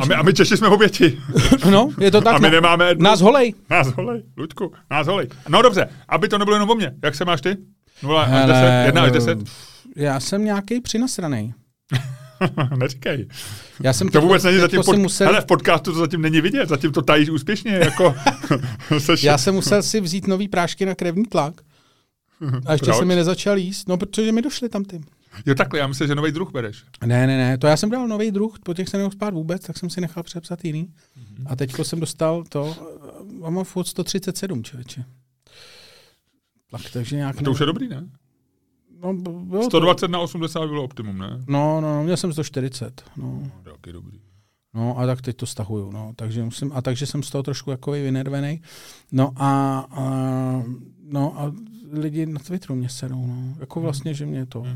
A, 0.00 0.06
my, 0.06 0.14
a 0.14 0.22
my 0.22 0.34
Češi 0.34 0.56
jsme 0.56 0.68
oběti. 0.68 1.18
no, 1.70 1.90
je 1.98 2.10
to 2.10 2.20
tak. 2.20 2.34
A 2.34 2.38
my 2.38 2.48
no. 2.48 2.54
nemáme... 2.54 2.94
Nás 2.94 3.20
holej. 3.20 3.54
Nás 3.70 3.92
holej, 3.92 4.22
Luďku, 4.36 4.72
nás 4.90 5.06
holej. 5.06 5.28
No 5.48 5.62
dobře, 5.62 5.88
aby 6.08 6.28
to 6.28 6.38
nebylo 6.38 6.56
jenom 6.56 6.70
o 6.70 6.74
mně. 6.74 6.92
Jak 7.04 7.14
se 7.14 7.24
máš 7.24 7.40
ty? 7.40 7.56
0 8.02 8.22
až 8.22 8.28
Hele, 8.30 8.46
10? 8.46 8.86
1 8.86 9.02
až 9.02 9.08
eh, 9.08 9.12
10? 9.12 9.38
Já 9.96 10.20
jsem 10.20 10.44
nějaký 10.44 10.80
přinasranej. 10.80 11.52
Neříkej. 12.76 13.28
Já 13.82 13.92
jsem 13.92 14.08
To 14.08 14.20
vůbec 14.20 14.44
není 14.44 14.58
zatím 14.58 14.82
jsem 14.82 14.94
pod... 14.94 15.00
musel, 15.02 15.26
Hele, 15.26 15.40
v 15.40 15.44
podcastu 15.46 15.92
to 15.92 15.98
zatím 15.98 16.22
není 16.22 16.40
vidět, 16.40 16.68
zatím 16.68 16.92
to 16.92 17.02
tajíš 17.02 17.30
úspěšně, 17.30 17.72
jako... 17.72 18.14
Já 19.22 19.38
jsem 19.38 19.54
musel 19.54 19.82
si 19.82 20.00
vzít 20.00 20.26
nový 20.26 20.48
prášky 20.48 20.86
na 20.86 20.94
krevní 20.94 21.24
tlak. 21.24 21.54
A 22.66 22.72
ještě 22.72 22.86
Proč? 22.86 22.98
se 22.98 23.04
mi 23.04 23.14
nezačal 23.16 23.58
jíst, 23.58 23.88
no 23.88 23.96
protože 23.96 24.32
mi 24.32 24.42
došly 24.42 24.68
tam 24.68 24.84
ty. 24.84 25.00
Jo 25.46 25.54
takhle, 25.54 25.78
já 25.78 25.86
myslím, 25.86 26.08
že 26.08 26.14
nový 26.14 26.32
druh 26.32 26.52
bereš. 26.52 26.84
Ne, 27.06 27.26
ne, 27.26 27.36
ne, 27.38 27.58
to 27.58 27.66
já 27.66 27.76
jsem 27.76 27.90
dal 27.90 28.08
nový 28.08 28.30
druh, 28.30 28.58
po 28.58 28.74
těch 28.74 28.88
se 28.88 28.96
nemohl 28.96 29.12
spát 29.12 29.34
vůbec, 29.34 29.66
tak 29.66 29.78
jsem 29.78 29.90
si 29.90 30.00
nechal 30.00 30.22
přepsat 30.22 30.64
jiný. 30.64 30.88
Mhm. 31.16 31.46
A 31.46 31.56
teďko 31.56 31.84
jsem 31.84 32.00
dostal 32.00 32.44
to, 32.48 32.76
a 33.44 33.50
mám 33.50 33.64
furt 33.64 33.84
137, 33.86 34.64
člověče. 34.64 35.04
Tak, 36.70 36.80
takže 36.92 37.16
nějak... 37.16 37.42
To 37.42 37.50
už 37.50 37.60
je 37.60 37.66
dobrý, 37.66 37.88
ne? 37.88 38.08
no, 39.04 39.14
bylo 39.14 39.62
to- 39.62 39.70
120 39.70 40.10
na 40.10 40.18
80 40.20 40.66
bylo 40.66 40.84
optimum, 40.84 41.18
ne? 41.18 41.44
No, 41.48 41.80
no, 41.80 42.02
měl 42.02 42.16
jsem 42.16 42.32
140, 42.32 43.04
no. 43.16 43.42
No, 43.66 43.72
taky 43.72 43.92
dobrý. 43.92 44.20
No 44.74 44.98
a 44.98 45.06
tak 45.06 45.22
teď 45.22 45.36
to 45.36 45.46
stahuju, 45.46 45.90
no. 45.92 46.12
Takže 46.16 46.44
musím, 46.44 46.72
a 46.74 46.82
takže 46.82 47.06
jsem 47.06 47.22
z 47.22 47.30
toho 47.30 47.42
trošku 47.42 47.70
jako 47.70 47.90
vynervený. 47.90 48.62
No 49.12 49.32
a, 49.36 49.78
a, 49.90 50.04
no 51.02 51.40
a 51.40 51.52
lidi 51.92 52.26
na 52.26 52.38
Twitteru 52.40 52.74
mě 52.74 52.88
serou, 52.88 53.26
no. 53.26 53.56
Jako 53.60 53.80
vlastně, 53.80 54.14
že 54.14 54.26
mě 54.26 54.46
to... 54.46 54.66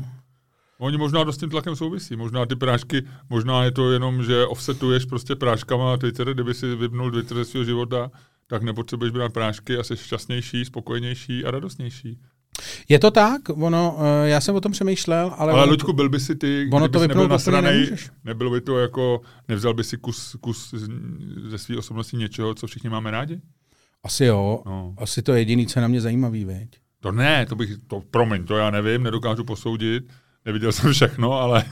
Oni 0.79 0.97
možná 0.97 1.23
dost 1.23 1.35
s 1.35 1.39
tím 1.39 1.49
tlakem 1.49 1.75
souvisí. 1.75 2.15
Možná 2.15 2.45
ty 2.45 2.55
prášky, 2.55 3.03
možná 3.29 3.63
je 3.63 3.71
to 3.71 3.91
jenom, 3.91 4.23
že 4.23 4.45
offsetuješ 4.45 5.05
prostě 5.05 5.35
práškama 5.35 5.97
Twitter, 5.97 6.33
kdyby 6.33 6.53
si 6.53 6.75
vypnul 6.75 7.11
Twitter 7.11 7.37
ze 7.37 7.45
svého 7.45 7.63
života, 7.63 8.11
tak 8.47 8.63
nepotřebuješ 8.63 9.11
brát 9.11 9.33
prášky 9.33 9.77
a 9.77 9.83
jsi 9.83 9.97
šťastnější, 9.97 10.65
spokojenější 10.65 11.45
a 11.45 11.51
radostnější. 11.51 12.19
Je 12.89 12.99
to 12.99 13.11
tak, 13.11 13.41
ono, 13.49 13.97
eh, 13.99 14.29
já 14.29 14.41
jsem 14.41 14.55
o 14.55 14.61
tom 14.61 14.71
přemýšlel, 14.71 15.33
ale... 15.37 15.53
Ale, 15.53 15.65
Luďku, 15.65 15.93
byl 15.93 16.09
by 16.09 16.19
si 16.19 16.35
ty, 16.35 16.69
ono 16.73 16.87
to 16.87 16.99
nebyl 16.99 17.27
nasranej, 17.27 17.89
nebylo 18.23 18.51
by 18.51 18.61
to 18.61 18.77
jako, 18.79 19.21
nevzal 19.47 19.73
by 19.73 19.83
si 19.83 19.97
kus, 19.97 20.35
kus 20.41 20.73
ze 21.49 21.57
své 21.57 21.77
osobnosti 21.77 22.17
něčeho, 22.17 22.53
co 22.53 22.67
všichni 22.67 22.89
máme 22.89 23.11
rádi? 23.11 23.41
Asi 24.03 24.25
jo, 24.25 24.63
No. 24.65 24.95
asi 24.97 25.21
to 25.21 25.33
je 25.33 25.39
jediný, 25.41 25.67
co 25.67 25.79
je 25.79 25.81
na 25.81 25.87
mě 25.87 26.01
zajímavý, 26.01 26.45
veď. 26.45 26.69
To 26.99 27.11
ne, 27.11 27.45
to 27.45 27.55
bych, 27.55 27.69
to, 27.87 28.03
promiň, 28.11 28.45
to 28.45 28.57
já 28.57 28.69
nevím, 28.69 29.03
nedokážu 29.03 29.43
posoudit. 29.43 30.03
Neviděl 30.45 30.71
jsem 30.71 30.93
všechno, 30.93 31.33
ale 31.33 31.65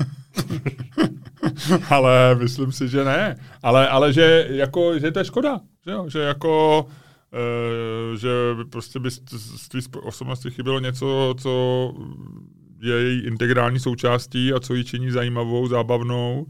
ale 1.89 2.36
myslím 2.36 2.72
si, 2.72 2.88
že 2.88 3.03
ne. 3.03 3.36
Ale, 3.63 3.88
ale 3.88 4.13
že, 4.13 4.47
jako, 4.49 4.99
že 4.99 5.11
to 5.11 5.20
je 5.20 5.26
škoda, 5.26 5.59
že, 5.86 5.91
jo? 5.91 6.09
že 6.09 6.20
jako 6.20 6.86
e, 7.34 8.18
že 8.18 8.30
prostě 8.70 8.99
by 8.99 9.11
z 9.11 9.68
té 9.70 9.99
osobnosti 9.99 10.51
chybělo 10.51 10.80
něco, 10.80 11.36
co 11.41 11.93
je 12.82 12.95
její 12.95 13.26
integrální 13.26 13.80
součástí 13.80 14.53
a 14.53 14.59
co 14.59 14.74
ji 14.74 14.84
činí 14.84 15.11
zajímavou, 15.11 15.68
zábavnou 15.68 16.45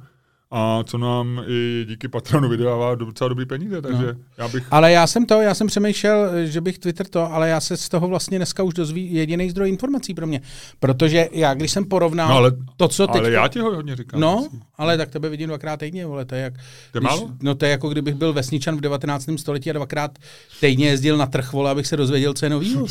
a 0.52 0.84
co 0.84 0.98
nám 0.98 1.41
i 1.48 1.86
díky 1.88 2.08
patronu 2.08 2.50
vydává 2.50 2.95
docela 2.95 3.28
dobrý 3.28 3.45
peníze, 3.45 3.82
takže 3.82 4.06
no. 4.06 4.20
já 4.38 4.48
bych... 4.48 4.68
Ale 4.72 4.91
já 4.91 5.08
jsem 5.08 5.26
to, 5.26 5.41
já 5.41 5.54
jsem 5.54 5.68
přemýšlel, 5.68 6.45
že 6.45 6.62
bych 6.62 6.80
Twitter 6.80 7.08
to, 7.08 7.34
ale 7.34 7.50
já 7.50 7.60
se 7.60 7.78
z 7.78 7.89
toho 7.89 8.08
vlastně 8.08 8.39
dneska 8.39 8.64
už 8.64 8.74
dozví 8.74 9.14
jediný 9.14 9.50
zdroj 9.50 9.70
informací 9.70 10.14
pro 10.14 10.28
mě. 10.28 10.41
Protože 10.80 11.30
já, 11.32 11.54
když 11.54 11.72
jsem 11.72 11.86
porovnal 11.86 12.30
no, 12.30 12.36
ale, 12.36 12.52
to, 12.78 12.88
co 12.88 13.08
teď... 13.08 13.22
Ale 13.22 13.32
já 13.32 13.48
ti 13.48 13.60
ho 13.60 13.76
hodně 13.76 13.95
říkám. 13.95 14.20
No, 14.20 14.39
myslím. 14.43 14.62
ale 14.76 14.98
tak 14.98 15.10
tebe 15.10 15.30
vidím 15.30 15.48
dvakrát 15.48 15.78
týdně, 15.78 16.06
vole, 16.06 16.26
to 16.26 16.36
je 16.36 16.41
jak... 16.41 16.54
To 16.91 16.98
je 16.98 17.02
když? 17.02 17.12
No 17.41 17.56
to 17.56 17.66
je 17.66 17.72
jako 17.72 17.89
kdybych 17.89 18.16
byl 18.16 18.34
vesničan 18.34 18.78
v 18.78 18.82
19. 18.82 19.30
století 19.38 19.70
a 19.70 19.74
dvakrát 19.74 20.12
týdně 20.60 20.88
jezdil 20.88 21.18
na 21.18 21.26
trh, 21.26 21.54
vole, 21.54 21.72
abych 21.72 21.88
se 21.88 21.98
dozvěděl, 21.98 22.34
co 22.34 22.45
je 22.45 22.50
novýho. 22.50 22.86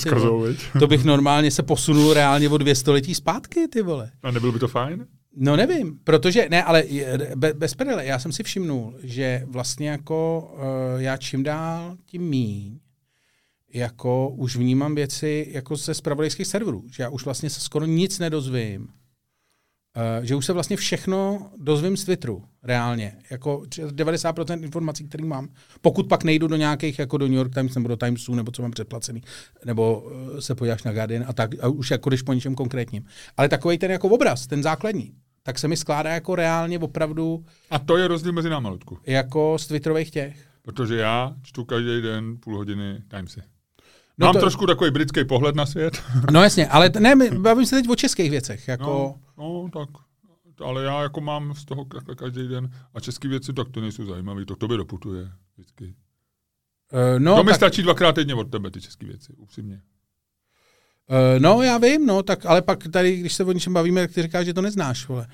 to 0.78 0.86
bych 0.86 1.04
normálně 1.04 1.50
se 1.50 1.62
posunul 1.62 2.12
reálně 2.14 2.48
o 2.48 2.58
dvě 2.58 2.74
století 2.74 3.14
zpátky, 3.14 3.68
ty 3.68 3.82
vole. 3.82 4.10
A 4.22 4.30
nebylo 4.30 4.52
by 4.52 4.58
to 4.58 4.68
fajn? 4.68 5.06
No 5.38 5.56
nevím, 5.56 5.98
protože, 6.04 6.46
ne, 6.50 6.64
ale 6.64 6.84
be, 7.34 7.54
bez 7.54 7.74
prdele, 7.74 8.06
já 8.06 8.18
jsem 8.18 8.32
si 8.32 8.42
všimnul, 8.42 8.94
že 9.02 9.42
vlastně 9.46 9.88
jako 9.88 10.50
uh, 10.54 11.00
já 11.00 11.16
čím 11.16 11.42
dál 11.42 11.96
tím 12.06 12.22
míň, 12.22 12.78
jako 13.72 14.28
už 14.28 14.56
vnímám 14.56 14.94
věci 14.94 15.46
jako 15.50 15.76
ze 15.76 15.94
spravodajských 15.94 16.46
serverů, 16.46 16.84
že 16.90 17.02
já 17.02 17.08
už 17.08 17.24
vlastně 17.24 17.50
se 17.50 17.60
skoro 17.60 17.86
nic 17.86 18.18
nedozvím, 18.18 18.82
uh, 18.82 20.24
že 20.24 20.34
už 20.34 20.46
se 20.46 20.52
vlastně 20.52 20.76
všechno 20.76 21.50
dozvím 21.56 21.96
z 21.96 22.04
Twitteru, 22.04 22.44
reálně, 22.62 23.16
jako 23.30 23.62
90% 23.68 24.62
informací, 24.62 25.04
které 25.04 25.24
mám, 25.24 25.48
pokud 25.80 26.08
pak 26.08 26.24
nejdu 26.24 26.46
do 26.46 26.56
nějakých, 26.56 26.98
jako 26.98 27.18
do 27.18 27.26
New 27.26 27.36
York 27.36 27.54
Times 27.54 27.74
nebo 27.74 27.88
do 27.88 27.96
Timesu, 27.96 28.34
nebo 28.34 28.52
co 28.52 28.62
mám 28.62 28.70
předplacený, 28.70 29.22
nebo 29.64 30.00
uh, 30.00 30.38
se 30.38 30.54
podíváš 30.54 30.82
na 30.82 30.92
Guardian 30.92 31.24
a 31.28 31.32
tak, 31.32 31.50
a 31.60 31.68
už 31.68 31.90
jako 31.90 32.10
když 32.10 32.22
po 32.22 32.32
něčem 32.32 32.54
konkrétním. 32.54 33.04
Ale 33.36 33.48
takový 33.48 33.78
ten 33.78 33.90
jako 33.90 34.08
obraz, 34.08 34.46
ten 34.46 34.62
základní, 34.62 35.12
tak 35.46 35.58
se 35.58 35.68
mi 35.68 35.76
skládá 35.76 36.10
jako 36.10 36.34
reálně 36.34 36.78
opravdu... 36.78 37.44
A 37.70 37.78
to 37.78 37.96
je 37.96 38.08
rozdíl 38.08 38.32
mezi 38.32 38.50
námi, 38.50 38.68
Ludku. 38.68 38.98
Jako 39.06 39.58
z 39.58 39.66
Twitterových 39.66 40.10
těch. 40.10 40.48
Protože 40.62 40.96
já 40.96 41.34
čtu 41.42 41.64
každý 41.64 42.00
den 42.02 42.36
půl 42.36 42.56
hodiny 42.56 43.02
Timesy. 43.08 43.40
No 44.18 44.26
Mám 44.26 44.34
to... 44.34 44.40
trošku 44.40 44.66
takový 44.66 44.90
britský 44.90 45.24
pohled 45.24 45.54
na 45.54 45.66
svět. 45.66 46.02
No 46.30 46.42
jasně, 46.42 46.68
ale 46.68 46.90
t- 46.90 47.00
ne, 47.00 47.30
bavím 47.38 47.66
se 47.66 47.76
teď 47.76 47.88
o 47.88 47.96
českých 47.96 48.30
věcech. 48.30 48.68
Jako... 48.68 49.14
No, 49.38 49.44
no, 49.44 49.68
tak. 49.72 49.88
Ale 50.64 50.84
já 50.84 51.02
jako 51.02 51.20
mám 51.20 51.54
z 51.54 51.64
toho 51.64 51.84
každý 52.16 52.48
den. 52.48 52.70
A 52.94 53.00
české 53.00 53.28
věci, 53.28 53.52
tak 53.52 53.68
to 53.68 53.80
nejsou 53.80 54.04
zajímavé. 54.04 54.44
To 54.44 54.56
k 54.56 54.58
tobě 54.58 54.76
doputuje 54.76 55.30
vždycky. 55.54 55.84
Uh, 56.92 57.18
no, 57.18 57.36
to 57.36 57.44
mi 57.44 57.50
tak... 57.50 57.56
stačí 57.56 57.82
dvakrát 57.82 58.12
týdně 58.12 58.34
od 58.34 58.50
tebe, 58.50 58.70
ty 58.70 58.80
české 58.80 59.06
věci, 59.06 59.32
upřímně. 59.36 59.80
Uh, 61.10 61.42
no, 61.42 61.62
já 61.62 61.78
vím, 61.78 62.06
no, 62.06 62.22
tak 62.22 62.46
ale 62.46 62.62
pak 62.62 62.88
tady, 62.88 63.16
když 63.16 63.32
se 63.32 63.44
o 63.44 63.52
něčem 63.52 63.72
bavíme, 63.72 64.00
tak 64.00 64.12
ty 64.12 64.22
říkáš, 64.22 64.46
že 64.46 64.54
to 64.54 64.62
neznáš, 64.62 65.08
vole. 65.08 65.26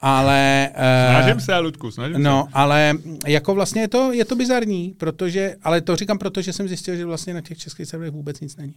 Ale... 0.00 0.70
Uh, 0.70 1.20
snažím 1.20 1.40
se, 1.40 1.58
Ludku, 1.58 1.90
snažím 1.90 2.22
no, 2.22 2.44
se. 2.46 2.50
ale 2.52 2.94
jako 3.26 3.54
vlastně 3.54 3.80
je 3.80 3.88
to, 3.88 4.12
je 4.12 4.24
to 4.24 4.36
bizarní, 4.36 4.94
protože, 4.98 5.54
ale 5.62 5.80
to 5.80 5.96
říkám 5.96 6.18
proto, 6.18 6.42
že 6.42 6.52
jsem 6.52 6.68
zjistil, 6.68 6.96
že 6.96 7.04
vlastně 7.04 7.34
na 7.34 7.40
těch 7.40 7.58
českých 7.58 7.88
serverech 7.88 8.12
vůbec 8.12 8.40
nic 8.40 8.56
není. 8.56 8.74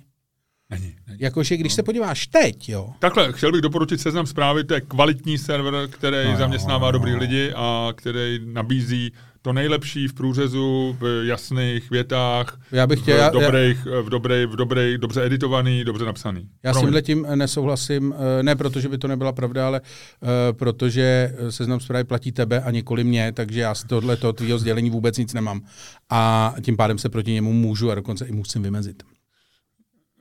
Není, 0.70 0.96
není. 1.08 1.20
Jakože 1.22 1.58
když 1.58 1.74
no. 1.74 1.76
se 1.76 1.84
podíváš 1.84 2.28
teď, 2.28 2.70
jo. 2.70 2.94
Takhle, 3.00 3.34
chtěl 3.34 3.52
bych 3.52 3.62
doporučit 3.62 4.02
seznam 4.02 4.26
zprávy, 4.26 4.64
to 4.64 4.74
je 4.74 4.82
kvalitní 4.82 5.38
server, 5.38 5.88
který 5.88 6.32
no, 6.32 6.38
zaměstnává 6.38 6.88
no, 6.88 6.92
dobrý 6.92 7.12
no. 7.12 7.18
lidi 7.18 7.54
a 7.56 7.90
který 7.96 8.40
nabízí 8.46 9.12
to 9.46 9.54
nejlepší 9.54 10.08
v 10.08 10.14
průřezu, 10.14 10.98
v 11.00 11.28
jasných 11.28 11.90
větách, 11.90 12.60
já 12.72 12.88
bych 12.88 13.00
chtěl, 13.02 13.30
v, 13.30 13.34
dobrých, 13.34 13.88
já, 13.92 14.02
v, 14.02 14.10
dobrý, 14.10 14.46
v 14.46 14.56
dobrý, 14.56 14.98
dobře 14.98 15.26
editovaný, 15.26 15.84
dobře 15.84 16.06
napsaný. 16.06 16.50
Já 16.64 16.74
s 16.74 16.80
tímhle 16.80 17.02
tím 17.02 17.28
nesouhlasím, 17.36 18.14
eh, 18.40 18.44
ne 18.44 18.56
protože 18.56 18.90
by 18.90 18.98
to 18.98 19.08
nebyla 19.08 19.32
pravda, 19.32 19.68
ale 19.68 19.82
uh, 19.82 20.30
protože 20.52 21.36
seznam 21.50 21.80
zprávy 21.80 22.04
platí 22.04 22.32
tebe 22.32 22.62
a 22.62 22.72
nikoli 22.72 23.04
mě, 23.04 23.32
takže 23.32 23.60
já 23.62 23.76
z 23.76 23.84
tohoto 23.84 24.34
tvýho 24.34 24.58
sdělení 24.58 24.90
vůbec 24.90 25.18
nic 25.18 25.34
nemám. 25.34 25.62
A 26.10 26.54
tím 26.62 26.78
pádem 26.78 26.98
se 26.98 27.10
proti 27.10 27.32
němu 27.32 27.54
můžu 27.54 27.92
a 27.92 27.96
dokonce 27.96 28.26
i 28.26 28.32
musím 28.32 28.64
vymezit. 28.64 29.04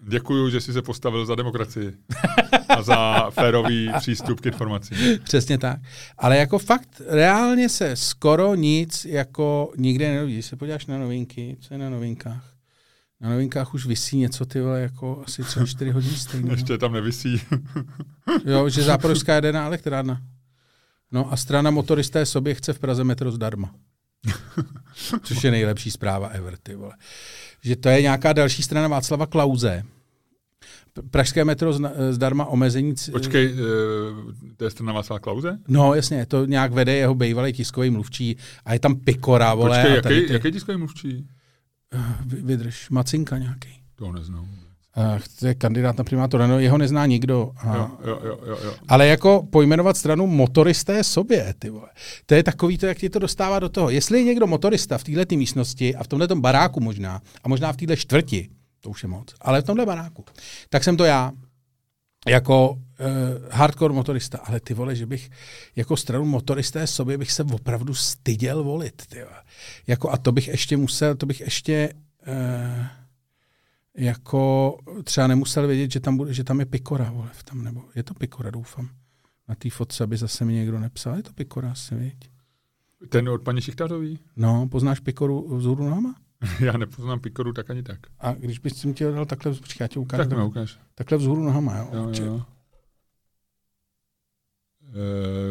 Děkuju, 0.09 0.50
že 0.50 0.61
jsi 0.61 0.72
se 0.72 0.82
postavil 0.82 1.26
za 1.26 1.34
demokracii 1.34 1.92
a 2.68 2.82
za 2.82 3.30
férový 3.30 3.90
přístup 3.98 4.40
k 4.40 4.46
informacím. 4.46 5.18
Přesně 5.24 5.59
tak. 5.59 5.80
Ale 6.18 6.36
jako 6.36 6.59
fakt, 6.59 7.02
reálně 7.07 7.68
se 7.68 7.96
skoro 7.96 8.55
nic 8.55 9.05
jako 9.05 9.72
nikde 9.76 10.12
nedoví. 10.12 10.32
Když 10.32 10.46
se 10.46 10.57
podíváš 10.57 10.86
na 10.86 10.98
novinky, 10.98 11.57
co 11.61 11.74
je 11.74 11.78
na 11.78 11.90
novinkách? 11.90 12.55
Na 13.20 13.30
novinkách 13.30 13.74
už 13.74 13.86
vysí 13.86 14.16
něco, 14.16 14.46
ty 14.46 14.61
vole, 14.61 14.80
jako 14.80 15.22
asi 15.26 15.42
3-4 15.42 15.92
hodiny 15.92 16.16
stejně. 16.16 16.50
Ještě 16.50 16.78
tam 16.78 16.92
nevisí. 16.92 17.40
jo, 18.44 18.68
že 18.68 18.82
záporovská 18.82 19.34
jedená 19.34 19.66
elektrárna. 19.66 20.22
No 21.12 21.32
a 21.32 21.36
strana 21.36 21.70
motoristé 21.70 22.26
sobě 22.26 22.55
chce 22.55 22.72
v 22.72 22.78
Praze 22.78 23.05
metro 23.05 23.30
zdarma. 23.32 23.74
Což 25.22 25.44
je 25.44 25.50
nejlepší 25.50 25.90
zpráva 25.90 26.28
ever, 26.28 26.57
ty 26.62 26.74
vole. 26.74 26.92
Že 27.62 27.76
to 27.76 27.88
je 27.88 28.02
nějaká 28.02 28.32
další 28.32 28.62
strana 28.62 28.88
Václava 28.88 29.26
Klauze, 29.26 29.82
Pražské 31.11 31.45
metro 31.45 31.72
zdarma 32.11 32.45
omezení. 32.45 32.95
Počkej, 33.12 33.53
uh, 33.53 33.59
to 34.57 34.64
je 34.64 34.70
strana 34.70 34.92
Václava 34.92 35.20
Klauze? 35.20 35.59
No 35.68 35.95
jasně, 35.95 36.26
to 36.26 36.47
nějak 36.47 36.72
vede 36.72 36.95
jeho 36.95 37.14
bývalý 37.14 37.53
tiskový 37.53 37.90
mluvčí 37.90 38.36
a 38.64 38.72
je 38.72 38.78
tam 38.78 38.95
Pikora, 38.95 39.55
vole. 39.55 39.78
Počkej, 39.82 39.97
jaký, 39.97 40.26
ty... 40.26 40.32
jaký 40.32 40.53
tiskový 40.53 40.78
mluvčí? 40.78 41.26
Uh, 41.95 42.45
vydrž, 42.45 42.90
Macinka 42.90 43.38
nějaký. 43.38 43.68
To 43.95 44.12
neznám. 44.12 44.49
Uh, 44.97 45.18
to 45.40 45.47
je 45.47 45.55
kandidát 45.55 45.99
na 45.99 46.05
primátora, 46.05 46.47
no 46.47 46.59
jeho 46.59 46.78
nezná 46.78 47.07
nikdo. 47.07 47.53
A... 47.57 47.76
Jo, 47.76 47.90
jo, 48.05 48.20
jo, 48.24 48.38
jo, 48.47 48.59
jo. 48.64 48.74
Ale 48.88 49.07
jako 49.07 49.49
pojmenovat 49.51 49.97
stranu 49.97 50.26
motoristé 50.26 51.05
sobě, 51.05 51.55
ty 51.59 51.70
vole. 51.70 51.88
To 52.26 52.34
je 52.34 52.42
takový 52.42 52.78
to, 52.78 52.86
jak 52.86 52.99
ti 52.99 53.11
to 53.11 53.18
dostává 53.18 53.59
do 53.59 53.68
toho. 53.68 53.90
Jestli 53.90 54.18
je 54.18 54.24
někdo 54.24 54.47
motorista 54.47 54.99
v 54.99 55.05
této 55.05 55.36
místnosti 55.36 55.97
a 55.97 56.05
v 56.05 56.09
tomhle 56.09 56.28
baráku 56.34 56.80
možná, 56.80 57.20
a 57.45 57.49
možná 57.49 57.72
v 57.72 57.76
této 57.76 57.97
čtvrti, 57.97 58.49
to 58.85 58.91
už 58.91 59.03
je 59.03 59.09
moc. 59.09 59.35
Ale 59.41 59.62
v 59.62 59.64
tomhle 59.64 59.87
baráku. 59.87 60.24
Tak 60.68 60.85
jsem 60.85 60.97
to 60.97 61.05
já, 61.05 61.32
jako 62.28 62.70
uh, 62.70 62.78
hardcore 63.51 63.95
motorista, 63.95 64.39
ale 64.39 64.61
ty 64.61 64.74
vole, 64.74 64.97
že 64.97 65.07
bych 65.07 65.30
jako 65.76 65.97
stranu 65.97 66.24
motoristé 66.24 66.87
sobě 66.87 67.18
bych 67.18 67.32
se 67.32 67.43
opravdu 67.43 67.95
styděl 67.95 68.64
volit. 68.64 69.07
Ty 69.07 69.22
jako, 69.87 70.11
a 70.11 70.16
to 70.16 70.32
bych 70.32 70.49
ještě 70.49 70.76
musel, 70.76 71.14
to 71.14 71.26
bych 71.26 71.41
ještě 71.41 71.93
uh, 72.28 72.87
jako 73.97 74.76
třeba 75.05 75.26
nemusel 75.26 75.66
vědět, 75.66 75.93
že 75.93 76.01
tam, 76.01 76.16
bude, 76.16 76.35
že 76.35 76.45
tam 76.45 76.61
je 76.61 76.66
Pikora, 76.66 77.11
vole, 77.11 77.30
tam, 77.45 77.64
nebo 77.64 77.82
je 77.95 78.03
to 78.03 78.14
Pikora, 78.14 78.51
doufám. 78.51 78.89
Na 79.49 79.55
té 79.55 79.70
fotce, 79.70 80.05
aby 80.05 80.16
zase 80.16 80.45
mi 80.45 80.53
někdo 80.53 80.78
nepsal, 80.78 81.16
je 81.16 81.22
to 81.22 81.32
Pikora 81.32 81.70
asi, 81.70 81.95
viď? 81.95 82.30
Ten 83.09 83.28
od 83.28 83.43
paní 83.43 83.61
Šichtařový? 83.61 84.18
No, 84.37 84.68
poznáš 84.68 85.01
Pikoru 85.01 85.57
vzhůru 85.57 85.85
nohama? 85.85 86.14
Já 86.61 86.72
nepoznám 86.72 87.20
Pikoru 87.20 87.53
tak 87.53 87.70
ani 87.70 87.82
tak. 87.82 87.99
A 88.20 88.32
když 88.32 88.59
bys 88.59 88.85
mi 88.85 88.95
tě 88.95 89.11
dal 89.11 89.26
takhle, 89.26 89.55
počkej, 89.55 89.85
já 89.85 89.89
tě 89.89 89.99
ukážu. 89.99 90.28
Tak 90.28 90.39
mi 90.39 90.45
ukáž. 90.45 90.78
Takhle 90.95 91.18
vzhůru 91.18 91.43
nohama, 91.43 91.78
jo? 91.78 91.89
jo, 91.93 92.24
jo. 92.24 92.43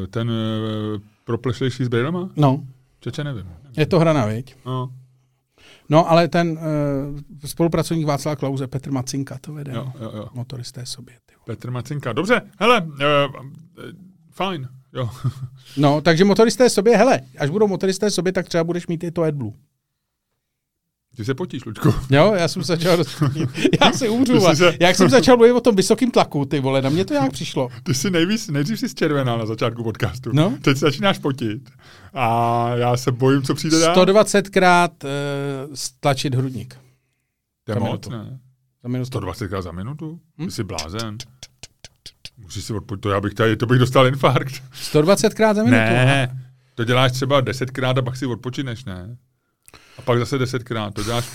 E, 0.04 0.08
ten 0.08 0.32
e, 0.32 0.34
proplešlejší 1.24 1.86
s 1.86 1.88
brýlema? 1.88 2.30
No. 2.36 2.68
Čeče 3.00 3.24
nevím. 3.24 3.50
Je 3.78 3.86
to 3.86 4.00
hra 4.00 4.14
na 4.14 4.26
viď? 4.26 4.56
No. 4.66 4.94
No, 5.90 6.12
ale 6.12 6.28
ten 6.28 6.52
uh, 6.52 7.20
spolupracovník 7.46 8.08
Václav 8.08 8.38
Klauze, 8.38 8.68
Petr 8.68 8.92
Macinka, 8.92 9.38
to 9.42 9.54
vede. 9.54 9.72
Jo, 9.74 9.92
jo, 10.02 10.12
jo. 10.16 10.30
Motoristé 10.34 10.86
sobě. 10.86 11.16
Ty. 11.26 11.36
Petr 11.46 11.72
Macinka, 11.72 12.14
dobře, 12.14 12.42
hele, 12.60 12.82
uh, 12.82 13.46
fajn, 14.32 14.68
jo. 14.94 15.10
no, 15.78 16.02
takže 16.02 16.26
motoristé 16.26 16.70
sobě, 16.70 16.98
hele, 16.98 17.20
až 17.38 17.50
budou 17.50 17.68
motoristé 17.68 18.12
sobě, 18.12 18.32
tak 18.34 18.48
třeba 18.48 18.64
budeš 18.64 18.88
mít 18.88 19.04
i 19.04 19.12
to 19.12 19.22
AdBlue. 19.22 19.54
Ty 21.16 21.26
se 21.26 21.34
potíš, 21.34 21.66
Luďko. 21.66 21.96
Jo, 22.10 22.34
já 22.38 22.48
jsem 22.48 22.64
začal 22.64 22.98
Já 23.82 23.92
si 23.92 24.10
umřu. 24.10 24.40
Se... 24.56 24.78
Jak 24.80 24.96
jsem 24.96 25.10
začal 25.10 25.38
mluvit 25.38 25.52
o 25.52 25.62
tom 25.62 25.76
vysokém 25.76 26.12
tlaku, 26.12 26.46
ty 26.46 26.60
vole, 26.60 26.82
na 26.82 26.90
mě 26.90 27.06
to 27.06 27.14
nějak 27.14 27.32
přišlo. 27.32 27.70
Ty 27.84 27.94
jsi 27.94 28.10
nejvíc, 28.10 28.48
nejdřív 28.48 28.80
jsi 28.80 28.96
červená 28.96 29.38
na 29.38 29.46
začátku 29.46 29.84
podcastu. 29.84 30.30
No. 30.34 30.58
Teď 30.62 30.78
se 30.78 30.86
začínáš 30.86 31.18
potit. 31.18 31.70
A 32.14 32.70
já 32.76 32.98
se 32.98 33.12
bojím, 33.12 33.44
co 33.44 33.56
přijde 33.56 33.80
dál. 33.80 33.96
120 33.96 34.50
krát 34.50 35.04
uh, 35.04 35.10
stlačit 35.74 36.36
hrudník. 36.36 36.80
To 37.64 37.72
je 37.72 37.80
moc, 37.80 38.10
ne? 38.10 38.40
Za 38.84 38.90
minutu. 38.90 39.08
120 39.08 39.48
krát 39.48 39.62
za 39.62 39.72
minutu? 39.72 40.20
Hm? 40.38 40.46
Ty 40.46 40.52
jsi 40.52 40.64
blázen. 40.64 41.18
Musíš 42.38 42.64
si 42.64 42.74
odpojit, 42.74 43.02
to 43.02 43.10
já 43.10 43.22
bych 43.22 43.34
tady, 43.34 43.58
to 43.58 43.66
bych 43.66 43.80
dostal 43.80 44.08
infarkt. 44.08 44.64
120 44.74 45.34
krát 45.34 45.56
za 45.56 45.64
minutu? 45.64 45.84
Ne, 45.84 46.46
to 46.76 46.84
děláš 46.84 47.12
třeba 47.12 47.42
10 47.42 47.72
krát 47.72 47.98
a 47.98 48.02
pak 48.02 48.18
si 48.18 48.26
odpočineš, 48.26 48.86
ne? 48.86 49.18
A 49.98 50.02
pak 50.02 50.20
zase 50.20 50.38
desetkrát, 50.38 50.94
to 50.94 51.04
děláš... 51.04 51.26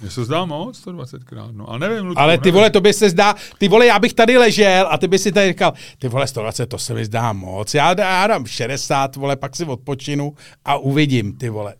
Mně 0.00 0.10
se 0.10 0.24
zdá 0.24 0.44
moc, 0.44 0.86
120krát, 0.86 1.52
no, 1.52 1.70
ale 1.70 1.78
nevím, 1.78 2.06
Ludku, 2.06 2.20
Ale 2.20 2.38
ty 2.38 2.42
nevím. 2.42 2.54
vole, 2.54 2.70
to 2.70 2.80
by 2.80 2.92
se 2.92 3.10
zdá, 3.10 3.34
ty 3.58 3.68
vole, 3.68 3.86
já 3.86 3.98
bych 3.98 4.14
tady 4.14 4.38
ležel 4.38 4.88
a 4.90 4.98
ty 4.98 5.08
by 5.08 5.18
si 5.18 5.32
tady 5.32 5.48
říkal, 5.48 5.72
ty 5.98 6.08
vole, 6.08 6.26
120, 6.26 6.66
to 6.66 6.78
se 6.78 6.94
mi 6.94 7.04
zdá 7.04 7.32
moc, 7.32 7.74
já, 7.74 7.94
já 8.00 8.26
dám 8.26 8.46
60, 8.46 9.16
vole, 9.16 9.36
pak 9.36 9.56
si 9.56 9.64
odpočinu 9.64 10.32
a 10.64 10.76
uvidím, 10.76 11.36
ty 11.36 11.48
vole. 11.48 11.74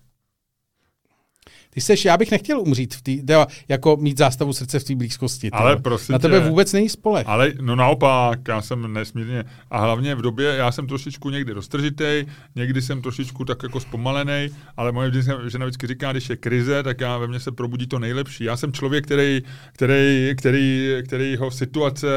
Ty 1.71 1.81
seš, 1.81 2.05
já 2.05 2.17
bych 2.17 2.31
nechtěl 2.31 2.61
umřít, 2.61 2.95
v 2.95 3.03
tý, 3.03 3.23
teda, 3.23 3.47
jako 3.69 3.97
mít 3.97 4.19
zástavu 4.19 4.53
srdce 4.53 4.79
v 4.79 4.85
té 4.85 4.95
blízkosti. 4.95 5.51
Ale 5.51 5.77
prosím 5.77 6.13
Na 6.13 6.19
tebe 6.19 6.41
tě. 6.41 6.49
vůbec 6.49 6.73
není 6.73 6.89
spolech. 6.89 7.29
Ale 7.29 7.53
no 7.61 7.77
naopak, 7.77 8.41
já 8.49 8.63
jsem 8.63 8.93
nesmírně, 8.93 9.45
a 9.71 9.81
hlavně 9.81 10.15
v 10.15 10.23
době, 10.23 10.47
já 10.47 10.73
jsem 10.73 10.87
trošičku 10.87 11.31
někdy 11.31 11.53
roztržitej, 11.53 12.27
někdy 12.57 12.83
jsem 12.83 13.03
trošičku 13.03 13.45
tak 13.45 13.63
jako 13.63 13.81
zpomalený, 13.81 14.49
ale 14.77 14.93
moje 14.93 15.13
žena 15.49 15.65
vždycky 15.65 15.87
říká, 15.87 16.13
když 16.13 16.31
je 16.31 16.37
krize, 16.37 16.83
tak 16.83 17.01
já 17.01 17.19
ve 17.19 17.27
mně 17.27 17.41
se 17.41 17.53
probudí 17.53 17.87
to 17.87 17.99
nejlepší. 17.99 18.45
Já 18.45 18.57
jsem 18.57 18.73
člověk, 18.73 19.05
který, 19.05 19.43
který, 19.73 20.35
který, 20.37 20.95
který 21.07 21.37
ho 21.37 21.51
situace, 21.51 22.09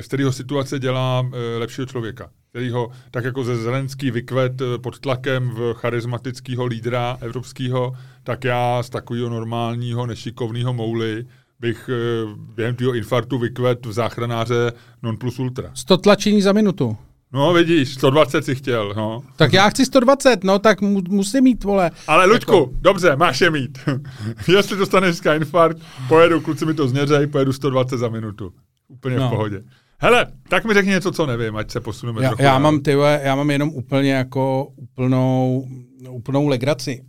z 0.00 0.06
kterého 0.06 0.32
situace 0.32 0.78
dělá 0.78 1.30
eh, 1.32 1.58
lepšího 1.58 1.86
člověka. 1.86 2.30
Který 2.50 2.70
ho 2.70 2.90
tak 3.10 3.24
jako 3.24 3.44
ze 3.44 3.56
Zelenský 3.56 4.10
vykvet 4.10 4.60
eh, 4.60 4.78
pod 4.78 4.98
tlakem 4.98 5.50
v 5.50 5.74
charismatického 5.74 6.66
lídra 6.66 7.18
evropského, 7.20 7.92
tak 8.24 8.44
já 8.44 8.82
z 8.82 8.90
takového 8.90 9.28
normálního, 9.28 10.06
nešikovného 10.06 10.74
mouly 10.74 11.26
bych 11.60 11.90
eh, 11.92 12.26
během 12.54 12.76
tvého 12.76 12.94
infarktu 12.94 13.38
vykvet 13.38 13.86
v 13.86 13.92
záchranáře 13.92 14.72
non 15.02 15.16
plus 15.16 15.38
ultra. 15.38 15.70
100 15.74 15.96
tlačení 15.96 16.42
za 16.42 16.52
minutu. 16.52 16.96
No 17.32 17.52
vidíš, 17.52 17.94
120 17.94 18.44
si 18.44 18.54
chtěl, 18.54 18.94
no. 18.96 19.22
Tak 19.36 19.52
já 19.52 19.70
chci 19.70 19.86
120, 19.86 20.44
no 20.44 20.58
tak 20.58 20.80
mu, 20.80 21.02
musím 21.08 21.44
mít, 21.44 21.64
vole. 21.64 21.90
Ale 22.06 22.26
Luďku, 22.26 22.52
jako... 22.52 22.70
dobře, 22.80 23.16
máš 23.16 23.40
je 23.40 23.50
mít. 23.50 23.78
Jestli 24.48 24.76
dostaneš 24.76 25.20
infarkt, 25.36 25.78
pojedu, 26.08 26.40
kluci 26.40 26.66
mi 26.66 26.74
to 26.74 26.88
změřej, 26.88 27.26
pojedu 27.26 27.52
120 27.52 27.98
za 27.98 28.08
minutu. 28.08 28.52
Úplně. 28.88 29.16
No. 29.16 29.26
v 29.26 29.30
pohodě. 29.30 29.62
Hele, 30.00 30.26
tak 30.48 30.64
mi 30.64 30.74
řekni 30.74 30.90
něco, 30.90 31.12
co 31.12 31.26
nevím, 31.26 31.56
ať 31.56 31.70
se 31.70 31.80
posuneme 31.80 32.22
Já, 32.22 32.28
trochu 32.28 32.42
já 32.42 32.50
dál. 32.50 32.60
mám, 32.60 32.80
ty 32.80 32.94
vole, 32.94 33.20
já 33.22 33.34
mám 33.34 33.50
jenom 33.50 33.68
úplně 33.68 34.12
jako 34.12 34.64
úplnou, 34.76 35.66
úplnou 36.10 36.48
legraci. 36.48 37.02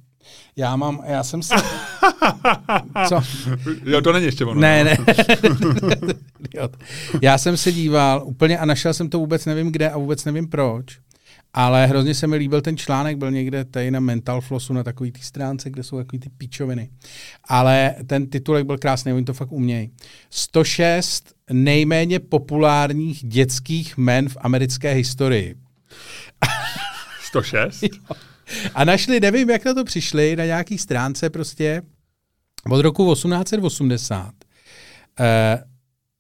Já 0.56 0.76
mám, 0.76 1.02
já 1.08 1.24
jsem 1.24 1.44
se... 1.44 1.56
Co? 3.08 3.22
Jo, 3.86 4.02
to 4.02 4.14
není 4.14 4.26
ještě 4.26 4.46
ono. 4.46 4.62
Ne, 4.62 4.84
no. 4.84 4.90
ne. 4.90 6.14
Já 7.22 7.38
jsem 7.38 7.58
se 7.58 7.72
díval 7.72 8.22
úplně 8.26 8.58
a 8.58 8.66
našel 8.66 8.94
jsem 8.94 9.10
to 9.10 9.20
vůbec 9.20 9.46
nevím 9.46 9.72
kde 9.72 9.90
a 9.90 9.98
vůbec 9.98 10.26
nevím 10.26 10.48
proč. 10.48 11.00
Ale 11.54 11.88
hrozně 11.88 12.14
se 12.16 12.28
mi 12.28 12.36
líbil 12.36 12.62
ten 12.62 12.78
článek, 12.78 13.18
byl 13.18 13.32
někde 13.32 13.66
tady 13.66 13.92
na 13.92 14.00
Mental 14.00 14.42
Flossu, 14.42 14.74
na 14.74 14.84
takový 14.84 15.12
té 15.12 15.20
stránce, 15.22 15.70
kde 15.70 15.84
jsou 15.84 15.98
takový 15.98 16.20
ty 16.20 16.30
pičoviny. 16.30 16.90
Ale 17.44 17.96
ten 18.08 18.28
titulek 18.28 18.66
byl 18.66 18.78
krásný, 18.78 19.14
oni 19.14 19.26
to 19.26 19.34
fakt 19.34 19.52
umějí. 19.52 19.92
106 20.30 21.34
nejméně 21.52 22.20
populárních 22.20 23.26
dětských 23.26 23.98
men 23.98 24.30
v 24.30 24.38
americké 24.40 24.94
historii. 24.94 25.56
106? 27.24 27.84
A 28.76 28.84
našli, 28.84 29.20
nevím, 29.20 29.50
jak 29.50 29.66
na 29.66 29.74
to 29.74 29.84
přišli, 29.84 30.36
na 30.36 30.46
nějaký 30.46 30.78
stránce 30.78 31.30
prostě 31.30 31.82
od 32.70 32.82
roku 32.82 33.14
1880 33.14 34.34
eh, 35.20 35.64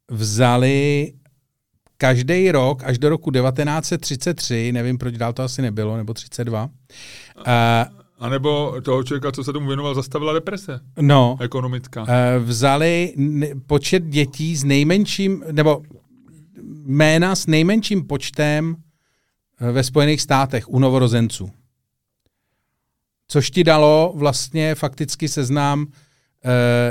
vzali 0.09 1.13
každý 2.01 2.51
rok 2.51 2.83
až 2.83 2.97
do 2.97 3.09
roku 3.09 3.31
1933, 3.31 4.71
nevím, 4.71 4.97
proč 4.97 5.17
dál 5.17 5.33
to 5.33 5.43
asi 5.43 5.61
nebylo, 5.61 5.97
nebo 5.97 6.13
32, 6.13 6.69
eh, 7.47 7.85
A 8.19 8.29
nebo 8.29 8.81
toho 8.81 9.03
člověka, 9.03 9.31
co 9.31 9.43
se 9.43 9.53
tomu 9.53 9.67
věnoval, 9.67 9.95
zastavila 9.95 10.33
deprese 10.33 10.79
no, 11.01 11.37
ekonomická. 11.41 12.05
eh, 12.09 12.39
vzali 12.39 13.13
počet 13.67 14.03
dětí 14.03 14.55
s 14.55 14.63
nejmenším, 14.63 15.43
nebo 15.51 15.81
jména 16.85 17.35
s 17.35 17.47
nejmenším 17.47 18.07
počtem 18.07 18.75
eh, 19.61 19.71
ve 19.71 19.83
Spojených 19.83 20.21
státech 20.21 20.69
u 20.69 20.79
novorozenců. 20.79 21.51
Což 23.27 23.51
ti 23.51 23.63
dalo 23.63 24.13
vlastně 24.15 24.75
fakticky 24.75 25.27
seznám 25.27 25.87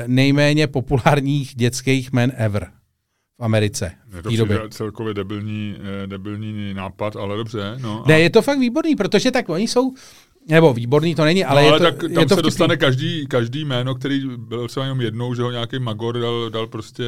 nejméně 0.06 0.66
populárních 0.66 1.54
dětských 1.54 2.12
men 2.12 2.32
ever 2.36 2.70
v 3.38 3.44
Americe 3.44 3.84
Je 3.84 4.20
v 4.20 4.22
to 4.22 4.30
té 4.30 4.36
době. 4.36 4.56
přijde 4.56 4.70
celkově 4.70 5.14
debilní, 5.14 5.76
eh, 6.04 6.06
debilní 6.06 6.74
nápad, 6.74 7.16
ale 7.16 7.36
dobře. 7.36 7.74
No. 7.80 8.04
Ne, 8.06 8.20
je 8.20 8.30
to 8.30 8.42
fakt 8.42 8.58
výborný, 8.58 8.96
protože 8.96 9.30
tak 9.30 9.48
oni 9.48 9.68
jsou, 9.68 9.94
nebo 10.48 10.74
výborný 10.74 11.14
to 11.14 11.24
není, 11.24 11.44
ale, 11.44 11.62
no, 11.62 11.68
ale 11.68 11.76
je 11.76 11.78
to, 11.78 11.84
tak 11.84 12.00
tam 12.00 12.10
je 12.10 12.14
to 12.14 12.20
se 12.20 12.24
vtipný. 12.26 12.42
dostane 12.42 12.76
každý, 12.76 13.26
každý 13.26 13.64
jméno, 13.64 13.94
který 13.94 14.20
byl 14.36 14.68
třeba 14.68 14.84
jenom 14.86 15.00
jednou, 15.00 15.34
že 15.34 15.42
ho 15.42 15.50
nějaký 15.50 15.78
magor 15.78 16.20
dal, 16.20 16.50
dal 16.50 16.66
prostě... 16.66 17.04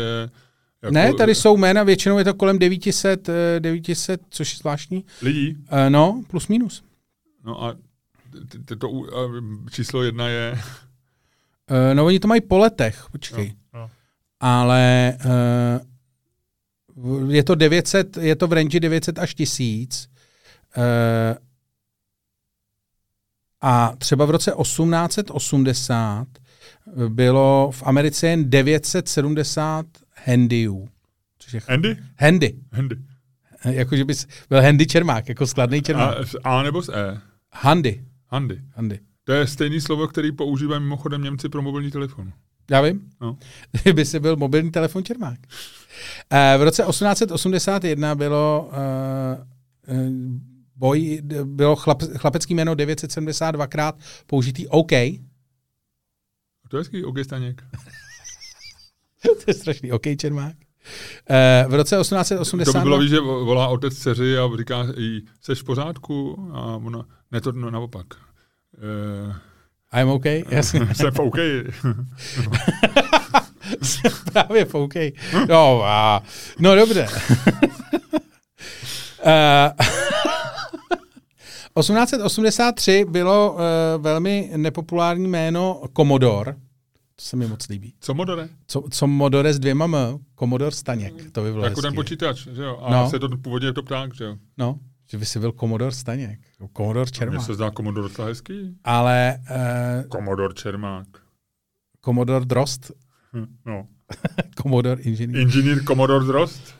Jako 0.82 0.94
Ne, 0.94 1.14
tady 1.14 1.34
jsou 1.34 1.56
jména, 1.56 1.82
většinou 1.82 2.18
je 2.18 2.24
to 2.24 2.34
kolem 2.34 2.58
900, 2.58 3.28
eh, 3.28 3.60
900 3.60 4.20
což 4.30 4.52
je 4.52 4.58
zvláštní. 4.58 5.04
Lidí. 5.22 5.56
Eh, 5.70 5.90
No, 5.90 6.22
plus 6.30 6.48
minus. 6.48 6.82
No 7.44 7.64
a 7.64 7.74
to 8.78 8.88
a 8.88 9.30
číslo 9.70 10.02
jedna 10.02 10.28
je... 10.28 10.58
Eh, 11.70 11.94
No, 11.94 12.04
oni 12.06 12.20
to 12.20 12.28
mají 12.28 12.40
po 12.40 12.58
letech, 12.58 13.04
počkej. 13.12 13.52
No, 13.74 13.80
no. 13.80 13.90
Ale 14.40 15.14
eh, 15.20 15.80
je 17.28 17.44
to 17.44 17.54
900, 17.54 18.16
je 18.16 18.36
to 18.36 18.46
v 18.46 18.52
range 18.52 18.80
900 18.80 19.18
až 19.18 19.34
1000. 19.34 20.08
Eh, 20.76 21.36
A 23.62 23.92
třeba 23.98 24.24
v 24.24 24.30
roce 24.30 24.52
1880 24.62 26.26
bylo 27.08 27.70
v 27.74 27.82
Americe 27.82 28.26
jen 28.28 28.50
970 28.50 29.86
handyů. 30.26 30.88
Což 31.38 31.52
je 31.52 31.60
Andy? 31.60 31.96
handy. 32.18 32.54
Andy. 32.72 32.96
Jakože 33.64 34.04
bys 34.04 34.26
byl 34.48 34.62
handy 34.62 34.86
čermák, 34.86 35.28
jako 35.28 35.46
skladný 35.46 35.78
A, 35.78 35.82
čermák. 35.82 36.18
s 36.28 36.36
A 36.44 36.62
nebo 36.62 36.82
s 36.82 36.88
E? 36.88 37.20
Handy. 37.52 38.04
Handy. 38.28 38.60
handy. 38.74 38.98
To 39.24 39.32
je 39.32 39.46
stejný 39.46 39.80
slovo, 39.80 40.08
který 40.08 40.32
používají 40.32 40.80
mimochodem 40.82 41.22
Němci 41.22 41.48
pro 41.48 41.62
mobilní 41.62 41.90
telefon. 41.90 42.32
Já 42.70 42.80
vím. 42.80 43.10
No. 43.20 43.38
Kdyby 43.82 44.04
si 44.04 44.20
byl 44.20 44.36
mobilní 44.36 44.70
telefon 44.70 45.04
čermák. 45.04 45.38
Eh, 46.30 46.58
V 46.58 46.62
roce 46.62 46.82
1881 46.82 48.14
bylo 48.14 48.70
uh, 48.72 49.96
boj, 50.76 51.20
bylo 51.44 51.76
chlap, 51.76 52.02
chlapecký 52.16 52.54
jméno 52.54 52.74
972krát 52.74 53.92
použitý 54.26 54.68
OK. 54.68 54.90
To 56.68 56.76
je 56.76 56.80
hezký, 56.80 57.04
OK 57.04 57.16
Staněk. 57.24 57.62
to 59.22 59.44
je 59.46 59.54
strašný. 59.54 59.92
OK, 59.92 60.02
Čermák. 60.18 60.54
Eh, 61.30 61.64
V 61.68 61.74
roce 61.74 61.96
To 61.96 62.02
1882... 62.02 62.80
by 62.80 62.84
bylo, 62.84 62.98
víš, 62.98 63.10
že 63.10 63.16
vo- 63.20 63.44
volá 63.44 63.68
otec 63.68 63.98
dceři 63.98 64.38
a 64.38 64.48
říká 64.58 64.86
jí, 64.96 65.26
seš 65.40 65.60
v 65.60 65.64
pořádku? 65.64 66.48
A 66.52 66.76
ona, 66.76 67.04
ne 67.30 67.40
to 67.40 67.52
no, 67.52 67.70
naopak. 67.70 68.06
Uh, 69.26 69.34
I'm 69.94 70.08
OK? 70.08 70.24
Jasně. 70.50 70.94
jsem 70.94 71.10
v 71.12 71.18
OK. 71.18 71.36
Právě 74.32 74.64
v 74.64 74.74
OK. 74.74 74.94
No, 75.48 75.82
a, 75.84 76.22
no 76.58 76.74
dobře. 76.76 77.06
Eh, 79.24 79.70
1883 81.78 83.04
bylo 83.08 83.52
uh, 83.52 83.58
velmi 84.02 84.50
nepopulární 84.56 85.28
jméno 85.28 85.82
Commodore. 85.96 86.52
To 86.52 86.58
se 87.24 87.36
mi 87.36 87.46
moc 87.46 87.68
líbí. 87.68 87.94
Co 88.00 88.14
modore? 88.14 88.48
Co, 88.66 88.84
co 88.90 89.06
Modore 89.06 89.52
s 89.54 89.58
dvěma 89.58 89.84
M? 89.84 89.96
Commodore 90.38 90.70
Staněk. 90.70 91.14
To 91.32 91.42
by 91.42 91.52
bylo 91.52 91.64
Jako 91.64 91.82
ten 91.82 91.94
počítač, 91.94 92.46
že 92.54 92.62
jo? 92.62 92.78
A 92.82 92.90
No. 92.90 92.96
no. 93.02 93.10
se 93.10 93.18
to 93.18 93.28
původně 93.28 93.68
je 93.68 93.72
to 93.72 93.82
pták, 93.82 94.14
že 94.14 94.24
jo? 94.24 94.36
No, 94.58 94.78
že 95.10 95.18
by 95.18 95.26
si 95.26 95.38
byl 95.38 95.52
Commodore 95.52 95.92
Staněk. 95.92 96.40
Commodore 96.76 97.04
Mně 97.08 97.12
Čermák. 97.12 97.42
se 97.46 97.54
zdá 97.54 97.70
Commodore 97.70 98.08
docela 98.08 98.28
hezký. 98.28 98.76
Ale 98.84 99.38
uh, 99.40 100.08
Commodore 100.12 100.54
Čermák. 100.54 101.06
Commodore 102.04 102.44
Drost, 102.44 102.90
Hm, 103.32 103.46
No. 103.66 103.86
Commodore 104.62 105.02
Engineer. 105.06 105.40
Inženýr 105.42 105.84
Commodore 105.84 106.24
Drost? 106.26 106.74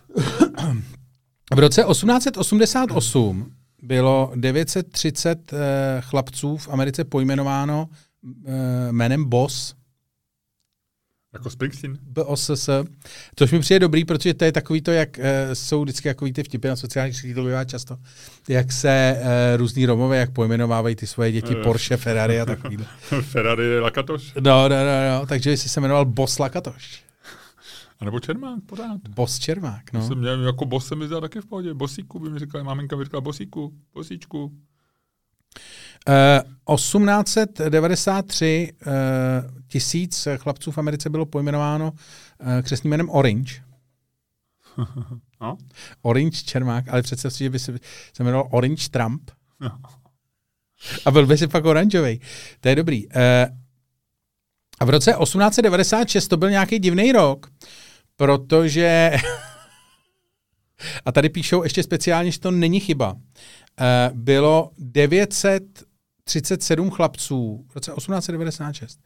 V 1.55 1.59
roce 1.59 1.83
1888 1.89 3.53
bylo 3.83 4.33
930 4.37 5.53
uh, 5.53 5.59
chlapců 6.01 6.57
v 6.57 6.69
Americe 6.69 7.05
pojmenováno 7.05 7.89
uh, 8.23 8.53
jménem 8.91 9.25
Boss, 9.25 9.75
Jako 11.33 11.51
Springsteen? 11.51 11.99
BOSS, 12.03 12.69
což 13.37 13.53
mi 13.53 13.59
přijde 13.61 13.79
dobrý, 13.79 14.05
protože 14.05 14.35
to 14.35 14.45
je 14.45 14.53
takový 14.53 14.81
to, 14.81 14.91
jak 14.91 15.19
uh, 15.19 15.25
jsou 15.53 15.83
vždycky 15.83 16.09
takový 16.09 16.33
ty 16.33 16.43
vtipy 16.43 16.69
na 16.69 16.77
sociálních 16.77 17.17
sítích, 17.17 17.35
to 17.35 17.45
bývá 17.45 17.65
často, 17.65 17.97
jak 18.49 18.73
se 18.73 19.17
uh, 19.21 19.27
různý 19.57 19.87
Romové, 19.87 20.17
jak 20.17 20.31
pojmenovávají 20.31 20.97
ty 20.97 21.07
svoje 21.07 21.33
děti 21.33 21.55
Eh. 21.59 21.63
Porsche, 21.63 21.97
Ferrari 21.97 22.41
a 22.41 22.47
takovýhle. 22.47 22.87
Ferrari 23.23 23.81
Lakatoš? 23.81 24.33
No, 24.35 24.69
no, 24.69 24.69
no, 24.69 25.19
no, 25.21 25.27
takže 25.27 25.57
jsi 25.57 25.69
se 25.69 25.81
jmenoval 25.81 26.05
Boss 26.05 26.39
Lakatoš. 26.39 27.05
A 28.01 28.05
nebo 28.05 28.21
Čermák, 28.21 28.59
pořád. 28.67 29.01
Boss 29.09 29.39
Čermák, 29.39 29.93
No. 29.93 30.07
Jsem 30.07 30.19
měl, 30.19 30.47
jako 30.47 30.65
boss 30.65 30.87
se 30.87 30.95
mi 30.97 31.07
zdá 31.07 31.21
taky 31.21 31.41
v 31.41 31.47
pohodě. 31.47 31.75
Bosíku 31.75 32.19
by 32.19 32.31
mi 32.31 32.39
říkala, 32.39 32.65
maminka 32.65 32.97
by 32.97 33.05
říkala 33.05 33.21
bosíku, 33.21 33.73
bosíčku. 33.95 34.53
1893 36.07 38.73
uh, 38.87 38.93
tisíc 39.69 40.29
chlapců 40.37 40.71
v 40.71 40.79
Americe 40.79 41.11
bylo 41.11 41.27
pojmenováno 41.27 41.93
uh, 41.93 41.99
křesným 42.63 42.91
jménem 42.91 43.11
Orange. 43.11 43.55
No? 45.43 45.59
Orange 46.03 46.43
Čermák, 46.45 46.89
ale 46.89 47.03
představ 47.03 47.33
si, 47.33 47.45
že 47.45 47.51
by 47.51 47.59
se, 47.59 47.79
se 48.13 48.25
jmenoval 48.25 48.49
Orange 48.51 48.89
Trump. 48.89 49.31
No. 49.61 49.71
A 51.05 51.11
byl 51.11 51.27
by 51.27 51.39
si 51.39 51.47
pak 51.47 51.65
oranžový. 51.65 52.21
To 52.61 52.69
je 52.69 52.75
dobrý. 52.75 53.07
Uh, 53.07 53.13
a 54.81 54.85
v 54.85 54.91
roce 54.91 55.15
1896 55.23 56.29
to 56.29 56.37
byl 56.37 56.51
nějaký 56.51 56.79
divný 56.79 57.13
rok, 57.13 57.51
protože 58.17 59.13
a 61.05 61.13
tady 61.13 61.29
píšou 61.29 61.63
ještě 61.63 61.83
speciálně, 61.83 62.31
že 62.31 62.41
to 62.41 62.51
není 62.51 62.81
chyba. 62.81 63.13
Uh, 63.13 63.21
bylo 64.13 64.71
937 66.35 66.91
chlapců 66.91 67.65
v 67.69 67.75
roce 67.75 67.93
1896. 67.97 69.01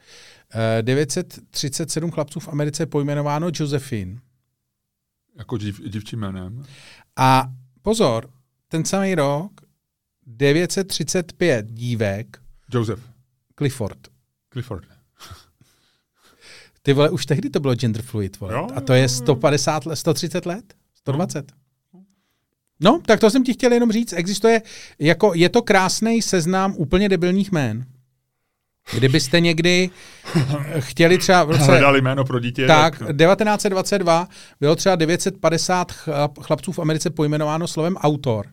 Uh, 0.55 0.61
937 0.83 2.11
chlapců 2.11 2.41
v 2.41 2.49
Americe 2.49 2.87
pojmenováno 2.87 3.51
Josephine. 3.55 4.21
Jako 5.39 5.57
div, 5.57 5.81
divčím 5.89 6.21
jménem. 6.21 6.65
A 7.17 7.53
pozor, 7.83 8.31
ten 8.69 8.85
samý 8.85 9.15
rok 9.15 9.53
935 10.27 11.67
dívek 11.71 12.39
Joseph. 12.73 13.03
Clifford. 13.59 13.99
Clifford. 14.53 14.85
Ty 16.83 16.93
vole, 16.93 17.11
už 17.11 17.27
tehdy 17.27 17.51
to 17.51 17.61
bylo 17.61 17.75
gender 17.75 18.03
fluid, 18.03 18.41
vole. 18.41 18.55
Jo, 18.55 18.69
A 18.75 18.81
to 18.81 18.93
je 18.93 19.01
jo, 19.01 19.05
jo. 19.05 19.09
150 19.09 19.87
let, 19.87 19.97
130 19.97 20.47
let? 20.47 20.75
120? 20.95 21.53
No, 21.53 21.59
tak 23.07 23.21
to 23.21 23.31
jsem 23.31 23.45
ti 23.45 23.53
chtěl 23.53 23.73
jenom 23.73 23.93
říct. 23.93 24.13
Existuje, 24.13 24.63
jako, 24.99 25.33
je 25.35 25.49
to 25.49 25.63
krásný 25.63 26.23
seznam 26.23 26.75
úplně 26.77 27.09
debilních 27.09 27.53
jmén. 27.53 27.85
Kdybyste 28.95 29.41
někdy 29.41 29.91
chtěli 30.79 31.19
třeba 31.19 31.45
v 31.45 31.51
roce... 31.51 31.65
Hledali 31.65 32.01
jméno 32.01 32.25
pro 32.25 32.41
dítě. 32.41 32.67
Tak, 32.67 32.99
1922 32.99 34.29
bylo 34.61 34.77
třeba 34.77 34.97
950 34.97 35.93
chlap, 35.93 36.39
chlapců 36.39 36.73
v 36.73 36.79
Americe 36.79 37.11
pojmenováno 37.11 37.69
slovem 37.69 37.97
autor, 37.97 38.47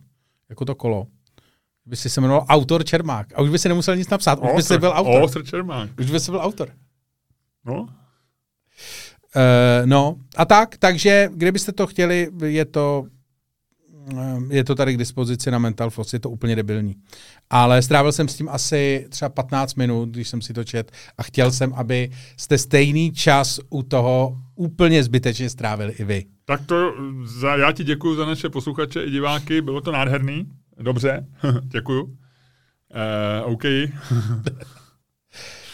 jako 0.50 0.66
to 0.66 0.76
kolo. 0.76 1.08
By 1.86 1.96
si 1.96 2.10
se 2.10 2.22
jmenoval 2.22 2.46
autor 2.50 2.86
Čermák. 2.86 3.28
A 3.36 3.42
už 3.42 3.50
by 3.50 3.60
si 3.60 3.70
nemusel 3.70 3.96
nic 3.96 4.10
napsat, 4.10 4.40
už 4.40 4.56
by 4.56 4.64
si 4.64 4.78
byl 4.78 4.92
autor. 4.96 5.22
Ostr 5.22 5.46
Čermák. 5.46 5.90
Už 6.00 6.12
by 6.12 6.20
si 6.20 6.32
byl 6.32 6.40
autor. 6.40 6.70
No, 7.66 7.90
Uh, 9.36 9.86
no 9.86 10.16
a 10.38 10.46
tak, 10.46 10.78
takže 10.78 11.30
kdybyste 11.34 11.72
to 11.72 11.88
chtěli, 11.88 12.30
je 12.46 12.66
to, 12.66 13.06
je 14.50 14.64
to 14.64 14.76
tady 14.76 14.94
k 14.94 14.98
dispozici 14.98 15.52
na 15.52 15.60
Mental 15.60 15.90
Floss, 15.90 16.14
je 16.14 16.20
to 16.20 16.30
úplně 16.30 16.56
debilní. 16.56 16.96
Ale 17.50 17.82
strávil 17.82 18.12
jsem 18.12 18.28
s 18.28 18.36
tím 18.36 18.50
asi 18.50 19.08
třeba 19.10 19.30
15 19.30 19.76
minut, 19.76 20.10
když 20.10 20.28
jsem 20.28 20.42
si 20.42 20.54
to 20.54 20.64
čet 20.64 20.92
a 21.18 21.24
chtěl 21.24 21.52
jsem, 21.52 21.74
aby 21.74 22.12
jste 22.38 22.58
stejný 22.58 23.12
čas 23.12 23.60
u 23.70 23.84
toho 23.84 24.38
úplně 24.56 25.04
zbytečně 25.04 25.50
strávili 25.50 25.94
i 25.94 26.04
vy. 26.04 26.26
tak 26.46 26.66
to, 26.66 26.94
za, 27.26 27.56
já 27.56 27.72
ti 27.72 27.84
děkuji 27.84 28.16
za 28.16 28.26
naše 28.26 28.50
posluchače 28.50 29.04
i 29.04 29.12
diváky, 29.12 29.62
bylo 29.62 29.82
to 29.82 29.92
nádherný. 29.92 30.48
Dobře, 30.82 31.26
děkuju. 31.64 32.04
Uh, 32.04 33.54
OK. 33.54 33.64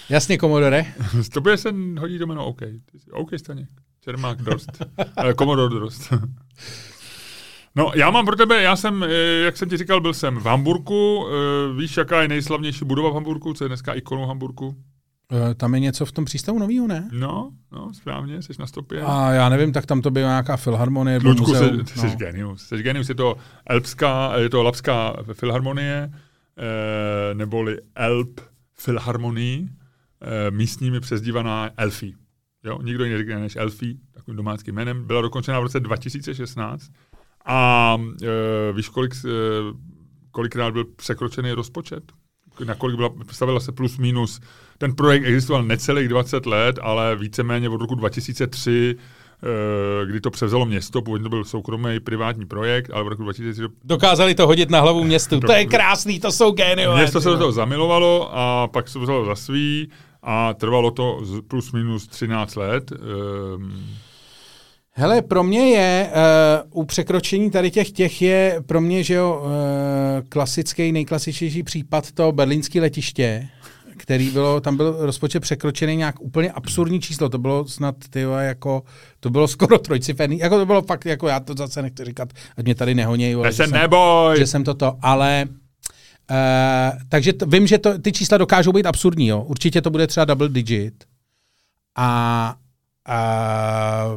Jasně, 0.10 0.38
Komodore. 0.38 0.86
Z 1.22 1.30
tobě 1.30 1.58
se 1.58 1.74
hodí 2.00 2.20
to 2.20 2.28
jméno 2.28 2.46
OK. 2.46 2.62
OK 3.12 3.30
Staněk. 3.38 3.70
Čermák 4.02 4.42
Drost. 4.42 4.70
Eh, 5.30 5.34
Komodor 5.34 5.74
Drost. 5.74 6.14
No, 7.78 7.92
já 7.96 8.12
mám 8.12 8.26
pro 8.26 8.36
tebe, 8.36 8.62
já 8.62 8.76
jsem, 8.76 9.04
eh, 9.04 9.10
jak 9.46 9.58
jsem 9.58 9.70
ti 9.70 9.78
říkal, 9.78 10.02
byl 10.02 10.14
jsem 10.14 10.36
v 10.36 10.46
Hamburku. 10.46 11.28
Eh, 11.28 11.78
Víš, 11.78 11.98
jaká 11.98 12.22
je 12.22 12.28
nejslavnější 12.28 12.86
budova 12.86 13.10
v 13.10 13.14
Hamburku, 13.14 13.54
co 13.54 13.64
je 13.64 13.68
dneska 13.68 13.94
ikonou 13.94 14.26
Hamburku? 14.26 14.76
Uh, 15.32 15.54
tam 15.54 15.74
je 15.74 15.80
něco 15.80 16.06
v 16.06 16.12
tom 16.12 16.26
přístavu 16.26 16.60
novýho, 16.60 16.88
ne? 16.88 17.10
No, 17.12 17.52
no, 17.72 17.94
správně, 17.94 18.42
jsi 18.42 18.54
na 18.60 18.68
stopě. 18.68 19.02
A 19.02 19.32
já 19.32 19.50
nevím, 19.50 19.74
tak 19.74 19.86
tam 19.86 20.02
to 20.02 20.12
byla 20.12 20.28
nějaká 20.28 20.58
filharmonie. 20.58 21.20
Lučku, 21.24 21.54
jsi, 21.54 21.70
ty 21.84 22.00
jsi 22.00 22.16
genius. 22.16 22.68
Jsi 22.68 22.84
genius, 22.84 23.10
je 23.10 23.16
to 23.16 23.38
Elbská, 23.66 24.38
je 24.38 24.50
to 24.50 24.64
Lapská 24.64 25.16
filharmonie, 25.34 26.12
eh, 26.58 27.34
neboli 27.34 27.78
Elb 27.96 28.42
filharmonii, 28.76 29.70
eh, 30.22 30.52
místními 30.52 31.00
přezdívaná 31.00 31.70
Elfí. 31.78 32.16
Jo, 32.64 32.82
nikdo 32.82 33.04
jiný 33.04 33.16
neříká 33.16 33.40
než 33.40 33.56
Elfí, 33.56 34.00
takovým 34.14 34.38
domáckým 34.38 34.76
jménem. 34.76 35.08
Byla 35.08 35.22
dokončena 35.22 35.60
v 35.60 35.64
roce 35.64 35.80
2016 35.80 36.92
a 37.48 37.98
eh, 38.24 38.74
víš, 38.74 38.90
kolik, 38.90 39.14
eh, 39.26 39.30
kolikrát 40.32 40.74
byl 40.74 40.86
překročený 40.86 41.52
rozpočet? 41.52 42.04
Na 42.66 42.76
kolik 42.76 42.96
byla, 42.96 43.10
stavila 43.32 43.60
se 43.60 43.72
plus 43.72 43.98
minus. 43.98 44.40
Ten 44.78 44.96
projekt 44.96 45.24
existoval 45.26 45.64
necelých 45.64 46.08
20 46.10 46.46
let, 46.46 46.80
ale 46.82 47.16
víceméně 47.16 47.70
od 47.70 47.82
roku 47.82 47.96
2003 47.96 48.96
eh, 49.44 50.06
kdy 50.06 50.22
to 50.22 50.32
převzalo 50.32 50.66
město, 50.66 51.02
původně 51.02 51.24
to 51.24 51.30
byl 51.30 51.44
soukromý 51.44 52.00
privátní 52.00 52.46
projekt, 52.46 52.90
ale 52.94 53.04
v 53.04 53.08
roku 53.08 53.24
2003 53.24 53.62
Dokázali 53.84 54.36
to 54.36 54.48
hodit 54.48 54.70
na 54.70 54.82
hlavu 54.82 55.04
městu. 55.04 55.40
To 55.46 55.52
je 55.52 55.66
krásný, 55.66 56.20
to 56.20 56.32
jsou 56.32 56.52
géniové. 56.52 56.98
Město 56.98 57.22
se 57.22 57.30
do 57.30 57.38
toho 57.38 57.52
zamilovalo 57.52 58.30
a 58.34 58.68
pak 58.68 58.88
se 58.88 59.00
vzalo 59.00 59.26
za 59.26 59.36
svý 59.36 59.90
a 60.24 60.54
trvalo 60.54 60.92
to 60.92 61.22
plus 61.48 61.72
minus 61.72 62.08
13 62.08 62.56
let. 62.56 62.92
Um, 62.92 63.98
Hele, 65.00 65.22
pro 65.22 65.44
mě 65.44 65.60
je, 65.60 66.10
uh, 66.74 66.82
u 66.82 66.86
překročení 66.86 67.52
tady 67.52 67.72
těch 67.72 67.92
těch 67.92 68.22
je 68.22 68.62
pro 68.66 68.82
mě, 68.82 69.04
že 69.04 69.14
jo, 69.14 69.42
uh, 69.46 69.50
klasický, 70.30 70.92
nejklasičtější 70.92 71.64
případ 71.64 72.12
to 72.12 72.32
berlínské 72.32 72.82
letiště, 72.82 73.48
který 73.98 74.30
bylo, 74.30 74.62
tam 74.62 74.78
byl 74.78 74.98
rozpočet 75.00 75.40
překročený 75.40 75.96
nějak 75.96 76.22
úplně 76.22 76.52
absurdní 76.52 77.02
číslo, 77.02 77.30
to 77.30 77.38
bylo 77.38 77.68
snad, 77.68 77.96
ty 78.10 78.22
jako, 78.40 78.84
to 79.20 79.30
bylo 79.30 79.48
skoro 79.48 79.80
trojciferný, 79.80 80.40
jako 80.40 80.58
to 80.58 80.66
bylo 80.66 80.82
fakt, 80.82 81.06
jako 81.06 81.28
já 81.28 81.40
to 81.40 81.54
zase 81.58 81.82
nechci 81.82 82.06
říkat, 82.06 82.30
ať 82.58 82.66
mě 82.66 82.76
tady 82.76 82.96
nehonějí, 82.96 83.36
ne 83.36 83.52
že 83.52 83.58
se 83.58 83.64
jsem- 83.64 83.72
neboj! 83.72 84.38
že 84.38 84.48
jsem 84.48 84.64
toto, 84.64 84.98
ale 85.02 85.46
uh, 86.32 87.00
takže 87.10 87.34
to, 87.34 87.46
vím, 87.46 87.68
že 87.68 87.78
to, 87.78 87.98
ty 87.98 88.12
čísla 88.12 88.38
dokážou 88.38 88.72
být 88.72 88.86
absurdní, 88.86 89.28
jo. 89.28 89.42
Určitě 89.42 89.82
to 89.82 89.90
bude 89.90 90.08
třeba 90.08 90.26
double 90.26 90.50
digit. 90.50 90.94
A, 91.98 92.56
a 93.08 94.10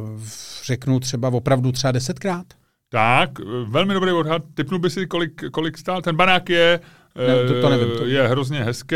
řeknu 0.63 0.99
třeba 0.99 1.27
opravdu 1.29 1.71
třeba 1.71 1.91
desetkrát. 1.91 2.45
Tak, 2.89 3.29
velmi 3.67 3.93
dobrý 3.93 4.11
odhad. 4.11 4.41
Typnu 4.53 4.79
by 4.79 4.89
si, 4.89 5.05
kolik, 5.07 5.43
kolik 5.51 5.77
stál. 5.77 6.01
Ten 6.01 6.15
barák 6.15 6.49
je, 6.49 6.79
Ne, 7.15 7.47
to- 7.47 7.61
to 7.61 7.69
nevím, 7.69 7.87
eh, 7.93 7.97
to- 7.97 8.05
je 8.05 8.27
hrozně 8.27 8.63
hezký, 8.63 8.95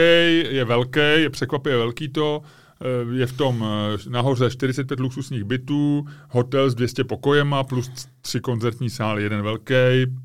je 0.49 0.65
velký, 0.65 0.99
je 0.99 1.29
překvapivě 1.29 1.77
velký 1.77 2.09
to. 2.09 2.41
Eh, 2.81 3.15
Je 3.17 3.25
v 3.27 3.33
tom 3.37 3.65
eh, 3.67 3.97
nahoře 4.09 4.49
45 4.49 4.99
luxusních 4.99 5.43
bytů, 5.43 6.05
hotel 6.29 6.69
s 6.69 6.75
200 6.75 7.03
pokojema, 7.03 7.63
plus 7.63 7.91
tři 8.26 8.39
koncertní 8.39 8.89
sály, 8.89 9.23
jeden 9.23 9.41
velký, 9.41 9.73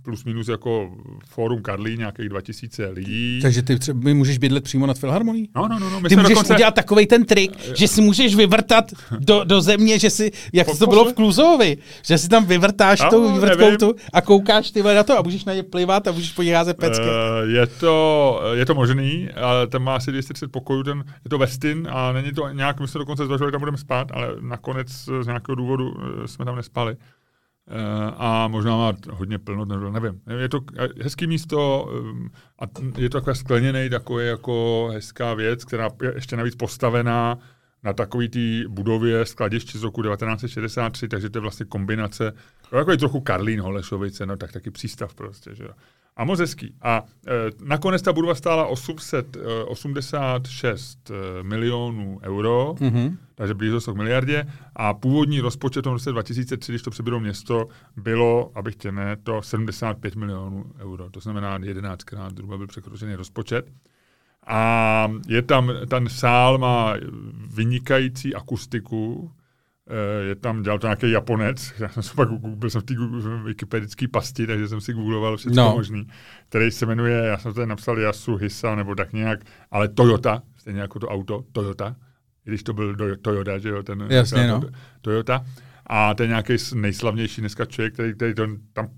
plus 0.03 0.24
minus 0.24 0.48
jako 0.48 0.90
Fórum 1.28 1.62
Karlí, 1.62 1.96
nějakých 1.96 2.28
2000 2.28 2.86
lidí. 2.86 3.38
Takže 3.42 3.62
ty 3.62 3.78
třeba 3.78 4.01
my 4.05 4.14
můžeš 4.14 4.38
bydlet 4.38 4.64
přímo 4.64 4.86
nad 4.86 4.98
filharmonií? 4.98 5.48
No, 5.57 5.68
no, 5.68 5.78
no, 5.78 5.90
no. 5.90 6.01
My 6.01 6.09
Ty 6.09 6.16
můžeš 6.16 6.28
dokonce, 6.28 6.55
udělat 6.55 6.74
takový 6.74 7.07
ten 7.07 7.24
trik, 7.24 7.53
že 7.76 7.88
si 7.88 8.01
můžeš 8.01 8.34
vyvrtat 8.34 8.84
do, 9.18 9.44
do 9.44 9.61
země, 9.61 9.98
že 9.98 10.11
si, 10.11 10.30
jak 10.53 10.66
Po- 10.66 10.76
to 10.76 10.86
bylo 10.86 11.05
v 11.05 11.12
Kluzovi, 11.12 11.76
že 12.03 12.18
si 12.18 12.28
tam 12.28 12.46
vyvrtáš 12.46 13.01
No, 13.01 13.11
tou 13.11 13.32
vývrtkou 13.32 13.76
tu 13.76 13.94
a 14.12 14.20
koukáš 14.20 14.70
ty 14.70 14.82
na 14.82 15.03
to 15.03 15.18
a 15.18 15.22
můžeš 15.22 15.44
na 15.44 15.55
ně 15.55 15.62
plivat 15.62 16.09
a 16.09 16.12
můžeš 16.12 16.32
po 16.32 16.42
nich 16.42 16.55
házet 16.55 16.76
pecky. 16.76 17.05
Eh, 17.07 17.51
je, 17.53 17.66
to, 17.66 18.40
je 18.53 18.66
to 18.66 18.74
možný, 18.74 19.28
ale 19.36 19.66
ten 19.66 19.82
má 19.82 19.96
asi 19.96 20.11
230 20.11 20.53
pokojů, 20.53 20.82
ten, 20.82 21.05
je 21.24 21.28
to 21.30 21.38
Westin 21.38 21.88
a 21.90 22.12
není 22.12 22.32
to 22.32 22.48
nějak, 22.48 22.80
my 22.80 22.88
jsme 22.88 22.98
dokonce 22.98 23.26
zvažovali, 23.26 23.53
tam 23.53 23.61
budeme 23.61 23.78
spát, 23.78 24.09
ale 24.12 24.28
nakonec 24.40 24.88
z 25.20 25.26
nějakého 25.26 25.55
důvodu 25.55 25.94
eh, 26.24 26.28
jsme 26.28 26.44
tam 26.44 26.57
nespali. 26.57 26.96
Eh, 27.72 28.12
a 28.16 28.48
možná 28.48 28.76
má 28.76 28.92
hodně 29.10 29.38
plno, 29.38 29.64
nevím. 29.90 30.20
Je 30.38 30.48
to 30.48 30.60
hezký 31.02 31.26
místo 31.26 31.88
eh, 31.92 31.96
a 32.58 32.64
je 32.98 33.10
to 33.10 33.20
takový 33.20 33.36
skleněný, 33.36 33.90
takový 33.90 34.26
jako 34.26 34.88
hezká 34.92 35.34
věc, 35.34 35.64
která 35.64 35.88
je 36.02 36.12
ještě 36.14 36.36
navíc 36.36 36.54
postavená 36.54 37.38
na 37.82 37.92
takový 37.92 38.28
té 38.28 38.68
budově 38.68 39.26
skladišti 39.26 39.78
z 39.78 39.82
roku 39.82 40.02
1963, 40.02 41.08
takže 41.08 41.30
to 41.30 41.38
je 41.38 41.42
vlastně 41.42 41.66
kombinace, 41.66 42.32
no, 42.72 42.78
takový 42.78 42.98
trochu 42.98 43.20
Karlín 43.20 43.60
Holešovice, 43.60 44.26
no 44.26 44.36
tak 44.36 44.52
taky 44.52 44.70
přístav 44.70 45.14
prostě, 45.14 45.54
že 45.54 45.64
jo. 45.64 45.70
A 46.16 46.24
moc 46.24 46.40
hezký. 46.40 46.74
A 46.82 47.04
e, 47.26 47.30
nakonec 47.64 48.02
ta 48.02 48.12
budova 48.12 48.34
stála 48.34 48.66
886 48.66 51.10
e, 51.10 51.14
milionů 51.42 52.20
euro, 52.22 52.74
Mhm. 52.80 53.18
Takže 53.41 53.55
blízko 53.55 53.95
k 53.95 53.97
miliardě. 53.97 54.47
A 54.76 54.95
původní 54.95 55.41
rozpočet 55.41 55.86
v 55.86 55.93
roce 55.93 56.12
2003, 56.12 56.72
když 56.72 56.82
to 56.82 56.91
přebíralo 56.91 57.20
město, 57.20 57.68
bylo, 57.97 58.53
abych 58.55 58.76
tě 58.76 58.93
ne, 58.93 59.16
to 59.16 59.43
75 59.43 60.16
milionů 60.16 60.72
euro. 60.78 61.11
To 61.11 61.20
znamená 61.20 61.59
11krát 61.59 62.30
zhruba 62.30 62.57
byl 62.57 62.66
překročený 62.66 63.14
rozpočet. 63.14 63.72
A 64.47 65.12
je 65.28 65.43
tam, 65.43 65.72
ten 65.88 66.09
sál 66.09 66.59
má 66.59 66.95
vynikající 67.55 68.34
akustiku, 68.34 69.30
Eh, 69.91 70.24
je 70.24 70.34
tam, 70.34 70.62
dělal 70.62 70.78
to 70.78 70.86
nějaký 70.86 71.11
Japonec, 71.11 71.74
já 71.78 71.88
jsem 71.88 72.03
se 72.03 72.14
pak 72.14 72.28
byl 72.32 72.70
jsem 72.70 72.80
v 72.80 72.84
té 72.84 72.95
wikipedické 73.45 74.09
pasti, 74.09 74.47
takže 74.47 74.68
jsem 74.68 74.80
si 74.80 74.93
googloval 74.93 75.36
všechno 75.36 75.62
no. 75.62 75.72
možný, 75.76 76.07
který 76.49 76.70
se 76.70 76.86
jmenuje, 76.86 77.24
já 77.24 77.38
jsem 77.38 77.55
tady 77.55 77.66
napsal 77.66 77.99
Yasu 77.99 78.36
Hisa, 78.36 78.74
nebo 78.74 78.95
tak 78.95 79.12
nějak, 79.12 79.41
ale 79.70 79.88
Toyota, 79.88 80.43
stejně 80.57 80.80
jako 80.80 80.99
to 80.99 81.09
auto, 81.09 81.45
Toyota, 81.53 81.97
když 82.45 82.62
to 82.62 82.72
byl 82.72 83.16
Toyota, 83.22 83.59
že 83.59 83.68
jo, 83.68 83.82
ten 83.82 84.07
Jasně, 84.11 84.49
no. 84.49 84.62
Toyota. 85.01 85.45
A 85.86 86.14
ten 86.14 86.28
nějaký 86.28 86.53
nejslavnější 86.74 87.41
dneska 87.41 87.64
člověk, 87.64 87.93
který, 87.95 88.14
který 88.14 88.34
to 88.34 88.47
tam 88.72 88.88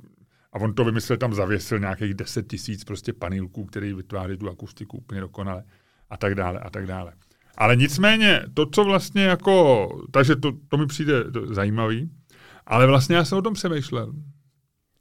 a 0.52 0.60
on 0.60 0.74
to 0.74 0.84
vymyslel, 0.84 1.16
tam 1.16 1.34
zavěsil 1.34 1.78
nějakých 1.78 2.14
10 2.14 2.48
tisíc 2.48 2.84
prostě 2.84 3.12
panelků, 3.12 3.64
který 3.64 3.92
vytváří 3.92 4.36
tu 4.36 4.48
akustiku 4.48 4.96
úplně 4.96 5.20
dokonale 5.20 5.64
a 6.10 6.16
tak 6.16 6.34
dále 6.34 6.58
a 6.58 6.70
tak 6.70 6.86
dále. 6.86 7.12
Ale 7.56 7.76
nicméně, 7.76 8.42
to, 8.54 8.66
co 8.66 8.84
vlastně 8.84 9.24
jako, 9.24 9.88
takže 10.10 10.36
to, 10.36 10.52
to 10.68 10.76
mi 10.76 10.86
přijde 10.86 11.24
zajímavý, 11.50 12.10
ale 12.66 12.86
vlastně 12.86 13.16
já 13.16 13.24
jsem 13.24 13.38
o 13.38 13.42
tom 13.42 13.54
přemýšlel. 13.54 14.12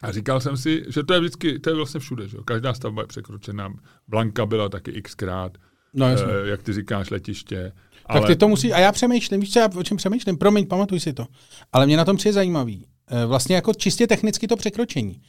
A 0.02 0.12
říkal 0.12 0.40
jsem 0.40 0.58
si, 0.58 0.86
že 0.88 1.04
to 1.04 1.14
je 1.14 1.20
vždycky, 1.20 1.60
to 1.60 1.70
je 1.70 1.76
vlastně 1.76 2.00
všude, 2.00 2.28
že 2.28 2.38
jo? 2.38 2.44
každá 2.44 2.74
stavba 2.74 3.02
je 3.02 3.08
překročená. 3.08 3.74
Blanka 4.08 4.46
byla 4.46 4.70
taky 4.70 5.02
xkrát, 5.02 5.58
no, 5.94 6.06
eh, 6.06 6.50
jak 6.50 6.64
ty 6.64 6.74
říkáš, 6.74 7.10
letiště. 7.10 7.72
Tak 8.08 8.18
ale... 8.18 8.28
ty 8.28 8.36
to 8.36 8.48
musí, 8.48 8.74
a 8.74 8.80
já 8.80 8.92
přemýšlím, 8.92 9.40
víš 9.40 9.54
co, 9.54 9.60
já 9.60 9.70
o 9.76 9.84
čem 9.84 9.98
přemýšlím, 9.98 10.38
promiň, 10.38 10.68
pamatuj 10.68 11.00
si 11.00 11.14
to. 11.14 11.28
Ale 11.74 11.86
mě 11.86 11.98
na 11.98 12.06
tom 12.06 12.18
přijde 12.18 12.34
zajímavý. 12.34 12.86
Eh, 13.08 13.26
vlastně 13.26 13.56
jako 13.56 13.74
čistě 13.74 14.08
technicky 14.08 14.48
to 14.48 14.56
překročení. 14.56 15.22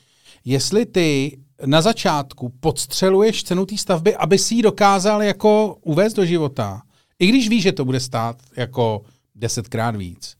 Jestli 0.45 0.87
ty 0.87 1.39
na 1.67 1.83
začátku 1.83 2.53
podstřeluješ 2.61 3.45
cenu 3.45 3.67
té 3.67 3.77
stavby, 3.77 4.17
aby 4.17 4.39
si 4.39 4.55
ji 4.55 4.63
dokázal 4.63 5.23
jako 5.23 5.77
uvést 5.81 6.15
do 6.15 6.25
života, 6.25 6.83
i 7.19 7.27
když 7.27 7.49
víš, 7.49 7.63
že 7.63 7.73
to 7.73 7.85
bude 7.85 8.01
stát 8.01 8.43
jako 8.57 9.03
desetkrát 9.35 9.97
víc. 9.97 10.37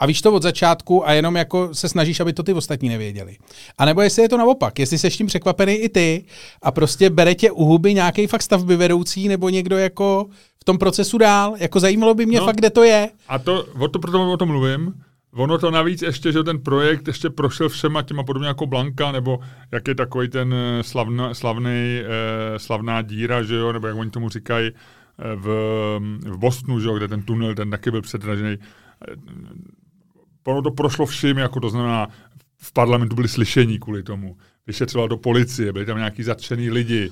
A 0.00 0.06
víš 0.06 0.22
to 0.22 0.32
od 0.32 0.42
začátku 0.42 1.08
a 1.08 1.12
jenom 1.12 1.36
jako 1.36 1.74
se 1.74 1.88
snažíš, 1.88 2.20
aby 2.20 2.32
to 2.32 2.42
ty 2.42 2.52
ostatní 2.52 2.88
nevěděli. 2.88 3.36
A 3.78 3.84
nebo 3.84 4.00
jestli 4.00 4.22
je 4.22 4.28
to 4.28 4.38
naopak, 4.38 4.78
jestli 4.78 4.98
jsi 4.98 5.10
tím 5.10 5.26
překvapený 5.26 5.74
i 5.74 5.88
ty 5.88 6.24
a 6.62 6.70
prostě 6.70 7.10
bere 7.10 7.34
tě 7.34 7.50
u 7.50 7.64
huby 7.64 7.94
nějaký 7.94 8.26
fakt 8.26 8.42
stavby 8.42 8.76
vedoucí 8.76 9.28
nebo 9.28 9.48
někdo 9.48 9.78
jako 9.78 10.26
v 10.60 10.64
tom 10.64 10.78
procesu 10.78 11.18
dál. 11.18 11.54
Jako 11.58 11.80
zajímalo 11.80 12.14
by 12.14 12.26
mě 12.26 12.40
no, 12.40 12.44
fakt, 12.44 12.56
kde 12.56 12.70
to 12.70 12.84
je. 12.84 13.10
A 13.28 13.38
to, 13.38 13.64
o 13.78 13.88
to 13.88 13.98
proto 13.98 14.32
o 14.32 14.36
tom 14.36 14.48
mluvím. 14.48 14.94
Ono 15.32 15.58
to 15.58 15.70
navíc 15.70 16.02
ještě, 16.02 16.32
že 16.32 16.42
ten 16.42 16.58
projekt 16.58 17.08
ještě 17.08 17.30
prošel 17.30 17.68
všema 17.68 18.02
těma 18.02 18.22
podobně 18.22 18.48
jako 18.48 18.66
Blanka, 18.66 19.12
nebo 19.12 19.38
jak 19.72 19.88
je 19.88 19.94
takový 19.94 20.28
ten 20.28 20.54
eh, 20.54 20.82
slavna, 20.82 21.34
slavný, 21.34 22.00
eh, 22.00 22.58
slavná 22.58 23.02
díra, 23.02 23.42
že 23.42 23.54
jo, 23.54 23.72
nebo 23.72 23.86
jak 23.86 23.96
oni 23.96 24.10
tomu 24.10 24.28
říkají, 24.28 24.70
v, 25.36 25.46
v 26.20 26.38
Bostonu, 26.38 26.80
že, 26.80 26.88
kde 26.96 27.08
ten 27.08 27.22
tunel 27.22 27.54
ten 27.54 27.70
taky 27.70 27.90
byl 27.90 28.02
předražený. 28.02 28.58
Ono 30.46 30.62
to 30.62 30.70
prošlo 30.70 31.06
vším, 31.06 31.38
jako 31.38 31.60
to 31.60 31.70
znamená, 31.70 32.08
v 32.58 32.72
parlamentu 32.72 33.16
byli 33.16 33.28
slyšení 33.28 33.78
kvůli 33.78 34.02
tomu. 34.02 34.36
Vyšetřovala 34.66 35.08
to 35.08 35.16
policie, 35.16 35.72
byli 35.72 35.86
tam 35.86 35.96
nějaký 35.96 36.22
zatčený 36.22 36.70
lidi, 36.70 37.10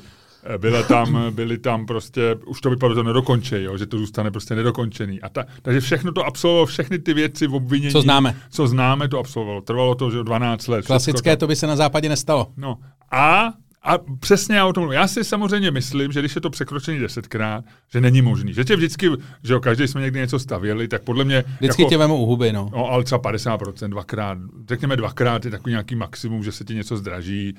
byly 0.58 0.84
tam, 0.84 1.30
byli 1.34 1.58
tam 1.58 1.86
prostě, 1.86 2.36
už 2.46 2.60
to 2.60 2.70
vypadalo, 2.70 2.94
že 2.94 2.98
to 2.98 3.02
nedokončí, 3.02 3.54
jo, 3.62 3.76
že 3.76 3.86
to 3.86 3.98
zůstane 3.98 4.30
prostě 4.30 4.54
nedokončený. 4.54 5.20
A 5.20 5.28
ta, 5.28 5.44
takže 5.62 5.80
všechno 5.80 6.12
to 6.12 6.24
absolvovalo, 6.24 6.66
všechny 6.66 6.98
ty 6.98 7.14
věci 7.14 7.46
v 7.46 7.54
obvinění. 7.54 7.92
Co 7.92 8.02
známe. 8.02 8.36
Co 8.50 8.66
známe, 8.66 9.08
to 9.08 9.18
absolvovalo. 9.18 9.60
Trvalo 9.60 9.94
to, 9.94 10.10
že 10.10 10.22
12 10.22 10.68
let. 10.68 10.86
Klasické, 10.86 11.36
to. 11.36 11.40
to 11.40 11.46
by 11.46 11.56
se 11.56 11.66
na 11.66 11.76
západě 11.76 12.08
nestalo. 12.08 12.48
No. 12.56 12.78
A 13.12 13.52
a 13.84 13.98
přesně 14.20 14.56
já 14.56 14.66
o 14.66 14.72
tom 14.72 14.82
mluvím. 14.82 15.00
Já 15.00 15.08
si 15.08 15.24
samozřejmě 15.24 15.70
myslím, 15.70 16.12
že 16.12 16.20
když 16.20 16.34
je 16.34 16.40
to 16.40 16.50
překročení 16.50 16.98
desetkrát, 16.98 17.64
že 17.92 18.00
není 18.00 18.22
možný. 18.22 18.54
Že 18.54 18.64
tě 18.64 18.76
vždycky, 18.76 19.10
že 19.42 19.52
jo, 19.52 19.60
každý 19.60 19.88
jsme 19.88 20.00
někdy 20.00 20.18
něco 20.20 20.38
stavěli, 20.38 20.88
tak 20.88 21.02
podle 21.02 21.24
mě... 21.24 21.44
Vždycky 21.60 21.82
jako, 21.82 21.90
tě 21.90 21.98
vemu 21.98 22.16
u 22.16 22.26
huby, 22.26 22.52
no. 22.52 22.70
No, 22.72 22.90
ale 22.90 23.04
třeba 23.04 23.18
50%, 23.18 23.88
dvakrát. 23.88 24.38
Řekněme 24.68 24.96
dvakrát 24.96 25.44
je 25.44 25.50
takový 25.50 25.70
nějaký 25.70 25.94
maximum, 25.94 26.44
že 26.44 26.52
se 26.52 26.64
ti 26.64 26.74
něco 26.74 26.96
zdraží, 26.96 27.54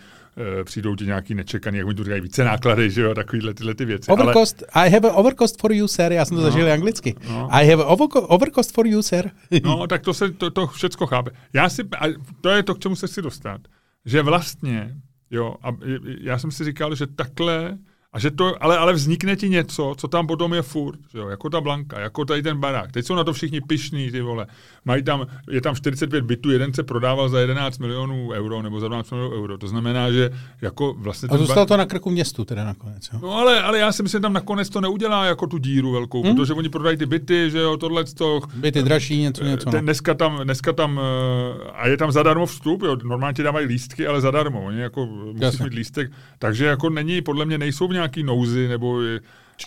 e, 0.59 0.63
přijdou 0.63 0.95
ti 0.95 1.05
nějaký 1.05 1.33
nečekaný, 1.33 1.77
jak 1.77 1.87
mi 1.87 1.93
tu 1.93 2.03
říkají, 2.03 2.21
více 2.21 2.43
náklady, 2.43 2.91
že 2.91 3.01
jo, 3.01 3.13
takovýhle 3.13 3.53
tyhle 3.53 3.75
ty 3.75 3.85
věci. 3.85 4.11
Overcost, 4.11 4.63
ale... 4.71 4.87
I 4.87 4.91
have 4.91 5.09
a 5.09 5.13
overcost 5.13 5.61
for 5.61 5.73
you, 5.73 5.87
sir, 5.87 6.11
já 6.11 6.25
jsem 6.25 6.37
to 6.37 6.43
no, 6.43 6.51
zažil 6.51 6.73
anglicky. 6.73 7.15
No. 7.29 7.47
I 7.51 7.69
have 7.69 7.83
a 7.83 7.87
overcost 8.13 8.73
for 8.73 8.87
you, 8.87 9.01
sir. 9.01 9.29
no, 9.63 9.87
tak 9.87 10.01
to 10.01 10.13
se, 10.13 10.31
to, 10.31 10.51
to 10.51 10.67
všecko 10.67 11.07
chápe. 11.07 11.31
Já 11.53 11.69
si, 11.69 11.83
a 11.99 12.05
to 12.41 12.49
je 12.49 12.63
to, 12.63 12.75
k 12.75 12.79
čemu 12.79 12.95
se 12.95 13.07
chci 13.07 13.21
dostat. 13.21 13.61
Že 14.05 14.21
vlastně 14.21 14.95
Jo, 15.31 15.55
a 15.61 15.77
já 16.19 16.39
jsem 16.39 16.51
si 16.51 16.63
říkal, 16.63 16.95
že 16.95 17.07
takhle, 17.07 17.77
a 18.15 18.19
že 18.19 18.31
to, 18.31 18.63
ale, 18.63 18.77
ale 18.77 18.93
vznikne 18.93 19.35
ti 19.35 19.49
něco, 19.49 19.95
co 19.97 20.07
tam 20.07 20.27
potom 20.27 20.53
je 20.53 20.61
furt, 20.61 20.99
jo, 21.13 21.27
jako 21.27 21.49
ta 21.49 21.61
Blanka, 21.61 21.99
jako 21.99 22.25
tady 22.25 22.43
ten 22.43 22.59
barák. 22.59 22.91
Teď 22.91 23.05
jsou 23.05 23.15
na 23.15 23.23
to 23.23 23.33
všichni 23.33 23.61
pišní, 23.61 24.11
ty 24.11 24.21
vole. 24.21 24.47
Mají 24.85 25.03
tam, 25.03 25.27
je 25.51 25.61
tam 25.61 25.75
45 25.75 26.23
bytů, 26.23 26.51
jeden 26.51 26.73
se 26.73 26.83
prodával 26.83 27.29
za 27.29 27.39
11 27.39 27.77
milionů 27.77 28.29
euro, 28.29 28.61
nebo 28.61 28.79
za 28.79 28.87
12 28.87 29.11
milionů 29.11 29.35
euro. 29.35 29.57
To 29.57 29.67
znamená, 29.67 30.11
že 30.11 30.29
jako 30.61 30.93
vlastně... 30.97 31.29
A 31.31 31.37
zůstalo 31.37 31.61
bar... 31.61 31.67
to 31.67 31.77
na 31.77 31.85
krku 31.85 32.09
městu 32.09 32.45
teda 32.45 32.63
nakonec, 32.63 33.09
jo? 33.13 33.19
No 33.23 33.31
ale, 33.31 33.61
ale 33.61 33.79
já 33.79 33.91
si 33.91 34.03
myslím, 34.03 34.19
že 34.19 34.21
tam 34.21 34.33
nakonec 34.33 34.69
to 34.69 34.81
neudělá 34.81 35.25
jako 35.25 35.47
tu 35.47 35.57
díru 35.57 35.91
velkou, 35.91 36.23
hmm? 36.23 36.35
protože 36.35 36.53
oni 36.53 36.69
prodají 36.69 36.97
ty 36.97 37.05
byty, 37.05 37.49
že 37.51 37.59
jo, 37.59 37.77
tohle 37.77 38.03
to... 38.03 38.41
Byty 38.55 38.83
dražší, 38.83 39.17
něco, 39.21 39.43
něco. 39.43 39.69
Ten, 39.69 39.79
no. 39.79 39.81
dneska 39.81 40.13
tam, 40.13 40.39
dneska 40.43 40.73
tam, 40.73 40.99
eh, 40.99 41.71
a 41.73 41.87
je 41.87 41.97
tam 41.97 42.11
zadarmo 42.11 42.45
vstup, 42.45 42.83
jo, 42.83 42.97
normálně 43.03 43.33
ti 43.33 43.43
dávají 43.43 43.67
lístky, 43.67 44.07
ale 44.07 44.21
zadarmo, 44.21 44.65
oni 44.65 44.79
jako 44.79 45.05
musí 45.05 45.63
mít 45.63 45.73
lístek, 45.73 46.11
takže 46.39 46.65
jako 46.65 46.89
není, 46.89 47.21
podle 47.21 47.45
mě 47.45 47.57
nejsou 47.57 47.87
v 47.87 47.93
nějaký 48.05 48.23
nouzy, 48.23 48.67
nebo 48.67 48.99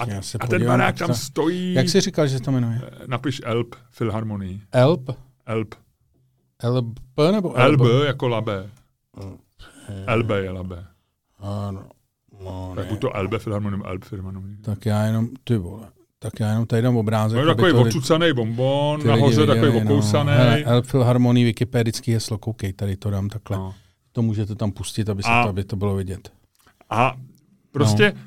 a, 0.00 0.04
a 0.40 0.46
ten 0.46 0.66
barák 0.66 0.98
tam 0.98 1.14
stojí... 1.14 1.74
Jak 1.74 1.88
jsi 1.88 2.00
říkal, 2.00 2.26
že 2.26 2.38
se 2.38 2.44
to 2.44 2.52
jmenuje? 2.52 2.80
Eh, 2.84 3.06
napiš 3.06 3.40
Elp 3.44 3.74
Philharmonii. 3.96 4.60
Elp? 4.72 5.10
Elp. 5.46 5.74
Elb 6.62 6.86
nebo 7.32 7.54
Elb? 7.54 7.80
Elb 7.80 8.04
jako 8.06 8.28
labe. 8.28 8.70
Elbe 10.06 10.42
je 10.42 10.50
labe. 10.50 10.86
Ano. 11.38 11.88
No, 12.44 12.72
tak 12.76 12.86
buď 12.86 13.00
to 13.00 13.16
Elbe 13.16 13.38
Philharmonium, 13.38 13.82
Elb 13.86 14.04
Philharmonium. 14.04 14.56
Tak 14.62 14.86
já 14.86 15.04
jenom, 15.04 15.28
ty 15.44 15.56
vole. 15.56 15.88
Tak 16.18 16.40
já 16.40 16.48
jenom 16.48 16.66
tady 16.66 16.82
dám 16.82 16.96
obrázek. 16.96 17.38
No, 17.38 17.54
takový 17.54 17.72
ocucaný 17.72 18.32
bonbon, 18.32 19.06
nahoře 19.06 19.46
takový 19.46 19.72
no. 19.72 19.78
okousaný. 19.78 20.32
No. 20.64 20.72
Elb 20.72 20.86
Philharmonii, 20.86 21.44
wikipedický 21.44 22.12
heslo, 22.12 22.38
koukej, 22.38 22.72
tady 22.72 22.96
to 22.96 23.10
dám 23.10 23.28
takhle. 23.28 23.56
No. 23.56 23.74
To 24.12 24.22
můžete 24.22 24.54
tam 24.54 24.72
pustit, 24.72 25.08
aby, 25.08 25.22
se 25.22 25.28
a, 25.28 25.42
to, 25.42 25.48
aby 25.48 25.64
to 25.64 25.76
bylo 25.76 25.96
vidět. 25.96 26.32
A 26.90 27.14
prostě 27.78 28.12
no 28.16 28.20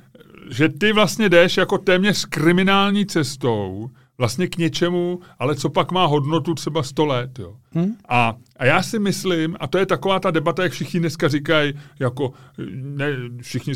že 0.51 0.69
ty 0.69 0.93
vlastně 0.93 1.29
jdeš 1.29 1.57
jako 1.57 1.77
téměř 1.77 2.25
kriminální 2.25 3.05
cestou 3.05 3.89
vlastně 4.17 4.47
k 4.47 4.57
něčemu, 4.57 5.19
ale 5.39 5.55
co 5.55 5.69
pak 5.69 5.91
má 5.91 6.05
hodnotu 6.05 6.53
třeba 6.53 6.83
100 6.83 7.05
let. 7.05 7.39
Jo. 7.39 7.55
Hmm. 7.71 7.95
A, 8.09 8.35
a 8.57 8.65
já 8.65 8.83
si 8.83 8.99
myslím, 8.99 9.57
a 9.59 9.67
to 9.67 9.77
je 9.77 9.85
taková 9.85 10.19
ta 10.19 10.31
debata, 10.31 10.63
jak 10.63 10.71
všichni 10.71 10.99
dneska 10.99 11.27
říkají, 11.27 11.73
jako 11.99 12.33
ne, 12.73 13.07
všichni 13.41 13.73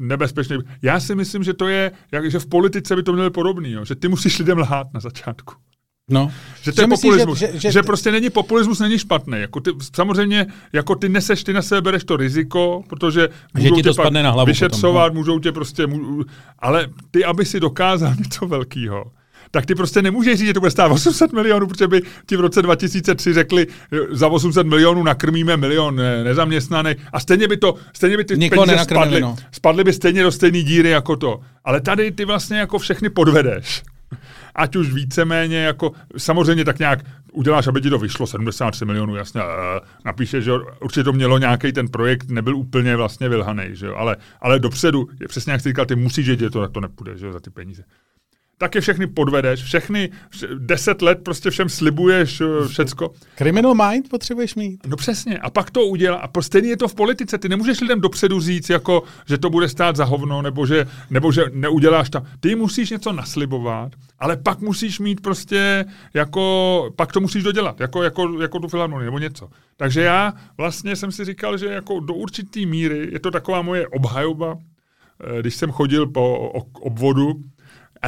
nebezpečně. 0.00 0.56
Já 0.82 1.00
si 1.00 1.14
myslím, 1.14 1.42
že 1.42 1.54
to 1.54 1.68
je, 1.68 1.92
jak, 2.12 2.30
že 2.30 2.38
v 2.38 2.46
politice 2.46 2.96
by 2.96 3.02
to 3.02 3.12
mělo 3.12 3.30
podobný, 3.30 3.70
jo, 3.70 3.84
že 3.84 3.94
ty 3.94 4.08
musíš 4.08 4.38
lidem 4.38 4.58
lhát 4.58 4.86
na 4.94 5.00
začátku. 5.00 5.54
No. 6.10 6.32
Že 6.62 6.72
to 6.72 6.80
je 6.80 6.86
myslí, 6.86 7.10
populismus. 7.10 7.38
Že, 7.38 7.50
že, 7.52 7.60
že, 7.60 7.72
že 7.72 7.82
prostě 7.82 8.12
není 8.12 8.30
populismus, 8.30 8.78
není 8.78 8.98
špatný. 8.98 9.40
Jako 9.40 9.60
ty, 9.60 9.70
samozřejmě, 9.94 10.46
jako 10.72 10.94
ty 10.94 11.08
neseš, 11.08 11.44
ty 11.44 11.52
na 11.52 11.62
sebe 11.62 11.80
bereš 11.80 12.04
to 12.04 12.16
riziko, 12.16 12.82
protože 12.88 13.28
můžou 13.54 13.68
že 13.68 13.70
ti 13.70 13.82
to 13.82 13.88
tě 13.88 13.94
spadne 13.94 14.22
na 14.22 14.30
hlavu 14.30 14.46
vyšetřovat, 14.46 15.04
potom, 15.04 15.14
no. 15.14 15.20
můžou 15.20 15.38
tě 15.38 15.52
prostě, 15.52 15.86
můžou, 15.86 16.24
ale 16.58 16.88
ty, 17.10 17.24
aby 17.24 17.44
si 17.44 17.60
dokázal 17.60 18.14
něco 18.18 18.46
velkého, 18.46 19.04
tak 19.50 19.66
ty 19.66 19.74
prostě 19.74 20.02
nemůžeš 20.02 20.38
říct, 20.38 20.46
že 20.46 20.54
to 20.54 20.60
bude 20.60 20.70
stát 20.70 20.92
800 20.92 21.32
milionů, 21.32 21.66
protože 21.66 21.88
by 21.88 22.02
ti 22.26 22.36
v 22.36 22.40
roce 22.40 22.62
2003 22.62 23.32
řekli, 23.32 23.66
za 24.10 24.28
800 24.28 24.66
milionů 24.66 25.02
nakrmíme 25.02 25.56
milion 25.56 26.00
nezaměstnaných 26.24 26.96
a 27.12 27.20
stejně 27.20 27.48
by 27.48 27.56
to, 27.56 27.74
stejně 27.92 28.16
by 28.16 28.24
ty 28.24 28.36
Nikoho 28.36 28.66
peníze 28.66 28.84
spadly, 28.84 29.20
no. 29.20 29.36
spadly 29.52 29.84
by 29.84 29.92
stejně 29.92 30.22
do 30.22 30.32
stejné 30.32 30.62
díry 30.62 30.90
jako 30.90 31.16
to. 31.16 31.40
Ale 31.64 31.80
tady 31.80 32.12
ty 32.12 32.24
vlastně 32.24 32.58
jako 32.58 32.78
všechny 32.78 33.10
podvedeš 33.10 33.82
ať 34.56 34.76
už 34.76 34.92
víceméně 34.92 35.58
jako, 35.58 35.92
samozřejmě 36.16 36.64
tak 36.64 36.78
nějak 36.78 37.04
uděláš, 37.32 37.66
aby 37.66 37.80
ti 37.80 37.90
to 37.90 37.98
vyšlo, 37.98 38.26
73 38.26 38.84
milionů, 38.84 39.16
jasně, 39.16 39.40
uh, 39.40 39.48
napíšeš, 40.04 40.44
že 40.44 40.52
určitě 40.80 41.04
to 41.04 41.12
mělo 41.12 41.38
nějaký 41.38 41.72
ten 41.72 41.88
projekt, 41.88 42.30
nebyl 42.30 42.56
úplně 42.56 42.96
vlastně 42.96 43.28
vylhaný, 43.28 43.64
že 43.72 43.86
jo, 43.86 43.94
ale, 43.96 44.16
ale 44.40 44.58
dopředu, 44.58 45.08
je 45.20 45.28
přesně 45.28 45.52
jak 45.52 45.60
jsi 45.60 45.68
říkal, 45.68 45.86
ty 45.86 45.96
musíš 45.96 46.26
že 46.26 46.50
to, 46.50 46.68
to 46.68 46.80
nepůjde, 46.80 47.18
že 47.18 47.26
jo, 47.26 47.32
za 47.32 47.40
ty 47.40 47.50
peníze 47.50 47.84
tak 48.58 48.74
je 48.74 48.80
všechny 48.80 49.06
podvedeš, 49.06 49.62
všechny 49.62 50.10
deset 50.58 51.02
let 51.02 51.18
prostě 51.22 51.50
všem 51.50 51.68
slibuješ 51.68 52.40
eh, 52.40 52.68
všecko. 52.68 53.12
Criminal 53.36 53.74
mind 53.74 54.08
potřebuješ 54.08 54.54
mít. 54.54 54.86
No 54.86 54.96
přesně, 54.96 55.38
a 55.38 55.50
pak 55.50 55.70
to 55.70 55.84
udělá. 55.84 56.16
A 56.16 56.42
stejně 56.42 56.68
je 56.68 56.76
to 56.76 56.88
v 56.88 56.94
politice. 56.94 57.38
Ty 57.38 57.48
nemůžeš 57.48 57.80
lidem 57.80 58.00
dopředu 58.00 58.40
říct, 58.40 58.70
jako, 58.70 59.02
že 59.26 59.38
to 59.38 59.50
bude 59.50 59.68
stát 59.68 59.96
za 59.96 60.04
hovno, 60.04 60.42
nebo 60.42 60.66
že, 60.66 60.86
nebo 61.10 61.32
že 61.32 61.44
neuděláš 61.52 62.10
tam. 62.10 62.26
Ty 62.40 62.54
musíš 62.54 62.90
něco 62.90 63.12
naslibovat, 63.12 63.92
ale 64.18 64.36
pak 64.36 64.60
musíš 64.60 64.98
mít 65.00 65.20
prostě, 65.20 65.84
jako, 66.14 66.90
pak 66.96 67.12
to 67.12 67.20
musíš 67.20 67.42
dodělat, 67.42 67.80
jako, 67.80 68.02
jako, 68.02 68.42
jako 68.42 68.58
tu 68.58 68.68
filharmonii, 68.68 69.04
nebo 69.04 69.18
něco. 69.18 69.48
Takže 69.76 70.02
já 70.02 70.32
vlastně 70.56 70.96
jsem 70.96 71.12
si 71.12 71.24
říkal, 71.24 71.58
že 71.58 71.66
jako 71.66 72.00
do 72.00 72.14
určitý 72.14 72.66
míry 72.66 73.08
je 73.12 73.20
to 73.20 73.30
taková 73.30 73.62
moje 73.62 73.88
obhajoba, 73.88 74.58
eh, 74.58 75.40
když 75.40 75.56
jsem 75.56 75.70
chodil 75.70 76.06
po 76.06 76.52
obvodu, 76.80 77.34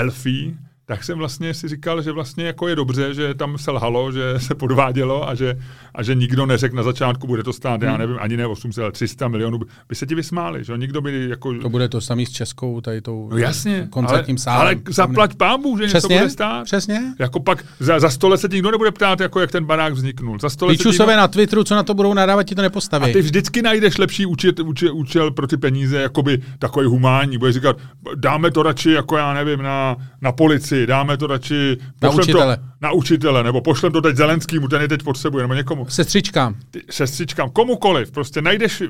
Elfí, 0.00 0.56
tak 0.88 1.04
jsem 1.04 1.18
vlastně 1.18 1.54
si 1.54 1.68
říkal, 1.68 2.02
že 2.02 2.12
vlastně 2.12 2.44
jako 2.44 2.68
je 2.68 2.76
dobře, 2.76 3.14
že 3.14 3.34
tam 3.34 3.58
se 3.58 3.70
lhalo, 3.70 4.12
že 4.12 4.34
se 4.38 4.54
podvádělo 4.54 5.28
a 5.28 5.34
že, 5.34 5.58
a 5.94 6.02
že 6.02 6.14
nikdo 6.14 6.46
neřekl 6.46 6.76
na 6.76 6.82
začátku, 6.82 7.26
bude 7.26 7.42
to 7.42 7.52
stát, 7.52 7.82
hmm. 7.82 7.90
já 7.90 7.96
nevím, 7.96 8.16
ani 8.20 8.36
ne 8.36 8.46
800, 8.46 8.82
ale 8.82 8.92
300 8.92 9.28
milionů, 9.28 9.60
by 9.88 9.94
se 9.94 10.06
ti 10.06 10.14
vysmáli, 10.14 10.64
že 10.64 10.78
nikdo 10.78 11.00
by 11.00 11.28
jako... 11.28 11.54
To 11.54 11.68
bude 11.68 11.88
to 11.88 12.00
samý 12.00 12.26
s 12.26 12.30
Českou, 12.30 12.80
tady 12.80 13.00
tou 13.00 13.28
no 13.30 13.36
jasně, 13.36 13.86
koncertním 13.90 14.34
ale, 14.34 14.42
sálem. 14.42 14.66
Ale 14.66 14.94
zaplať 14.94 15.34
pámu, 15.34 15.78
že 15.78 15.86
přesně, 15.86 16.14
něco 16.14 16.20
bude 16.20 16.30
stát. 16.30 16.64
Přesně. 16.64 17.14
Jako 17.18 17.40
pak 17.40 17.64
za, 17.80 18.00
za 18.00 18.10
stole 18.10 18.38
se 18.38 18.48
ti 18.48 18.56
nikdo 18.56 18.70
nebude 18.70 18.90
ptát, 18.90 19.20
jako 19.20 19.40
jak 19.40 19.50
ten 19.50 19.64
barák 19.64 19.92
vzniknul. 19.92 20.38
Za 20.38 20.50
stole 20.50 20.72
Líčusové 20.72 21.16
na 21.16 21.28
Twitteru, 21.28 21.64
co 21.64 21.74
na 21.74 21.82
to 21.82 21.94
budou 21.94 22.14
nadávat, 22.14 22.42
ti 22.42 22.54
to 22.54 22.62
nepostaví. 22.62 23.10
A 23.10 23.12
ty 23.12 23.20
vždycky 23.20 23.62
najdeš 23.62 23.98
lepší 23.98 24.26
účel, 24.26 24.52
účel, 24.64 24.96
účel 24.96 25.30
pro 25.30 25.46
ty 25.46 25.56
peníze, 25.56 26.00
jakoby 26.00 26.42
takový 26.58 26.86
humánní. 26.86 27.38
Bude 27.38 27.52
říkat, 27.52 27.76
dáme 28.14 28.50
to 28.50 28.62
radši, 28.62 28.90
jako 28.90 29.16
já 29.16 29.34
nevím, 29.34 29.62
na, 29.62 29.96
na 30.20 30.32
policii, 30.32 30.77
dáme 30.86 31.16
to 31.16 31.26
radši 31.26 31.76
na 32.02 32.10
učitele. 32.10 32.56
To, 32.56 32.62
na 32.80 32.92
učitele, 32.92 33.42
nebo 33.42 33.60
pošlem 33.60 33.92
to 33.92 34.00
teď 34.00 34.16
Zelenskýmu, 34.16 34.68
ten 34.68 34.82
je 34.82 34.88
teď 34.88 35.02
potřebuje, 35.02 35.44
nebo 35.44 35.54
někomu. 35.54 35.86
Sestřičkám. 35.88 36.56
Ty, 36.70 36.82
sestřičkám, 36.90 37.50
komukoliv, 37.50 38.10
prostě 38.10 38.42
najdeš 38.42 38.82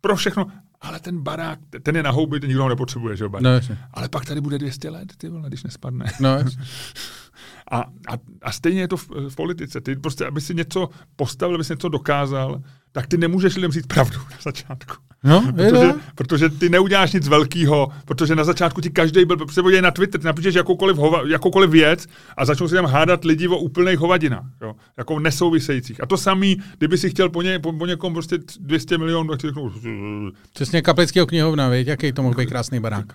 pro 0.00 0.16
všechno, 0.16 0.46
ale 0.80 1.00
ten 1.00 1.22
barák, 1.22 1.58
ten 1.82 1.96
je 1.96 2.02
na 2.02 2.10
houby, 2.10 2.40
ten 2.40 2.48
nikdo 2.48 2.62
ho 2.62 2.68
nepotřebuje, 2.68 3.16
že 3.16 3.24
jo, 3.24 3.30
no, 3.40 3.50
Ale 3.94 4.08
pak 4.08 4.24
tady 4.24 4.40
bude 4.40 4.58
200 4.58 4.90
let, 4.90 5.12
ty 5.16 5.28
vole, 5.28 5.48
když 5.48 5.62
nespadne. 5.62 6.04
No, 6.20 6.30
a, 7.70 7.78
a, 7.80 8.12
a 8.42 8.52
stejně 8.52 8.80
je 8.80 8.88
to 8.88 8.96
v, 8.96 9.08
v 9.28 9.36
politice. 9.36 9.80
Ty 9.80 9.96
prostě, 9.96 10.26
aby 10.26 10.40
si 10.40 10.54
něco 10.54 10.88
postavil, 11.16 11.54
aby 11.54 11.64
si 11.64 11.72
něco 11.72 11.88
dokázal, 11.88 12.62
tak 12.92 13.06
ty 13.06 13.16
nemůžeš 13.16 13.56
lidem 13.56 13.72
říct 13.72 13.86
pravdu 13.86 14.18
na 14.18 14.36
začátku. 14.42 14.94
No, 15.24 15.52
protože, 15.56 15.92
protože 16.14 16.48
ty 16.48 16.68
neuděláš 16.68 17.12
nic 17.12 17.28
velkého, 17.28 17.88
protože 18.04 18.34
na 18.34 18.44
začátku 18.44 18.80
ti 18.80 18.90
každý 18.90 19.24
byl, 19.24 19.36
protože 19.36 19.82
na 19.82 19.90
Twitter, 19.90 20.20
ty 20.20 20.26
napíšeš 20.26 20.54
jakoukoliv, 20.54 20.96
hova, 20.96 21.22
jakoukoliv 21.28 21.70
věc 21.70 22.06
a 22.36 22.44
začnou 22.44 22.68
si 22.68 22.74
tam 22.74 22.84
hádat 22.84 23.24
lidi 23.24 23.48
o 23.48 23.58
úplných 23.58 23.98
hovadinách, 23.98 24.44
jo, 24.62 24.74
jako 24.96 25.18
nesouvisejících. 25.18 26.02
A 26.02 26.06
to 26.06 26.16
samý, 26.16 26.56
kdyby 26.78 26.98
si 26.98 27.10
chtěl 27.10 27.28
po, 27.28 27.42
ně, 27.42 27.58
po, 27.58 27.72
po 27.72 27.86
někom 27.86 28.12
prostě 28.12 28.38
200 28.60 28.98
milionů, 28.98 29.30
tak 29.30 29.40
ti 29.40 29.46
řeknou... 29.46 29.72
Přesně 30.54 30.82
Kaplického 30.82 31.26
knihovna, 31.26 31.68
víš, 31.68 31.86
jaký 31.86 32.12
to 32.12 32.22
mohl 32.22 32.34
být 32.34 32.48
krásný 32.48 32.80
barák 32.80 33.12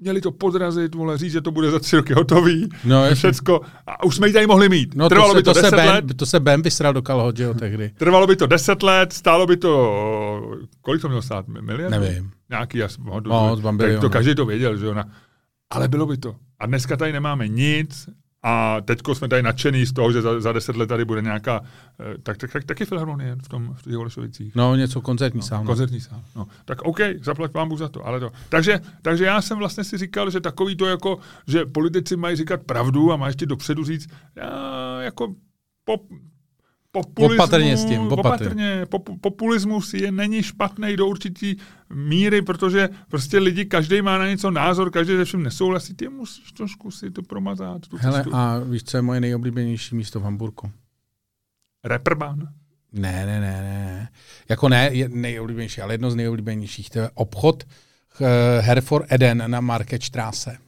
měli 0.00 0.20
to 0.20 0.30
podrazit, 0.30 0.94
vole, 0.94 1.18
říct, 1.18 1.32
že 1.32 1.40
to 1.40 1.50
bude 1.50 1.70
za 1.70 1.78
tři 1.78 1.96
roky 1.96 2.12
hotový, 2.12 2.68
no, 2.84 3.14
všecko. 3.14 3.60
A 3.86 4.04
už 4.04 4.16
jsme 4.16 4.26
ji 4.26 4.32
tady 4.32 4.46
mohli 4.46 4.68
mít. 4.68 4.94
No, 4.94 5.08
Trvalo 5.08 5.28
to 5.28 5.34
se, 5.34 5.38
by 5.38 5.42
to, 5.42 5.54
to 5.54 5.60
deset 5.60 5.70
se 5.70 5.76
ben, 5.76 5.88
let. 5.88 6.04
To 6.16 6.26
se 6.26 6.40
Ben 6.40 6.62
vysral 6.62 6.92
do 6.92 7.02
kalhot, 7.02 7.36
že 7.36 7.44
jo, 7.44 7.54
tehdy. 7.54 7.90
Trvalo 7.98 8.26
by 8.26 8.36
to 8.36 8.46
deset 8.46 8.82
let, 8.82 9.12
stálo 9.12 9.46
by 9.46 9.56
to, 9.56 10.58
kolik 10.80 11.02
to 11.02 11.08
mělo 11.08 11.22
stát, 11.22 11.48
miliard? 11.48 11.90
Nevím. 11.90 12.30
Nějaký, 12.50 12.78
jas, 12.78 12.98
no, 12.98 13.20
no, 13.20 13.56
to 14.00 14.10
každý 14.10 14.34
to 14.34 14.46
věděl, 14.46 14.76
že 14.76 14.86
jo. 14.86 14.94
Na, 14.94 15.04
ale 15.70 15.88
bylo 15.88 16.06
by 16.06 16.16
to. 16.16 16.36
A 16.58 16.66
dneska 16.66 16.96
tady 16.96 17.12
nemáme 17.12 17.48
nic, 17.48 18.08
a 18.42 18.80
teď 18.80 18.98
jsme 19.12 19.28
tady 19.28 19.42
nadšený 19.42 19.86
z 19.86 19.92
toho, 19.92 20.12
že 20.12 20.22
za, 20.22 20.40
za 20.40 20.52
deset 20.52 20.76
let 20.76 20.86
tady 20.86 21.04
bude 21.04 21.22
nějaká, 21.22 21.60
eh, 22.00 22.18
tak, 22.22 22.36
tak, 22.36 22.52
tak 22.52 22.64
taky 22.64 22.84
filharmonie 22.84 23.36
v 23.42 23.48
tom 23.48 23.74
v 23.74 23.82
těch 23.82 23.94
Holešovicích. 23.94 24.54
No, 24.54 24.76
něco 24.76 25.00
koncertní 25.00 25.38
no, 25.40 25.46
sál. 25.46 25.58
No. 25.58 25.66
Koncertní 25.66 26.00
sál. 26.00 26.22
No. 26.36 26.46
Tak 26.64 26.82
OK, 26.82 26.98
zaplať 27.22 27.54
vám 27.54 27.76
za 27.76 27.88
to, 27.88 28.06
ale 28.06 28.20
to. 28.20 28.30
Takže, 28.48 28.80
takže 29.02 29.24
já 29.24 29.42
jsem 29.42 29.58
vlastně 29.58 29.84
si 29.84 29.98
říkal, 29.98 30.30
že 30.30 30.40
takový 30.40 30.76
to 30.76 30.86
jako, 30.86 31.18
že 31.46 31.66
politici 31.66 32.16
mají 32.16 32.36
říkat 32.36 32.62
pravdu 32.62 33.12
a 33.12 33.16
mají 33.16 33.28
ještě 33.28 33.46
dopředu 33.46 33.84
říct, 33.84 34.08
já, 34.36 35.00
jako 35.00 35.34
pop, 35.84 36.02
populismu, 36.92 37.44
opatrně 37.44 37.76
s 37.76 37.84
tím, 37.84 38.00
opatrně. 38.00 38.46
opatrně 38.46 38.86
pop, 38.86 39.08
populismus 39.20 39.94
je 39.94 40.12
není 40.12 40.42
špatný 40.42 40.96
do 40.96 41.06
určitý 41.06 41.56
míry, 41.90 42.42
protože 42.42 42.88
prostě 43.08 43.38
lidi, 43.38 43.64
každý 43.64 44.02
má 44.02 44.18
na 44.18 44.28
něco 44.28 44.50
názor, 44.50 44.90
každý 44.90 45.12
se 45.12 45.24
všem 45.24 45.42
nesouhlasí, 45.42 45.94
ty 45.94 46.08
musíš 46.08 46.52
trošku 46.52 46.90
si 46.90 47.10
to 47.10 47.22
promazat. 47.22 47.86
Tu 47.88 47.96
Hele, 47.96 48.18
cestu. 48.18 48.36
a 48.36 48.58
víš, 48.58 48.82
co 48.84 48.96
je 48.96 49.02
moje 49.02 49.20
nejoblíbenější 49.20 49.94
místo 49.94 50.20
v 50.20 50.22
Hamburku? 50.22 50.70
Reperban. 51.84 52.48
Ne, 52.92 53.26
ne, 53.26 53.40
ne, 53.40 53.62
ne. 53.62 54.08
Jako 54.48 54.68
ne 54.68 54.90
je 54.92 55.08
nejoblíbenější, 55.08 55.80
ale 55.80 55.94
jedno 55.94 56.10
z 56.10 56.14
nejoblíbenějších. 56.14 56.90
To 56.90 56.98
je 56.98 57.10
obchod 57.14 57.64
uh, 57.64 58.26
Herfor 58.60 59.06
Eden 59.08 59.44
na 59.46 59.60
Marketstraße. 59.60 60.58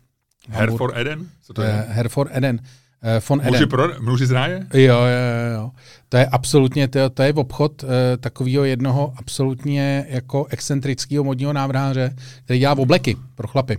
Herfor 0.49 0.99
Eden? 0.99 1.29
Co 1.43 1.53
to, 1.53 1.63
je? 1.63 1.69
je 1.69 1.87
Herfor 1.89 2.29
Eden. 2.33 2.61
Uh, 3.05 3.23
von 3.29 3.41
Eden. 3.41 3.53
Muži, 3.53 3.67
pro, 3.67 3.89
muži 4.01 4.27
z 4.27 4.31
ráje? 4.31 4.67
Jo, 4.75 4.97
jo, 4.97 5.55
jo. 5.55 5.71
To 6.09 6.17
je 6.17 6.27
absolutně, 6.27 6.89
to, 6.89 7.11
to 7.11 7.23
je 7.23 7.33
obchod 7.33 7.83
uh, 7.83 7.89
takového 8.21 8.65
jednoho 8.65 9.13
absolutně 9.17 10.07
jako 10.09 10.47
excentrického 10.51 11.25
modního 11.25 11.53
návrháře, 11.53 12.15
který 12.45 12.59
dělá 12.59 12.79
obleky 12.79 13.17
pro 13.35 13.49
chlapy. 13.49 13.79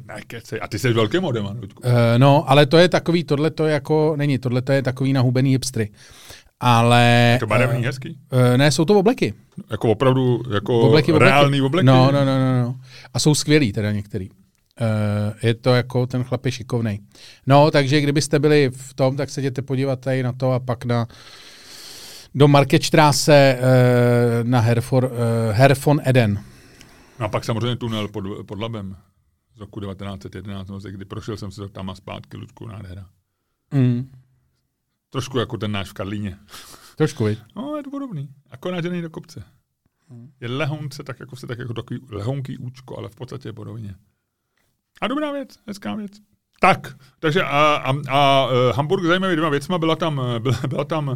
A 0.62 0.68
ty 0.68 0.80
jsi 0.80 0.94
velký 0.94 1.20
modem, 1.20 1.46
uh, 1.46 1.52
No, 2.18 2.50
ale 2.50 2.66
to 2.66 2.78
je 2.78 2.90
takový, 2.90 3.24
tohle 3.24 3.50
to 3.52 3.68
jako, 3.68 4.14
není, 4.16 4.38
tohle 4.38 4.62
to 4.62 4.72
je 4.72 4.82
takový 4.82 5.14
nahubený 5.14 5.52
hipstry. 5.52 5.90
Ale... 6.60 7.30
Je 7.34 7.40
to 7.40 7.48
barevný, 7.48 7.80
uh, 7.80 7.86
hezký? 7.86 8.18
Uh, 8.34 8.58
ne, 8.58 8.72
jsou 8.72 8.86
to 8.86 9.00
obleky. 9.00 9.34
Jako 9.72 9.92
opravdu, 9.92 10.42
jako 10.54 10.80
obleky, 10.80 11.12
reální 11.12 11.62
obleky? 11.62 11.86
No, 11.86 12.12
no, 12.12 12.26
no, 12.26 12.40
no, 12.40 12.62
no. 12.62 12.76
A 13.14 13.20
jsou 13.20 13.36
skvělí 13.36 13.74
teda 13.74 13.92
některý. 13.92 14.30
Uh, 14.82 15.34
je 15.44 15.54
to 15.54 15.76
jako 15.76 16.08
ten 16.08 16.24
chlap 16.24 16.46
je 16.46 16.52
šikovnej. 16.52 17.00
No, 17.48 17.72
takže 17.72 18.02
kdybyste 18.02 18.40
byli 18.40 18.70
v 18.70 18.94
tom, 18.94 19.18
tak 19.18 19.30
se 19.30 19.42
jděte 19.42 19.62
podívat 19.62 20.00
tady 20.00 20.24
na 20.24 20.34
to 20.34 20.52
a 20.52 20.60
pak 20.60 20.86
na 20.86 21.08
do 22.36 22.48
Marketstraße 22.48 23.60
uh, 23.60 24.48
na 24.48 24.60
Herfor, 24.60 25.04
uh, 25.04 25.12
Herfon 25.52 26.02
Eden. 26.06 26.44
No 27.20 27.26
a 27.26 27.30
pak 27.30 27.46
samozřejmě 27.46 27.76
tunel 27.76 28.08
pod, 28.08 28.24
pod 28.46 28.60
Labem 28.60 28.98
z 29.56 29.60
roku 29.60 29.80
1911, 29.80 30.84
kdy 30.84 31.06
prošel 31.06 31.38
jsem 31.38 31.52
se 31.52 31.70
tam 31.70 31.90
a 31.90 31.96
zpátky, 31.96 32.38
Ludku, 32.38 32.68
nádhera. 32.68 33.06
Mm. 33.74 34.12
Trošku 35.10 35.40
jako 35.40 35.58
ten 35.58 35.72
náš 35.72 35.90
v 35.90 35.94
Karlíně. 35.94 36.38
Trošku, 36.96 37.26
viď? 37.26 37.40
No, 37.56 37.78
je 37.78 37.84
to 37.84 37.92
podobný. 37.92 38.30
Akorát, 38.50 38.84
že 38.84 39.02
do 39.02 39.10
kopce. 39.10 39.44
Mm. 40.10 40.32
Je 40.40 40.50
lehounce, 40.50 41.04
tak 41.04 41.20
jako 41.20 41.36
se 41.36 41.48
tak 41.48 41.60
jako 41.60 41.74
takový 41.74 42.00
lehonký 42.10 42.58
účko, 42.58 42.98
ale 42.98 43.10
v 43.10 43.16
podstatě 43.16 43.50
je 43.50 43.54
podobně. 43.54 43.96
A 45.02 45.08
dobrá 45.08 45.32
věc, 45.32 45.50
hezká 45.68 45.96
věc. 45.96 46.12
Tak, 46.60 46.96
takže 47.20 47.44
a, 47.44 47.76
a, 47.76 47.94
a 48.10 48.46
uh, 48.46 48.76
Hamburg 48.76 49.04
zajímavý 49.04 49.36
dvěma 49.36 49.50
věcma, 49.50 49.78
byla 49.78 49.96
tam, 49.96 50.22
byla, 50.40 50.58
byla 50.68 50.84
tam 50.84 51.08
uh, 51.08 51.16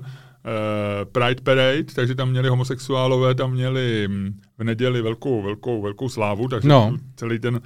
Pride 1.12 1.42
Parade, 1.44 1.84
takže 1.84 2.16
tam 2.16 2.30
měli 2.30 2.50
homosexuálové, 2.50 3.36
tam 3.36 3.52
měli 3.52 4.08
hm, 4.10 4.40
v 4.58 4.64
neděli 4.64 5.02
velkou, 5.02 5.42
velkou, 5.42 5.82
velkou 5.82 6.10
slávu, 6.10 6.48
takže 6.48 6.68
no. 6.68 6.98
celý 7.16 7.40
ten, 7.40 7.62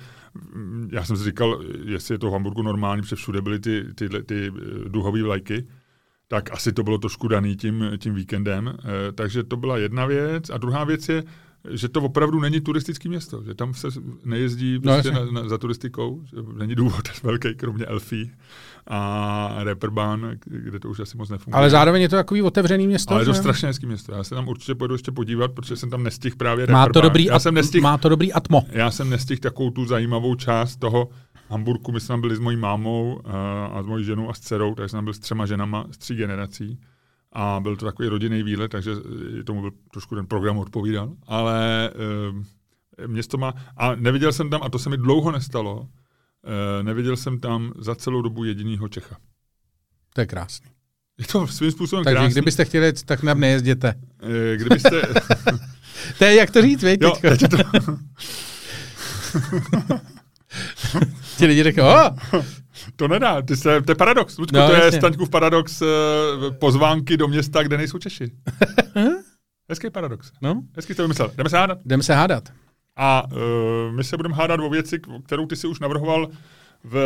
hm, 0.55 0.89
já 0.91 1.03
jsem 1.05 1.17
si 1.17 1.23
říkal, 1.23 1.61
jestli 1.85 2.13
je 2.13 2.19
to 2.19 2.29
v 2.29 2.33
Hamburgu 2.33 2.61
normální, 2.61 3.01
protože 3.01 3.15
všude 3.15 3.41
byly 3.41 3.59
ty, 3.59 3.83
ty, 3.95 4.09
ty, 4.09 4.23
ty 4.23 4.51
duhové 4.87 5.23
vlajky, 5.23 5.67
tak 6.27 6.51
asi 6.51 6.73
to 6.73 6.83
bylo 6.83 6.97
trošku 6.97 7.27
daný 7.27 7.55
tím, 7.55 7.91
tím 7.97 8.13
víkendem. 8.13 8.67
Uh, 8.67 8.73
takže 9.15 9.43
to 9.43 9.57
byla 9.57 9.77
jedna 9.77 10.05
věc. 10.05 10.49
A 10.49 10.57
druhá 10.57 10.83
věc 10.83 11.09
je, 11.09 11.23
že 11.69 11.89
to 11.89 12.01
opravdu 12.01 12.39
není 12.39 12.61
turistické 12.61 13.09
město, 13.09 13.43
že 13.43 13.53
tam 13.53 13.73
se 13.73 13.87
nejezdí 14.25 14.79
no, 14.83 14.93
prostě 14.93 15.11
na, 15.11 15.25
na, 15.25 15.49
za 15.49 15.57
turistikou, 15.57 16.21
že 16.25 16.37
není 16.57 16.75
důvod 16.75 17.23
velký, 17.23 17.55
kromě 17.55 17.85
Elfí 17.85 18.31
a 18.87 19.63
Reeperbahn, 19.63 20.25
kde 20.45 20.79
to 20.79 20.89
už 20.89 20.99
asi 20.99 21.17
moc 21.17 21.29
nefunguje. 21.29 21.57
Ale 21.59 21.69
zároveň 21.69 22.01
je 22.01 22.09
to 22.09 22.15
takový 22.15 22.41
otevřený 22.41 22.87
město. 22.87 23.13
Ale 23.13 23.21
je 23.21 23.25
to 23.25 23.33
strašně 23.33 23.67
hezký 23.67 23.85
město. 23.85 24.11
Já 24.11 24.23
se 24.23 24.35
tam 24.35 24.47
určitě 24.47 24.75
pojedu 24.75 24.93
ještě 24.93 25.11
podívat, 25.11 25.51
protože 25.51 25.75
jsem 25.75 25.89
tam 25.89 26.03
nestihl 26.03 26.35
právě 26.37 26.67
má 26.67 26.87
to 26.89 27.01
dobrý 27.01 27.25
já 27.25 27.39
jsem 27.39 27.53
nestihl, 27.53 27.83
Má 27.83 27.97
to 27.97 28.09
dobrý 28.09 28.33
atmo. 28.33 28.65
Já 28.69 28.91
jsem 28.91 29.09
nestihl 29.09 29.39
takovou 29.39 29.69
tu 29.69 29.85
zajímavou 29.85 30.35
část 30.35 30.75
toho 30.75 31.09
Hamburku. 31.49 31.91
My 31.91 31.99
jsme 31.99 32.13
tam 32.13 32.21
byli 32.21 32.35
s 32.35 32.39
mojí 32.39 32.57
mámou 32.57 33.21
a, 33.25 33.65
a 33.65 33.83
s 33.83 33.85
mojí 33.85 34.05
ženou 34.05 34.29
a 34.29 34.33
s 34.33 34.39
dcerou, 34.39 34.75
takže 34.75 34.89
jsem 34.89 34.97
tam 34.97 35.03
byl 35.03 35.13
s 35.13 35.19
třema 35.19 35.45
ženama 35.45 35.85
z 35.91 35.97
tří 35.97 36.15
generací 36.15 36.79
a 37.33 37.59
byl 37.59 37.75
to 37.75 37.85
takový 37.85 38.09
rodinný 38.09 38.43
výlet, 38.43 38.71
takže 38.71 38.91
tomu 39.45 39.61
byl 39.61 39.71
trošku 39.91 40.15
ten 40.15 40.27
program 40.27 40.57
odpovídal, 40.57 41.15
ale 41.27 41.89
e, 43.03 43.07
město 43.07 43.37
má, 43.37 43.53
a 43.77 43.95
neviděl 43.95 44.33
jsem 44.33 44.49
tam, 44.49 44.63
a 44.63 44.69
to 44.69 44.79
se 44.79 44.89
mi 44.89 44.97
dlouho 44.97 45.31
nestalo, 45.31 45.87
e, 46.79 46.83
neviděl 46.83 47.17
jsem 47.17 47.39
tam 47.39 47.73
za 47.77 47.95
celou 47.95 48.21
dobu 48.21 48.43
jedinýho 48.43 48.87
Čecha. 48.87 49.17
To 50.13 50.21
je 50.21 50.27
krásný. 50.27 50.69
Je 51.17 51.27
to 51.27 51.47
svým 51.47 51.71
způsobem 51.71 52.03
Takže 52.03 52.15
krásný. 52.15 52.31
kdybyste 52.31 52.65
chtěli, 52.65 52.93
tak 52.93 53.23
nám 53.23 53.39
nejezděte. 53.39 53.93
E, 54.53 54.57
kdybyste... 54.57 54.89
to 56.17 56.25
je 56.25 56.35
jak 56.35 56.51
to 56.51 56.61
říct, 56.61 56.83
víte? 56.83 57.05
Jo, 57.05 57.13
teď 57.21 57.41
to... 57.49 57.57
Ti 61.37 61.45
lidi 61.45 61.63
řeknou, 61.63 61.83
oh, 61.83 62.09
to 62.95 63.07
nedá, 63.07 63.41
ty 63.41 63.57
se, 63.57 63.81
to 63.81 63.91
je 63.91 63.95
paradox. 63.95 64.37
Ludku, 64.37 64.57
no, 64.57 64.67
to 64.67 64.73
jasně. 64.73 64.85
je 64.87 64.91
Staňkův 64.91 65.29
paradox 65.29 65.81
uh, 65.81 65.87
pozvánky 66.59 67.17
do 67.17 67.27
města, 67.27 67.63
kde 67.63 67.77
nejsou 67.77 67.97
Češi. 67.97 68.31
Hezký 69.69 69.89
paradox. 69.89 70.31
No. 70.41 70.61
Hezký 70.75 70.93
to 70.93 71.01
vymyslel. 71.01 71.31
Jdeme 71.37 71.49
se 71.49 71.57
hádat? 71.57 71.77
Jdeme 71.85 72.03
se 72.03 72.13
hádat. 72.13 72.43
A 72.95 73.23
uh, 73.31 73.37
my 73.95 74.03
se 74.03 74.17
budeme 74.17 74.35
hádat 74.35 74.59
o 74.59 74.69
věci, 74.69 74.99
kterou 75.25 75.45
ty 75.45 75.55
si 75.55 75.67
už 75.67 75.79
navrhoval 75.79 76.27
v 76.83 76.97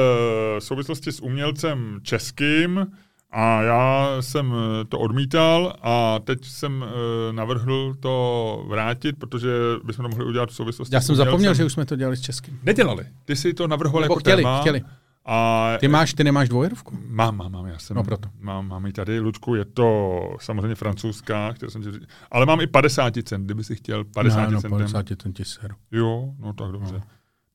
souvislosti 0.59 1.11
s 1.11 1.21
umělcem 1.23 1.99
českým. 2.03 2.87
A 3.35 3.61
já 3.61 4.07
jsem 4.19 4.53
to 4.89 4.99
odmítal 4.99 5.75
a 5.81 6.19
teď 6.23 6.45
jsem 6.45 6.81
uh, 6.81 6.87
navrhl 7.35 7.93
to 7.99 8.65
vrátit, 8.67 9.19
protože 9.19 9.49
bychom 9.83 10.03
to 10.03 10.09
mohli 10.09 10.25
udělat 10.25 10.49
v 10.49 10.55
souvislosti 10.55 10.95
Já 10.95 11.01
jsem 11.01 11.15
zapomněl, 11.15 11.53
že 11.53 11.65
už 11.65 11.73
jsme 11.73 11.85
to 11.85 11.95
dělali 11.95 12.17
s 12.17 12.21
českým. 12.21 12.59
Nedělali. 12.63 13.05
Ty 13.25 13.35
si 13.35 13.53
to 13.53 13.67
navrhoval 13.67 14.01
Nebo 14.01 14.13
jako 14.13 14.19
chtěli, 14.19 14.43
téma. 14.43 14.61
chtěli. 14.61 14.81
A 15.25 15.69
Ty 15.79 15.87
máš, 15.87 16.13
ty 16.13 16.23
nemáš 16.23 16.49
dvojerovku? 16.49 16.97
Mám, 17.07 17.37
mám, 17.37 17.51
mám, 17.51 17.65
já 17.65 17.79
jsem. 17.79 17.95
No 17.95 18.03
proto. 18.03 18.29
Mám, 18.39 18.67
mám 18.67 18.85
ji 18.85 18.93
tady, 18.93 19.19
Lučku, 19.19 19.55
je 19.55 19.65
to 19.65 20.19
samozřejmě 20.39 20.75
francouzská, 20.75 21.51
chtěl 21.51 21.69
jsem 21.69 21.83
ti 21.83 21.91
říct, 21.91 22.07
ale 22.31 22.45
mám 22.45 22.61
i 22.61 22.67
50 22.67 23.13
cent, 23.23 23.45
kdyby 23.45 23.63
si 23.63 23.75
chtěl 23.75 24.03
50 24.03 24.45
no, 24.45 24.51
no, 24.51 24.61
centem. 24.61 24.79
50 24.79 25.05
centy 25.21 25.45
seru. 25.45 25.75
Jo, 25.91 26.33
no 26.39 26.53
tak 26.53 26.71
dobře. 26.71 26.93
No. 26.93 27.01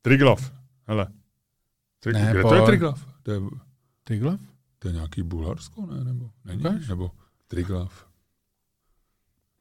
Triglav, 0.03 0.53
hele. 0.87 1.07
Trig, 2.01 2.14
Ne, 2.14 2.31
kde 2.31 2.43
to 2.43 2.55
je. 2.55 2.62
Triglav? 2.62 3.07
To 3.23 3.33
je, 3.33 3.41
Triglav? 4.05 4.41
to 4.79 4.89
je 4.89 4.95
nějaký 4.95 5.23
Bulharsko, 5.23 5.87
ne? 5.87 6.05
Nebo, 6.05 6.31
není? 6.45 6.61
Ukaž. 6.61 6.89
Nebo 6.89 7.11
Triglav. 7.49 8.07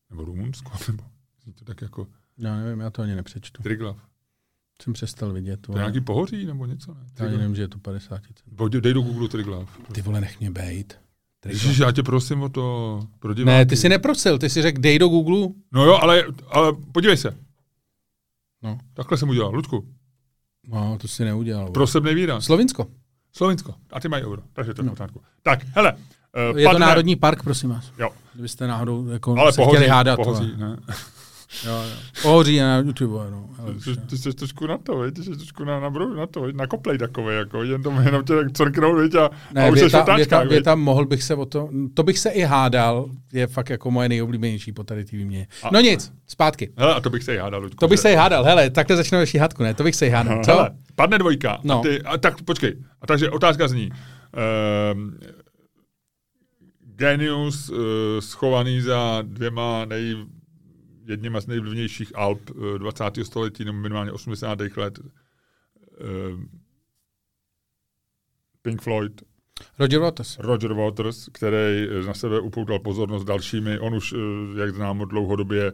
Nebo 0.10 0.26
Rumunsko, 0.26 0.72
nebo 0.88 1.04
zní 1.44 1.54
to 1.54 1.66
tak 1.66 1.82
jako 1.82 2.08
Já 2.38 2.56
nevím, 2.56 2.80
já 2.80 2.90
to 2.90 3.02
ani 3.02 3.16
nepřečtu. 3.16 3.64
Triglav. 3.64 3.98
Jsem 4.84 4.94
přestal 4.94 5.34
vidět. 5.34 5.62
To 5.62 5.72
je 5.72 5.78
nějaký 5.78 6.02
pohoří, 6.02 6.46
nebo 6.46 6.66
něco, 6.66 6.94
ne? 6.94 7.00
Já 7.20 7.26
nevím, 7.38 7.56
že 7.56 7.62
je 7.62 7.68
to 7.68 7.80
50 7.80 8.22
cent. 8.24 8.56
Pojď, 8.56 8.74
dej 8.74 8.94
do 8.94 9.02
Google 9.02 9.28
Triglav. 9.30 9.70
Ty 9.92 10.02
vole, 10.02 10.22
nech 10.22 10.40
mě 10.40 10.52
bejt. 10.52 11.00
Ježiš, 11.46 11.78
já 11.78 11.92
tě 11.92 12.04
prosím 12.04 12.42
o 12.42 12.50
to 12.50 13.00
pro 13.20 13.34
diváky. 13.34 13.46
Ne, 13.58 13.66
ty 13.66 13.76
jsi 13.76 13.90
neprosil, 13.90 14.38
ty 14.40 14.50
jsi 14.50 14.62
řekl, 14.62 14.82
dej 14.82 15.00
do 15.00 15.08
Google. 15.08 15.48
No 15.72 15.86
jo, 15.86 16.00
ale, 16.02 16.24
ale 16.50 16.74
podívej 16.92 17.18
se. 17.18 17.38
No. 18.64 18.78
Takhle 18.94 19.18
jsem 19.18 19.30
udělal. 19.30 19.52
Ludku, 19.56 19.88
No, 20.68 20.98
to 21.02 21.08
si 21.08 21.26
neudělal. 21.26 21.72
prosebný 21.72 22.14
výraz. 22.16 22.46
Slovinsko. 22.46 22.88
Slovinsko. 23.34 23.74
A 23.92 24.00
ty 24.00 24.08
mají 24.10 24.24
euro. 24.24 24.42
Takže 24.54 24.74
to 24.74 24.82
je 24.82 24.86
No. 24.86 24.92
pořádku. 24.92 25.22
Tak, 25.44 25.60
hele. 25.76 25.94
Uh, 26.52 26.58
Je 26.60 26.70
to 26.70 26.80
národní 26.80 27.16
park, 27.16 27.44
prosím 27.44 27.70
vás. 27.70 27.92
Jo. 28.00 28.10
Kdybyste 28.34 28.68
náhodou 28.68 29.08
jako 29.08 29.38
Ale 29.40 29.52
se 29.54 29.56
pohoří, 29.62 29.76
chtěli 29.76 29.90
hádat. 29.90 30.16
pohoří, 30.16 30.54
ne. 30.58 30.78
Jo, 31.66 31.72
jo. 31.72 31.96
Pohoří 32.22 32.60
na 32.60 32.78
YouTube. 32.78 33.32
No. 33.32 33.50
Ale 33.60 33.74
Ty, 33.74 33.98
ty 34.10 34.18
jsi 34.18 34.34
trošku 34.34 34.68
na 34.68 34.78
to, 34.78 34.98
viď? 35.00 35.14
ty 35.16 35.24
jsi 35.24 35.30
trošku 35.36 35.64
na, 35.64 35.80
na, 35.80 35.90
brou- 35.90 36.16
na 36.16 36.26
to, 36.28 36.42
viď? 36.42 36.56
na 36.56 36.68
koplej 36.68 36.98
takový, 36.98 37.36
jako, 37.36 37.64
jen, 37.64 37.84
to, 37.84 37.92
jenom 38.06 38.24
tě 38.24 38.34
tak 38.36 38.52
crknou, 38.52 38.96
viď? 38.96 39.16
A, 39.16 39.26
a 39.26 39.30
Ne, 39.54 39.72
už 39.72 39.80
jsi 39.80 39.86
v 39.90 39.92
věta, 39.92 40.16
věta, 40.16 40.40
viď? 40.42 40.50
věta, 40.52 40.76
mohl 40.76 41.06
bych 41.06 41.24
se 41.24 41.36
o 41.36 41.46
to, 41.46 41.70
to 41.94 42.04
bych 42.04 42.20
se 42.20 42.30
i 42.30 42.42
hádal, 42.42 43.10
je 43.34 43.48
fakt 43.48 43.70
jako 43.70 43.92
moje 43.92 44.10
nejoblíbenější 44.10 44.72
po 44.72 44.84
tady 44.84 45.06
té 45.06 45.18
výměně. 45.18 45.48
A- 45.64 45.70
No 45.74 45.80
nic, 45.82 46.14
zpátky. 46.28 46.72
Hele, 46.78 46.96
a 46.96 47.00
to 47.02 47.10
bych 47.10 47.24
se 47.24 47.36
i 47.36 47.38
hádal, 47.38 47.62
Ludku. 47.62 47.78
To 47.80 47.88
bych 47.88 47.98
že- 47.98 48.02
se 48.02 48.12
i 48.12 48.16
hádal, 48.16 48.44
hele, 48.44 48.70
takhle 48.70 48.96
začneme 48.98 49.22
naši 49.22 49.38
hádku, 49.38 49.64
ne? 49.64 49.74
To 49.74 49.84
bych 49.84 49.96
se 49.96 50.08
i 50.08 50.10
hádal. 50.10 50.44
Co? 50.46 50.52
Hele, 50.52 50.70
padne 50.96 51.18
dvojka. 51.18 51.60
No. 51.64 51.80
A 51.80 51.84
ty, 51.84 52.02
a 52.02 52.18
tak 52.18 52.42
počkej. 52.42 52.76
A 53.02 53.08
takže 53.08 53.30
otázka 53.30 53.68
zní. 53.68 53.90
Um, 54.94 55.18
genius 56.96 57.70
uh, 57.70 57.78
schovaný 58.20 58.82
za 58.82 59.20
dvěma 59.22 59.86
nej, 59.86 60.16
jedněma 61.08 61.40
z 61.40 61.48
nejvlivnějších 61.48 62.12
Alp 62.16 62.50
uh, 62.50 62.78
20. 62.78 63.04
století, 63.24 63.66
nebo 63.66 63.78
minimálně 63.78 64.12
80. 64.12 64.60
let. 64.78 65.00
Um, 66.30 66.50
Pink 68.62 68.82
Floyd, 68.82 69.22
Roger 69.80 70.00
Waters. 70.00 70.38
Roger 70.40 70.74
Waters, 70.74 71.30
který 71.32 71.88
eh, 71.90 72.06
na 72.08 72.14
sebe 72.14 72.40
upoutal 72.40 72.80
pozornost 72.80 73.24
dalšími. 73.24 73.80
On 73.80 73.96
už, 73.96 74.14
eh, 74.14 74.60
jak 74.60 74.76
známo, 74.76 75.06
dlouhodobě 75.06 75.68
eh, 75.68 75.74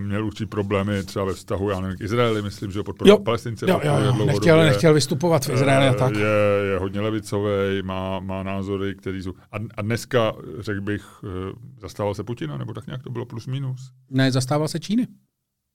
měl 0.00 0.26
určitý 0.26 0.46
problémy 0.46 1.02
třeba 1.02 1.24
ve 1.24 1.34
vztahu, 1.34 1.70
já 1.70 1.80
nevím, 1.80 1.96
k 1.98 2.00
Izraeli, 2.00 2.42
myslím, 2.42 2.70
že 2.70 2.78
ho 2.78 2.84
podporoval 2.84 3.18
Jo. 3.18 3.24
Palestince. 3.24 3.66
Jo, 3.70 3.80
jo, 3.84 3.96
jo, 4.04 4.26
nechtěl, 4.26 4.58
nechtěl 4.64 4.94
vystupovat 4.94 5.44
v 5.46 5.50
Izraeli 5.52 5.88
a 5.88 5.92
Eh, 5.92 5.94
tak. 5.94 6.14
Je, 6.14 6.26
je 6.72 6.78
hodně 6.78 7.00
levicový, 7.00 7.82
má, 7.82 8.20
má 8.20 8.42
názory, 8.42 8.94
který 8.94 9.22
jsou... 9.22 9.32
A, 9.52 9.56
a 9.76 9.82
dneska, 9.82 10.32
řekl 10.58 10.80
bych, 10.80 11.04
eh, 11.24 11.52
zastával 11.80 12.14
se 12.14 12.24
Putina, 12.24 12.56
nebo 12.58 12.74
tak 12.74 12.86
nějak 12.86 13.02
to 13.02 13.10
bylo 13.10 13.26
plus 13.26 13.46
minus. 13.46 13.90
Ne, 14.10 14.32
zastával 14.32 14.68
se 14.68 14.80
Číny. 14.80 15.06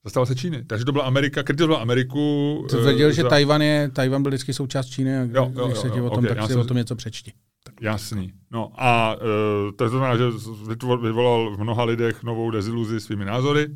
Zastával 0.03 0.25
se 0.25 0.35
Číny. 0.35 0.63
Takže 0.65 0.85
to 0.85 0.91
byla 0.91 1.03
Amerika, 1.03 1.43
kritizoval 1.43 1.81
Ameriku. 1.81 2.65
To 2.69 2.77
eh, 2.77 2.81
tvrdil, 2.81 3.11
že 3.11 3.23
Tajvan, 3.23 3.61
je, 3.61 3.89
Tajvan 3.93 4.21
byl 4.23 4.29
vždycky 4.29 4.53
součást 4.53 4.85
Číny 4.87 5.17
a 5.17 5.21
Jo, 5.21 5.51
jo, 5.55 5.65
když 5.67 5.77
se 5.77 5.87
jo, 5.87 5.93
ti 5.93 5.99
jo, 5.99 6.05
o 6.05 6.09
tom, 6.09 6.23
ok, 6.23 6.29
já 6.29 6.35
tak 6.35 6.45
si 6.47 6.51
jsem- 6.53 6.61
o 6.61 6.65
tom 6.65 6.77
něco 6.77 6.95
přečti. 6.95 7.33
Jasný. 7.81 8.33
No 8.51 8.71
a 8.77 9.15
uh, 9.15 9.21
to 9.75 9.89
znamená, 9.89 10.17
že 10.17 10.23
vyvolal 11.01 11.55
v 11.55 11.59
mnoha 11.59 11.83
lidech 11.83 12.23
novou 12.23 12.51
deziluzi 12.51 12.99
svými 12.99 13.25
názory, 13.25 13.67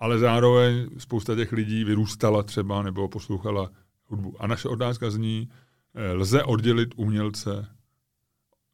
ale 0.00 0.18
zároveň 0.18 0.90
spousta 0.98 1.34
těch 1.36 1.52
lidí 1.52 1.84
vyrůstala 1.84 2.42
třeba 2.42 2.82
nebo 2.82 3.08
poslouchala 3.08 3.70
hudbu. 4.06 4.42
A 4.42 4.46
naše 4.46 4.68
otázka 4.68 5.10
zní, 5.10 5.48
eh, 5.94 6.12
lze 6.12 6.42
oddělit 6.44 6.94
umělce, 6.96 7.68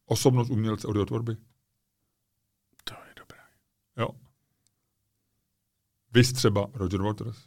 osobnost 0.06 0.50
umělce 0.50 0.86
od 0.86 0.96
jeho 0.96 1.06
tvorby? 1.06 1.36
To 2.84 2.94
je 2.94 3.14
dobré. 3.16 3.38
Jo. 3.96 4.08
Vys 6.12 6.32
třeba 6.32 6.66
Roger 6.74 7.02
Waters. 7.02 7.38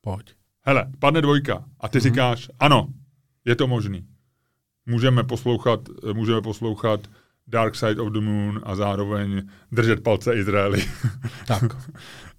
Pojď. 0.00 0.34
Hele, 0.62 0.92
padne 0.98 1.22
dvojka 1.22 1.64
a 1.80 1.88
ty 1.88 1.98
Mhm. 1.98 2.02
říkáš, 2.02 2.50
ano, 2.58 2.88
je 3.44 3.56
to 3.56 3.66
možný. 3.66 4.08
Můžeme 4.86 5.24
poslouchat, 5.24 5.80
eh, 6.10 6.12
můžeme 6.12 6.42
poslouchat 6.42 7.10
Dark 7.48 7.74
Side 7.76 8.00
of 8.02 8.12
the 8.12 8.20
Moon 8.20 8.60
a 8.64 8.74
zároveň 8.76 9.48
držet 9.72 10.02
palce 10.02 10.34
Izraeli. 10.34 10.84
Tak, 11.46 11.62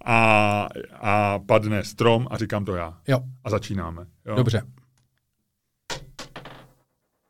a, 0.04 0.68
a 1.00 1.38
padne 1.38 1.84
strom 1.84 2.26
a 2.30 2.36
říkám 2.38 2.64
to 2.64 2.76
já. 2.76 2.98
jo, 3.08 3.20
A 3.44 3.50
začínáme. 3.50 4.06
Jo. 4.26 4.34
dobře. 4.36 4.62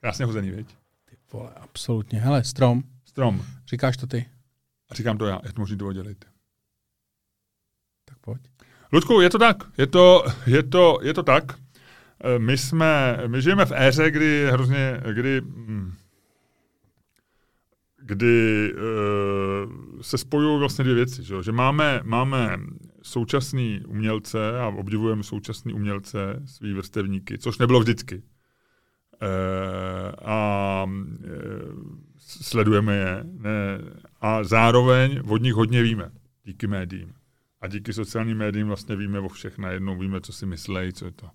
Krásně 0.01 0.25
hozený, 0.25 0.51
viď? 0.51 0.77
Ty 1.11 1.17
vole, 1.33 1.51
absolutně. 1.57 2.21
Hele, 2.21 2.45
strom, 2.45 2.83
Strom. 3.05 3.43
říkáš 3.69 3.97
to 3.97 4.07
ty? 4.07 4.27
A 4.91 4.95
říkám 4.95 5.19
to 5.19 5.27
já. 5.27 5.41
Je 5.47 5.53
to 5.53 5.61
možný 5.61 5.79
to 5.79 5.87
oddělit. 5.87 6.25
Tak 8.05 8.19
pojď. 8.19 8.43
Ludku, 8.93 9.21
je 9.21 9.31
to 9.31 9.39
tak. 9.39 9.57
Je 9.79 9.87
to, 9.87 10.25
je 10.47 10.63
to, 10.63 10.99
je 11.03 11.15
to 11.15 11.23
tak. 11.23 11.45
Eh, 12.25 12.39
My 12.39 12.59
jsme, 12.59 13.19
my 13.27 13.43
žijeme 13.43 13.65
v 13.67 13.73
éře, 13.75 14.11
kdy 14.11 14.49
hrozně, 14.51 15.01
kdy, 15.13 15.41
hm, 15.41 15.95
kdy 18.09 18.73
uh, 18.73 20.01
se 20.01 20.19
spojují 20.19 20.59
vlastně 20.59 20.85
dvě 20.85 20.95
věci, 20.95 21.23
že, 21.23 21.43
že 21.43 21.53
máme, 21.53 22.01
máme 22.05 22.61
současný 23.03 23.81
umělce 23.87 24.61
a 24.61 24.69
obdivujeme 24.69 25.23
současný 25.23 25.73
umělce, 25.73 26.43
svý 26.45 26.73
vrstevníky, 26.73 27.39
což 27.39 27.59
nebylo 27.59 27.81
vždycky. 27.81 28.17
Uh, 28.17 28.29
a 30.25 30.85
uh, 30.85 30.93
sledujeme 32.19 32.97
je 32.97 33.25
ne, 33.25 33.79
a 34.21 34.45
zároveň 34.45 35.21
od 35.29 35.43
nich 35.43 35.55
hodně 35.55 35.83
víme 35.83 36.11
díky 36.45 36.67
médiím. 36.67 37.13
A 37.61 37.69
díky 37.69 37.93
sociálním 37.93 38.39
médiím 38.39 38.67
vlastně 38.67 38.97
víme 38.97 39.21
o 39.21 39.29
všech 39.29 39.59
najednou, 39.59 39.99
víme, 39.99 40.21
co 40.21 40.33
si 40.33 40.47
myslejí, 40.47 40.93
co 40.93 41.05
je 41.05 41.13
to. 41.13 41.27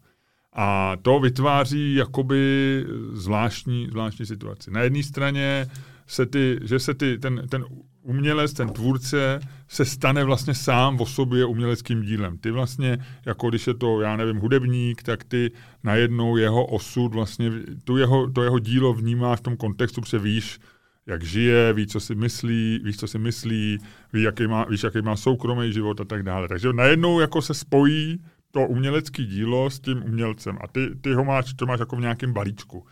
A 0.53 0.95
to 1.01 1.19
vytváří 1.19 1.95
jakoby 1.95 2.85
zvláštní, 3.11 3.87
zvláštní 3.91 4.25
situaci. 4.25 4.71
Na 4.71 4.81
jedné 4.81 5.03
straně 5.03 5.67
se 6.07 6.25
ty, 6.25 6.59
že 6.63 6.79
se 6.79 6.93
ty, 6.93 7.17
ten, 7.17 7.47
ten 7.49 7.65
umělec, 8.03 8.53
ten 8.53 8.69
tvůrce 8.69 9.39
se 9.67 9.85
stane 9.85 10.23
vlastně 10.23 10.55
sám 10.55 11.01
o 11.01 11.05
sobě 11.05 11.45
uměleckým 11.45 12.01
dílem. 12.01 12.37
Ty 12.37 12.51
vlastně, 12.51 12.97
jako 13.25 13.49
když 13.49 13.67
je 13.67 13.73
to, 13.73 14.01
já 14.01 14.17
nevím, 14.17 14.37
hudebník, 14.37 15.03
tak 15.03 15.23
ty 15.23 15.51
najednou 15.83 16.37
jeho 16.37 16.65
osud, 16.65 17.13
vlastně 17.13 17.51
tu 17.83 17.97
jeho, 17.97 18.31
to 18.31 18.43
jeho 18.43 18.59
dílo 18.59 18.93
vnímáš 18.93 19.39
v 19.39 19.43
tom 19.43 19.57
kontextu, 19.57 20.01
protože 20.01 20.19
víš, 20.19 20.59
jak 21.05 21.23
žije, 21.23 21.73
ví, 21.73 21.87
co 21.87 21.99
si 21.99 22.15
myslí, 22.15 22.79
víš, 22.83 22.97
co 22.97 23.07
si 23.07 23.19
myslí, 23.19 23.77
ví, 24.13 24.21
jaký 24.21 24.47
má, 24.47 24.65
víš, 24.65 24.83
jaký 24.83 25.01
má 25.01 25.15
soukromý 25.15 25.73
život 25.73 26.01
a 26.01 26.05
tak 26.05 26.23
dále. 26.23 26.47
Takže 26.47 26.73
najednou 26.73 27.19
jako 27.19 27.41
se 27.41 27.53
spojí 27.53 28.19
to 28.51 28.61
umělecké 28.61 29.23
dílo 29.23 29.69
s 29.69 29.79
tím 29.79 30.03
umělcem 30.03 30.57
a 30.61 30.67
ty, 30.67 30.95
ty 31.01 31.13
ho 31.13 31.23
máš, 31.23 31.53
to 31.53 31.65
máš 31.65 31.79
jako 31.79 31.95
v 31.95 32.01
nějakém 32.01 32.33
balíčku. 32.33 32.85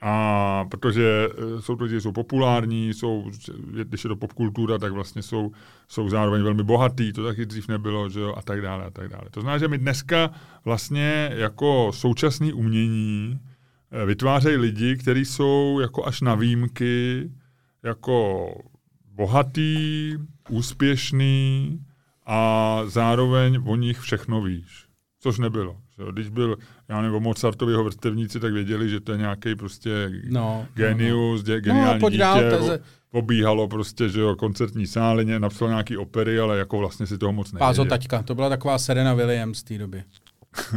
A 0.00 0.64
protože 0.70 1.28
eh, 1.30 1.62
jsou 1.62 1.76
to 1.76 1.84
lidi, 1.84 2.00
jsou 2.00 2.12
populární, 2.12 2.94
jsou, 2.94 3.30
když 3.82 4.04
je 4.04 4.08
to 4.08 4.16
popkultura, 4.16 4.78
tak 4.78 4.92
vlastně 4.92 5.22
jsou, 5.22 5.52
jsou 5.88 6.08
zároveň 6.08 6.42
velmi 6.42 6.62
bohatý, 6.62 7.12
to 7.12 7.24
taky 7.24 7.46
dřív 7.46 7.68
nebylo, 7.68 8.08
že 8.08 8.20
jo, 8.20 8.34
a 8.36 8.42
tak 8.42 8.62
dále, 8.62 8.84
a 8.84 8.90
tak 8.90 9.08
dále. 9.08 9.24
To 9.30 9.40
znamená, 9.40 9.58
že 9.58 9.68
my 9.68 9.78
dneska 9.78 10.30
vlastně 10.64 11.30
jako 11.34 11.90
současný 11.94 12.52
umění 12.52 13.40
eh, 13.90 14.06
vytvářejí 14.06 14.56
lidi, 14.56 14.96
kteří 14.96 15.24
jsou 15.24 15.78
jako 15.80 16.06
až 16.06 16.20
na 16.20 16.34
výjimky 16.34 17.30
jako 17.82 18.46
bohatý, 19.14 20.12
úspěšný 20.48 21.78
a 22.26 22.80
zároveň 22.86 23.62
o 23.66 23.76
nich 23.76 23.98
všechno 23.98 24.42
víš. 24.42 24.86
Což 25.20 25.38
nebylo. 25.38 25.85
Když 26.12 26.28
byl, 26.28 26.56
já 26.88 27.00
nevím, 27.00 27.16
o 27.16 27.20
Mozartovi 27.20 27.72
jeho 27.72 27.84
vrstevníci, 27.84 28.40
tak 28.40 28.52
věděli, 28.52 28.88
že 28.88 29.00
to 29.00 29.12
je 29.12 29.18
nějaký 29.18 29.54
prostě 29.54 30.10
No, 30.28 30.66
genius, 30.74 31.44
no, 31.44 31.60
geniální 31.60 31.94
No, 31.94 32.00
pojď 32.00 32.12
dítě, 32.12 32.18
dál, 32.22 32.36
to 32.38 32.44
je 32.44 32.58
o- 32.58 32.66
ze- 32.66 32.80
obíhalo 33.12 33.68
prostě, 33.68 34.08
že 34.08 34.20
jo, 34.20 34.36
koncertní 34.36 34.86
sály, 34.86 35.24
napsal 35.38 35.68
nějaký 35.68 35.96
opery, 35.96 36.38
ale 36.40 36.58
jako 36.58 36.78
vlastně 36.78 37.06
si 37.06 37.18
toho 37.18 37.32
moc 37.32 37.50
Pázo 37.52 37.82
nevěděl. 37.82 37.98
taťka, 37.98 38.22
to 38.22 38.34
byla 38.34 38.48
taková 38.48 38.78
Serena 38.78 39.14
Williams 39.14 39.58
z 39.58 39.62
té 39.62 39.78
doby. 39.78 40.02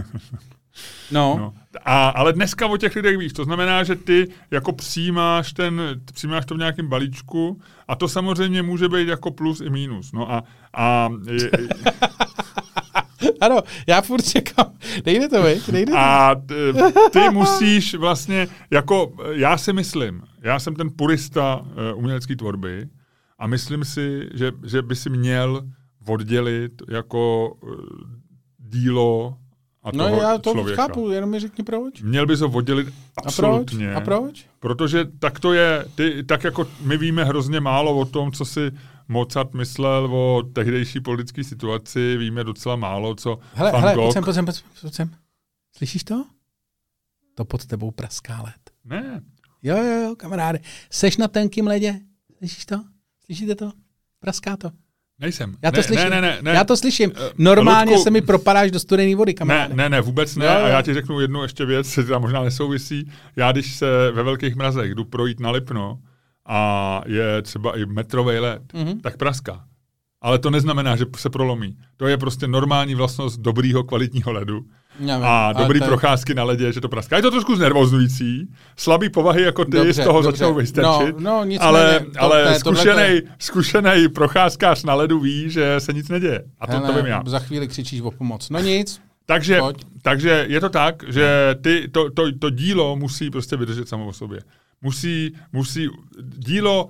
No, 1.11 1.35
No. 1.39 1.53
A, 1.85 2.09
ale 2.09 2.33
dneska 2.33 2.67
o 2.67 2.77
těch 2.77 2.95
lidech 2.95 3.17
víš, 3.17 3.33
to 3.33 3.43
znamená, 3.43 3.83
že 3.83 3.95
ty 3.95 4.27
jako 4.51 4.71
přijímáš, 4.73 5.53
ten, 5.53 5.81
přijímáš 6.13 6.45
to 6.45 6.55
v 6.55 6.57
nějakém 6.57 6.87
balíčku 6.87 7.61
a 7.87 7.95
to 7.95 8.07
samozřejmě 8.07 8.61
může 8.63 8.89
být 8.89 9.07
jako 9.07 9.31
plus 9.31 9.61
i 9.61 9.69
mínus. 9.69 10.11
No 10.11 10.31
a, 10.31 10.43
a 10.73 11.09
je, 11.31 11.51
Ano, 13.41 13.59
já 13.87 14.01
furt 14.01 14.21
čekám. 14.29 14.65
Nejde 15.05 15.29
to, 15.29 15.41
veď? 15.43 15.67
Nejde 15.67 15.91
to. 15.91 15.97
A 15.97 16.35
t- 16.35 16.55
ty 17.11 17.19
musíš 17.31 17.95
vlastně, 17.95 18.47
jako 18.71 19.11
já 19.31 19.57
si 19.57 19.73
myslím, 19.73 20.21
já 20.41 20.59
jsem 20.59 20.75
ten 20.75 20.89
purista 20.95 21.55
uh, 21.61 21.99
umělecké 21.99 22.35
tvorby 22.35 22.87
a 23.39 23.47
myslím 23.47 23.85
si, 23.85 24.29
že, 24.33 24.51
že 24.65 24.81
by 24.81 24.95
si 24.95 25.09
měl 25.09 25.63
oddělit 26.07 26.71
jako 26.89 27.53
uh, 27.63 27.69
dílo 28.57 29.35
a 29.83 29.89
No 29.93 30.07
toho 30.09 30.21
já 30.21 30.37
to 30.37 30.51
člověka. 30.53 30.81
chápu, 30.87 31.09
jenom 31.09 31.29
mi 31.29 31.39
řekni 31.39 31.63
proč. 31.63 32.01
Měl 32.01 32.25
bys 32.25 32.39
ho 32.39 32.49
oddělit 32.49 32.87
A 32.87 33.21
proč? 33.21 33.25
absolutně. 33.25 33.93
A 33.93 34.01
proč? 34.01 34.45
Protože 34.59 35.05
tak 35.19 35.39
to 35.39 35.53
je, 35.53 35.85
ty, 35.95 36.23
tak 36.23 36.43
jako 36.43 36.67
my 36.81 36.97
víme 36.97 37.23
hrozně 37.23 37.59
málo 37.59 37.97
o 37.99 38.05
tom, 38.05 38.31
co 38.31 38.45
si 38.45 38.71
Mozart 39.09 39.53
myslel 39.53 40.09
o 40.15 40.43
tehdejší 40.53 40.99
politické 41.01 41.43
situaci, 41.43 42.17
víme 42.17 42.43
docela 42.43 42.75
málo, 42.75 43.15
co 43.15 43.39
Hele, 43.53 43.71
Van 43.71 43.81
hele, 43.81 43.95
Gogh. 43.95 44.03
pojď 44.03 44.13
sem, 44.13 44.23
pojď 44.23 44.35
sem, 44.35 44.45
pojď 44.81 44.93
sem. 44.93 45.11
Slyšíš 45.77 46.03
to? 46.03 46.25
To 47.35 47.45
pod 47.45 47.65
tebou 47.65 47.91
praská 47.91 48.41
led. 48.41 48.55
Ne, 48.85 49.21
Jo, 49.63 49.77
jo, 49.77 50.01
jo, 50.03 50.15
kamaráde. 50.15 50.59
Seš 50.91 51.17
na 51.17 51.27
tenkým 51.27 51.67
ledě? 51.67 51.99
Slyšíš 52.37 52.65
to? 52.65 52.75
Slyšíte 53.25 53.55
to? 53.55 53.71
Praská 54.19 54.57
to. 54.57 54.71
nejsem. 55.19 55.55
Já 55.61 55.71
to 55.71 55.77
ne, 55.77 55.83
slyším. 55.83 56.09
Ne, 56.09 56.21
ne, 56.21 56.21
ne, 56.21 56.37
ne. 56.41 56.51
Já 56.51 56.63
to 56.63 56.77
slyším. 56.77 57.11
Eh, 57.15 57.31
Normálně 57.37 57.91
Ludku, 57.91 58.03
se 58.03 58.09
mi 58.11 58.21
propadáš 58.21 58.71
do 58.71 58.79
studené 58.79 59.15
vody, 59.15 59.31
Ne, 59.31 59.33
kamaráde. 59.35 59.75
ne, 59.75 59.89
ne, 59.89 60.01
vůbec 60.01 60.35
ne. 60.35 60.45
Jo, 60.45 60.51
jo. 60.51 60.57
A 60.65 60.67
já 60.67 60.81
ti 60.81 60.93
řeknu 60.93 61.19
jednu 61.19 61.43
ještě 61.43 61.65
věc, 61.65 61.91
která 61.91 62.19
možná 62.19 62.43
nesouvisí. 62.43 63.11
Já 63.35 63.51
když 63.51 63.75
se 63.75 64.11
ve 64.11 64.23
velkých 64.23 64.55
mrazech 64.55 64.91
jdu 64.95 65.05
projít 65.05 65.39
na 65.39 65.51
Lipno 65.51 65.99
a 66.49 67.01
je 67.05 67.41
třeba 67.41 67.77
i 67.77 67.85
metrový 67.85 68.39
led, 68.39 68.61
Mhm. 68.73 68.99
tak 68.99 69.17
praská. 69.17 69.63
Ale 70.21 70.39
to 70.39 70.49
neznamená, 70.49 70.95
že 70.95 71.05
se 71.17 71.29
prolomí. 71.29 71.77
To 71.97 72.07
je 72.07 72.17
prostě 72.17 72.47
normální 72.47 72.95
vlastnost 72.95 73.39
dobrýho 73.39 73.83
kvalitního 73.83 74.31
ledu. 74.31 74.61
Já 74.99 75.17
vím, 75.17 75.25
A 75.27 75.53
dobrý 75.53 75.79
to 75.79 75.85
je- 75.85 75.87
procházky 75.87 76.33
na 76.33 76.43
ledě, 76.43 76.73
že 76.73 76.81
to 76.81 76.89
praská. 76.89 77.15
Je 77.15 77.21
to 77.21 77.31
trošku 77.31 77.55
znervoznující, 77.55 78.47
slabý 78.77 79.09
povahy 79.09 79.41
jako 79.41 79.65
ty 79.65 79.71
Dobře, 79.71 79.93
z 79.93 80.03
toho 80.03 80.21
dobře. 80.21 80.37
začnou 80.37 80.53
vystrčit, 80.55 81.19
No, 81.19 81.31
no, 81.37 81.43
nicméně, 81.43 81.59
ale, 81.59 81.99
to- 81.99 82.21
ale 82.21 82.53
to 82.53 82.59
zkušený, 82.59 83.01
je- 83.01 83.21
zkušený 83.39 84.07
procházkář 84.15 84.83
na 84.83 84.93
ledu 84.93 85.19
ví, 85.19 85.49
že 85.49 85.75
se 85.79 85.93
nic 85.93 86.09
neděje. 86.09 86.43
A 86.59 86.67
to, 86.67 86.73
to 86.73 86.79
Hele, 86.85 86.95
vím 86.97 87.05
já. 87.05 87.23
Za 87.25 87.39
chvíli 87.39 87.67
křičíš 87.67 88.01
o 88.01 88.11
pomoc. 88.11 88.49
No 88.49 88.59
nic. 88.59 89.01
Takže, 89.25 89.59
Pojď. 89.59 89.85
takže 90.01 90.45
je 90.49 90.59
to 90.61 90.69
tak, 90.69 91.03
že 91.07 91.55
ty, 91.61 91.87
to, 91.91 92.09
to, 92.11 92.23
to 92.39 92.49
dílo 92.49 92.95
musí 92.95 93.29
prostě 93.29 93.57
vydržet 93.57 93.89
samo 93.89 94.07
o 94.07 94.13
sobě. 94.13 94.39
Musí, 94.81 95.35
musí 95.51 95.89
dílo, 96.21 96.89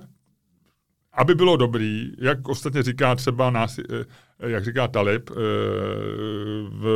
aby 1.12 1.34
bylo 1.34 1.56
dobrý, 1.56 2.12
jak 2.18 2.48
ostatně 2.48 2.82
říká 2.82 3.14
třeba 3.14 3.50
nás, 3.50 3.78
eh, 3.78 4.04
jak 4.38 4.64
říká 4.64 4.88
Talib, 4.88 5.30
eh, 5.30 5.34
v, 6.68 6.86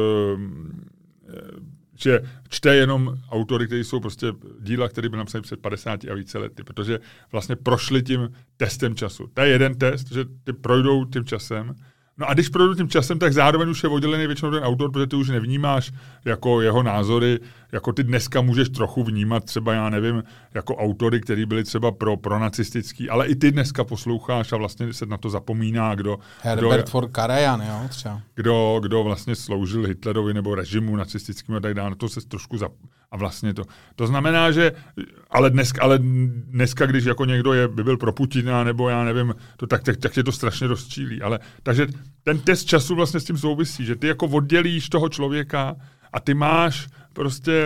eh, 1.29 1.75
že 1.99 2.21
čte 2.49 2.77
jenom 2.77 3.19
autory, 3.31 3.67
kteří 3.67 3.85
jsou 3.85 4.01
prostě 4.01 4.33
díla, 4.61 4.89
které 4.89 5.09
byly 5.09 5.19
napsané 5.19 5.43
před 5.43 5.61
50 5.61 6.11
a 6.11 6.15
více 6.15 6.39
lety, 6.39 6.65
protože 6.65 6.99
vlastně 7.33 7.57
prošli 7.57 8.03
tím 8.03 8.29
testem 8.57 8.95
času. 8.95 9.27
To 9.35 9.41
je 9.43 9.49
jeden 9.49 9.75
test, 9.75 10.13
že 10.13 10.25
ty 10.45 10.53
projdou 10.53 11.05
tím 11.05 11.25
časem, 11.25 11.75
No 12.19 12.29
a 12.31 12.35
když 12.35 12.49
projdou 12.49 12.75
tím 12.75 12.89
časem, 12.89 13.19
tak 13.19 13.33
zároveň 13.33 13.69
už 13.69 13.83
je 13.83 13.89
oddělený 13.89 14.27
většinou 14.27 14.51
ten 14.51 14.63
autor, 14.63 14.91
protože 14.91 15.07
ty 15.07 15.17
už 15.17 15.29
nevnímáš 15.29 15.93
jako 16.25 16.61
jeho 16.61 16.83
názory, 16.83 17.39
jako 17.75 17.93
ty 17.93 18.05
dneska 18.05 18.41
můžeš 18.41 18.69
trochu 18.69 19.05
vnímat 19.05 19.45
třeba, 19.45 19.73
já 19.73 19.91
nevím, 19.91 20.23
jako 20.55 20.77
autory, 20.77 21.21
který 21.21 21.47
byli 21.47 21.65
třeba 21.65 21.93
pro, 21.93 22.17
pro 22.17 22.39
nacistický, 22.39 23.11
ale 23.11 23.27
i 23.27 23.37
ty 23.37 23.51
dneska 23.51 23.85
posloucháš 23.85 24.53
a 24.53 24.57
vlastně 24.57 24.93
se 24.93 25.07
na 25.07 25.17
to 25.17 25.31
zapomíná, 25.31 25.95
kdo, 25.95 26.19
Herbert 26.41 26.91
for 26.91 27.11
Karajan, 27.11 27.61
jo, 27.61 27.89
třeba. 27.89 28.21
kdo, 28.35 28.79
kdo 28.83 29.05
vlastně 29.05 29.37
sloužil 29.37 29.87
Hitlerovi 29.87 30.35
nebo 30.35 30.55
režimu 30.55 30.97
nacistickým 30.97 31.55
a 31.55 31.61
tak 31.61 31.75
dále, 31.75 31.97
to 31.97 32.09
se 32.09 32.21
trošku 32.29 32.59
zap... 32.59 32.73
A 33.11 33.17
vlastně 33.17 33.55
to. 33.55 33.63
To 33.97 34.07
znamená, 34.07 34.51
že, 34.51 34.73
ale 35.31 35.51
dneska, 35.51 35.83
ale 35.83 35.99
dneska 35.99 36.87
když 36.87 37.05
jako 37.05 37.25
někdo 37.25 37.53
je, 37.53 37.69
by 37.69 37.85
byl 37.85 37.97
pro 37.97 38.13
Putina, 38.13 38.65
nebo 38.65 38.89
já 38.89 39.05
nevím, 39.05 39.35
to, 39.57 39.67
tak, 39.67 39.83
tak, 39.83 39.97
tak 39.97 40.13
tě 40.13 40.23
to 40.23 40.33
strašně 40.33 40.67
rozčílí. 40.67 41.23
Ale, 41.23 41.39
takže 41.63 41.87
ten 42.23 42.39
test 42.39 42.65
času 42.65 42.95
vlastně 42.95 43.21
s 43.21 43.25
tím 43.25 43.39
souvisí, 43.39 43.85
že 43.85 43.97
ty 43.97 44.07
jako 44.07 44.27
oddělíš 44.27 44.89
toho 44.89 45.09
člověka 45.09 45.77
a 46.15 46.21
ty 46.21 46.35
máš 46.35 46.89
prostě 47.13 47.65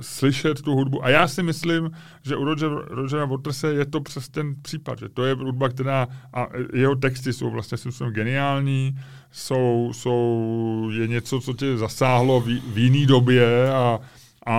slyšet 0.00 0.62
tu 0.62 0.74
hudbu. 0.74 1.04
A 1.04 1.08
já 1.08 1.28
si 1.28 1.42
myslím, 1.42 1.90
že 2.22 2.36
u 2.36 2.44
Roger, 2.44 2.70
Rogera 2.88 3.24
Waterse 3.24 3.72
je 3.74 3.86
to 3.86 4.00
přes 4.00 4.28
ten 4.28 4.54
případ, 4.62 4.98
že 4.98 5.08
to 5.08 5.24
je 5.24 5.34
hudba, 5.34 5.68
která, 5.68 6.08
a 6.34 6.46
jeho 6.72 6.96
texty 6.96 7.32
jsou 7.32 7.50
vlastně 7.50 7.78
myslím 7.84 8.10
geniální, 8.10 8.98
jsou, 9.32 9.90
jsou, 9.94 10.90
je 10.92 11.08
něco, 11.08 11.40
co 11.40 11.52
tě 11.52 11.76
zasáhlo 11.76 12.40
v, 12.40 12.46
v 12.46 12.78
jiný 12.78 13.06
době 13.06 13.72
a, 13.72 14.00
a, 14.46 14.56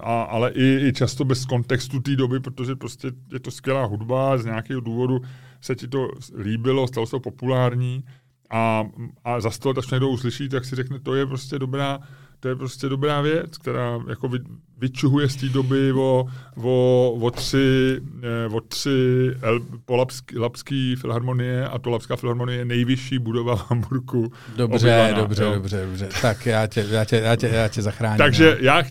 a, 0.00 0.22
ale 0.22 0.50
i, 0.50 0.88
i 0.88 0.92
často 0.92 1.24
bez 1.24 1.44
kontextu 1.44 2.00
té 2.00 2.16
doby, 2.16 2.40
protože 2.40 2.76
prostě 2.76 3.10
je 3.32 3.40
to 3.40 3.50
skvělá 3.50 3.84
hudba, 3.84 4.38
z 4.38 4.44
nějakého 4.44 4.80
důvodu 4.80 5.20
se 5.60 5.74
ti 5.74 5.88
to 5.88 6.08
líbilo, 6.38 6.86
stalo 6.86 7.06
se 7.06 7.10
to 7.10 7.20
populární 7.20 8.04
a, 8.50 8.84
a 9.24 9.40
za 9.40 9.50
let, 9.64 9.78
až 9.78 9.90
někdo 9.90 10.08
uslyší, 10.08 10.48
tak 10.48 10.64
si 10.64 10.76
řekne, 10.76 11.00
to 11.00 11.14
je 11.14 11.26
prostě 11.26 11.58
dobrá, 11.58 11.98
to 12.40 12.48
je 12.48 12.56
prostě 12.56 12.88
dobrá 12.88 13.20
věc, 13.20 13.58
která 13.58 14.00
jako 14.08 14.28
vy, 14.28 14.38
vyčuhuje 14.78 15.28
z 15.28 15.36
té 15.36 15.48
doby 15.48 15.92
o, 15.92 16.26
o, 16.56 17.10
o 17.20 17.30
tři, 17.30 18.00
eh, 18.22 18.54
o 18.54 18.60
tři 18.60 19.30
El, 19.42 19.60
po 19.84 19.96
Lapský, 19.96 20.38
Lapský 20.38 20.96
filharmonie 20.96 21.68
a 21.68 21.78
to 21.78 21.90
Lapská 21.90 22.16
filharmonie 22.16 22.58
je 22.58 22.64
nejvyšší 22.64 23.18
budova 23.18 23.56
v 23.56 23.70
Hamburku. 23.70 24.32
Dobře, 24.56 24.76
obývaná, 24.76 25.20
dobře, 25.20 25.42
jo. 25.42 25.54
dobře, 25.54 25.86
dobře. 25.86 26.08
Tak 26.22 26.46
já 26.46 26.66
tě, 26.66 26.86
já 26.90 27.04
tě, 27.04 27.16
já 27.16 27.36
tě, 27.36 27.48
já 27.48 27.68
tě 27.68 27.82
zachráním. 27.82 28.18
Takže 28.18 28.44
jo. 28.44 28.56
já, 28.60 28.82
ch- 28.82 28.90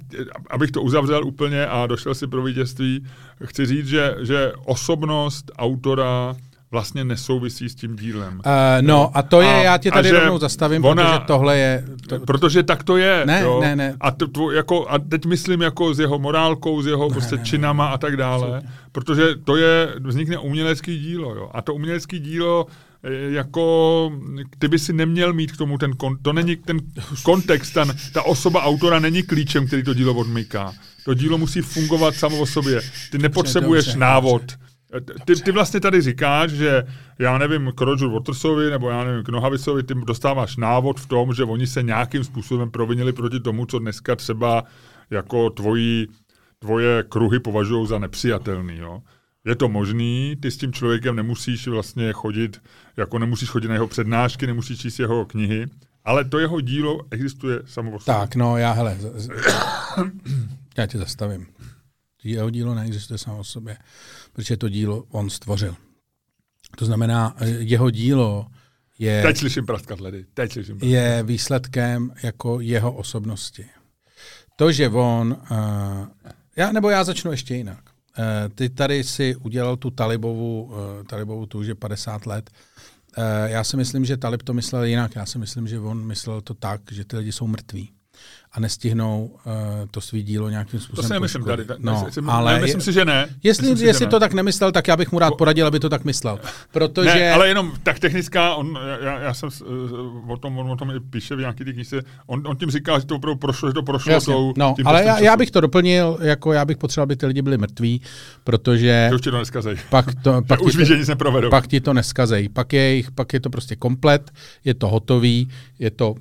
abych 0.50 0.72
to 0.72 0.82
uzavřel 0.82 1.26
úplně 1.26 1.68
a 1.68 1.88
došel 1.88 2.16
si 2.16 2.28
pro 2.28 2.44
vítězství, 2.44 3.06
chci 3.46 3.66
říct, 3.66 3.88
že, 3.88 4.16
že 4.22 4.54
osobnost 4.66 5.52
autora 5.58 6.36
vlastně 6.72 7.04
nesouvisí 7.06 7.70
s 7.70 7.76
tím 7.76 7.96
dílem. 7.96 8.34
Uh, 8.34 8.42
no 8.82 9.12
a 9.14 9.22
to 9.22 9.42
je, 9.42 9.54
A- 9.54 9.64
já 9.64 9.78
tě 9.78 9.92
tady 9.92 10.12
rovnou 10.12 10.38
zastavím, 10.38 10.86
ona- 10.86 11.04
protože 11.04 11.28
tohle 11.28 11.58
je... 11.58 11.86
To, 12.08 12.20
Protože 12.20 12.64
tak 12.64 12.84
to 12.84 12.98
je. 12.98 13.24
Ne, 13.26 13.42
jo. 13.42 13.62
ne, 13.62 13.76
ne. 13.76 13.96
A, 14.00 14.12
to, 14.12 14.28
to, 14.28 14.52
jako, 14.52 14.90
a 14.90 15.00
teď 15.00 15.26
myslím 15.26 15.62
jako 15.62 15.94
s 15.94 16.00
jeho 16.00 16.20
morálkou, 16.20 16.82
s 16.82 16.88
jeho 16.88 17.10
prostě 17.10 17.36
ne, 17.36 17.42
ne. 17.42 17.46
činama 17.46 17.88
a 17.88 17.98
tak 17.98 18.18
dále. 18.18 18.62
Protože 18.92 19.24
to 19.44 19.56
je, 19.56 19.88
vznikne 20.06 20.38
umělecký 20.38 21.00
dílo. 21.00 21.36
Jo. 21.36 21.50
A 21.54 21.62
to 21.62 21.74
umělecký 21.74 22.20
dílo 22.20 22.66
eh, 23.04 23.10
jako 23.32 24.12
ty 24.60 24.68
by 24.68 24.80
si 24.80 24.94
neměl 24.94 25.34
mít 25.34 25.52
k 25.52 25.58
tomu 25.58 25.78
ten, 25.78 25.94
kon, 25.94 26.18
to 26.22 26.34
není 26.34 26.56
ten 26.56 26.80
kontext, 27.24 27.74
ten, 27.74 27.94
ta 28.14 28.22
osoba 28.22 28.64
autora 28.64 29.00
není 29.00 29.24
klíčem, 29.24 29.68
který 29.68 29.84
to 29.84 29.94
dílo 29.94 30.14
odmyká. 30.14 30.74
To 31.06 31.14
dílo 31.14 31.38
musí 31.38 31.62
fungovat 31.62 32.16
samo 32.16 32.40
o 32.40 32.46
sobě. 32.46 32.82
Ty 33.12 33.18
nepotřebuješ 33.18 33.86
dobře, 33.86 34.00
návod. 34.00 34.42
Ty, 35.26 35.36
ty 35.36 35.52
vlastně 35.52 35.80
tady 35.80 36.02
říkáš, 36.02 36.52
že 36.52 36.84
já 37.20 37.38
nevím, 37.38 37.72
k 37.76 37.82
Roger 37.82 38.08
Watersovi 38.08 38.70
nebo 38.70 38.90
já 38.90 39.04
nevím, 39.04 39.24
k 39.24 39.30
Nohavicovi, 39.30 39.84
ty 39.84 39.94
dostáváš 39.94 40.58
návod 40.58 41.00
v 41.00 41.06
tom, 41.06 41.34
že 41.34 41.44
oni 41.44 41.68
se 41.68 41.84
nějakým 41.84 42.24
způsobem 42.24 42.72
provinili 42.72 43.14
proti 43.14 43.40
tomu, 43.40 43.66
co 43.66 43.80
dneska 43.80 44.16
třeba 44.16 44.64
jako 45.10 45.50
tvoji, 45.50 46.08
tvoje 46.60 47.04
kruhy 47.10 47.40
považují 47.40 47.88
za 47.88 48.00
nepřijatelný. 48.00 48.78
Jo? 48.78 49.02
Je 49.46 49.56
to 49.56 49.70
možný, 49.70 50.36
ty 50.42 50.52
s 50.52 50.58
tím 50.58 50.74
člověkem 50.74 51.16
nemusíš 51.16 51.68
vlastně 51.68 52.14
chodit, 52.14 52.62
jako 52.98 53.20
nemusíš 53.20 53.50
chodit 53.50 53.68
na 53.68 53.74
jeho 53.74 53.88
přednášky, 53.88 54.48
nemusíš 54.48 54.80
číst 54.80 55.00
jeho 55.00 55.26
knihy, 55.26 55.66
ale 56.06 56.26
to 56.26 56.40
jeho 56.40 56.62
dílo 56.62 57.00
existuje 57.12 57.60
samo 57.66 58.00
tak, 58.06 58.36
no 58.36 58.58
já, 58.58 58.72
hele, 58.72 58.98
já 60.78 60.86
tě 60.86 60.98
zastavím. 60.98 61.48
Jeho 62.24 62.50
dílo 62.50 62.76
neexistuje 62.76 63.18
samo 63.18 63.38
o 63.38 63.44
sobě, 63.44 63.78
protože 64.38 64.58
to 64.58 64.70
dílo 64.70 65.04
on 65.10 65.30
stvořil. 65.30 65.76
To 66.78 66.86
znamená, 66.86 67.36
eh, 67.40 67.50
jeho 67.50 67.90
dílo 67.90 68.48
je... 69.00 69.22
Teď 69.22 69.38
slyším 69.38 69.66
praskat 69.66 70.00
ledy, 70.00 70.26
teď 70.34 70.52
slyším 70.52 70.78
praskat. 70.78 70.92
je 70.92 71.24
výsledkem 71.24 72.12
jako 72.24 72.62
jeho 72.62 72.94
osobnosti. 72.94 73.66
To, 74.56 74.72
že 74.72 74.90
on, 74.90 75.38
uh, 75.52 75.58
já, 76.56 76.72
nebo 76.72 76.90
já 76.90 77.04
začnu 77.04 77.32
ještě 77.32 77.56
jinak. 77.56 77.80
Uh, 77.90 78.26
ty 78.56 78.70
tady 78.70 79.04
si 79.04 79.36
udělal 79.36 79.78
tu 79.78 79.90
Talibovu, 79.90 80.64
uh, 80.64 80.74
Talibovu 81.08 81.46
tu, 81.46 81.64
že 81.64 81.76
50 81.76 82.26
let. 82.26 82.50
Uh, 83.18 83.24
já 83.46 83.64
si 83.64 83.78
myslím, 83.78 84.06
že 84.06 84.18
Talib 84.18 84.44
to 84.44 84.54
myslel 84.54 84.84
jinak. 84.84 85.16
Já 85.16 85.26
si 85.26 85.38
myslím, 85.38 85.68
že 85.68 85.80
on 85.80 86.06
myslel 86.06 86.42
to 86.42 86.54
tak, 86.54 86.82
že 86.92 87.06
ty 87.06 87.18
lidi 87.18 87.32
jsou 87.32 87.48
mrtví 87.48 87.97
a 88.54 88.60
nestihnou 88.60 89.26
uh, 89.46 89.52
to 89.92 90.02
svý 90.02 90.24
dílo 90.24 90.50
nějakým 90.50 90.80
To 90.80 90.86
způsobem 90.86 91.08
si 91.08 91.14
nemyslím 91.14 91.44
tady. 91.44 91.66
No, 91.78 92.04
myslím, 92.06 92.30
ale 92.30 92.54
ne, 92.54 92.60
myslím 92.62 92.82
si, 92.82 92.94
že 92.94 93.06
ne. 93.06 93.28
jestli, 93.44 93.62
myslím 93.64 93.78
si, 93.78 93.86
jestli 93.86 94.00
že 94.00 94.06
ne. 94.06 94.12
to 94.12 94.20
tak 94.20 94.34
nemyslel, 94.34 94.72
tak 94.72 94.88
já 94.88 94.98
bych 94.98 95.12
mu 95.12 95.20
rád 95.20 95.34
poradil, 95.38 95.68
aby 95.68 95.80
to 95.80 95.90
tak 95.90 96.06
myslel. 96.06 96.40
Protože... 96.72 97.10
Ne, 97.16 97.32
ale 97.32 97.48
jenom 97.48 97.72
tak 97.84 98.00
technická, 98.00 98.56
on, 98.56 98.80
já, 99.02 99.20
já 99.20 99.34
jsem 99.34 99.50
eh, 99.62 100.32
o 100.32 100.38
tom, 100.38 100.58
on 100.58 100.72
o 100.72 100.76
tom 100.76 100.92
i 100.92 101.00
píše 101.00 101.36
v 101.36 101.40
nějaký 101.40 101.66
té 101.66 101.74
knižce, 101.74 102.02
on, 102.28 102.44
on 102.48 102.58
tím 102.58 102.72
říká, 102.72 103.00
že 103.00 103.06
to 103.06 103.16
opravdu 103.16 103.40
prošlo, 103.40 103.70
že 103.70 103.74
to 103.74 103.84
prošlo 103.84 104.12
Jasně. 104.14 104.34
tou, 104.34 104.54
No, 104.58 104.74
tím 104.76 104.88
ale 104.88 105.04
já, 105.04 105.20
já 105.20 105.38
bych 105.38 105.52
to 105.52 105.62
doplnil, 105.62 106.18
jako 106.22 106.54
já 106.54 106.66
bych 106.66 106.78
potřeboval, 106.78 107.04
aby 107.04 107.16
ty 107.16 107.26
lidi 107.26 107.42
byli 107.42 107.58
mrtví, 107.58 108.02
protože 108.44 109.08
Že 109.10 109.16
už 109.16 109.22
ti 109.22 109.32
to 109.32 109.38
neskazej. 109.38 109.76
pak, 109.90 110.06
to, 110.24 110.42
pak, 110.48 110.62
Už 110.62 110.72
ti 110.72 110.78
víš, 110.78 110.88
to, 110.88 110.94
že 110.94 111.00
nic 111.00 111.08
neprovedou. 111.08 111.50
pak 111.50 111.68
ti 111.68 111.82
to 111.82 111.94
neskazej. 111.94 112.50
Pak 112.50 112.74
je, 112.74 113.02
pak 113.16 113.34
je 113.34 113.40
to 113.40 113.50
prostě 113.50 113.76
komplet, 113.76 114.32
je 114.66 114.74
to 114.74 114.88
hotový, 114.88 115.50
je 115.80 115.92
to 115.92 116.16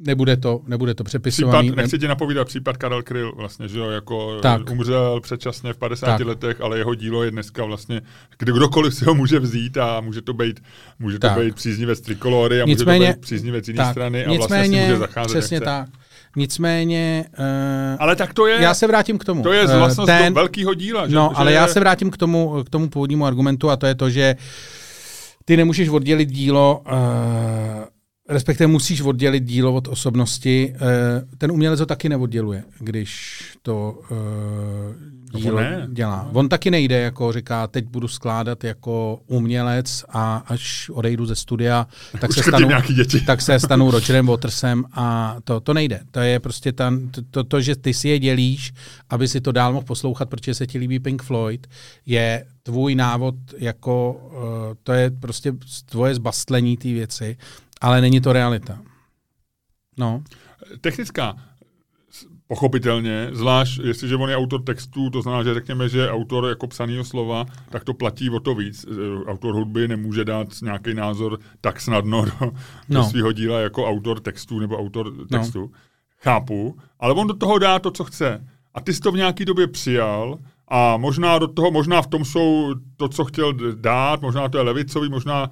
nebude 0.00 0.36
to, 0.36 0.60
nebude 0.66 0.94
to 0.94 1.04
přepisovaný. 1.04 1.68
Případ, 1.68 1.76
nechci 1.82 1.98
ti 1.98 2.08
napovídat 2.08 2.46
případ 2.46 2.76
Karel 2.76 3.02
Kryl, 3.02 3.32
vlastně, 3.36 3.68
že 3.68 3.78
jo, 3.78 3.90
jako 3.90 4.40
Tak. 4.40 4.70
umřel 4.70 5.20
předčasně 5.20 5.72
v 5.72 5.76
50 5.76 6.06
Tak. 6.06 6.26
letech, 6.26 6.60
ale 6.60 6.78
jeho 6.78 6.94
dílo 6.94 7.22
je 7.22 7.30
dneska 7.30 7.64
vlastně, 7.64 8.00
kde 8.38 8.52
kdokoliv 8.52 8.94
si 8.94 9.04
ho 9.04 9.14
může 9.14 9.38
vzít 9.38 9.76
a 9.76 10.00
může 10.00 10.22
to 10.22 10.32
být, 10.34 10.60
může 10.98 11.18
to 11.18 11.26
Tak. 11.28 11.38
být 11.38 11.54
příznivec 11.54 12.00
trikolory 12.00 12.62
a 12.62 12.64
Nicméně- 12.66 12.98
může 12.98 13.12
to 13.12 13.16
být 13.18 13.22
příznivec 13.22 13.68
jiné 13.68 13.90
strany 13.90 14.24
a 14.24 14.28
vlastně 14.28 14.42
nicméně, 14.56 14.80
si 14.82 14.86
může 14.88 14.98
zacházet 14.98 15.38
přesně 15.38 15.60
tak. 15.60 15.88
Nicméně, 16.36 17.24
uh, 17.38 17.44
Ale 17.98 18.16
tak 18.16 18.34
to 18.34 18.46
je, 18.46 18.62
já 18.62 18.74
se 18.74 18.86
vrátím 18.86 19.18
k 19.18 19.24
tomu. 19.24 19.42
to 19.42 19.52
je 19.52 19.62
Eh, 19.62 19.78
vlastnost 19.78 20.06
ten, 20.06 20.34
velkého 20.34 20.74
díla. 20.74 21.08
Že, 21.08 21.14
No, 21.14 21.28
že 21.32 21.36
ale 21.36 21.52
já 21.52 21.66
je- 21.66 21.72
se 21.72 21.80
vrátím 21.80 22.10
k 22.10 22.16
tomu, 22.16 22.64
k 22.64 22.70
tomu 22.70 22.88
původnímu 22.88 23.26
argumentu 23.26 23.70
a 23.70 23.76
to 23.76 23.86
je 23.86 23.94
to, 23.94 24.10
že 24.10 24.36
ty 25.44 25.56
nemůžeš 25.56 25.88
oddělit 25.88 26.26
dílo, 26.30 26.82
uh, 26.86 26.92
respektive 28.28 28.66
musíš 28.66 29.00
oddělit 29.00 29.44
dílo 29.44 29.74
od 29.74 29.88
osobnosti. 29.88 30.74
Uh, 30.74 31.38
ten 31.38 31.52
umělec 31.52 31.80
ho 31.80 31.86
taky 31.86 32.08
neodděluje, 32.08 32.64
když 32.78 33.42
to 33.62 34.02
uh, 34.10 35.40
dílo 35.40 35.60
ne. 35.60 35.88
dělá. 35.92 36.30
On 36.32 36.48
taky 36.48 36.70
nejde, 36.70 37.00
jako 37.00 37.32
říká, 37.32 37.66
teď 37.66 37.84
budu 37.86 38.08
skládat 38.08 38.64
jako 38.64 39.20
umělec 39.26 40.04
a 40.08 40.36
až 40.46 40.90
odejdu 40.90 41.26
ze 41.26 41.34
studia, 41.34 41.86
tak 42.20 42.32
se 42.32 42.40
Uškrtím 42.40 42.68
stanu, 42.68 43.24
tak 43.26 43.42
se 43.42 43.60
stanu 43.60 43.90
Rogerem 43.90 44.26
Watersem 44.26 44.84
a 44.92 45.36
to, 45.44 45.60
to 45.60 45.74
nejde. 45.74 46.00
To 46.10 46.20
je 46.20 46.40
prostě 46.40 46.72
ta, 46.72 46.92
to, 47.30 47.44
to, 47.44 47.60
že 47.60 47.76
ty 47.76 47.94
si 47.94 48.08
je 48.08 48.18
dělíš, 48.18 48.72
aby 49.10 49.28
si 49.28 49.40
to 49.40 49.52
dál 49.52 49.72
mohl 49.72 49.84
poslouchat, 49.84 50.28
protože 50.30 50.54
se 50.54 50.66
ti 50.66 50.78
líbí 50.78 50.98
Pink 50.98 51.22
Floyd, 51.22 51.66
je 52.06 52.46
tvůj 52.62 52.94
návod 52.94 53.34
jako, 53.58 54.12
uh, 54.12 54.40
to 54.82 54.92
je 54.92 55.10
prostě 55.10 55.52
tvoje 55.84 56.14
zbastlení 56.14 56.76
té 56.76 56.88
věci, 56.88 57.36
ale 57.84 58.00
není 58.00 58.20
to 58.20 58.32
realita. 58.32 58.78
No, 59.98 60.22
Technická, 60.80 61.36
pochopitelně, 62.46 63.28
zvlášť 63.32 63.80
jestliže 63.84 64.16
on 64.16 64.30
je 64.30 64.36
autor 64.36 64.62
textů, 64.62 65.10
to 65.10 65.22
znamená, 65.22 65.42
že 65.42 65.54
řekněme, 65.54 65.88
že 65.88 65.98
je 65.98 66.10
autor 66.10 66.48
jako 66.48 66.66
psaného 66.66 67.04
slova, 67.04 67.44
tak 67.70 67.84
to 67.84 67.94
platí 67.94 68.30
o 68.30 68.40
to 68.40 68.54
víc. 68.54 68.86
Eh, 68.90 69.30
Autor 69.30 69.54
hudby 69.54 69.88
nemůže 69.88 70.24
dát 70.24 70.48
nějaký 70.62 70.94
názor 70.94 71.38
tak 71.60 71.80
snadno 71.80 72.24
do, 72.24 72.32
do 72.40 72.50
No. 72.88 73.04
svého 73.04 73.32
díla 73.32 73.60
jako 73.60 73.88
autor 73.88 74.20
textů 74.20 74.58
nebo 74.58 74.78
autor 74.78 75.12
textu. 75.30 75.60
No. 75.60 75.68
Chápu, 76.22 76.78
ale 77.00 77.14
on 77.14 77.26
do 77.26 77.34
toho 77.34 77.58
dá 77.58 77.78
to, 77.78 77.90
co 77.90 78.04
chce. 78.04 78.46
A 78.74 78.80
ty 78.80 78.92
jsi 78.92 79.00
to 79.00 79.12
v 79.12 79.16
nějaký 79.16 79.44
době 79.44 79.66
přijal 79.66 80.38
a 80.68 80.96
možná 80.96 81.38
do 81.38 81.48
toho, 81.48 81.70
možná 81.70 82.02
v 82.02 82.06
tom 82.06 82.24
jsou 82.24 82.74
to, 82.96 83.08
co 83.08 83.24
chtěl 83.24 83.52
dát, 83.74 84.22
možná 84.22 84.48
to 84.48 84.58
je 84.58 84.64
levicový, 84.64 85.08
možná 85.08 85.50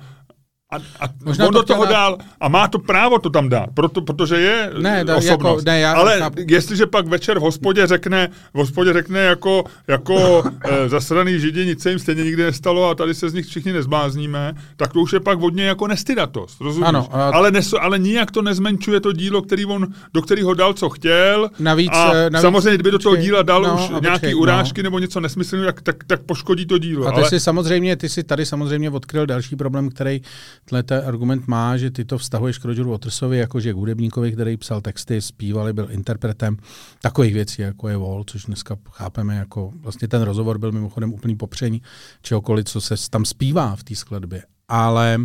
a, 0.72 0.76
a 1.00 1.08
Možná 1.24 1.46
on 1.46 1.52
to 1.52 1.58
do 1.58 1.62
toho 1.66 1.84
dát- 1.84 1.90
dál 1.92 2.18
a 2.40 2.48
má 2.48 2.68
to 2.68 2.78
právo 2.78 3.18
to 3.18 3.30
tam 3.30 3.48
dát, 3.48 3.66
proto, 3.74 4.02
protože 4.02 4.36
je 4.40 4.70
Ne, 4.78 5.04
da- 5.04 5.16
osobnost. 5.16 5.30
jako- 5.58 5.62
ne, 5.66 5.80
já 5.80 5.92
Ale 5.92 6.18
chápu. 6.18 6.36
jestliže 6.48 6.86
pak 6.86 7.06
večer 7.06 7.38
v 7.38 7.42
hospodě 7.42 7.86
řekne, 7.86 8.28
v 8.54 8.58
hospodě 8.58 8.92
řekne 8.92 9.20
jako, 9.20 9.64
jako 9.88 10.42
eh, 10.64 10.88
zasraný 10.88 11.38
židi, 11.40 11.66
nic 11.66 11.82
se 11.82 11.90
jim 11.90 11.98
stejně 11.98 12.24
nikdy 12.24 12.42
nestalo 12.42 12.88
a 12.90 12.94
tady 12.94 13.14
se 13.14 13.30
z 13.30 13.34
nich 13.34 13.46
všichni 13.46 13.72
nezblázníme, 13.72 14.52
tak 14.76 14.92
to 14.92 15.00
už 15.00 15.12
je 15.12 15.20
pak 15.20 15.38
vodně 15.38 15.64
jako 15.64 15.86
nestydatost, 15.86 16.60
rozumíš? 16.60 16.88
Ano, 16.88 17.08
a- 17.12 17.28
ale, 17.30 17.50
nes, 17.50 17.74
ale 17.80 17.98
nijak 17.98 18.30
to 18.30 18.42
nezmenšuje 18.42 19.00
to 19.00 19.12
dílo, 19.12 19.42
který 19.42 19.64
on, 19.66 19.86
do 20.14 20.22
kterého 20.22 20.54
dal, 20.54 20.72
co 20.74 20.88
chtěl. 20.88 21.50
Navíc, 21.58 21.90
a 21.92 22.12
eh, 22.14 22.30
navíc- 22.30 22.42
samozřejmě, 22.42 22.74
kdyby 22.74 22.90
do 22.90 22.98
toho 22.98 23.16
díla 23.16 23.42
dal 23.42 23.62
no, 23.62 23.74
už 23.74 23.80
a 23.80 23.98
nějaký 24.00 24.10
počkej, 24.20 24.34
urážky 24.34 24.82
nebo 24.82 24.98
něco 24.98 25.20
nesmyslného, 25.20 25.64
tak, 25.66 25.82
tak, 25.82 25.96
tak 26.06 26.22
poškodí 26.22 26.66
to 26.66 26.78
dílo. 26.78 27.06
A 27.06 27.12
ty 27.12 27.20
ale, 27.20 27.28
si 27.28 27.40
samozřejmě, 27.40 27.96
ty 27.96 28.08
si 28.08 28.22
tady 28.24 28.46
samozřejmě 28.46 28.90
odkryl 28.90 29.26
další 29.26 29.56
problém, 29.56 29.88
který 29.90 30.20
tenhle 30.64 31.06
argument 31.06 31.46
má, 31.46 31.76
že 31.76 31.90
ty 31.90 32.04
to 32.04 32.18
vztahuješ 32.18 32.58
k 32.58 32.64
Rogeru 32.64 32.90
Watersovi, 32.90 33.38
jakože 33.38 33.72
k 33.72 33.76
hudebníkovi, 33.76 34.32
který 34.32 34.56
psal 34.56 34.80
texty, 34.80 35.22
zpívali, 35.22 35.72
byl 35.72 35.88
interpretem 35.90 36.56
takových 37.02 37.34
věcí, 37.34 37.62
jako 37.62 37.88
je 37.88 37.96
Wall, 37.96 38.24
což 38.24 38.44
dneska 38.44 38.76
chápeme 38.90 39.36
jako, 39.36 39.72
vlastně 39.74 40.08
ten 40.08 40.22
rozhovor 40.22 40.58
byl 40.58 40.72
mimochodem 40.72 41.12
úplný 41.12 41.36
popření 41.36 41.82
čehokoliv, 42.22 42.64
co 42.64 42.80
se 42.80 42.94
tam 43.10 43.24
zpívá 43.24 43.76
v 43.76 43.84
té 43.84 43.94
skladbě. 43.94 44.42
Ale, 44.68 45.18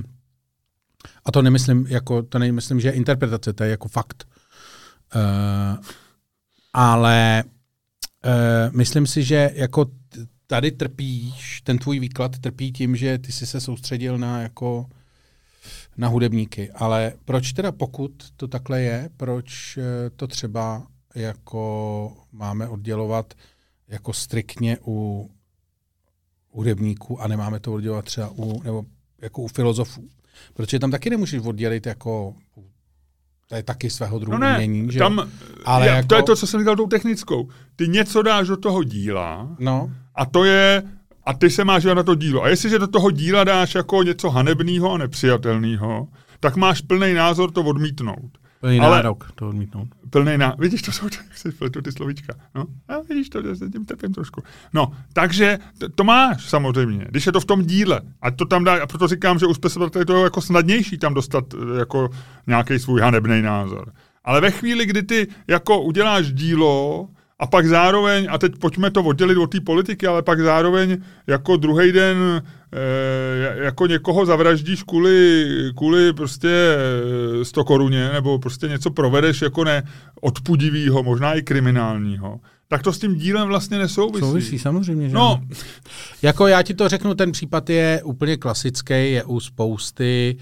a 1.26 1.32
to 1.32 1.42
nemyslím, 1.42 1.86
jako, 1.90 2.24
to 2.24 2.40
nemyslím, 2.40 2.80
že 2.80 2.88
je 2.88 2.92
interpretace, 2.92 3.54
to 3.54 3.64
je 3.64 3.70
jako 3.70 3.88
fakt. 3.88 4.28
Uh, 5.16 5.84
ale 6.74 7.44
uh, 8.26 8.76
myslím 8.76 9.08
si, 9.08 9.24
že 9.24 9.52
jako 9.54 9.86
tady 10.48 10.72
trpíš, 10.72 11.62
ten 11.62 11.78
tvůj 11.78 12.00
výklad 12.00 12.40
trpí 12.40 12.72
tím, 12.72 12.96
že 12.96 13.18
ty 13.18 13.32
jsi 13.32 13.46
se 13.46 13.62
soustředil 13.62 14.18
na 14.18 14.42
jako 14.42 14.86
na 15.98 16.08
hudebníky. 16.08 16.72
Ale 16.72 17.14
proč 17.26 17.54
teda 17.54 17.72
pokud 17.72 18.12
to 18.36 18.48
takhle 18.48 18.82
je, 18.82 19.10
proč 19.18 19.78
eh, 19.78 20.10
to 20.16 20.28
třeba 20.28 20.88
jako 21.16 22.14
máme 22.32 22.68
oddělovat 22.68 23.34
jako 23.88 24.14
striktně 24.14 24.78
u 24.88 25.30
hudebníků 26.50 27.22
a 27.22 27.28
nemáme 27.28 27.60
to 27.60 27.74
oddělovat 27.74 28.06
třeba 28.06 28.30
u, 28.36 28.62
nebo 28.64 28.86
jako 29.22 29.42
u 29.42 29.48
filozofů. 29.48 30.10
Protože 30.54 30.80
tam 30.80 30.92
taky 30.92 31.10
nemůžeš 31.10 31.42
oddělit 31.46 31.86
jako 31.86 32.36
to 33.50 33.56
je 33.56 33.64
taky 33.64 33.90
svého 33.90 34.20
druhu 34.20 34.38
no 34.38 34.48
ne, 34.48 34.54
umění, 34.56 34.92
že? 34.92 35.00
tam, 35.00 35.20
Ale 35.20 35.30
ale 35.66 35.88
jako- 35.88 36.08
to 36.08 36.16
je 36.16 36.24
to, 36.24 36.36
co 36.36 36.48
jsem 36.48 36.60
říkal 36.60 36.76
tou 36.76 36.88
technickou. 36.88 37.50
Ty 37.76 37.88
něco 37.88 38.22
dáš 38.22 38.48
do 38.48 38.58
toho 38.58 38.84
díla, 38.84 39.56
No, 39.60 39.92
A 40.16 40.26
to 40.26 40.44
je, 40.44 40.84
a 41.28 41.34
ty 41.34 41.50
se 41.50 41.64
máš 41.64 41.84
na 41.84 42.04
to 42.04 42.16
dílo. 42.16 42.44
A 42.44 42.48
jestliže 42.50 42.80
do 42.80 42.88
toho 42.88 43.12
díla 43.12 43.44
dáš 43.44 43.76
jako 43.76 44.04
něco 44.04 44.30
hanebného 44.30 44.94
a 44.94 44.98
nepřijatelného, 44.98 46.08
tak 46.40 46.56
máš 46.56 46.82
plný 46.82 47.14
názor 47.14 47.52
to 47.52 47.64
odmítnout. 47.64 48.32
plný 48.60 48.80
Ale- 48.80 48.96
nárok 48.98 49.32
to 49.36 49.48
odmítnout. 49.50 49.88
Plný 50.10 50.38
na... 50.38 50.56
Vidíš, 50.60 50.82
to 50.82 50.92
jsou 50.92 51.08
se 51.36 51.52
pletu 51.52 51.82
ty 51.82 51.92
slovíčka. 51.92 52.34
No, 52.56 52.66
a 52.88 52.94
vidíš 53.10 53.30
to, 53.30 53.42
že 53.42 53.56
se 53.56 53.70
tím 53.70 53.86
trpím 53.86 54.14
trošku. 54.14 54.42
No, 54.74 54.92
takže 55.14 55.60
t- 55.78 55.90
to 55.90 56.04
máš 56.04 56.50
samozřejmě, 56.50 57.06
když 57.10 57.26
je 57.26 57.32
to 57.32 57.40
v 57.40 57.46
tom 57.46 57.62
díle. 57.62 58.02
A 58.22 58.32
to 58.32 58.46
tam 58.46 58.64
dá, 58.64 58.84
a 58.84 58.88
proto 58.88 59.08
říkám, 59.08 59.40
že 59.40 59.46
u 59.46 59.54
spisovatele 59.54 60.02
je 60.02 60.06
to 60.06 60.24
jako 60.24 60.42
snadnější 60.42 60.98
tam 60.98 61.14
dostat 61.14 61.44
eh, 61.54 61.80
jako 61.80 62.10
nějaký 62.48 62.80
svůj 62.80 63.02
hanebný 63.02 63.42
názor. 63.42 63.92
Ale 64.26 64.42
ve 64.42 64.52
chvíli, 64.52 64.86
kdy 64.86 65.04
ty 65.04 65.28
jako 65.48 65.82
uděláš 65.82 66.34
dílo 66.34 67.08
a 67.40 67.48
pak 67.48 67.68
zároveň, 67.68 68.28
a 68.30 68.38
teď 68.38 68.52
pojďme 68.60 68.92
to 68.92 69.04
oddělit 69.04 69.38
od 69.38 69.52
té 69.52 69.60
politiky, 69.62 70.08
ale 70.08 70.22
pak 70.22 70.40
zároveň 70.40 70.98
jako 71.28 71.58
druhý 71.58 71.92
den 71.92 72.18
e, 72.74 73.64
jako 73.64 73.88
někoho 73.88 74.26
zavraždíš 74.26 74.84
kvůli, 74.84 75.46
kvůli 75.78 76.14
prostě 76.14 76.50
eh, 77.42 77.46
100 77.46 77.64
koruně, 77.64 78.10
nebo 78.14 78.40
prostě 78.40 78.68
něco 78.68 78.92
provedeš 78.92 79.42
jako 79.42 79.64
ne 79.64 79.84
odpudivýho, 80.22 81.04
možná 81.04 81.34
i 81.34 81.42
kriminálního, 81.42 82.40
tak 82.68 82.84
to 82.84 82.94
s 82.94 83.00
tím 83.00 83.16
dílem 83.16 83.48
vlastně 83.48 83.78
nesouvisí. 83.78 84.20
Souvisí, 84.20 84.60
samozřejmě, 84.60 85.10
že 85.10 85.16
No, 85.16 85.28
ano. 85.28 85.48
Jako 86.22 86.48
já 86.48 86.62
ti 86.62 86.74
to 86.74 86.90
řeknu, 86.90 87.16
ten 87.16 87.32
případ 87.32 87.70
je 87.70 88.02
úplně 88.04 88.38
klasický, 88.38 88.94
je 88.94 89.24
u 89.24 89.40
spousty 89.40 90.38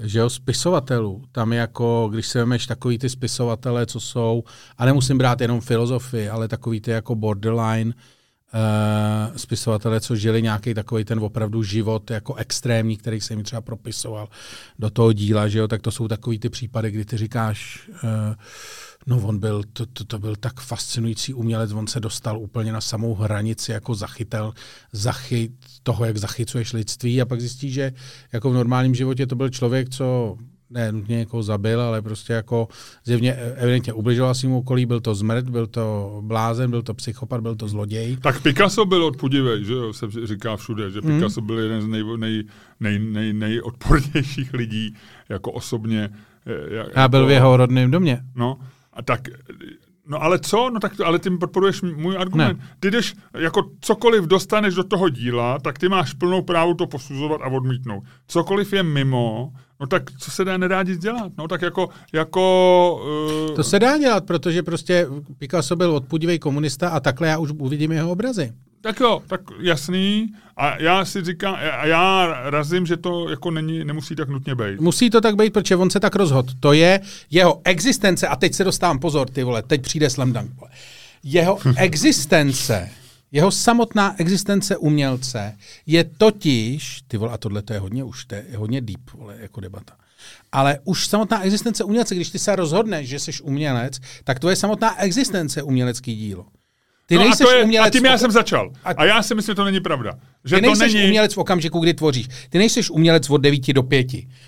že 0.00 0.18
jo, 0.18 0.30
spisovatelů. 0.30 1.24
Tam 1.32 1.52
jako, 1.52 2.08
když 2.12 2.26
se 2.26 2.38
vemeš 2.38 2.66
takový 2.66 2.98
ty 2.98 3.08
spisovatele, 3.08 3.86
co 3.86 4.00
jsou, 4.00 4.44
a 4.78 4.84
nemusím 4.84 5.18
brát 5.18 5.40
jenom 5.40 5.60
filozofii, 5.60 6.28
ale 6.28 6.48
takový 6.48 6.80
ty 6.80 6.90
jako 6.90 7.14
borderline 7.14 7.92
uh, 7.94 9.36
spisovatele, 9.36 10.00
co 10.00 10.16
žili 10.16 10.42
nějaký 10.42 10.74
takový 10.74 11.04
ten 11.04 11.20
opravdu 11.20 11.62
život 11.62 12.10
jako 12.10 12.34
extrémní, 12.34 12.96
který 12.96 13.20
se 13.20 13.32
jim 13.32 13.42
třeba 13.42 13.60
propisoval 13.60 14.28
do 14.78 14.90
toho 14.90 15.12
díla, 15.12 15.48
že 15.48 15.58
jo, 15.58 15.68
tak 15.68 15.82
to 15.82 15.90
jsou 15.90 16.08
takový 16.08 16.38
ty 16.38 16.48
případy, 16.48 16.90
kdy 16.90 17.04
ty 17.04 17.16
říkáš, 17.16 17.88
uh, 17.88 18.34
No 19.06 19.16
on 19.26 19.38
byl, 19.38 19.62
to, 19.72 19.86
to, 19.86 20.04
to 20.04 20.18
byl 20.18 20.36
tak 20.36 20.60
fascinující 20.60 21.34
umělec, 21.34 21.72
on 21.72 21.86
se 21.86 22.00
dostal 22.00 22.38
úplně 22.38 22.72
na 22.72 22.80
samou 22.80 23.14
hranici, 23.14 23.72
jako 23.72 23.94
zachytel 23.94 24.52
zachyt 24.92 25.50
toho, 25.82 26.04
jak 26.04 26.16
zachycuješ 26.16 26.72
lidství 26.72 27.22
a 27.22 27.26
pak 27.26 27.40
zjistí, 27.40 27.70
že 27.70 27.92
jako 28.32 28.50
v 28.50 28.54
normálním 28.54 28.94
životě 28.94 29.26
to 29.26 29.36
byl 29.36 29.48
člověk, 29.48 29.88
co 29.90 30.36
ne 30.70 30.92
nutně 30.92 31.16
někoho 31.16 31.42
zabil, 31.42 31.80
ale 31.80 32.02
prostě 32.02 32.32
jako 32.32 32.68
zjevně 33.04 33.32
evidentně 33.34 33.92
ubližoval 33.92 34.34
svým 34.34 34.52
okolí, 34.52 34.86
byl 34.86 35.00
to 35.00 35.14
zmrt, 35.14 35.48
byl 35.50 35.66
to 35.66 36.18
blázen, 36.24 36.70
byl 36.70 36.82
to 36.82 36.94
psychopat, 36.94 37.40
byl 37.40 37.56
to 37.56 37.68
zloděj. 37.68 38.16
tak 38.16 38.42
Picasso 38.42 38.84
byl 38.84 39.04
odpudivý, 39.04 39.64
že 39.64 39.72
jo, 39.72 39.92
se 39.92 40.06
říká 40.24 40.56
všude, 40.56 40.90
že 40.90 41.00
Hmm. 41.00 41.14
Picasso 41.18 41.40
byl 41.40 41.58
jeden 41.58 41.82
z 41.82 41.86
nej, 41.86 42.02
nej, 42.16 42.44
nej, 42.80 42.98
nej, 42.98 43.32
nejodpornějších 43.32 44.52
lidí, 44.52 44.94
jako 45.28 45.52
osobně. 45.52 46.10
eh, 46.46 46.74
jak- 46.76 46.88
Já 46.96 47.08
byl 47.08 47.20
jako, 47.20 47.28
v 47.28 47.32
jeho 47.32 47.56
rodném 47.56 47.90
domě. 47.90 48.20
No, 48.34 48.58
a 48.96 49.02
tak, 49.02 49.20
no 50.06 50.22
ale 50.22 50.38
co? 50.38 50.70
No 50.70 50.80
tak, 50.80 51.00
ale 51.00 51.18
ty 51.18 51.30
podporuješ 51.30 51.82
můj 51.82 52.16
argument. 52.18 52.58
Ne. 52.58 52.66
Ty 52.80 52.90
jdeš, 52.90 53.14
jako 53.38 53.70
cokoliv 53.80 54.24
dostaneš 54.24 54.74
do 54.74 54.84
toho 54.84 55.08
díla, 55.08 55.58
tak 55.58 55.78
ty 55.78 55.88
máš 55.88 56.12
plnou 56.12 56.42
právo 56.42 56.74
to 56.74 56.86
posuzovat 56.86 57.40
a 57.42 57.46
odmítnout. 57.46 58.04
Cokoliv 58.26 58.72
je 58.72 58.82
mimo, 58.82 59.52
no 59.80 59.86
tak 59.86 60.02
co 60.18 60.30
se 60.30 60.44
dá, 60.44 60.56
nedá 60.56 60.82
nic 60.82 60.98
dělat. 60.98 61.32
No 61.38 61.48
tak 61.48 61.62
jako, 61.62 61.88
jako 62.12 63.00
uh, 63.48 63.56
To 63.56 63.64
se 63.64 63.78
dá 63.78 63.98
dělat, 63.98 64.26
protože 64.26 64.62
prostě 64.62 65.06
Picasso 65.38 65.76
byl 65.76 65.90
odpudivý 65.90 66.38
komunista 66.38 66.88
a 66.88 67.00
takhle 67.00 67.28
já 67.28 67.38
už 67.38 67.52
uvidím 67.58 67.92
jeho 67.92 68.10
obrazy. 68.10 68.52
Tak 68.86 69.00
jo, 69.00 69.22
tak 69.26 69.40
jasný. 69.60 70.34
A 70.56 70.82
já 70.82 71.04
si 71.04 71.24
říkám, 71.24 71.54
a 71.54 71.86
já 71.86 72.26
razím, 72.50 72.86
že 72.86 72.96
to 72.96 73.28
jako 73.28 73.50
není, 73.50 73.84
nemusí 73.84 74.16
tak 74.16 74.28
nutně 74.28 74.54
být. 74.54 74.80
Musí 74.80 75.10
to 75.10 75.20
tak 75.20 75.36
být, 75.36 75.52
protože 75.52 75.76
on 75.76 75.90
se 75.90 76.00
tak 76.00 76.16
rozhodl. 76.16 76.52
To 76.60 76.72
je 76.72 77.00
jeho 77.30 77.60
existence, 77.64 78.28
a 78.28 78.36
teď 78.36 78.54
se 78.54 78.64
dostávám 78.64 78.98
pozor, 78.98 79.30
ty 79.30 79.42
vole, 79.42 79.62
teď 79.62 79.82
přijde 79.82 80.10
slam 80.10 80.32
dunk, 80.32 80.50
vole. 80.54 80.70
Jeho 81.22 81.58
existence, 81.76 82.90
jeho 83.32 83.50
samotná 83.50 84.14
existence 84.20 84.76
umělce 84.76 85.56
je 85.86 86.04
totiž, 86.04 87.02
ty 87.08 87.16
vole, 87.16 87.32
a 87.32 87.38
tohle 87.38 87.62
to 87.62 87.72
je 87.72 87.78
hodně 87.78 88.04
už, 88.04 88.24
to 88.24 88.34
je 88.34 88.44
hodně 88.56 88.80
deep, 88.80 89.10
vole, 89.14 89.36
jako 89.40 89.60
debata. 89.60 89.94
Ale 90.52 90.78
už 90.84 91.06
samotná 91.06 91.42
existence 91.42 91.84
umělce, 91.84 92.14
když 92.14 92.30
ty 92.30 92.38
se 92.38 92.56
rozhodneš, 92.56 93.08
že 93.08 93.18
jsi 93.18 93.32
umělec, 93.42 93.98
tak 94.24 94.38
to 94.38 94.50
je 94.50 94.56
samotná 94.56 95.02
existence 95.02 95.62
umělecký 95.62 96.16
dílo. 96.16 96.46
Ty 97.06 97.14
no 97.14 97.22
a, 97.22 97.36
to 97.36 97.50
je, 97.50 97.64
umělec 97.64 97.88
a 97.88 97.90
tím 97.90 98.04
já 98.04 98.18
jsem 98.18 98.30
začal. 98.30 98.70
A- 98.84 98.90
A, 98.96 99.04
já 99.04 99.22
si 99.22 99.34
myslím, 99.34 99.52
že 99.52 99.56
to 99.56 99.64
není 99.64 99.80
pravda. 99.80 100.12
Že 100.46 100.56
Ty 100.56 100.62
to 100.62 100.66
nejseš 100.66 100.94
není... 100.94 101.06
umělec 101.06 101.34
v 101.34 101.38
okamžiku, 101.38 101.78
kdy 101.78 101.94
tvoříš. 101.94 102.28
Ty 102.50 102.58
nejseš 102.58 102.90
umělec 102.90 103.30
od 103.30 103.38
9 103.38 103.72
do 103.72 103.82
5. 103.82 104.06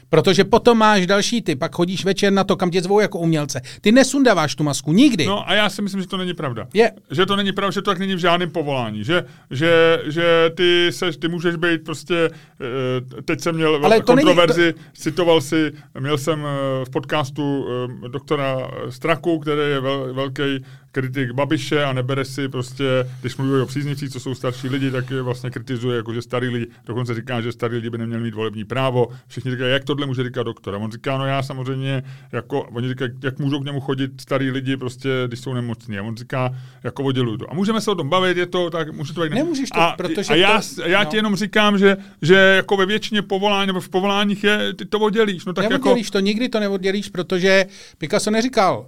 Protože 0.08 0.44
potom 0.44 0.78
máš 0.78 1.06
další 1.06 1.42
ty, 1.42 1.56
pak 1.56 1.74
chodíš 1.74 2.04
večer 2.04 2.32
na 2.32 2.44
to, 2.44 2.56
kam 2.56 2.70
tě 2.70 2.82
zvou 2.82 3.00
jako 3.00 3.18
umělce. 3.18 3.60
Ty 3.80 3.92
nesundáváš 3.92 4.54
tu 4.54 4.64
masku 4.64 4.92
nikdy. 4.92 5.26
No 5.26 5.50
a 5.50 5.54
já 5.54 5.70
si 5.70 5.82
myslím, 5.82 6.00
že 6.00 6.08
to 6.08 6.16
není 6.16 6.34
pravda. 6.34 6.66
Je. 6.74 6.92
Že 7.10 7.26
to 7.26 7.36
není 7.36 7.52
pravda, 7.52 7.70
že 7.70 7.82
to 7.82 7.90
tak 7.90 7.98
není 7.98 8.14
v 8.14 8.18
žádném 8.18 8.50
povolání. 8.50 9.04
Že, 9.04 9.24
že, 9.50 10.02
že 10.06 10.50
ty, 10.54 10.86
seš, 10.90 11.16
ty 11.16 11.28
můžeš 11.28 11.56
být 11.56 11.84
prostě, 11.84 12.30
eh, 12.60 13.22
teď 13.22 13.40
jsem 13.40 13.54
měl 13.54 13.80
Ale 13.84 14.00
to 14.02 14.14
není- 14.14 14.24
kontroverzi, 14.26 14.74
citoval 14.94 15.40
si, 15.40 15.72
měl 16.00 16.18
jsem 16.18 16.46
eh, 16.46 16.84
v 16.84 16.90
podcastu 16.90 17.66
eh, 18.04 18.08
doktora 18.08 18.70
Straku, 18.90 19.38
který 19.38 19.60
je 19.60 19.80
vel, 19.80 20.14
velký 20.14 20.64
kritik 20.92 21.32
Babiše 21.32 21.84
a 21.84 21.92
nebere 21.92 22.24
si 22.24 22.48
prostě, 22.48 22.84
když 23.20 23.36
mluví 23.36 23.62
o 23.62 23.66
příznivcích, 23.66 24.10
co 24.10 24.20
jsou 24.20 24.34
starší 24.34 24.68
lidi, 24.68 24.90
tak 24.90 25.10
je 25.10 25.22
vlastně 25.22 25.50
kritizuje, 25.50 25.88
jako 25.97 26.15
že 26.15 26.23
starý 26.23 26.48
lidi, 26.48 26.66
dokonce 26.86 27.15
říká, 27.15 27.40
že 27.40 27.52
starý 27.52 27.77
lidi 27.77 27.90
by 27.90 27.98
neměli 27.98 28.23
mít 28.23 28.35
volební 28.35 28.65
právo. 28.65 29.09
Všichni 29.27 29.51
říkají, 29.51 29.73
jak 29.73 29.85
tohle 29.85 30.06
může 30.06 30.24
říkat 30.24 30.43
doktor. 30.43 30.74
A 30.74 30.78
on 30.78 30.93
říká, 30.93 31.19
no 31.19 31.27
já 31.27 31.43
samozřejmě, 31.43 32.02
jako, 32.32 32.62
oni 32.62 32.89
říkají, 32.89 33.10
jak 33.23 33.39
můžou 33.39 33.60
k 33.60 33.65
němu 33.65 33.81
chodit 33.81 34.20
starý 34.20 34.51
lidi, 34.51 34.77
prostě, 34.77 35.09
když 35.27 35.40
jsou 35.40 35.55
nemocní. 35.55 35.98
A 35.98 36.02
on 36.02 36.16
říká, 36.16 36.51
jako 36.85 37.05
odděluju 37.05 37.36
to. 37.36 37.51
A 37.51 37.55
můžeme 37.55 37.81
se 37.81 37.90
o 37.90 37.94
tom 37.94 38.09
bavit, 38.09 38.36
je 38.36 38.47
to 38.47 38.70
tak, 38.70 38.93
může 38.93 39.15
to 39.15 39.20
být. 39.20 39.32
Nemůžeš 39.32 39.70
to, 39.70 39.81
a, 39.81 39.94
protože 39.97 40.32
a 40.32 40.36
já, 40.36 40.60
to- 40.77 40.82
já 40.82 41.05
no. 41.05 41.10
ti 41.10 41.16
jenom 41.16 41.36
říkám, 41.36 41.78
že, 41.78 41.97
že 42.23 42.35
jako 42.35 42.77
ve 42.77 42.86
většině 42.86 43.23
povolání, 43.23 43.66
nebo 43.66 43.81
v 43.81 43.89
povoláních 43.89 44.44
je, 44.44 44.74
ty 44.74 44.85
to 44.85 45.01
oddělíš. 45.01 45.44
No 45.44 45.52
tak 45.52 45.62
jako, 45.62 45.74
Neoddělíš 45.74 46.10
to, 46.10 46.20
nikdy 46.20 46.48
to 46.48 46.60
neoddělíš, 46.60 47.09
protože 47.09 47.66
Picasso 47.98 48.31
neříkal, 48.31 48.86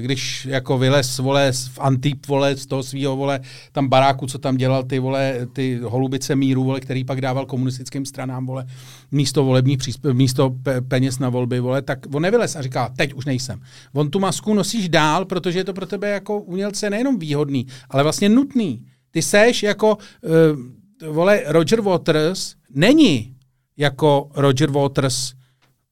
když 0.00 0.46
jako 0.46 0.78
vylez, 0.78 1.18
vole, 1.18 1.52
v 1.52 1.78
Antip, 1.78 2.26
vole, 2.26 2.56
z 2.56 2.66
toho 2.66 2.82
svého, 2.82 3.16
vole, 3.16 3.40
tam 3.72 3.88
baráku, 3.88 4.26
co 4.26 4.38
tam 4.38 4.56
dělal, 4.56 4.82
ty, 4.82 4.98
vole, 4.98 5.46
ty 5.52 5.80
holubice 5.82 6.36
míru, 6.36 6.64
vole, 6.64 6.80
který 6.80 7.04
pak 7.04 7.20
dával 7.20 7.46
komunistickým 7.46 8.06
stranám, 8.06 8.46
vole, 8.46 8.66
místo 9.10 9.44
volebních 9.44 9.78
přísp- 9.78 10.14
místo 10.14 10.50
pe- 10.50 10.80
peněz 10.88 11.18
na 11.18 11.28
volby, 11.28 11.60
vole, 11.60 11.82
tak 11.82 11.98
on 12.14 12.22
nevylez 12.22 12.56
a 12.56 12.62
říká, 12.62 12.92
teď 12.96 13.14
už 13.14 13.24
nejsem. 13.24 13.60
On 13.92 14.10
tu 14.10 14.20
masku 14.20 14.54
nosíš 14.54 14.88
dál, 14.88 15.24
protože 15.24 15.58
je 15.58 15.64
to 15.64 15.74
pro 15.74 15.86
tebe 15.86 16.10
jako 16.10 16.40
umělce 16.40 16.90
nejenom 16.90 17.18
výhodný, 17.18 17.66
ale 17.90 18.02
vlastně 18.02 18.28
nutný. 18.28 18.86
Ty 19.10 19.22
seš 19.22 19.62
jako, 19.62 19.96
uh, 19.96 21.12
vole, 21.12 21.42
Roger 21.46 21.80
Waters 21.80 22.54
není 22.74 23.34
jako 23.76 24.30
Roger 24.34 24.70
Waters 24.70 25.32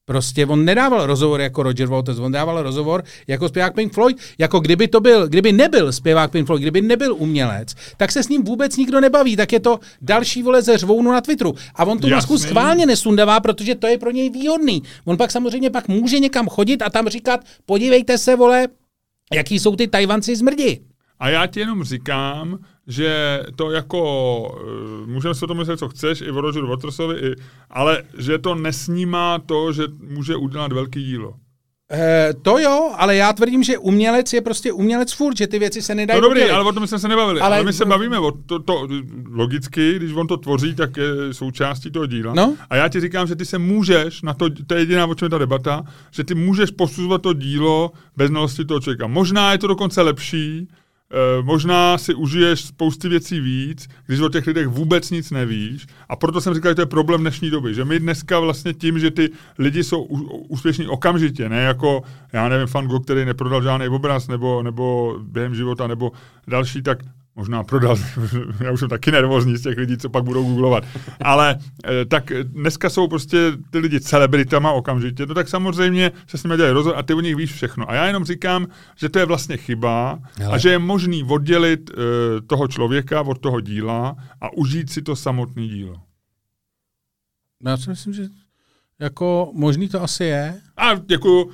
Prostě 0.05 0.47
on 0.47 0.65
nedával 0.65 1.07
rozhovor 1.07 1.41
jako 1.41 1.63
Roger 1.63 1.89
Waters, 1.89 2.19
on 2.19 2.33
dával 2.33 2.63
rozhovor 2.63 3.05
jako 3.27 3.49
zpěvák 3.49 3.75
Pink 3.75 3.93
Floyd, 3.93 4.17
jako 4.39 4.61
kdyby 4.61 4.89
to 4.89 5.01
byl, 5.01 5.29
kdyby 5.29 5.53
nebyl 5.53 5.93
zpěvák 5.93 6.31
Pink 6.31 6.47
Floyd, 6.47 6.63
kdyby 6.63 6.83
nebyl 6.83 7.15
umělec, 7.15 7.75
tak 7.97 8.13
se 8.13 8.23
s 8.23 8.29
ním 8.29 8.43
vůbec 8.45 8.77
nikdo 8.77 9.01
nebaví, 9.01 9.37
tak 9.37 9.53
je 9.53 9.61
to 9.61 9.79
další 10.03 10.43
vole 10.43 10.63
ze 10.63 10.79
řvounu 10.79 11.13
na 11.13 11.21
Twitteru. 11.21 11.55
A 11.75 11.85
on 11.85 11.99
tu 11.99 12.07
Jasný. 12.07 12.15
masku 12.15 12.39
schválně 12.39 12.87
nesundává, 12.87 13.41
protože 13.41 13.75
to 13.75 13.87
je 13.87 13.99
pro 13.99 14.11
něj 14.11 14.31
výhodný. 14.31 14.83
On 15.05 15.17
pak 15.17 15.31
samozřejmě 15.31 15.71
pak 15.71 15.89
může 15.89 16.19
někam 16.19 16.49
chodit 16.49 16.83
a 16.83 16.91
tam 16.91 17.09
říkat, 17.09 17.41
podívejte 17.67 18.19
se, 18.19 18.37
vole, 18.37 18.69
jaký 19.33 19.59
jsou 19.59 19.77
ty 19.77 19.89
Tajvanci 19.89 20.37
zmrdi. 20.37 20.81
A 21.19 21.29
já 21.29 21.47
ti 21.47 21.61
jenom 21.61 21.85
říkám, 21.85 22.59
že 22.91 23.43
to 23.57 23.71
jako, 23.71 24.01
eh, 25.05 25.07
můžeme 25.07 25.35
si 25.35 25.45
o 25.45 25.49
tom 25.49 25.57
myslet, 25.59 25.79
co 25.79 25.89
chceš, 25.89 26.21
i 26.21 26.31
o 26.31 26.41
Rogeru 26.41 26.69
Watersovi, 26.69 27.15
i, 27.17 27.35
ale 27.71 28.03
že 28.19 28.39
to 28.39 28.55
nesnímá 28.55 29.39
to, 29.39 29.73
že 29.73 29.83
může 30.09 30.37
udělat 30.37 30.73
velký 30.73 31.05
dílo. 31.05 31.35
E, 31.93 32.35
to 32.43 32.59
jo, 32.59 32.93
ale 32.99 33.17
já 33.17 33.33
tvrdím, 33.33 33.63
že 33.63 33.79
umělec 33.79 34.33
je 34.33 34.41
prostě 34.41 34.73
umělec 34.73 35.13
furt, 35.13 35.37
že 35.37 35.47
ty 35.47 35.59
věci 35.59 35.83
se 35.83 35.95
nedají 35.95 36.21
No 36.21 36.29
dobrý, 36.29 36.41
oddělit. 36.41 36.55
ale 36.57 36.69
o 36.69 36.73
tom 36.73 36.87
jsme 36.87 36.99
se 36.99 37.09
nebavili. 37.09 37.41
Ale- 37.41 37.57
Ale, 37.57 37.65
my 37.65 37.73
se 37.73 37.85
bavíme 37.85 38.19
o 38.19 38.33
to, 38.47 38.59
to, 38.59 38.89
logicky, 39.31 39.95
když 39.97 40.13
on 40.13 40.27
to 40.27 40.37
tvoří, 40.37 40.75
tak 40.75 40.97
je 40.97 41.05
součástí 41.35 41.91
toho 41.91 42.07
díla. 42.07 42.35
No. 42.35 42.57
A 42.71 42.77
já 42.77 42.89
ti 42.89 43.01
říkám, 43.01 43.27
že 43.27 43.37
ty 43.37 43.45
se 43.45 43.59
můžeš, 43.59 44.23
na 44.23 44.35
to, 44.35 44.47
to 44.67 44.75
je 44.75 44.81
jediná, 44.81 45.07
o 45.07 45.15
čem 45.15 45.27
je 45.27 45.31
ta 45.31 45.39
debata, 45.39 45.83
že 46.11 46.25
ty 46.25 46.35
můžeš 46.35 46.71
posuzovat 46.71 47.23
to 47.23 47.33
dílo 47.33 47.91
bez 48.17 48.29
znalosti 48.29 48.65
toho 48.65 48.81
člověka. 48.81 49.07
Možná 49.07 49.53
je 49.53 49.59
to 49.59 49.67
dokonce 49.67 50.03
lepší, 50.03 50.69
možná 51.43 51.99
si 51.99 52.15
užiješ 52.15 52.61
spousty 52.61 53.09
věcí 53.09 53.41
víc, 53.41 53.89
když 54.07 54.21
o 54.21 54.29
těch 54.29 54.47
lidech 54.47 54.67
vůbec 54.67 55.11
nic 55.11 55.31
nevíš. 55.31 55.87
A 56.09 56.17
proto 56.17 56.41
jsem 56.41 56.55
říkal, 56.55 56.71
že 56.71 56.75
to 56.75 56.83
je 56.83 56.87
problém 56.87 57.21
dnešní 57.21 57.51
doby. 57.51 57.75
Že 57.75 57.85
my 57.85 58.01
dneska 58.01 58.41
vlastně 58.41 58.75
tím, 58.75 58.99
že 58.99 59.11
ty 59.11 59.31
lidi 59.59 59.85
jsou 59.85 60.03
úspěšní 60.49 60.87
okamžitě, 60.87 61.49
ne 61.49 61.63
jako, 61.63 62.03
já 62.33 62.49
nevím, 62.49 62.69
Van 62.75 62.87
Gogh, 62.87 63.05
který 63.05 63.25
neprodal 63.25 63.63
žádný 63.63 63.89
obraz, 63.89 64.29
nebo, 64.29 64.63
nebo 64.63 65.17
během 65.23 65.55
života, 65.55 65.87
nebo 65.87 66.13
další, 66.49 66.83
tak 66.83 66.99
možná 67.37 67.65
prodal, 67.65 67.97
já 68.61 68.71
už 68.71 68.81
jsem 68.81 68.89
taky 68.89 69.13
nervózní 69.13 69.57
z 69.57 69.63
těch 69.63 69.79
lidí, 69.79 69.99
co 69.99 70.09
pak 70.09 70.25
budou 70.25 70.45
googlovat, 70.45 70.85
ale 71.21 71.59
eh, 71.85 72.05
tak 72.05 72.33
dneska 72.43 72.91
jsou 72.91 73.09
prostě 73.09 73.53
ty 73.71 73.79
lidi 73.79 74.01
celebritama 74.01 74.73
okamžitě, 74.73 75.27
no 75.27 75.35
tak 75.35 75.49
samozřejmě 75.49 76.13
se 76.27 76.39
s 76.39 76.45
nimi 76.45 76.57
dělají 76.57 76.75
rozhovor 76.75 76.99
a 76.99 77.03
ty 77.03 77.15
o 77.15 77.21
nich 77.21 77.37
víš 77.37 77.53
všechno. 77.53 77.91
A 77.91 77.95
já 77.95 78.07
jenom 78.07 78.25
říkám, 78.25 78.67
že 78.97 79.09
to 79.09 79.19
je 79.19 79.25
vlastně 79.25 79.57
chyba 79.57 80.19
Hele. 80.39 80.55
a 80.55 80.59
že 80.59 80.71
je 80.71 80.79
možný 80.79 81.25
oddělit 81.25 81.91
uh, 81.91 81.97
toho 82.47 82.69
člověka 82.69 83.21
od 83.21 83.39
toho 83.39 83.61
díla 83.61 84.17
a 84.41 84.53
užít 84.53 84.91
si 84.91 85.03
to 85.03 85.17
samotné 85.17 85.67
dílo. 85.67 85.97
No, 87.63 87.71
já 87.71 87.77
si 87.77 87.91
myslím, 87.91 88.13
že 88.13 88.23
jako 88.99 89.51
možný 89.55 89.89
to 89.89 90.03
asi 90.03 90.25
je. 90.25 90.61
A 90.77 90.95
děkuju, 90.95 91.51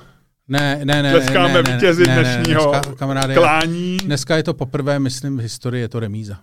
Ne, 0.47 0.85
ne, 0.85 1.03
ne. 1.03 1.11
tleskáme 1.11 1.53
ne, 1.53 1.63
ne, 1.63 1.73
vítězi 1.73 2.07
ne, 2.07 2.15
ne, 2.15 2.21
dnešního 2.21 2.71
dneska, 2.71 2.95
kamaráde, 2.95 3.33
klání. 3.33 3.97
Dneska 3.97 4.37
je 4.37 4.43
to 4.43 4.53
poprvé, 4.53 4.99
myslím, 4.99 5.37
v 5.37 5.41
historii 5.41 5.81
je 5.81 5.89
to 5.89 5.99
remíza. 5.99 6.39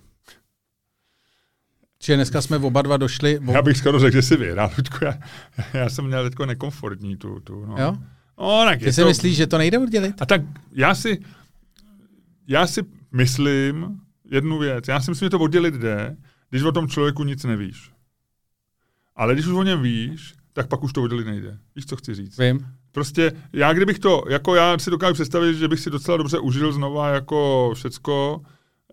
Čiže 1.99 2.17
dneska 2.17 2.43
jsme 2.43 2.57
oba 2.57 2.83
dva 2.83 2.97
došli. 2.97 3.41
Já 3.53 3.63
bych 3.63 3.77
skoro 3.77 3.99
řekl, 3.99 4.17
že 4.17 4.23
si 4.23 4.37
vyhrál, 4.37 4.71
Luďku. 4.79 5.05
Já, 5.05 5.19
já 5.75 5.89
jsem 5.89 6.07
měl 6.07 6.25
teďko 6.25 6.47
nekomfortní 6.47 7.17
tu. 7.17 7.41
tu 7.41 7.67
no. 7.67 7.77
Jo? 7.79 7.97
No, 8.39 8.65
tak 8.65 8.79
Ty 8.79 8.93
si 8.93 9.01
to... 9.01 9.07
myslíš, 9.07 9.37
že 9.37 9.47
to 9.47 9.59
nejde 9.59 9.79
oddělit? 9.79 10.23
A 10.23 10.27
tak 10.27 10.43
já 10.73 10.95
si, 10.95 11.21
já 12.49 12.67
si 12.67 12.83
myslím 13.13 14.01
jednu 14.31 14.59
věc. 14.59 14.89
Já 14.89 15.01
si 15.01 15.11
myslím, 15.11 15.27
že 15.27 15.31
to 15.31 15.39
oddělit 15.39 15.75
jde, 15.75 16.17
když 16.51 16.63
o 16.63 16.73
tom 16.73 16.89
člověku 16.89 17.25
nic 17.25 17.45
nevíš. 17.45 17.91
Ale 19.17 19.35
když 19.35 19.47
už 19.47 19.53
o 19.53 19.63
něm 19.63 19.83
víš, 19.83 20.35
tak 20.53 20.67
pak 20.67 20.83
už 20.83 20.93
to 20.93 21.03
oddělit 21.03 21.27
nejde. 21.27 21.59
Víš, 21.77 21.87
co 21.87 21.97
chci 21.97 22.15
říct? 22.15 22.39
Vím. 22.39 22.67
Prostě 22.95 23.33
já 23.53 23.73
kdybych 23.73 23.99
to, 23.99 24.23
jako 24.31 24.55
já 24.55 24.79
si 24.79 24.91
dokážu 24.91 25.15
představit, 25.15 25.55
že 25.55 25.69
bych 25.69 25.81
si 25.81 25.91
docela 25.91 26.17
dobře 26.17 26.39
užil 26.39 26.73
znova 26.73 27.09
jako 27.09 27.71
všecko, 27.75 28.41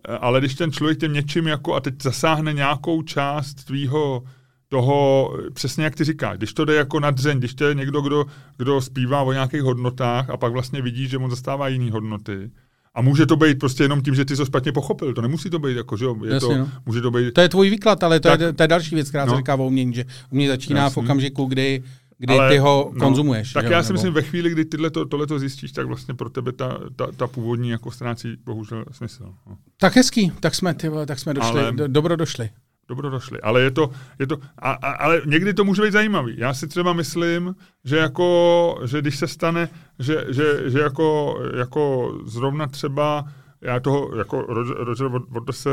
eh, 0.08 0.12
ale 0.18 0.40
když 0.40 0.54
ten 0.54 0.72
člověk 0.72 0.98
těm 1.00 1.12
něčím 1.12 1.46
jako 1.46 1.74
a 1.74 1.80
teď 1.80 1.94
zasáhne 2.02 2.52
nějakou 2.52 3.02
část 3.02 3.54
tvýho 3.54 4.22
toho, 4.68 5.32
přesně 5.54 5.84
jak 5.84 5.94
ty 5.96 6.04
říkáš, 6.04 6.36
když 6.38 6.54
to 6.54 6.64
jde 6.64 6.74
jako 6.74 7.00
na 7.00 7.10
dřeň, 7.10 7.38
když 7.38 7.54
to 7.54 7.64
je 7.64 7.74
někdo, 7.74 8.00
kdo, 8.00 8.24
kdo 8.58 8.80
zpívá 8.80 9.22
o 9.22 9.32
nějakých 9.32 9.62
hodnotách 9.62 10.30
a 10.30 10.36
pak 10.36 10.52
vlastně 10.52 10.82
vidí, 10.82 11.08
že 11.08 11.18
on 11.18 11.30
zastává 11.30 11.68
jiné 11.68 11.90
hodnoty, 11.90 12.50
a 12.94 13.02
může 13.02 13.26
to 13.26 13.36
být 13.36 13.58
prostě 13.58 13.84
jenom 13.84 14.02
tím, 14.02 14.14
že 14.14 14.24
ty 14.24 14.34
jsi 14.36 14.42
to 14.42 14.46
špatně 14.46 14.72
pochopil. 14.72 15.14
To 15.14 15.22
nemusí 15.22 15.50
to 15.50 15.58
být 15.58 15.76
jako, 15.76 15.96
že 15.96 16.04
jo, 16.04 16.16
je 16.24 16.34
Jasně, 16.34 16.48
to, 16.48 16.58
no. 16.58 16.68
může 16.86 17.00
to 17.00 17.10
být... 17.10 17.34
To 17.34 17.40
je 17.40 17.48
tvůj 17.48 17.70
výklad, 17.70 18.02
ale 18.02 18.20
to, 18.20 18.28
Tak- 18.28 18.40
je, 18.40 18.52
to 18.52 18.62
je 18.62 18.68
další 18.68 18.94
věc, 18.94 19.08
která 19.08 19.24
se 19.26 19.30
No. 19.32 19.36
říká 19.36 19.54
o 19.54 19.66
umění, 19.66 19.94
že 19.94 20.04
umění 20.30 20.48
začíná 20.48 20.80
v 20.80 20.84
Jasný. 20.84 21.02
okamžiku, 21.02 21.44
kdy, 21.44 21.82
kdy 22.22 22.34
Ale, 22.34 22.50
ty 22.50 22.58
ho 22.58 22.90
no, 22.94 23.00
konzumuješ. 23.00 23.52
Tak 23.52 23.64
jo, 23.64 23.70
já 23.70 23.82
si 23.82 23.88
nebo- 23.88 23.92
myslím, 23.92 24.12
ve 24.12 24.22
chvíli, 24.22 24.50
kdy 24.50 24.64
tyhle 24.64 24.90
to, 24.90 25.04
tohle 25.04 25.26
to 25.26 25.38
zjistíš, 25.38 25.72
tak 25.72 25.86
vlastně 25.86 26.14
pro 26.14 26.30
tebe 26.30 26.52
ta, 26.52 26.78
ta, 26.96 27.12
ta 27.16 27.26
původní 27.26 27.68
jako 27.68 27.90
ztrácí 27.90 28.36
bohužel 28.44 28.84
smysl. 28.90 29.24
No. 29.46 29.56
Tak 29.76 29.96
hezký, 29.96 30.32
tak 30.40 30.54
jsme, 30.54 30.74
ty, 30.74 30.90
tak 31.06 31.18
jsme 31.18 31.34
došli, 31.34 31.60
Ale- 31.60 31.72
do, 31.72 31.88
dobro 31.88 32.16
došli. 32.16 32.50
Dobro 32.88 33.10
došli. 33.10 33.40
Ale 33.40 33.62
je 33.62 33.70
to, 33.70 33.90
je 34.18 34.26
to 34.26 34.36
a, 34.58 34.70
a, 34.70 34.90
ale 34.92 35.22
někdy 35.26 35.54
to 35.54 35.64
může 35.64 35.82
být 35.82 35.92
zajímavý. 35.92 36.34
Já 36.38 36.54
si 36.54 36.68
třeba 36.68 36.92
myslím, 36.92 37.54
že 37.84 37.96
jako, 37.96 38.78
že 38.84 39.00
když 39.00 39.18
se 39.18 39.26
stane, 39.26 39.68
že, 39.98 40.24
že, 40.28 40.70
že 40.70 40.78
jako, 40.78 41.38
jako 41.56 42.14
zrovna 42.24 42.66
třeba 42.66 43.24
já 43.60 43.80
toho, 43.80 44.16
jako 44.16 44.42
Roger, 44.42 44.76
Roger 44.76 45.08
Waters 45.28 45.58
se, 45.58 45.70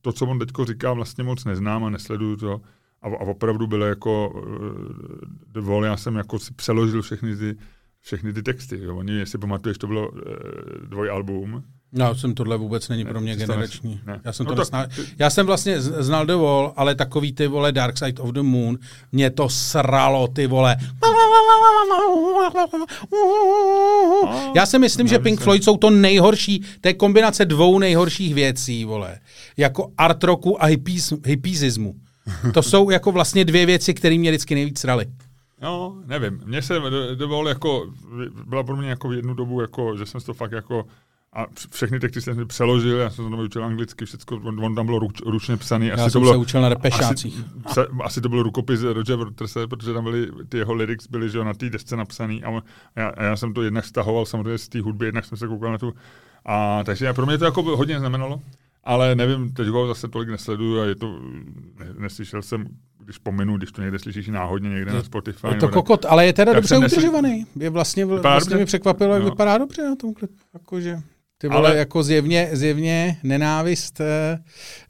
to, 0.00 0.12
co 0.12 0.26
on 0.26 0.38
teďko 0.38 0.64
říká, 0.64 0.92
vlastně 0.92 1.24
moc 1.24 1.44
neznám 1.44 1.84
a 1.84 1.90
nesleduju 1.90 2.36
to. 2.36 2.60
A, 3.02 3.06
a 3.06 3.10
opravdu 3.20 3.66
bylo 3.66 3.86
jako 3.86 4.42
The 5.52 5.60
Wall, 5.60 5.84
já 5.84 5.96
jsem 5.96 6.16
jako 6.16 6.38
si 6.38 6.54
přeložil 6.54 7.02
všechny 7.02 7.36
ty, 7.36 7.56
všechny 8.00 8.32
ty 8.32 8.42
texty. 8.42 8.78
Jo. 8.82 8.96
Oni, 8.96 9.12
jestli 9.12 9.38
pamatuješ, 9.38 9.78
to 9.78 9.86
bylo 9.86 10.08
uh, 10.08 10.18
dvojalbum. 10.88 11.62
Já 11.92 12.14
jsem 12.14 12.34
tohle 12.34 12.56
vůbec 12.56 12.88
není 12.88 13.04
pro 13.04 13.20
mě 13.20 13.36
generační. 13.36 14.00
ne. 14.06 14.20
Já 14.24 14.32
jsem 14.32 14.46
No 14.46 14.54
to 14.54 14.64
ty- 14.64 15.02
Já 15.18 15.30
jsem 15.30 15.46
vlastně 15.46 15.80
znal 15.80 16.26
The 16.26 16.32
Wall, 16.34 16.72
ale 16.76 16.94
takový 16.94 17.32
ty 17.32 17.46
vole 17.46 17.72
Dark 17.72 17.98
Side 17.98 18.22
of 18.22 18.30
the 18.30 18.42
Moon, 18.42 18.78
mě 19.12 19.30
to 19.30 19.48
sralo 19.48 20.28
ty 20.28 20.46
vole. 20.46 20.76
Já 24.54 24.66
si 24.66 24.78
myslím, 24.78 25.08
že 25.08 25.18
Pink 25.18 25.40
Floyd 25.40 25.64
jsou 25.64 25.76
to 25.76 25.90
nejhorší, 25.90 26.64
to 26.80 26.88
je 26.88 26.94
kombinace 26.94 27.44
dvou 27.44 27.78
nejhorších 27.78 28.34
věcí, 28.34 28.84
vole. 28.84 29.18
Jako 29.56 29.92
art 29.98 30.24
rocku 30.24 30.62
a 30.62 30.66
hippies, 30.66 31.12
hippiesismu. 31.26 31.94
To 32.54 32.62
jsou 32.62 32.90
jako 32.90 33.12
vlastně 33.12 33.44
dvě 33.44 33.66
věci, 33.66 33.94
které 33.94 34.18
mě 34.18 34.30
vždycky 34.30 34.54
nejvíc 34.54 34.78
sraly. 34.78 35.06
No, 35.62 35.96
nevím. 36.06 36.40
Mně 36.44 36.62
se 36.62 36.74
do- 36.80 37.14
dovol 37.14 37.48
jako, 37.48 37.86
byla 38.46 38.62
pro 38.62 38.76
mě 38.76 38.88
jako 38.88 39.08
v 39.08 39.12
jednu 39.12 39.34
dobu, 39.34 39.60
jako, 39.60 39.96
že 39.96 40.06
jsem 40.06 40.20
to 40.20 40.34
fakt 40.34 40.52
jako, 40.52 40.84
a 41.32 41.46
všechny 41.70 42.00
texty 42.00 42.20
jsem 42.20 42.46
přeložil, 42.48 42.96
já 42.98 43.10
jsem 43.10 43.30
to 43.30 43.36
učil 43.36 43.64
anglicky, 43.64 44.04
všechno, 44.04 44.36
on, 44.44 44.64
on 44.64 44.74
tam 44.74 44.86
bylo 44.86 44.98
ruč, 44.98 45.20
ručně 45.26 45.56
psaný. 45.56 45.86
Já 45.86 45.94
asi 45.94 46.02
jsem 46.02 46.12
to 46.12 46.20
bylo, 46.20 46.32
se 46.32 46.36
učil 46.36 46.62
na 46.62 46.68
repešácích. 46.68 47.40
Asi, 47.64 47.74
se, 47.74 47.86
asi 48.02 48.20
to 48.20 48.28
byl 48.28 48.42
rukopis 48.42 48.80
Roger 48.82 49.16
Waterse, 49.16 49.66
protože 49.66 49.92
tam 49.92 50.04
byly, 50.04 50.28
ty 50.48 50.58
jeho 50.58 50.74
lyrics 50.74 51.06
byly 51.06 51.30
že 51.30 51.44
na 51.44 51.54
té 51.54 51.70
desce 51.70 51.96
napsaný 51.96 52.44
a, 52.44 52.50
on- 52.50 52.62
a, 52.96 53.00
já, 53.00 53.08
a 53.08 53.22
já, 53.22 53.36
jsem 53.36 53.54
to 53.54 53.62
jednak 53.62 53.84
stahoval 53.84 54.26
samozřejmě 54.26 54.58
z 54.58 54.68
té 54.68 54.80
hudby, 54.80 55.06
jednak 55.06 55.24
jsem 55.24 55.38
se 55.38 55.46
koukal 55.48 55.72
na 55.72 55.78
tu. 55.78 55.94
A, 56.46 56.84
takže 56.84 57.12
pro 57.12 57.26
mě 57.26 57.38
to 57.38 57.44
jako 57.44 57.62
hodně 57.62 57.98
znamenalo. 57.98 58.40
Ale 58.84 59.14
nevím, 59.14 59.52
teď 59.52 59.68
ho 59.68 59.86
zase 59.88 60.08
tolik 60.08 60.28
nesleduju 60.28 60.80
a 60.80 60.84
je 60.84 60.94
to, 60.94 61.18
ne, 61.78 61.86
neslyšel 61.98 62.42
jsem, 62.42 62.64
když 62.98 63.18
pominu, 63.18 63.56
když 63.56 63.72
to 63.72 63.82
někde 63.82 63.98
slyšíš 63.98 64.28
náhodně 64.28 64.68
někde 64.70 64.92
na 64.92 65.02
Spotify. 65.02 65.46
Je 65.48 65.54
to 65.54 65.68
kokot, 65.68 66.04
ale 66.04 66.26
je 66.26 66.32
teda 66.32 66.52
dobře 66.52 66.78
udržovaný. 66.78 67.46
Je 67.56 67.70
vlastně, 67.70 68.04
vlastně 68.04 68.56
mi 68.56 68.64
překvapilo, 68.64 69.14
jak 69.14 69.22
No. 69.22 69.30
vypadá 69.30 69.58
dobře 69.58 69.82
na 69.82 69.96
tom 69.96 70.14
klipu. 70.14 70.34
Jakože, 70.54 71.00
ty 71.40 71.48
vole, 71.48 71.68
Ale- 71.68 71.78
jako 71.78 72.02
zjevně, 72.02 72.48
zjevně 72.52 73.16
nenávist, 73.22 74.00
eh, 74.00 74.38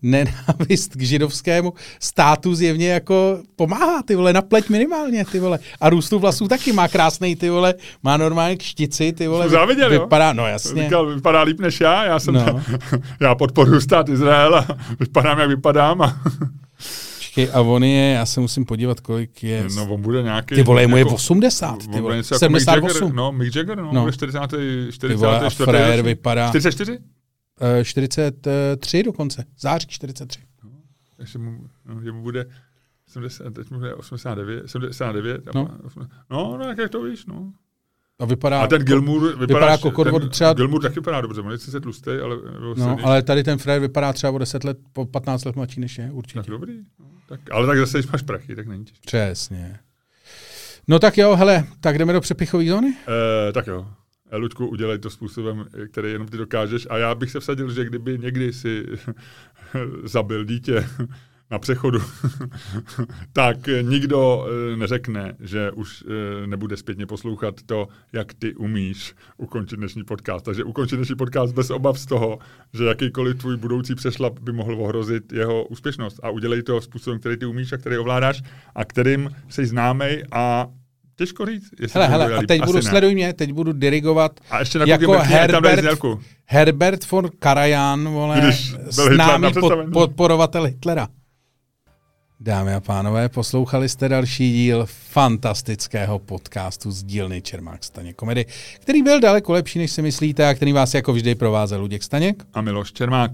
nenávist 0.02 0.94
k 0.94 1.00
židovskému 1.00 1.72
státu 2.00 2.54
zjevně 2.54 2.88
jako 2.90 3.38
pomáhá, 3.56 4.02
ty 4.02 4.14
vole, 4.14 4.32
na 4.32 4.42
pleť 4.42 4.68
minimálně, 4.68 5.24
ty 5.24 5.40
vole. 5.40 5.58
A 5.80 5.90
růstu 5.90 6.18
vlasů 6.18 6.48
taky 6.48 6.72
má 6.72 6.88
krásný, 6.88 7.36
ty 7.36 7.50
vole, 7.50 7.74
má 8.02 8.16
normálně 8.16 8.56
kštici, 8.56 9.12
ty 9.12 9.28
vole. 9.28 9.44
Jsem 9.44 9.50
záviděl, 9.50 9.92
jo? 9.92 10.00
vypadá, 10.00 10.32
no 10.32 10.46
jasně. 10.46 10.82
Říkal, 10.82 11.06
vypadá 11.06 11.42
líp 11.42 11.60
než 11.60 11.80
já, 11.80 12.04
já 12.04 12.18
jsem, 12.18 12.34
no. 12.34 12.62
já 13.20 13.34
podporuji 13.34 13.80
stát 13.80 14.08
Izrael 14.08 14.54
a 14.54 14.66
vypadám, 15.00 15.38
jak 15.38 15.48
vypadám. 15.48 16.02
A, 16.02 16.20
Počkej, 17.46 17.54
a 17.54 17.60
on 17.60 17.84
je, 17.84 18.12
já 18.12 18.26
se 18.26 18.40
musím 18.40 18.64
podívat, 18.64 19.00
kolik 19.00 19.42
je. 19.42 19.66
no, 19.76 19.94
on 19.94 20.02
bude 20.02 20.22
nějaký... 20.22 20.54
ty 20.54 20.62
vole, 20.62 20.86
mu 20.86 20.96
je 20.96 21.00
jako- 21.00 21.14
80, 21.14 21.72
on 21.72 21.78
ty 21.92 22.00
vole, 22.00 22.16
něco 22.16 22.34
jako 22.34 22.48
Mick 22.52 22.64
78. 22.64 23.02
Jagger, 23.02 23.14
no, 23.16 23.32
Mick 23.32 23.56
Jagger, 23.56 23.76
no, 23.78 23.84
No. 23.84 23.92
no. 23.92 24.00
bude 24.00 24.12
40, 24.12 24.38
40, 24.92 25.08
Ty 25.08 25.14
vole, 25.14 25.36
a 25.36 25.50
44. 25.50 25.64
frajer 25.64 26.02
vypadá 26.04 26.48
44? 26.48 26.98
eh, 27.80 27.84
43 27.84 29.02
dokonce, 29.02 29.44
září 29.58 29.86
43. 29.86 30.38
Takže 31.16 31.38
mu, 31.38 31.58
no, 31.86 32.02
že 32.02 32.12
mu 32.12 32.22
bude 32.22 32.46
70, 33.06 33.54
teď 33.54 33.70
mu 33.70 33.78
bude 33.78 33.94
89, 33.94 34.70
79. 34.70 35.40
No. 35.54 35.68
No, 35.94 36.06
no, 36.30 36.56
no 36.58 36.64
jak, 36.68 36.78
jak 36.78 36.90
to 36.90 37.02
víš, 37.02 37.26
no. 37.26 37.52
A 38.20 38.24
vypadá, 38.24 38.60
A 38.62 38.66
ten 38.66 38.82
Gilmour 38.82 39.20
vypadá, 39.22 39.46
vypadá 39.46 39.70
jako 39.70 40.04
ten 40.04 40.28
třeba- 40.28 40.52
Gilmour 40.52 40.82
taky 40.82 40.94
vypadá 40.94 41.20
dobře, 41.20 41.40
on 41.40 41.50
je 41.52 41.58
sice 41.58 41.80
tlustý, 41.80 42.10
ale 42.10 42.36
No, 42.60 42.74
silný. 42.74 43.02
ale 43.02 43.22
tady 43.22 43.44
ten 43.44 43.58
Fred 43.58 43.80
vypadá 43.80 44.12
třeba 44.12 44.32
o 44.32 44.38
10 44.38 44.64
let, 44.64 44.78
po 44.92 45.06
15 45.06 45.44
let 45.44 45.56
mladší 45.56 45.80
než 45.80 45.98
je, 45.98 46.10
určitě. 46.12 46.38
Tak 46.38 46.46
dobrý. 46.50 46.72
Tak, 47.28 47.40
ale 47.50 47.66
tak 47.66 47.78
zase, 47.78 47.98
když 47.98 48.10
máš 48.12 48.22
prachy, 48.22 48.56
tak 48.56 48.66
není 48.66 48.84
těžké. 48.84 49.06
Přesně. 49.06 49.78
No 50.88 50.98
tak 50.98 51.18
jo, 51.18 51.36
hele, 51.36 51.64
tak 51.80 51.98
jdeme 51.98 52.12
do 52.12 52.20
přepichové 52.20 52.64
zóny? 52.66 52.94
Eh, 53.48 53.52
tak 53.52 53.66
jo. 53.66 53.86
Eh, 54.30 54.36
Luďku, 54.36 54.66
udělej 54.66 54.98
to 54.98 55.10
způsobem, 55.10 55.64
který 55.90 56.12
jenom 56.12 56.28
ty 56.28 56.36
dokážeš. 56.36 56.86
A 56.90 56.98
já 56.98 57.14
bych 57.14 57.30
se 57.30 57.40
vsadil, 57.40 57.70
že 57.72 57.84
kdyby 57.84 58.18
někdy 58.18 58.52
si 58.52 58.86
zabil 60.04 60.44
dítě 60.44 60.86
na 61.50 61.58
přechodu, 61.58 61.98
tak 63.32 63.68
eh, 63.68 63.82
nikdo 63.82 64.46
eh, 64.46 64.76
neřekne, 64.76 65.34
že 65.40 65.70
už 65.70 66.04
eh, 66.06 66.46
nebude 66.46 66.76
zpětně 66.76 67.06
poslouchat 67.06 67.54
to, 67.66 67.88
jak 68.12 68.34
ty 68.34 68.54
umíš 68.54 69.14
ukončit 69.36 69.76
dnešní 69.76 70.04
podcast. 70.04 70.44
Takže 70.44 70.64
ukončit 70.64 70.96
dnešní 70.96 71.16
podcast 71.16 71.54
bez 71.54 71.70
obav 71.70 71.98
z 71.98 72.06
toho, 72.06 72.38
že 72.74 72.84
jakýkoliv 72.84 73.38
tvůj 73.38 73.56
budoucí 73.56 73.94
přešlap 73.94 74.38
by 74.38 74.52
mohl 74.52 74.74
ohrozit 74.74 75.32
jeho 75.32 75.64
úspěšnost. 75.64 76.20
A 76.22 76.30
udělej 76.30 76.62
to 76.62 76.80
způsobem, 76.80 77.18
který 77.20 77.36
ty 77.36 77.46
umíš 77.46 77.72
a 77.72 77.76
který 77.76 77.98
ovládáš 77.98 78.42
a 78.74 78.84
kterým 78.84 79.30
jsi 79.48 79.66
známej 79.66 80.24
a 80.32 80.66
těžko 81.16 81.46
říct. 81.46 81.70
jestli 81.80 82.00
Hele, 82.00 82.10
hele, 82.10 82.34
a 82.34 82.38
líp. 82.40 82.48
teď 82.48 82.60
Asi 82.60 82.66
budu, 82.66 82.78
ne. 82.78 82.90
sleduj 82.90 83.14
mě, 83.14 83.32
teď 83.32 83.52
budu 83.52 83.72
dirigovat 83.72 84.40
A 84.50 84.58
ještě 84.58 84.78
jako 84.86 85.12
Herbert. 85.12 85.84
Herbert 86.46 87.10
von 87.10 87.30
Karajan, 87.38 88.08
vole, 88.08 88.40
Když 88.40 88.72
byl 88.72 89.08
Hitler 89.08 89.14
známý 89.14 89.52
pod, 89.52 89.72
podporovatel 89.92 90.64
Hitlera. 90.64 91.08
Dámy 92.40 92.74
a 92.74 92.80
pánové, 92.80 93.28
poslouchali 93.28 93.88
jste 93.88 94.08
další 94.08 94.52
díl 94.52 94.86
fantastického 94.86 96.18
podcastu 96.18 96.90
z 96.90 97.02
dílny 97.02 97.42
Čermák 97.42 97.84
Staněk 97.84 98.16
komedy, 98.16 98.46
který 98.80 99.02
byl 99.02 99.20
daleko 99.20 99.52
lepší, 99.52 99.78
než 99.78 99.90
si 99.90 100.02
myslíte 100.02 100.48
a 100.48 100.54
který 100.54 100.72
vás 100.72 100.94
jako 100.94 101.12
vždy 101.12 101.34
provázel 101.34 101.80
Luděk 101.80 102.02
Staněk. 102.02 102.44
A 102.54 102.60
Miloš 102.60 102.92
Čermák. 102.92 103.30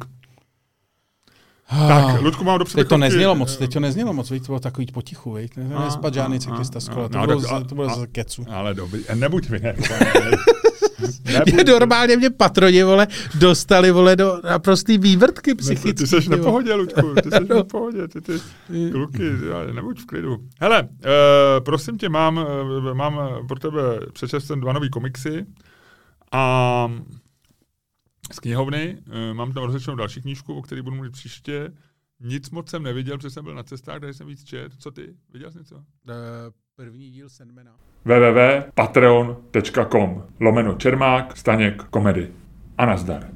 Tak, 1.71 2.21
Ludku, 2.21 2.45
mám 2.45 2.59
do 2.59 2.65
Teď 2.65 2.89
to 2.89 2.97
neznělo 2.97 3.35
moc, 3.35 3.57
teď 3.57 3.73
to 3.73 3.81
neznělo 3.81 4.13
moc, 4.13 4.29
teď 4.29 4.43
to 4.43 4.47
bylo 4.47 4.61
takový 4.61 4.87
potichu, 4.87 5.33
viď? 5.33 5.57
Ne, 5.57 5.75
A, 5.75 5.85
nespat 5.85 6.13
a, 6.13 6.15
žádný 6.15 6.41
cyklista 6.41 6.81
z 6.81 6.89
kola, 6.89 7.09
to 7.09 7.19
no, 7.19 7.27
bylo, 7.27 7.41
tak 7.41 7.65
z- 7.65 7.69
to 7.69 7.75
bylo 7.75 7.89
za 8.01 8.07
kecu. 8.07 8.45
Ale 8.51 8.75
dobrý, 8.75 9.01
e, 9.09 9.15
nebuď 9.17 9.51
mi, 9.51 9.59
ne. 9.59 9.75
Je 11.47 11.65
normálně 11.65 12.17
mě 12.17 12.31
patroni, 12.31 12.83
vole, 12.83 13.07
dostali, 13.35 13.91
vole, 13.91 14.17
do 14.17 14.41
naprostý 14.45 14.99
vývrtky 14.99 15.55
psychické. 15.55 15.95
Ty 15.95 16.07
jsi 16.07 16.31
na 16.31 16.37
vole. 16.37 16.39
pohodě, 16.49 16.75
Ludku, 16.75 17.15
ty 17.23 17.31
jsi 17.31 17.45
na 17.55 17.65
pohodě, 17.65 18.09
ty, 18.09 18.21
ty 18.21 18.33
kluky, 18.93 19.31
nebuď 19.73 20.01
v 20.01 20.07
klidu. 20.07 20.37
Hele, 20.61 20.83
uh, 20.83 20.89
prosím 21.65 21.99
tě, 21.99 22.09
mám, 22.09 22.37
uh, 22.37 22.95
mám 22.95 23.21
pro 23.49 23.59
tebe 23.59 23.81
přečest 24.13 24.47
jsem 24.47 24.61
dva 24.61 24.73
nový 24.73 24.91
komiksy 24.91 25.47
a 26.33 26.89
z 28.33 28.41
knihovny, 28.41 28.99
uh, 29.07 29.15
mám 29.37 29.53
tam 29.53 29.65
rozličnou 29.65 29.95
další 29.95 30.23
knížku, 30.23 30.55
o 30.55 30.63
které 30.63 30.83
budu 30.83 30.97
mluvit 30.97 31.13
příště. 31.13 31.73
Nic 32.21 32.51
moc 32.51 32.71
jsem 32.71 32.83
neviděl, 32.83 33.17
protože 33.17 33.31
jsem 33.31 33.45
byl 33.45 33.55
na 33.55 33.63
cestách, 33.63 33.99
kde 33.99 34.15
jsem 34.15 34.27
víc 34.27 34.45
čet. 34.45 34.73
Co 34.79 34.91
ty? 34.91 35.15
Viděl 35.33 35.51
jsi 35.51 35.59
něco? 35.59 35.77
Eh, 36.09 36.13
První 36.77 37.11
díl 37.11 37.29
Sandmana. 37.29 37.77
www.patreon.com 38.05 40.23
lomeno 40.41 40.75
Čermák, 40.75 41.37
Staněk, 41.37 41.83
komedy. 41.83 42.33
A 42.79 42.87
nazdar. 42.87 43.31